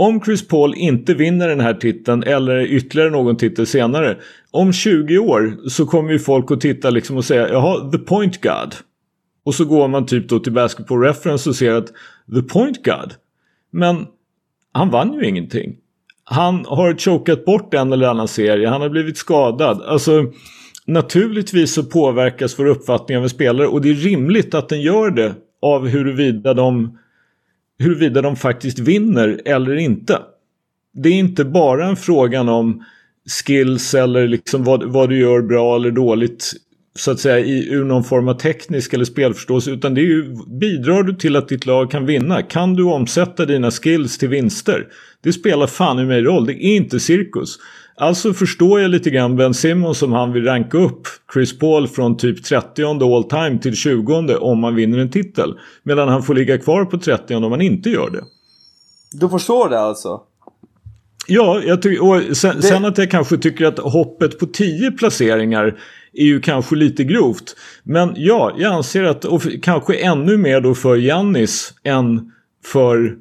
Om 0.00 0.20
Chris 0.20 0.48
Paul 0.48 0.74
inte 0.74 1.14
vinner 1.14 1.48
den 1.48 1.60
här 1.60 1.74
titeln 1.74 2.22
eller 2.22 2.66
ytterligare 2.66 3.10
någon 3.10 3.36
titel 3.36 3.66
senare. 3.66 4.16
Om 4.50 4.72
20 4.72 5.18
år 5.18 5.68
så 5.68 5.86
kommer 5.86 6.12
ju 6.12 6.18
folk 6.18 6.50
att 6.50 6.60
titta 6.60 6.90
liksom 6.90 7.16
och 7.16 7.24
säga 7.24 7.48
jaha, 7.48 7.90
the 7.90 7.98
point 7.98 8.42
God. 8.42 8.74
Och 9.44 9.54
så 9.54 9.64
går 9.64 9.88
man 9.88 10.06
typ 10.06 10.28
då 10.28 10.38
till 10.38 10.52
Basketball 10.52 11.00
Reference 11.00 11.48
och 11.48 11.56
ser 11.56 11.72
att 11.72 11.86
the 12.34 12.42
point 12.42 12.84
God. 12.84 13.14
Men 13.70 14.06
han 14.72 14.90
vann 14.90 15.12
ju 15.12 15.28
ingenting. 15.28 15.76
Han 16.24 16.64
har 16.64 16.94
chokat 16.94 17.44
bort 17.44 17.74
en 17.74 17.92
eller 17.92 18.08
annan 18.08 18.28
serie, 18.28 18.68
han 18.68 18.80
har 18.80 18.88
blivit 18.88 19.16
skadad. 19.16 19.82
Alltså 19.82 20.32
naturligtvis 20.86 21.74
så 21.74 21.82
påverkas 21.82 22.58
vår 22.58 22.66
uppfattning 22.66 23.16
av 23.16 23.22
en 23.22 23.30
spelare 23.30 23.66
och 23.66 23.82
det 23.82 23.90
är 23.90 23.94
rimligt 23.94 24.54
att 24.54 24.68
den 24.68 24.80
gör 24.80 25.10
det 25.10 25.34
av 25.62 25.88
huruvida 25.88 26.54
de 26.54 26.98
huruvida 27.78 28.22
de 28.22 28.36
faktiskt 28.36 28.78
vinner 28.78 29.40
eller 29.44 29.76
inte. 29.76 30.18
Det 30.94 31.08
är 31.08 31.12
inte 31.12 31.44
bara 31.44 31.86
en 31.86 31.96
frågan 31.96 32.48
om 32.48 32.84
skills 33.44 33.94
eller 33.94 34.28
liksom 34.28 34.64
vad, 34.64 34.84
vad 34.84 35.08
du 35.08 35.18
gör 35.18 35.42
bra 35.42 35.76
eller 35.76 35.90
dåligt 35.90 36.52
så 36.94 37.10
att 37.10 37.20
säga 37.20 37.38
i, 37.38 37.68
ur 37.68 37.84
någon 37.84 38.04
form 38.04 38.28
av 38.28 38.34
teknisk 38.34 38.94
eller 38.94 39.04
spelförståelse 39.04 39.70
utan 39.70 39.94
det 39.94 40.00
är 40.00 40.04
ju 40.04 40.36
bidrar 40.60 41.02
du 41.02 41.14
till 41.14 41.36
att 41.36 41.48
ditt 41.48 41.66
lag 41.66 41.90
kan 41.90 42.06
vinna. 42.06 42.42
Kan 42.42 42.74
du 42.74 42.84
omsätta 42.84 43.46
dina 43.46 43.70
skills 43.70 44.18
till 44.18 44.28
vinster? 44.28 44.86
Det 45.22 45.32
spelar 45.32 45.66
fan 45.66 45.98
i 45.98 46.04
mig 46.04 46.22
roll. 46.22 46.46
Det 46.46 46.52
är 46.52 46.76
inte 46.76 47.00
cirkus. 47.00 47.58
Alltså 48.00 48.32
förstår 48.32 48.80
jag 48.80 48.90
lite 48.90 49.10
grann 49.10 49.36
Ben 49.36 49.54
Simmons 49.54 49.98
som 49.98 50.12
han 50.12 50.32
vill 50.32 50.44
ranka 50.44 50.78
upp 50.78 51.00
Chris 51.34 51.58
Paul 51.58 51.88
från 51.88 52.16
typ 52.16 52.44
30 52.44 52.84
all 52.84 53.24
time 53.24 53.58
till 53.62 53.76
20 53.76 54.36
om 54.36 54.60
man 54.60 54.74
vinner 54.74 54.98
en 54.98 55.10
titel. 55.10 55.54
Medan 55.82 56.08
han 56.08 56.22
får 56.22 56.34
ligga 56.34 56.58
kvar 56.58 56.84
på 56.84 56.98
30 56.98 57.34
om 57.34 57.50
man 57.50 57.60
inte 57.60 57.90
gör 57.90 58.10
det. 58.10 58.24
Du 59.12 59.28
förstår 59.28 59.68
det 59.68 59.80
alltså? 59.80 60.20
Ja, 61.26 61.60
jag 61.64 61.82
ty- 61.82 61.98
och 61.98 62.36
sen, 62.36 62.62
sen 62.62 62.84
att 62.84 62.98
jag 62.98 63.10
kanske 63.10 63.38
tycker 63.38 63.64
att 63.66 63.78
hoppet 63.78 64.38
på 64.38 64.46
10 64.46 64.90
placeringar 64.90 65.80
är 66.12 66.24
ju 66.24 66.40
kanske 66.40 66.76
lite 66.76 67.04
grovt. 67.04 67.56
Men 67.82 68.12
ja, 68.16 68.54
jag 68.58 68.72
anser 68.72 69.04
att, 69.04 69.24
och 69.24 69.42
kanske 69.62 69.94
ännu 69.94 70.36
mer 70.36 70.60
då 70.60 70.74
för 70.74 70.96
Giannis 70.96 71.74
än 71.84 72.32
för, 72.64 73.16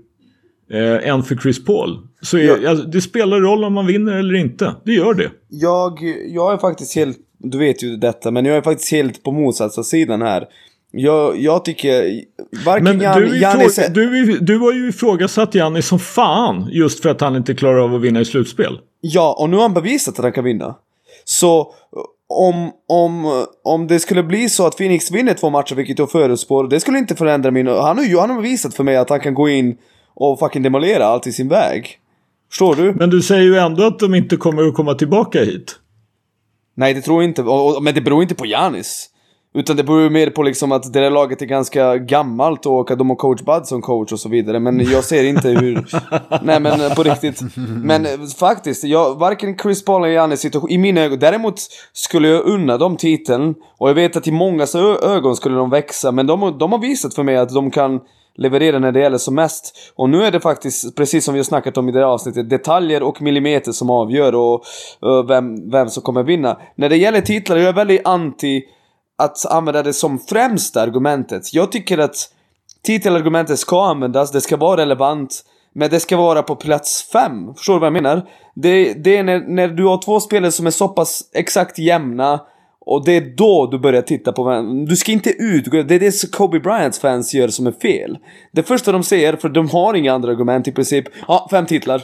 eh, 0.72 1.10
än 1.10 1.24
för 1.24 1.36
Chris 1.36 1.66
Paul. 1.66 2.07
Så 2.22 2.38
är, 2.38 2.44
Ja. 2.64 2.69
alltså, 2.69 2.85
det 2.85 3.02
spelar 3.02 3.39
roll 3.39 3.64
om 3.64 3.73
man 3.73 3.85
vinner 3.88 4.14
eller 4.14 4.35
inte. 4.35 4.76
Det 4.85 4.91
gör 4.94 5.14
det. 5.14 5.30
Jag, 5.49 5.99
jag 6.27 6.53
är 6.53 6.57
faktiskt 6.57 6.95
helt, 6.95 7.18
du 7.38 7.57
vet 7.57 7.84
ju 7.84 7.95
detta, 7.98 8.31
men 8.31 8.45
jag 8.45 8.57
är 8.57 8.61
faktiskt 8.61 8.91
helt 8.91 9.23
på 9.23 9.31
motsatta 9.31 9.84
sidan 9.84 10.22
här. 10.22 10.45
Jag, 10.91 11.38
jag 11.41 11.65
tycker, 11.65 12.22
varken 12.65 12.84
Men 12.84 12.99
Jan, 13.02 13.19
du, 13.22 13.27
ifrå- 13.39 13.89
du, 13.94 14.38
du 14.38 14.57
har 14.57 14.73
ju 14.73 14.89
ifrågasatt 14.89 15.56
Giannis 15.56 15.88
som 15.88 15.99
fan 15.99 16.69
just 16.72 17.02
för 17.02 17.10
att 17.10 17.22
han 17.22 17.35
inte 17.35 17.53
klarar 17.53 17.80
av 17.80 17.95
att 17.95 18.02
vinna 18.02 18.19
i 18.22 18.26
slutspel. 18.26 18.80
Ja, 19.02 19.35
och 19.39 19.49
nu 19.49 19.56
har 19.56 19.64
han 19.64 19.73
bevisat 19.73 20.19
att 20.19 20.23
han 20.23 20.31
kan 20.31 20.44
vinna. 20.44 20.76
Så 21.26 21.73
om, 22.30 22.72
om, 22.88 23.45
om 23.64 23.88
det 23.88 23.99
skulle 23.99 24.23
bli 24.23 24.49
så 24.49 24.65
att 24.68 24.77
Phoenix 24.77 25.11
vinner 25.11 25.34
två 25.34 25.49
matcher, 25.49 25.76
vilket 25.76 25.99
jag 25.99 26.11
förutspår, 26.11 26.68
det 26.68 26.80
skulle 26.80 26.98
inte 26.98 27.15
förändra 27.15 27.52
min... 27.52 27.68
Han 27.68 27.98
har 27.98 28.03
ju 28.06 28.18
han 28.18 28.30
har 28.30 28.41
bevisat 28.41 28.73
för 28.73 28.84
mig 28.84 28.98
att 28.98 29.10
han 29.10 29.19
kan 29.19 29.34
gå 29.34 29.49
in 29.49 29.77
och 30.14 30.39
fucking 30.39 30.64
demolera 30.64 31.06
allt 31.06 31.27
i 31.27 31.31
sin 31.31 31.48
väg. 31.49 31.99
Förstår 32.49 32.76
du? 32.76 32.94
Men 32.94 33.10
du 33.10 33.22
säger 33.22 33.44
ju 33.44 33.56
ändå 33.56 33.84
att 33.84 33.99
de 33.99 34.15
inte 34.15 34.38
kommer 34.38 34.68
att 34.68 34.74
komma 34.74 34.94
tillbaka 34.94 35.44
hit. 35.44 35.80
Nej, 36.76 36.94
det 36.94 37.02
tror 37.02 37.22
jag 37.22 37.30
inte. 37.30 37.41
Och, 37.41 37.78
och, 37.78 37.84
men 37.84 37.95
det 37.95 38.02
beror 38.02 38.22
inte 38.22 38.36
på 38.36 38.45
Janis. 38.45 39.10
Utan 39.53 39.76
det 39.76 39.84
beror 39.84 40.02
ju 40.02 40.10
mer 40.10 40.30
på 40.30 40.44
liksom 40.44 40.72
att 40.72 40.94
det 40.94 40.99
där 40.99 41.10
laget 41.10 41.41
är 41.41 41.45
ganska 41.45 41.98
gammalt 41.98 42.65
och 42.65 42.91
att 42.91 42.98
de 42.98 43.10
har 43.10 43.15
coach 43.15 43.41
Bud 43.41 43.65
som 43.65 43.82
coach 43.82 44.11
och 44.11 44.19
så 44.19 44.30
vidare. 44.30 44.60
Men 44.60 44.91
jag 44.91 45.03
ser 45.03 45.24
inte 45.24 45.49
hur... 45.49 45.88
Nej 46.44 46.60
men 46.60 46.95
på 46.95 47.03
riktigt. 47.03 47.41
Men 47.84 48.06
eh, 48.06 48.11
faktiskt, 48.40 48.84
jag, 48.84 49.19
varken 49.19 49.57
Chris 49.57 49.86
Paul 49.86 50.03
eller 50.03 50.14
Giannis 50.14 50.40
sitter 50.40 50.72
i 50.72 50.78
mina 50.78 51.02
ögon. 51.02 51.19
Däremot 51.19 51.56
skulle 51.94 52.28
jag 52.28 52.45
unna 52.45 52.78
dem 52.78 52.98
titeln. 52.98 53.56
Och 53.78 53.90
jag 53.90 53.94
vet 53.95 54.15
att 54.15 54.28
i 54.28 54.32
många 54.32 54.68
ögon 55.03 55.36
skulle 55.36 55.56
de 55.56 55.69
växa. 55.69 56.11
Men 56.11 56.28
de, 56.28 56.57
de 56.57 56.72
har 56.72 56.80
visat 56.80 57.14
för 57.14 57.24
mig 57.24 57.38
att 57.38 57.49
de 57.49 57.72
kan 57.72 57.99
leverera 58.38 58.80
när 58.80 58.92
det 58.92 59.00
gäller 59.00 59.18
som 59.18 59.36
mest. 59.36 59.94
Och 59.96 60.10
nu 60.10 60.24
är 60.24 60.32
det 60.32 60.40
faktiskt, 60.40 60.96
precis 60.96 61.26
som 61.26 61.34
vi 61.34 61.40
har 61.40 61.44
snackat 61.44 61.78
om 61.78 61.90
i 61.90 61.92
det 61.92 62.00
här 62.00 62.06
avsnittet, 62.06 62.50
detaljer 62.50 63.04
och 63.04 63.22
millimeter 63.22 63.72
som 63.72 63.90
avgör 63.90 64.36
och, 64.36 64.54
och 65.00 65.30
vem, 65.30 65.70
vem 65.70 65.90
som 65.90 66.04
kommer 66.04 66.24
vinna. 66.24 66.58
När 66.76 66.90
det 66.90 66.98
gäller 66.98 67.22
titlar, 67.22 67.58
jag 67.58 67.68
är 67.70 67.74
väldigt 67.74 68.08
anti 68.08 68.64
att 69.18 69.46
använda 69.46 69.84
det 69.84 69.94
som 69.94 70.20
främsta 70.20 70.82
argumentet. 70.82 71.54
Jag 71.54 71.72
tycker 71.72 71.98
att 71.98 72.16
titelargumentet 72.84 73.60
ska 73.60 73.86
användas, 73.86 74.32
det 74.32 74.42
ska 74.42 74.58
vara 74.58 74.82
relevant. 74.82 75.44
Men 75.74 75.90
det 75.90 76.00
ska 76.00 76.18
vara 76.18 76.44
på 76.44 76.56
plats 76.56 77.10
5. 77.12 77.54
Förstår 77.56 77.74
du 77.74 77.80
vad 77.80 77.88
jag 77.88 77.94
menar? 77.94 78.30
Det, 78.56 78.94
det 78.94 79.18
är 79.18 79.24
när, 79.24 79.40
när 79.40 79.68
du 79.68 79.86
har 79.86 80.02
två 80.02 80.20
spelare 80.20 80.52
som 80.52 80.68
är 80.68 80.72
så 80.72 80.88
pass 80.88 81.22
exakt 81.34 81.80
jämna 81.80 82.40
och 82.90 83.06
det 83.06 83.12
är 83.12 83.22
då 83.22 83.68
du 83.72 83.80
börjar 83.80 84.02
titta 84.02 84.32
på 84.32 84.44
vem. 84.44 84.86
Du 84.86 84.96
ska 84.96 85.12
inte 85.12 85.30
ut. 85.30 85.72
Det 85.72 85.96
är 85.96 86.00
det 86.00 86.32
Kobe 86.32 86.60
Bryants 86.60 87.00
fans 87.00 87.34
gör 87.34 87.48
som 87.48 87.68
är 87.68 87.72
fel. 87.72 88.18
Det 88.52 88.64
första 88.64 88.92
de 88.92 89.04
säger, 89.04 89.36
för 89.36 89.50
de 89.50 89.70
har 89.70 89.94
inga 89.94 90.14
andra 90.14 90.32
argument 90.32 90.68
i 90.68 90.72
princip. 90.72 91.06
Ja, 91.28 91.48
fem 91.52 91.66
titlar. 91.66 92.02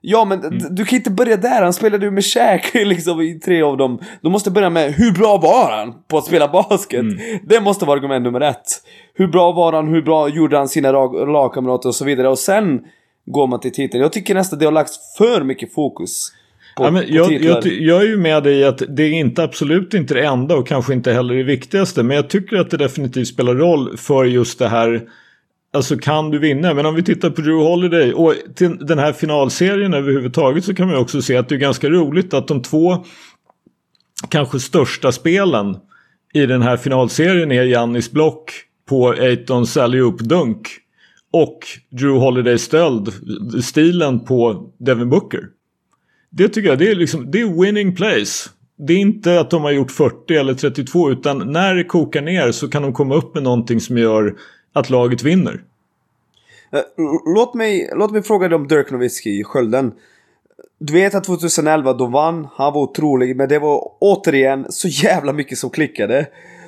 Ja 0.00 0.24
men 0.24 0.44
mm. 0.44 0.74
du 0.74 0.84
kan 0.84 0.96
inte 0.96 1.10
börja 1.10 1.36
där, 1.36 1.62
han 1.62 1.72
spelade 1.72 2.04
ju 2.04 2.10
med 2.10 2.24
Shaq 2.24 2.74
liksom 2.74 3.20
i 3.20 3.40
tre 3.40 3.62
av 3.62 3.76
dem. 3.76 3.98
Du 4.20 4.30
måste 4.30 4.50
börja 4.50 4.70
med 4.70 4.92
hur 4.92 5.12
bra 5.12 5.36
var 5.36 5.70
han 5.70 5.94
på 6.08 6.18
att 6.18 6.24
spela 6.24 6.48
basket? 6.48 7.00
Mm. 7.00 7.18
Det 7.42 7.60
måste 7.60 7.84
vara 7.84 7.96
argument 7.98 8.24
nummer 8.24 8.40
ett. 8.40 8.66
Hur 9.14 9.26
bra 9.26 9.52
var 9.52 9.72
han, 9.72 9.88
hur 9.88 10.02
bra 10.02 10.28
gjorde 10.28 10.56
han 10.58 10.68
sina 10.68 10.92
lagkamrater 11.26 11.88
och 11.88 11.94
så 11.94 12.04
vidare. 12.04 12.28
Och 12.28 12.38
sen 12.38 12.80
går 13.26 13.46
man 13.46 13.60
till 13.60 13.72
titeln. 13.72 14.02
Jag 14.02 14.12
tycker 14.12 14.34
nästan 14.34 14.58
det 14.58 14.64
har 14.64 14.72
lagts 14.72 15.16
för 15.18 15.42
mycket 15.42 15.74
fokus. 15.74 16.32
På, 16.76 16.84
ja, 16.84 16.90
men 16.90 17.04
jag, 17.08 17.32
jag, 17.32 17.66
jag, 17.66 18.02
är 18.02 18.06
ju 18.06 18.16
med 18.16 18.42
dig 18.42 18.58
i 18.58 18.64
att 18.64 18.82
det 18.88 19.02
är 19.02 19.12
inte 19.12 19.42
absolut 19.42 19.94
inte 19.94 20.14
det 20.14 20.24
enda 20.26 20.56
och 20.56 20.68
kanske 20.68 20.92
inte 20.92 21.12
heller 21.12 21.34
det 21.34 21.42
viktigaste. 21.42 22.02
Men 22.02 22.16
jag 22.16 22.30
tycker 22.30 22.56
att 22.56 22.70
det 22.70 22.76
definitivt 22.76 23.28
spelar 23.28 23.54
roll 23.54 23.96
för 23.96 24.24
just 24.24 24.58
det 24.58 24.68
här 24.68 25.08
Alltså 25.74 25.96
kan 25.96 26.30
du 26.30 26.38
vinna? 26.38 26.74
Men 26.74 26.86
om 26.86 26.94
vi 26.94 27.02
tittar 27.02 27.30
på 27.30 27.40
Drew 27.40 27.62
Holiday 27.62 28.12
och 28.12 28.34
till 28.54 28.86
den 28.86 28.98
här 28.98 29.12
finalserien 29.12 29.94
överhuvudtaget 29.94 30.64
så 30.64 30.74
kan 30.74 30.86
man 30.86 30.96
också 30.96 31.22
se 31.22 31.36
att 31.36 31.48
det 31.48 31.54
är 31.54 31.58
ganska 31.58 31.88
roligt 31.88 32.34
att 32.34 32.48
de 32.48 32.62
två 32.62 33.04
kanske 34.28 34.60
största 34.60 35.12
spelen 35.12 35.76
i 36.34 36.46
den 36.46 36.62
här 36.62 36.76
finalserien 36.76 37.52
är 37.52 37.62
Jannis 37.62 38.10
block 38.10 38.52
på 38.88 39.08
Aitons 39.08 39.76
alley-oop-dunk 39.76 40.68
och 41.32 41.58
Drew 41.90 42.18
Holiday 42.18 42.58
stöld, 42.58 43.12
stilen 43.64 44.20
på 44.24 44.70
Devin 44.78 45.10
Booker. 45.10 45.40
Det 46.36 46.48
tycker 46.48 46.68
jag, 46.68 46.78
det 46.78 46.90
är 46.90 46.94
liksom, 46.94 47.30
det 47.30 47.40
är 47.40 47.62
winning 47.62 47.94
place. 47.94 48.50
Det 48.76 48.92
är 48.92 48.98
inte 48.98 49.40
att 49.40 49.50
de 49.50 49.62
har 49.62 49.70
gjort 49.70 49.90
40 49.90 50.34
eller 50.34 50.54
32 50.54 51.10
utan 51.10 51.52
när 51.52 51.74
det 51.74 51.84
kokar 51.84 52.22
ner 52.22 52.52
så 52.52 52.68
kan 52.68 52.82
de 52.82 52.92
komma 52.92 53.14
upp 53.14 53.34
med 53.34 53.42
någonting 53.42 53.80
som 53.80 53.98
gör 53.98 54.34
att 54.72 54.90
laget 54.90 55.22
vinner. 55.22 55.62
Eh, 56.72 56.80
låt 57.34 57.54
mig, 57.54 57.90
låt 57.96 58.12
mig 58.12 58.22
fråga 58.22 58.48
dig 58.48 58.56
om 58.56 58.68
Dirk 58.68 58.90
Nowitzki 58.90 59.30
i 59.30 59.44
Skölden. 59.44 59.92
Du 60.78 60.92
vet 60.92 61.14
att 61.14 61.24
2011 61.24 61.92
då 61.92 62.06
vann, 62.06 62.48
han 62.52 62.72
var 62.72 62.80
otrolig, 62.80 63.36
men 63.36 63.48
det 63.48 63.58
var 63.58 63.92
återigen 64.00 64.66
så 64.68 64.88
jävla 64.88 65.32
mycket 65.32 65.58
som 65.58 65.70
klickade. 65.70 66.26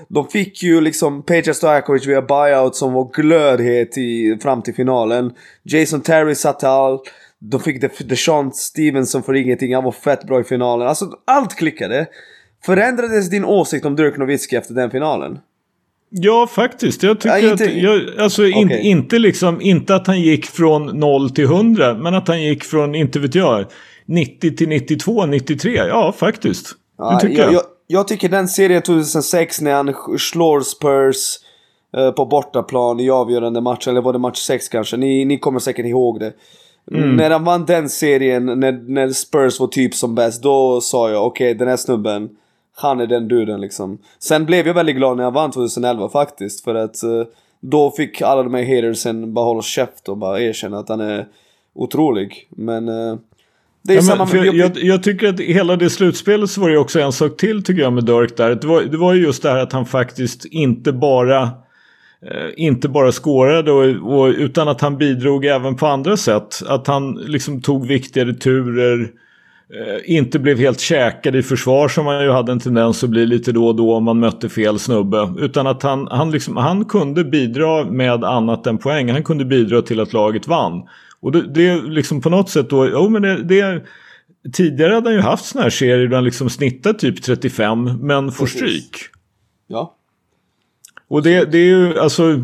De 0.09 0.29
fick 0.29 0.63
ju 0.63 0.81
liksom 0.81 1.23
Peja 1.23 1.55
Stojakovic 1.55 2.07
via 2.07 2.23
buyout 2.23 2.77
som 2.77 2.93
var 2.93 3.11
glödhet 3.13 3.99
i, 3.99 4.39
fram 4.43 4.63
till 4.63 4.75
finalen. 4.75 5.33
Jason 5.63 6.01
Terry 6.01 6.35
satte 6.35 6.69
allt. 6.69 7.03
De 7.51 7.61
fick 7.61 8.09
DeShaun 8.09 8.53
Stevenson 8.53 9.23
för 9.23 9.35
ingenting, 9.35 9.75
han 9.75 9.85
var 9.85 9.93
fett 9.93 10.25
bra 10.25 10.41
i 10.41 10.45
finalen. 10.45 10.89
Alltså 10.89 11.11
allt 11.25 11.57
klickade. 11.57 12.07
Förändrades 12.65 13.31
din 13.31 13.45
åsikt 13.45 13.87
om 13.87 13.97
Dirk 13.97 14.17
Nowitzki 14.17 14.57
efter 14.57 14.75
den 14.75 14.91
finalen? 14.91 15.39
Ja, 16.11 16.47
faktiskt. 16.47 17.03
Jag 17.03 17.21
tycker 17.21 17.37
ja, 17.37 17.51
inte, 17.51 17.65
att, 17.65 17.77
jag, 17.77 18.01
alltså 18.19 18.43
okay. 18.43 18.61
in, 18.61 18.71
inte 18.71 19.19
liksom, 19.19 19.61
inte 19.61 19.95
att 19.95 20.07
han 20.07 20.21
gick 20.21 20.47
från 20.47 20.87
0 20.87 21.31
till 21.31 21.45
100, 21.45 21.95
men 21.95 22.15
att 22.15 22.29
han 22.29 22.43
gick 22.43 22.65
från, 22.65 22.95
inte 22.95 23.19
vet 23.19 23.35
jag, 23.35 23.65
90 24.07 24.57
till 24.57 24.69
92, 24.69 25.27
93. 25.27 25.75
Ja, 25.75 26.13
faktiskt. 26.13 26.67
Ja, 26.99 27.15
det 27.15 27.29
tycker 27.29 27.43
jag, 27.43 27.53
jag. 27.53 27.63
jag. 27.87 28.09
tycker 28.09 28.29
den 28.29 28.49
serien 28.49 28.83
2006 28.83 29.61
när 29.61 29.73
han 29.73 29.95
slår 30.19 30.61
Spurs 30.61 31.17
eh, 31.97 32.11
på 32.11 32.27
bortaplan 32.27 33.01
i 33.01 33.11
avgörande 33.11 33.61
match, 33.61 33.89
eller 33.89 34.01
var 34.01 34.13
det 34.13 34.19
match 34.19 34.39
6 34.39 34.69
kanske? 34.69 34.97
Ni, 34.97 35.25
ni 35.25 35.39
kommer 35.39 35.59
säkert 35.59 35.87
ihåg 35.87 36.21
det. 36.21 36.33
Mm. 36.93 37.17
När 37.17 37.31
han 37.31 37.45
vann 37.45 37.67
den 37.67 37.89
serien, 37.89 38.47
när, 38.47 38.73
när 38.89 39.11
Spurs 39.11 39.61
var 39.61 39.67
typ 39.67 39.95
som 39.95 40.15
bäst, 40.15 40.43
då 40.43 40.81
sa 40.81 41.11
jag 41.11 41.27
okej, 41.27 41.47
okay, 41.47 41.59
den 41.59 41.69
här 41.69 41.77
snubben 41.77 42.29
han 42.77 43.01
är 43.01 43.07
den 43.07 43.29
duden 43.29 43.61
liksom. 43.61 43.99
Sen 44.19 44.47
blev 44.47 44.67
jag 44.67 44.75
väldigt 44.75 44.97
glad 44.97 45.17
när 45.17 45.25
jag 45.25 45.31
vann 45.31 45.51
2011 45.51 46.09
faktiskt. 46.09 46.65
För 46.65 46.75
att 46.75 47.05
uh, 47.05 47.25
då 47.61 47.91
fick 47.91 48.23
alla 48.23 48.43
de 48.43 48.55
här 48.55 48.77
hatersen 48.77 49.35
bara 49.35 49.45
hålla 49.45 49.63
käft 49.63 50.09
och 50.09 50.17
bara 50.17 50.41
erkänna 50.41 50.79
att 50.79 50.89
han 50.89 51.01
är 51.01 51.27
otrolig. 51.75 52.49
Men 52.51 52.89
uh, 52.89 53.19
det 53.83 53.93
är 53.93 53.97
ja, 53.97 54.03
samma 54.03 54.25
med... 54.25 54.55
Jag, 54.55 54.77
jag, 54.77 55.03
tycker 55.03 55.29
att 55.29 55.41
hela 55.41 55.77
det 55.77 55.91
slutspelet 55.91 56.51
så 56.51 56.61
var 56.61 56.71
det 56.71 56.79
också 56.79 57.01
en 57.01 57.13
sak 57.13 57.37
till 57.37 57.65
tycker 57.65 57.83
jag 57.83 57.93
med 57.93 58.05
Dirk 58.05 58.37
där. 58.37 58.55
Det 58.55 58.67
var, 58.67 58.83
det 58.83 58.97
var 58.97 59.15
ju 59.15 59.23
just 59.23 59.43
det 59.43 59.51
här 59.51 59.59
att 59.59 59.73
han 59.73 59.87
faktiskt 59.87 60.45
inte 60.45 60.93
bara 60.93 61.43
eh, 61.43 61.51
inte 62.57 62.89
bara 62.89 63.13
skårade 63.13 63.73
och, 63.73 64.19
och, 64.19 64.27
utan 64.29 64.69
att 64.69 64.81
han 64.81 64.99
bidrog 64.99 65.45
även 65.45 65.77
på 65.77 65.87
andra 65.87 66.17
sätt. 66.17 66.63
Att 66.67 66.87
han 66.87 67.15
liksom 67.15 67.63
tog 67.63 67.87
viktiga 67.87 68.25
returer 68.25 69.13
Eh, 69.75 70.17
inte 70.17 70.39
blev 70.39 70.59
helt 70.59 70.81
käkad 70.81 71.37
i 71.37 71.43
försvar 71.43 71.89
som 71.89 72.05
man 72.05 72.25
ju 72.25 72.31
hade 72.31 72.53
en 72.53 72.61
tendens 72.61 73.05
att 73.05 73.11
bli 73.11 73.27
lite 73.27 73.53
då 73.53 73.67
och 73.67 73.75
då 73.75 73.95
om 73.95 74.05
man 74.05 74.21
mötte 74.21 74.49
fel 74.49 74.79
snubbe. 74.79 75.35
Utan 75.39 75.67
att 75.67 75.83
han, 75.83 76.09
han, 76.11 76.31
liksom, 76.31 76.57
han 76.57 76.85
kunde 76.85 77.25
bidra 77.25 77.85
med 77.85 78.25
annat 78.25 78.67
än 78.67 78.79
poäng. 78.79 79.11
Han 79.11 79.25
kunde 79.25 79.45
bidra 79.45 79.83
till 79.83 80.01
att 80.01 80.13
laget 80.13 80.47
vann. 80.47 80.83
Och 81.21 81.33
det, 81.33 81.55
det 81.55 81.69
är 81.69 81.83
liksom 81.83 82.21
på 82.21 82.31
något 82.31 82.51
sätt 82.51 82.71
då, 82.71 82.89
jo 82.89 83.09
men 83.09 83.23
det, 83.23 83.43
det 83.43 83.85
Tidigare 84.53 84.95
hade 84.95 85.09
han 85.09 85.17
ju 85.17 85.21
haft 85.21 85.45
sådana 85.45 85.63
här 85.63 85.71
serier 85.71 86.09
där 86.09 86.15
han 86.15 86.25
liksom 86.25 86.51
snittar 86.51 86.93
typ 86.93 87.23
35 87.23 87.99
men 88.01 88.33
får 88.33 88.47
stryk. 88.47 88.97
Ja. 89.67 89.96
Och 91.09 91.23
det, 91.23 91.45
det 91.53 91.59
är 91.59 91.65
ju 91.65 91.99
alltså 91.99 92.41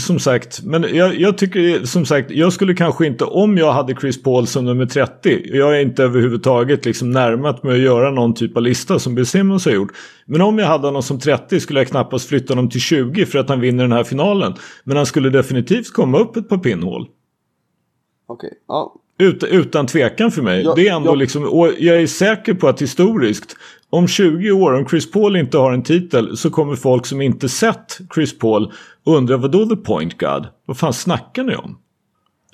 som 0.00 0.18
sagt, 0.18 0.62
men 0.62 0.96
jag, 0.96 1.20
jag, 1.20 1.38
tycker 1.38 1.84
som 1.84 2.06
sagt, 2.06 2.30
jag 2.30 2.52
skulle 2.52 2.74
kanske 2.74 3.06
inte, 3.06 3.24
om 3.24 3.58
jag 3.58 3.72
hade 3.72 3.94
Chris 3.94 4.22
Paul 4.22 4.46
som 4.46 4.64
nummer 4.64 4.86
30, 4.86 5.56
jag 5.56 5.76
är 5.76 5.80
inte 5.80 6.04
överhuvudtaget 6.04 6.84
liksom 6.84 7.10
närmat 7.10 7.62
mig 7.62 7.72
att 7.72 7.82
göra 7.82 8.10
någon 8.10 8.34
typ 8.34 8.56
av 8.56 8.62
lista 8.62 8.98
som 8.98 9.14
Bill 9.14 9.26
Simmons 9.26 9.64
har 9.64 9.72
gjort. 9.72 9.92
Men 10.26 10.40
om 10.40 10.58
jag 10.58 10.66
hade 10.66 10.86
honom 10.86 11.02
som 11.02 11.20
30 11.20 11.60
skulle 11.60 11.80
jag 11.80 11.88
knappast 11.88 12.28
flytta 12.28 12.52
honom 12.52 12.70
till 12.70 12.80
20 12.80 13.26
för 13.26 13.38
att 13.38 13.48
han 13.48 13.60
vinner 13.60 13.84
den 13.84 13.92
här 13.92 14.04
finalen. 14.04 14.54
Men 14.84 14.96
han 14.96 15.06
skulle 15.06 15.30
definitivt 15.30 15.92
komma 15.92 16.18
upp 16.18 16.36
ett 16.36 16.48
par 16.48 16.58
pinnhål. 16.58 17.08
Okej, 18.26 18.46
okay. 18.46 18.58
ja. 18.68 18.94
Ut, 19.18 19.44
utan 19.44 19.86
tvekan 19.86 20.30
för 20.30 20.42
mig. 20.42 20.62
Ja, 20.62 20.74
det 20.74 20.88
är 20.88 20.96
ändå 20.96 21.10
ja. 21.10 21.14
liksom, 21.14 21.44
och 21.44 21.72
jag 21.78 22.02
är 22.02 22.06
säker 22.06 22.54
på 22.54 22.68
att 22.68 22.82
historiskt 22.82 23.56
om 23.94 24.08
20 24.08 24.50
år, 24.50 24.72
om 24.72 24.88
Chris 24.88 25.10
Paul 25.10 25.36
inte 25.36 25.58
har 25.58 25.72
en 25.72 25.82
titel, 25.82 26.36
så 26.36 26.50
kommer 26.50 26.76
folk 26.76 27.06
som 27.06 27.20
inte 27.20 27.48
sett 27.48 27.98
Chris 28.14 28.38
Paul 28.38 28.72
undra 29.04 29.36
vad 29.36 29.52
då 29.52 29.66
the 29.66 29.76
point 29.76 30.18
God? 30.18 30.46
Vad 30.66 30.78
fan 30.78 30.92
snackar 30.92 31.44
ni 31.44 31.56
om? 31.56 31.78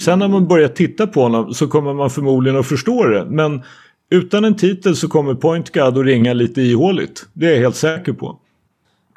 Sen 0.00 0.18
när 0.18 0.28
man 0.28 0.48
börjar 0.48 0.68
titta 0.68 1.06
på 1.06 1.22
honom 1.22 1.54
så 1.54 1.68
kommer 1.68 1.94
man 1.94 2.10
förmodligen 2.10 2.58
att 2.58 2.66
förstå 2.66 3.04
det. 3.04 3.24
Men 3.24 3.62
utan 4.10 4.44
en 4.44 4.56
titel 4.56 4.96
så 4.96 5.08
kommer 5.08 5.34
point 5.34 5.72
God 5.72 5.98
att 5.98 6.04
ringa 6.04 6.32
lite 6.32 6.62
ihåligt. 6.62 7.26
Det 7.32 7.46
är 7.46 7.50
jag 7.50 7.60
helt 7.60 7.76
säker 7.76 8.12
på. 8.12 8.38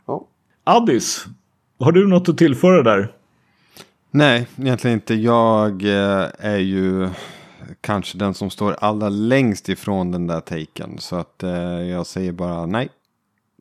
Ja. 0.07 0.27
Addis, 0.63 1.25
har 1.79 1.91
du 1.91 2.07
något 2.07 2.29
att 2.29 2.37
tillföra 2.37 2.83
där? 2.83 3.11
Nej, 4.11 4.47
egentligen 4.57 4.97
inte. 4.97 5.13
Jag 5.13 5.83
eh, 5.83 6.25
är 6.39 6.57
ju 6.57 7.09
kanske 7.81 8.17
den 8.17 8.33
som 8.33 8.49
står 8.49 8.75
allra 8.79 9.09
längst 9.09 9.69
ifrån 9.69 10.11
den 10.11 10.27
där 10.27 10.39
taken. 10.39 10.97
Så 10.99 11.15
att 11.15 11.43
eh, 11.43 11.51
jag 11.81 12.05
säger 12.05 12.31
bara 12.31 12.65
nej. 12.65 12.89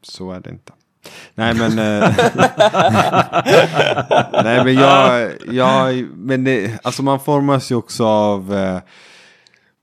Så 0.03 0.33
är 0.33 0.41
det 0.41 0.51
inte. 0.51 0.73
Nej 1.35 1.55
men. 1.55 1.79
Eh, 1.79 2.15
nej 4.45 4.65
men 4.65 4.75
jag. 4.75 5.33
jag 5.49 6.07
men 6.15 6.45
det, 6.45 6.79
alltså 6.83 7.03
man 7.03 7.21
formas 7.21 7.71
ju 7.71 7.75
också 7.75 8.07
av. 8.07 8.55
Eh, 8.55 8.79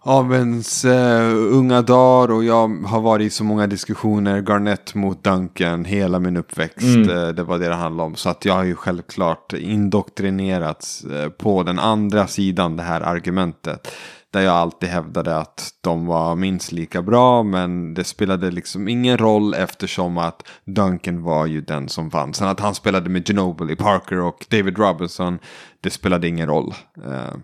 av 0.01 0.33
ens 0.33 0.85
uh, 0.85 1.53
unga 1.53 1.81
dagar 1.81 2.33
och 2.33 2.43
jag 2.43 2.67
har 2.67 3.01
varit 3.01 3.27
i 3.27 3.29
så 3.29 3.43
många 3.43 3.67
diskussioner, 3.67 4.41
Garnett 4.41 4.95
mot 4.95 5.23
Duncan, 5.23 5.85
hela 5.85 6.19
min 6.19 6.37
uppväxt. 6.37 6.95
Mm. 6.95 7.09
Uh, 7.09 7.27
det 7.27 7.43
var 7.43 7.59
det 7.59 7.67
det 7.67 7.75
handlade 7.75 8.07
om. 8.07 8.15
Så 8.15 8.29
att 8.29 8.45
jag 8.45 8.53
har 8.53 8.63
ju 8.63 8.75
självklart 8.75 9.53
indoktrinerats 9.53 11.05
uh, 11.05 11.29
på 11.29 11.63
den 11.63 11.79
andra 11.79 12.27
sidan 12.27 12.75
det 12.75 12.83
här 12.83 13.01
argumentet. 13.01 13.87
Där 14.31 14.41
jag 14.41 14.55
alltid 14.55 14.89
hävdade 14.89 15.37
att 15.37 15.69
de 15.81 16.05
var 16.05 16.35
minst 16.35 16.71
lika 16.71 17.01
bra. 17.01 17.43
Men 17.43 17.93
det 17.93 18.03
spelade 18.03 18.51
liksom 18.51 18.87
ingen 18.87 19.17
roll 19.17 19.53
eftersom 19.53 20.17
att 20.17 20.47
Duncan 20.65 21.23
var 21.23 21.45
ju 21.45 21.61
den 21.61 21.89
som 21.89 22.09
vann. 22.09 22.33
Sen 22.33 22.47
att 22.47 22.59
han 22.59 22.75
spelade 22.75 23.09
med 23.09 23.29
Ginobili, 23.29 23.75
Parker 23.75 24.19
och 24.19 24.45
David 24.49 24.77
Robinson. 24.77 25.39
Det 25.81 25.89
spelade 25.89 26.27
ingen 26.27 26.47
roll. 26.47 26.73
Eh, 27.05 27.37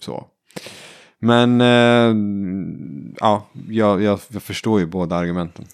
så. 0.00 0.26
Men 1.24 1.60
eh, 1.60 2.14
ja, 3.20 3.46
jag, 3.68 4.02
jag, 4.02 4.20
jag 4.28 4.42
förstår 4.42 4.80
ju 4.80 4.86
båda 4.86 5.16
argumenten. 5.16 5.64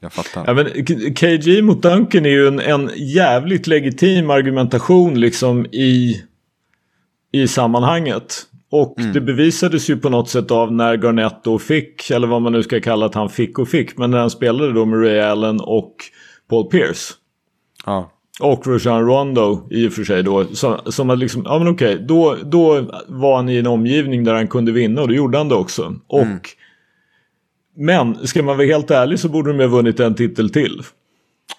Jag 0.00 0.12
fattar. 0.12 0.44
Ja, 0.46 0.54
men 0.54 0.84
KG 1.14 1.62
mot 1.62 1.82
Duncan 1.82 2.26
är 2.26 2.30
ju 2.30 2.48
en, 2.48 2.60
en 2.60 2.90
jävligt 2.96 3.66
legitim 3.66 4.30
argumentation 4.30 5.20
liksom 5.20 5.66
i, 5.66 6.22
i 7.32 7.48
sammanhanget. 7.48 8.42
Och 8.70 8.96
det 9.14 9.20
bevisades 9.20 9.90
ju 9.90 9.96
på 9.96 10.08
något 10.08 10.28
sätt 10.28 10.50
av 10.50 10.72
när 10.72 10.96
Garnett 10.96 11.44
då 11.44 11.58
fick, 11.58 12.10
eller 12.10 12.26
vad 12.26 12.42
man 12.42 12.52
nu 12.52 12.62
ska 12.62 12.80
kalla 12.80 13.06
att 13.06 13.14
han 13.14 13.30
fick 13.30 13.58
och 13.58 13.68
fick, 13.68 13.98
men 13.98 14.10
när 14.10 14.18
han 14.18 14.30
spelade 14.30 14.72
då 14.72 14.84
med 14.84 15.02
Ray 15.02 15.20
Allen 15.20 15.60
och 15.60 15.94
Paul 16.48 16.64
Pierce. 16.70 17.14
Ja. 17.86 18.12
Och 18.40 18.66
Rajon 18.66 19.06
Rondo 19.06 19.68
i 19.70 19.88
och 19.88 19.92
för 19.92 20.04
sig 20.04 20.22
då. 20.22 20.44
Som, 20.44 20.78
som 20.86 21.10
att 21.10 21.18
liksom, 21.18 21.42
ja 21.44 21.58
men 21.58 21.68
okej, 21.68 21.98
då, 22.08 22.36
då 22.44 22.86
var 23.06 23.36
han 23.36 23.48
i 23.48 23.56
en 23.56 23.66
omgivning 23.66 24.24
där 24.24 24.34
han 24.34 24.48
kunde 24.48 24.72
vinna 24.72 25.02
och 25.02 25.08
då 25.08 25.14
gjorde 25.14 25.38
han 25.38 25.48
det 25.48 25.54
också. 25.54 25.94
Och, 26.06 26.20
Men, 27.76 28.26
ska 28.26 28.42
man 28.42 28.56
vara 28.56 28.66
helt 28.66 28.90
ärlig 28.90 29.18
så 29.18 29.28
borde 29.28 29.52
de 29.52 29.58
ha 29.58 29.66
vunnit 29.66 30.00
en 30.00 30.14
titel 30.14 30.50
till. 30.50 30.82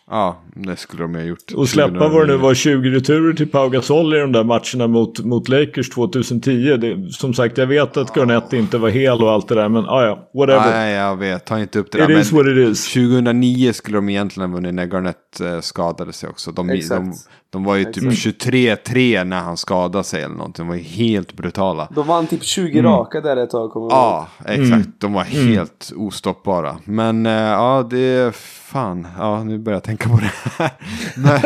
Ja, 0.10 0.38
det 0.56 0.76
skulle 0.76 1.03
de 1.03 1.15
ha 1.15 1.22
gjort. 1.22 1.52
Och 1.56 1.69
släppa 1.69 2.07
vad 2.07 2.27
det 2.27 2.34
nu 2.34 2.38
var 2.38 2.53
20 2.53 2.90
returer 2.90 3.34
till 3.34 3.48
Pau 3.49 3.69
Gasol 3.69 4.15
i 4.15 4.19
de 4.19 4.31
där 4.31 4.44
matcherna 4.44 4.88
mot, 4.88 5.19
mot 5.19 5.49
Lakers 5.49 5.90
2010. 5.90 6.77
Det, 6.77 7.11
som 7.11 7.34
sagt, 7.34 7.57
jag 7.57 7.68
vet 7.68 7.98
att 7.98 8.18
Garnett 8.18 8.53
inte 8.53 8.77
var 8.77 8.90
hel 8.90 9.23
och 9.23 9.31
allt 9.31 9.48
det 9.48 9.56
där, 9.56 9.69
men 9.69 9.86
ah, 9.86 10.06
ja, 10.06 10.30
whatever. 10.34 10.72
Nej, 10.72 10.94
jag 10.94 11.18
vet. 11.18 11.45
Ta 11.45 11.60
inte 11.60 11.80
upp 11.80 11.91
det 11.91 11.98
It 12.02 12.07
där. 12.07 12.19
is 12.19 12.31
what 12.31 12.48
it 12.48 12.57
is. 12.57 12.94
2009 12.94 13.73
skulle 13.73 13.98
de 13.98 14.10
egentligen 14.10 14.49
ha 14.49 14.56
vunnit 14.56 14.73
när 14.73 14.86
Garnett 14.86 15.41
eh, 15.41 15.60
skadade 15.60 16.14
sig 16.14 16.30
också. 16.30 16.52
De, 16.52 16.69
Exakt. 16.69 17.02
de, 17.02 17.14
de 17.49 17.64
var 17.64 17.76
ju 17.76 17.86
typ 17.86 18.03
23-3 18.03 19.23
när 19.23 19.40
han 19.40 19.57
skadade 19.57 20.03
sig 20.03 20.23
eller 20.23 20.36
någonting. 20.36 20.65
De 20.65 20.68
var 20.68 20.76
ju 20.76 20.84
helt 20.84 21.34
brutala. 21.34 21.88
De 21.95 22.07
vann 22.07 22.27
typ 22.27 22.44
20 22.44 22.81
raka 22.81 23.22
där 23.22 23.38
ett 23.38 23.49
tag, 23.49 23.72
kommer. 23.72 23.90
Ja, 23.90 24.27
exakt. 24.45 24.90
De 24.98 25.14
var 25.14 25.23
helt 25.23 25.91
ostoppbara. 25.95 26.77
Men 26.84 27.26
eh, 27.26 27.31
ja, 27.34 27.88
det 27.90 27.99
är 27.99 28.31
fan. 28.72 29.07
Ja, 29.18 29.44
nu 29.44 29.57
börjar 29.57 29.76
jag 29.76 29.84
tänka 29.84 29.99
på 30.00 30.20
det 30.20 30.32
här. 30.58 30.72
Men, 31.16 31.42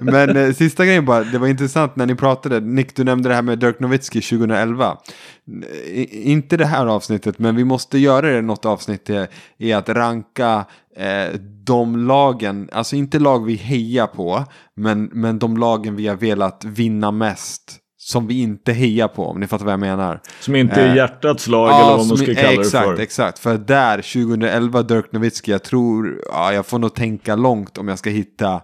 men 0.00 0.36
eh, 0.36 0.52
sista 0.52 0.86
grejen 0.86 1.04
bara. 1.04 1.24
Det 1.24 1.38
var 1.38 1.46
intressant 1.46 1.96
när 1.96 2.06
ni 2.06 2.14
pratade. 2.14 2.60
Nick, 2.60 2.96
du 2.96 3.04
nämnde 3.04 3.28
det 3.28 3.34
här 3.34 3.42
med 3.42 3.58
Dirk 3.58 3.80
Nowitzki 3.80 4.20
2011. 4.20 4.96
I, 5.86 6.30
inte 6.30 6.56
det 6.56 6.66
här 6.66 6.86
avsnittet, 6.86 7.38
men 7.38 7.56
vi 7.56 7.64
måste 7.64 7.98
göra 7.98 8.30
det 8.30 8.42
något 8.42 8.64
avsnitt 8.64 9.10
i, 9.10 9.26
i 9.58 9.72
att 9.72 9.88
ranka 9.88 10.64
eh, 10.96 11.40
de 11.64 11.96
lagen, 11.96 12.68
alltså 12.72 12.96
inte 12.96 13.18
lag 13.18 13.44
vi 13.44 13.54
hejar 13.54 14.06
på, 14.06 14.44
men, 14.74 15.04
men 15.04 15.38
de 15.38 15.56
lagen 15.56 15.96
vi 15.96 16.06
har 16.06 16.16
velat 16.16 16.64
vinna 16.64 17.10
mest. 17.10 17.78
Som 18.12 18.26
vi 18.26 18.40
inte 18.42 18.72
hejar 18.72 19.08
på, 19.08 19.26
om 19.26 19.40
ni 19.40 19.46
fattar 19.46 19.64
vad 19.64 19.72
jag 19.72 19.80
menar. 19.80 20.20
Som 20.40 20.56
inte 20.56 20.74
är 20.80 20.88
Eh, 20.88 20.96
hjärtats 20.96 21.46
lag 21.48 21.68
eller 21.68 21.96
vad 21.96 22.06
man 22.06 22.16
ska 22.16 22.34
kalla 22.34 22.52
exakt, 22.52 22.72
det 22.88 22.96
för. 22.96 23.00
Exakt, 23.02 23.38
för 23.38 23.58
där 23.58 23.96
2011 23.96 24.82
Dirk 24.82 25.12
Nowitzki, 25.12 25.50
jag 25.50 25.62
tror, 25.62 26.20
ja, 26.32 26.52
jag 26.52 26.66
får 26.66 26.78
nog 26.78 26.94
tänka 26.94 27.36
långt 27.36 27.78
om 27.78 27.88
jag 27.88 27.98
ska 27.98 28.10
hitta 28.10 28.60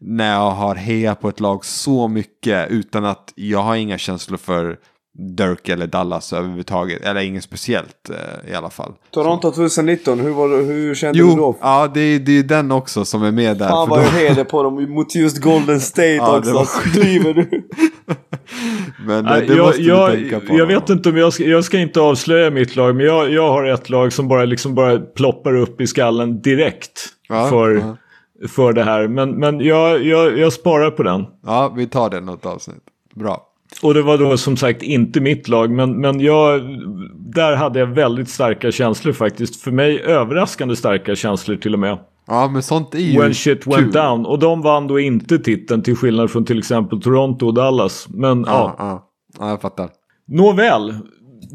när 0.00 0.32
jag 0.34 0.50
har 0.50 0.74
hejat 0.74 1.20
på 1.20 1.28
ett 1.28 1.40
lag 1.40 1.64
så 1.64 2.08
mycket 2.08 2.70
utan 2.70 3.04
att 3.04 3.32
jag 3.34 3.58
har 3.62 3.76
inga 3.76 3.98
känslor 3.98 4.36
för 4.38 4.76
Dirk 5.36 5.68
eller 5.68 5.86
Dallas 5.86 6.32
överhuvudtaget, 6.32 7.02
eller 7.02 7.20
inget 7.20 7.44
speciellt 7.44 8.10
eh, 8.10 8.50
i 8.52 8.54
alla 8.54 8.70
fall. 8.70 8.92
Toronto 9.10 9.50
2019, 9.50 10.20
hur, 10.20 10.30
var, 10.30 10.48
hur 10.48 10.94
kände 10.94 11.18
du 11.18 11.24
Jo, 11.24 11.36
då? 11.36 11.56
ja 11.60 11.90
det 11.94 12.00
är, 12.00 12.18
det 12.18 12.38
är 12.38 12.42
den 12.42 12.72
också 12.72 13.04
som 13.04 13.22
är 13.22 13.32
med 13.32 13.56
där. 13.56 13.68
Fan 13.68 13.88
vad 13.88 13.98
då- 14.00 14.20
jag 14.36 14.48
på 14.48 14.62
dem 14.62 14.90
mot 14.94 15.14
just 15.14 15.38
Golden 15.42 15.80
State 15.92 16.08
Ja, 16.14 16.38
också. 16.38 16.52
var 16.52 16.92
driver 16.92 17.34
du? 17.34 17.68
Men 19.06 19.26
eh, 19.26 19.32
Nej, 19.32 19.46
det 19.46 19.54
jag, 19.54 19.66
måste 19.66 19.82
jag, 19.82 20.10
du 20.10 20.30
tänka 20.30 20.40
på. 20.46 20.58
jag 20.58 20.66
vet 20.66 20.90
inte 20.90 21.08
om 21.08 21.16
jag 21.16 21.32
ska, 21.32 21.44
jag 21.44 21.64
ska 21.64 21.78
inte 21.78 22.00
avslöja 22.00 22.50
mitt 22.50 22.76
lag, 22.76 22.96
men 22.96 23.06
jag, 23.06 23.30
jag 23.32 23.50
har 23.52 23.64
ett 23.64 23.90
lag 23.90 24.12
som 24.12 24.28
bara, 24.28 24.44
liksom 24.44 24.74
bara 24.74 24.98
ploppar 24.98 25.56
upp 25.56 25.80
i 25.80 25.86
skallen 25.86 26.40
direkt 26.40 27.08
Ja, 27.28 27.48
för, 27.48 27.70
ja. 27.70 27.96
för 28.48 28.72
det 28.72 28.82
här. 28.84 29.08
Men, 29.08 29.30
men 29.30 29.60
jag, 29.60 30.04
jag, 30.04 30.38
jag 30.38 30.52
sparar 30.52 30.90
på 30.90 31.02
den. 31.02 31.24
Ja, 31.46 31.72
vi 31.76 31.86
tar 31.86 32.10
det 32.10 32.20
något 32.20 32.46
avsnitt. 32.46 32.82
Bra. 33.14 33.44
Och 33.82 33.94
det 33.94 34.02
var 34.02 34.18
då 34.18 34.36
som 34.36 34.56
sagt 34.56 34.82
inte 34.82 35.20
mitt 35.20 35.48
lag, 35.48 35.70
men, 35.70 36.00
men 36.00 36.20
jag, 36.20 36.60
där 37.14 37.56
hade 37.56 37.78
jag 37.78 37.86
väldigt 37.86 38.28
starka 38.28 38.72
känslor 38.72 39.12
faktiskt. 39.12 39.62
För 39.62 39.70
mig 39.70 40.00
överraskande 40.00 40.76
starka 40.76 41.14
känslor 41.14 41.56
till 41.56 41.72
och 41.74 41.80
med. 41.80 41.98
Ja, 42.28 42.48
men 42.48 42.62
sånt 42.62 42.94
är 42.94 42.98
ju 42.98 43.20
When 43.20 43.34
shit 43.34 43.66
went 43.66 43.76
kul. 43.78 43.92
down. 43.92 44.26
Och 44.26 44.38
de 44.38 44.62
vann 44.62 44.86
då 44.86 45.00
inte 45.00 45.38
titeln 45.38 45.82
till 45.82 45.96
skillnad 45.96 46.30
från 46.30 46.44
till 46.44 46.58
exempel 46.58 47.02
Toronto 47.02 47.46
och 47.46 47.54
Dallas. 47.54 48.06
Men 48.10 48.44
ja, 48.46 48.46
Ja, 48.46 48.74
ja. 48.78 49.08
ja, 49.38 49.50
jag 49.50 49.60
fattar. 49.60 49.88
nåväl. 50.28 50.94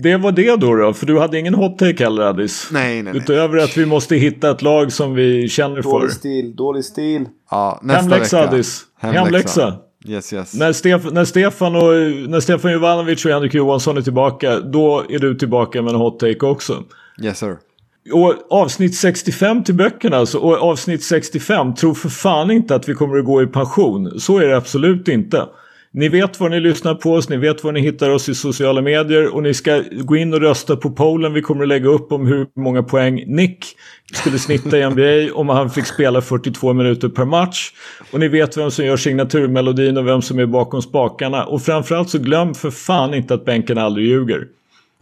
Det 0.04 0.18
var 0.18 0.32
det 0.32 0.56
då, 0.56 0.76
då 0.76 0.94
för 0.94 1.06
du 1.06 1.20
hade 1.20 1.40
ingen 1.40 1.54
hot 1.54 1.78
take 1.80 2.04
heller 2.04 2.24
Addis. 2.24 2.70
Nej, 2.72 2.94
nej, 2.94 3.14
nej. 3.14 3.18
Utöver 3.22 3.58
att 3.58 3.78
vi 3.78 3.86
måste 3.86 4.16
hitta 4.16 4.52
ett 4.52 4.62
lag 4.62 4.92
som 4.92 5.14
vi 5.14 5.50
känner 5.50 5.82
för. 5.82 5.90
Dålig 5.92 6.12
stil, 6.12 6.56
dålig 6.56 6.86
stil. 6.86 7.26
Ja, 7.52 7.80
nästa 7.84 8.02
Hemläxa 8.02 8.38
vecka. 8.42 8.50
Addis. 8.50 8.82
Hemläxa. 9.00 9.74
Yes, 10.06 10.34
yes. 10.34 10.54
När, 10.54 10.74
Stef 10.74 11.12
när, 11.12 11.26
Stefan 11.26 11.76
och, 11.76 11.82
när 12.30 12.40
Stefan 12.40 12.72
Jovanovic 12.72 13.26
och 13.26 13.32
Henrik 13.32 13.54
Johansson 13.54 13.98
är 13.98 14.02
tillbaka, 14.02 14.60
då 14.60 15.04
är 15.10 15.20
du 15.20 15.36
tillbaka 15.36 15.82
med 15.82 15.94
en 15.94 16.00
hot 16.00 16.20
take 16.20 16.46
också. 16.46 16.84
Yes, 17.24 17.38
sir. 17.40 17.58
Och 18.12 18.36
avsnitt 18.50 18.96
65 18.96 19.64
till 19.64 19.76
böckerna 19.76 20.18
alltså. 20.18 20.38
Och 20.38 20.54
avsnitt 20.54 21.04
65, 21.04 21.76
tro 21.76 21.96
för 21.96 22.10
fan 22.10 22.52
inte 22.52 22.76
att 22.76 22.90
vi 22.90 22.94
kommer 22.94 23.18
att 23.18 23.26
gå 23.26 23.44
i 23.44 23.48
pension. 23.48 24.20
Så 24.20 24.38
är 24.38 24.48
det 24.48 24.58
absolut 24.58 25.08
inte. 25.08 25.46
Ni 25.96 26.10
vet 26.10 26.40
var 26.40 26.50
ni 26.50 26.60
lyssnar 26.60 26.96
på 26.96 27.14
oss, 27.14 27.30
ni 27.30 27.38
vet 27.38 27.64
var 27.64 27.72
ni 27.72 27.80
hittar 27.80 28.10
oss 28.10 28.30
i 28.30 28.36
sociala 28.36 28.82
medier 28.82 29.36
och 29.36 29.44
ni 29.44 29.54
ska 29.54 29.84
gå 29.92 30.16
in 30.16 30.34
och 30.34 30.42
rösta 30.42 30.76
på 30.76 30.90
pollen 30.90 31.34
vi 31.34 31.42
kommer 31.42 31.64
att 31.64 31.68
lägga 31.68 31.90
upp 31.90 32.12
om 32.12 32.28
hur 32.28 32.48
många 32.56 32.84
poäng 32.84 33.24
Nick 33.28 33.66
skulle 34.14 34.40
snitta 34.40 34.78
i 34.78 34.90
NBA 34.90 35.40
om 35.40 35.50
han 35.50 35.70
fick 35.70 35.86
spela 35.86 36.22
42 36.22 36.74
minuter 36.74 37.10
per 37.10 37.26
match. 37.26 37.72
Och 38.12 38.20
ni 38.20 38.28
vet 38.28 38.58
vem 38.58 38.72
som 38.72 38.86
gör 38.86 38.98
signaturmelodin 38.98 39.98
och 39.98 40.08
vem 40.08 40.22
som 40.22 40.40
är 40.40 40.46
bakom 40.46 40.82
spakarna. 40.82 41.46
Och 41.46 41.62
framförallt 41.62 42.10
så 42.10 42.20
glöm 42.20 42.54
för 42.54 42.72
fan 42.72 43.14
inte 43.14 43.34
att 43.34 43.46
bänken 43.46 43.78
aldrig 43.78 44.08
ljuger. 44.08 44.48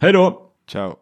Hej 0.00 0.12
då! 0.12 0.38
Ciao. 0.70 1.01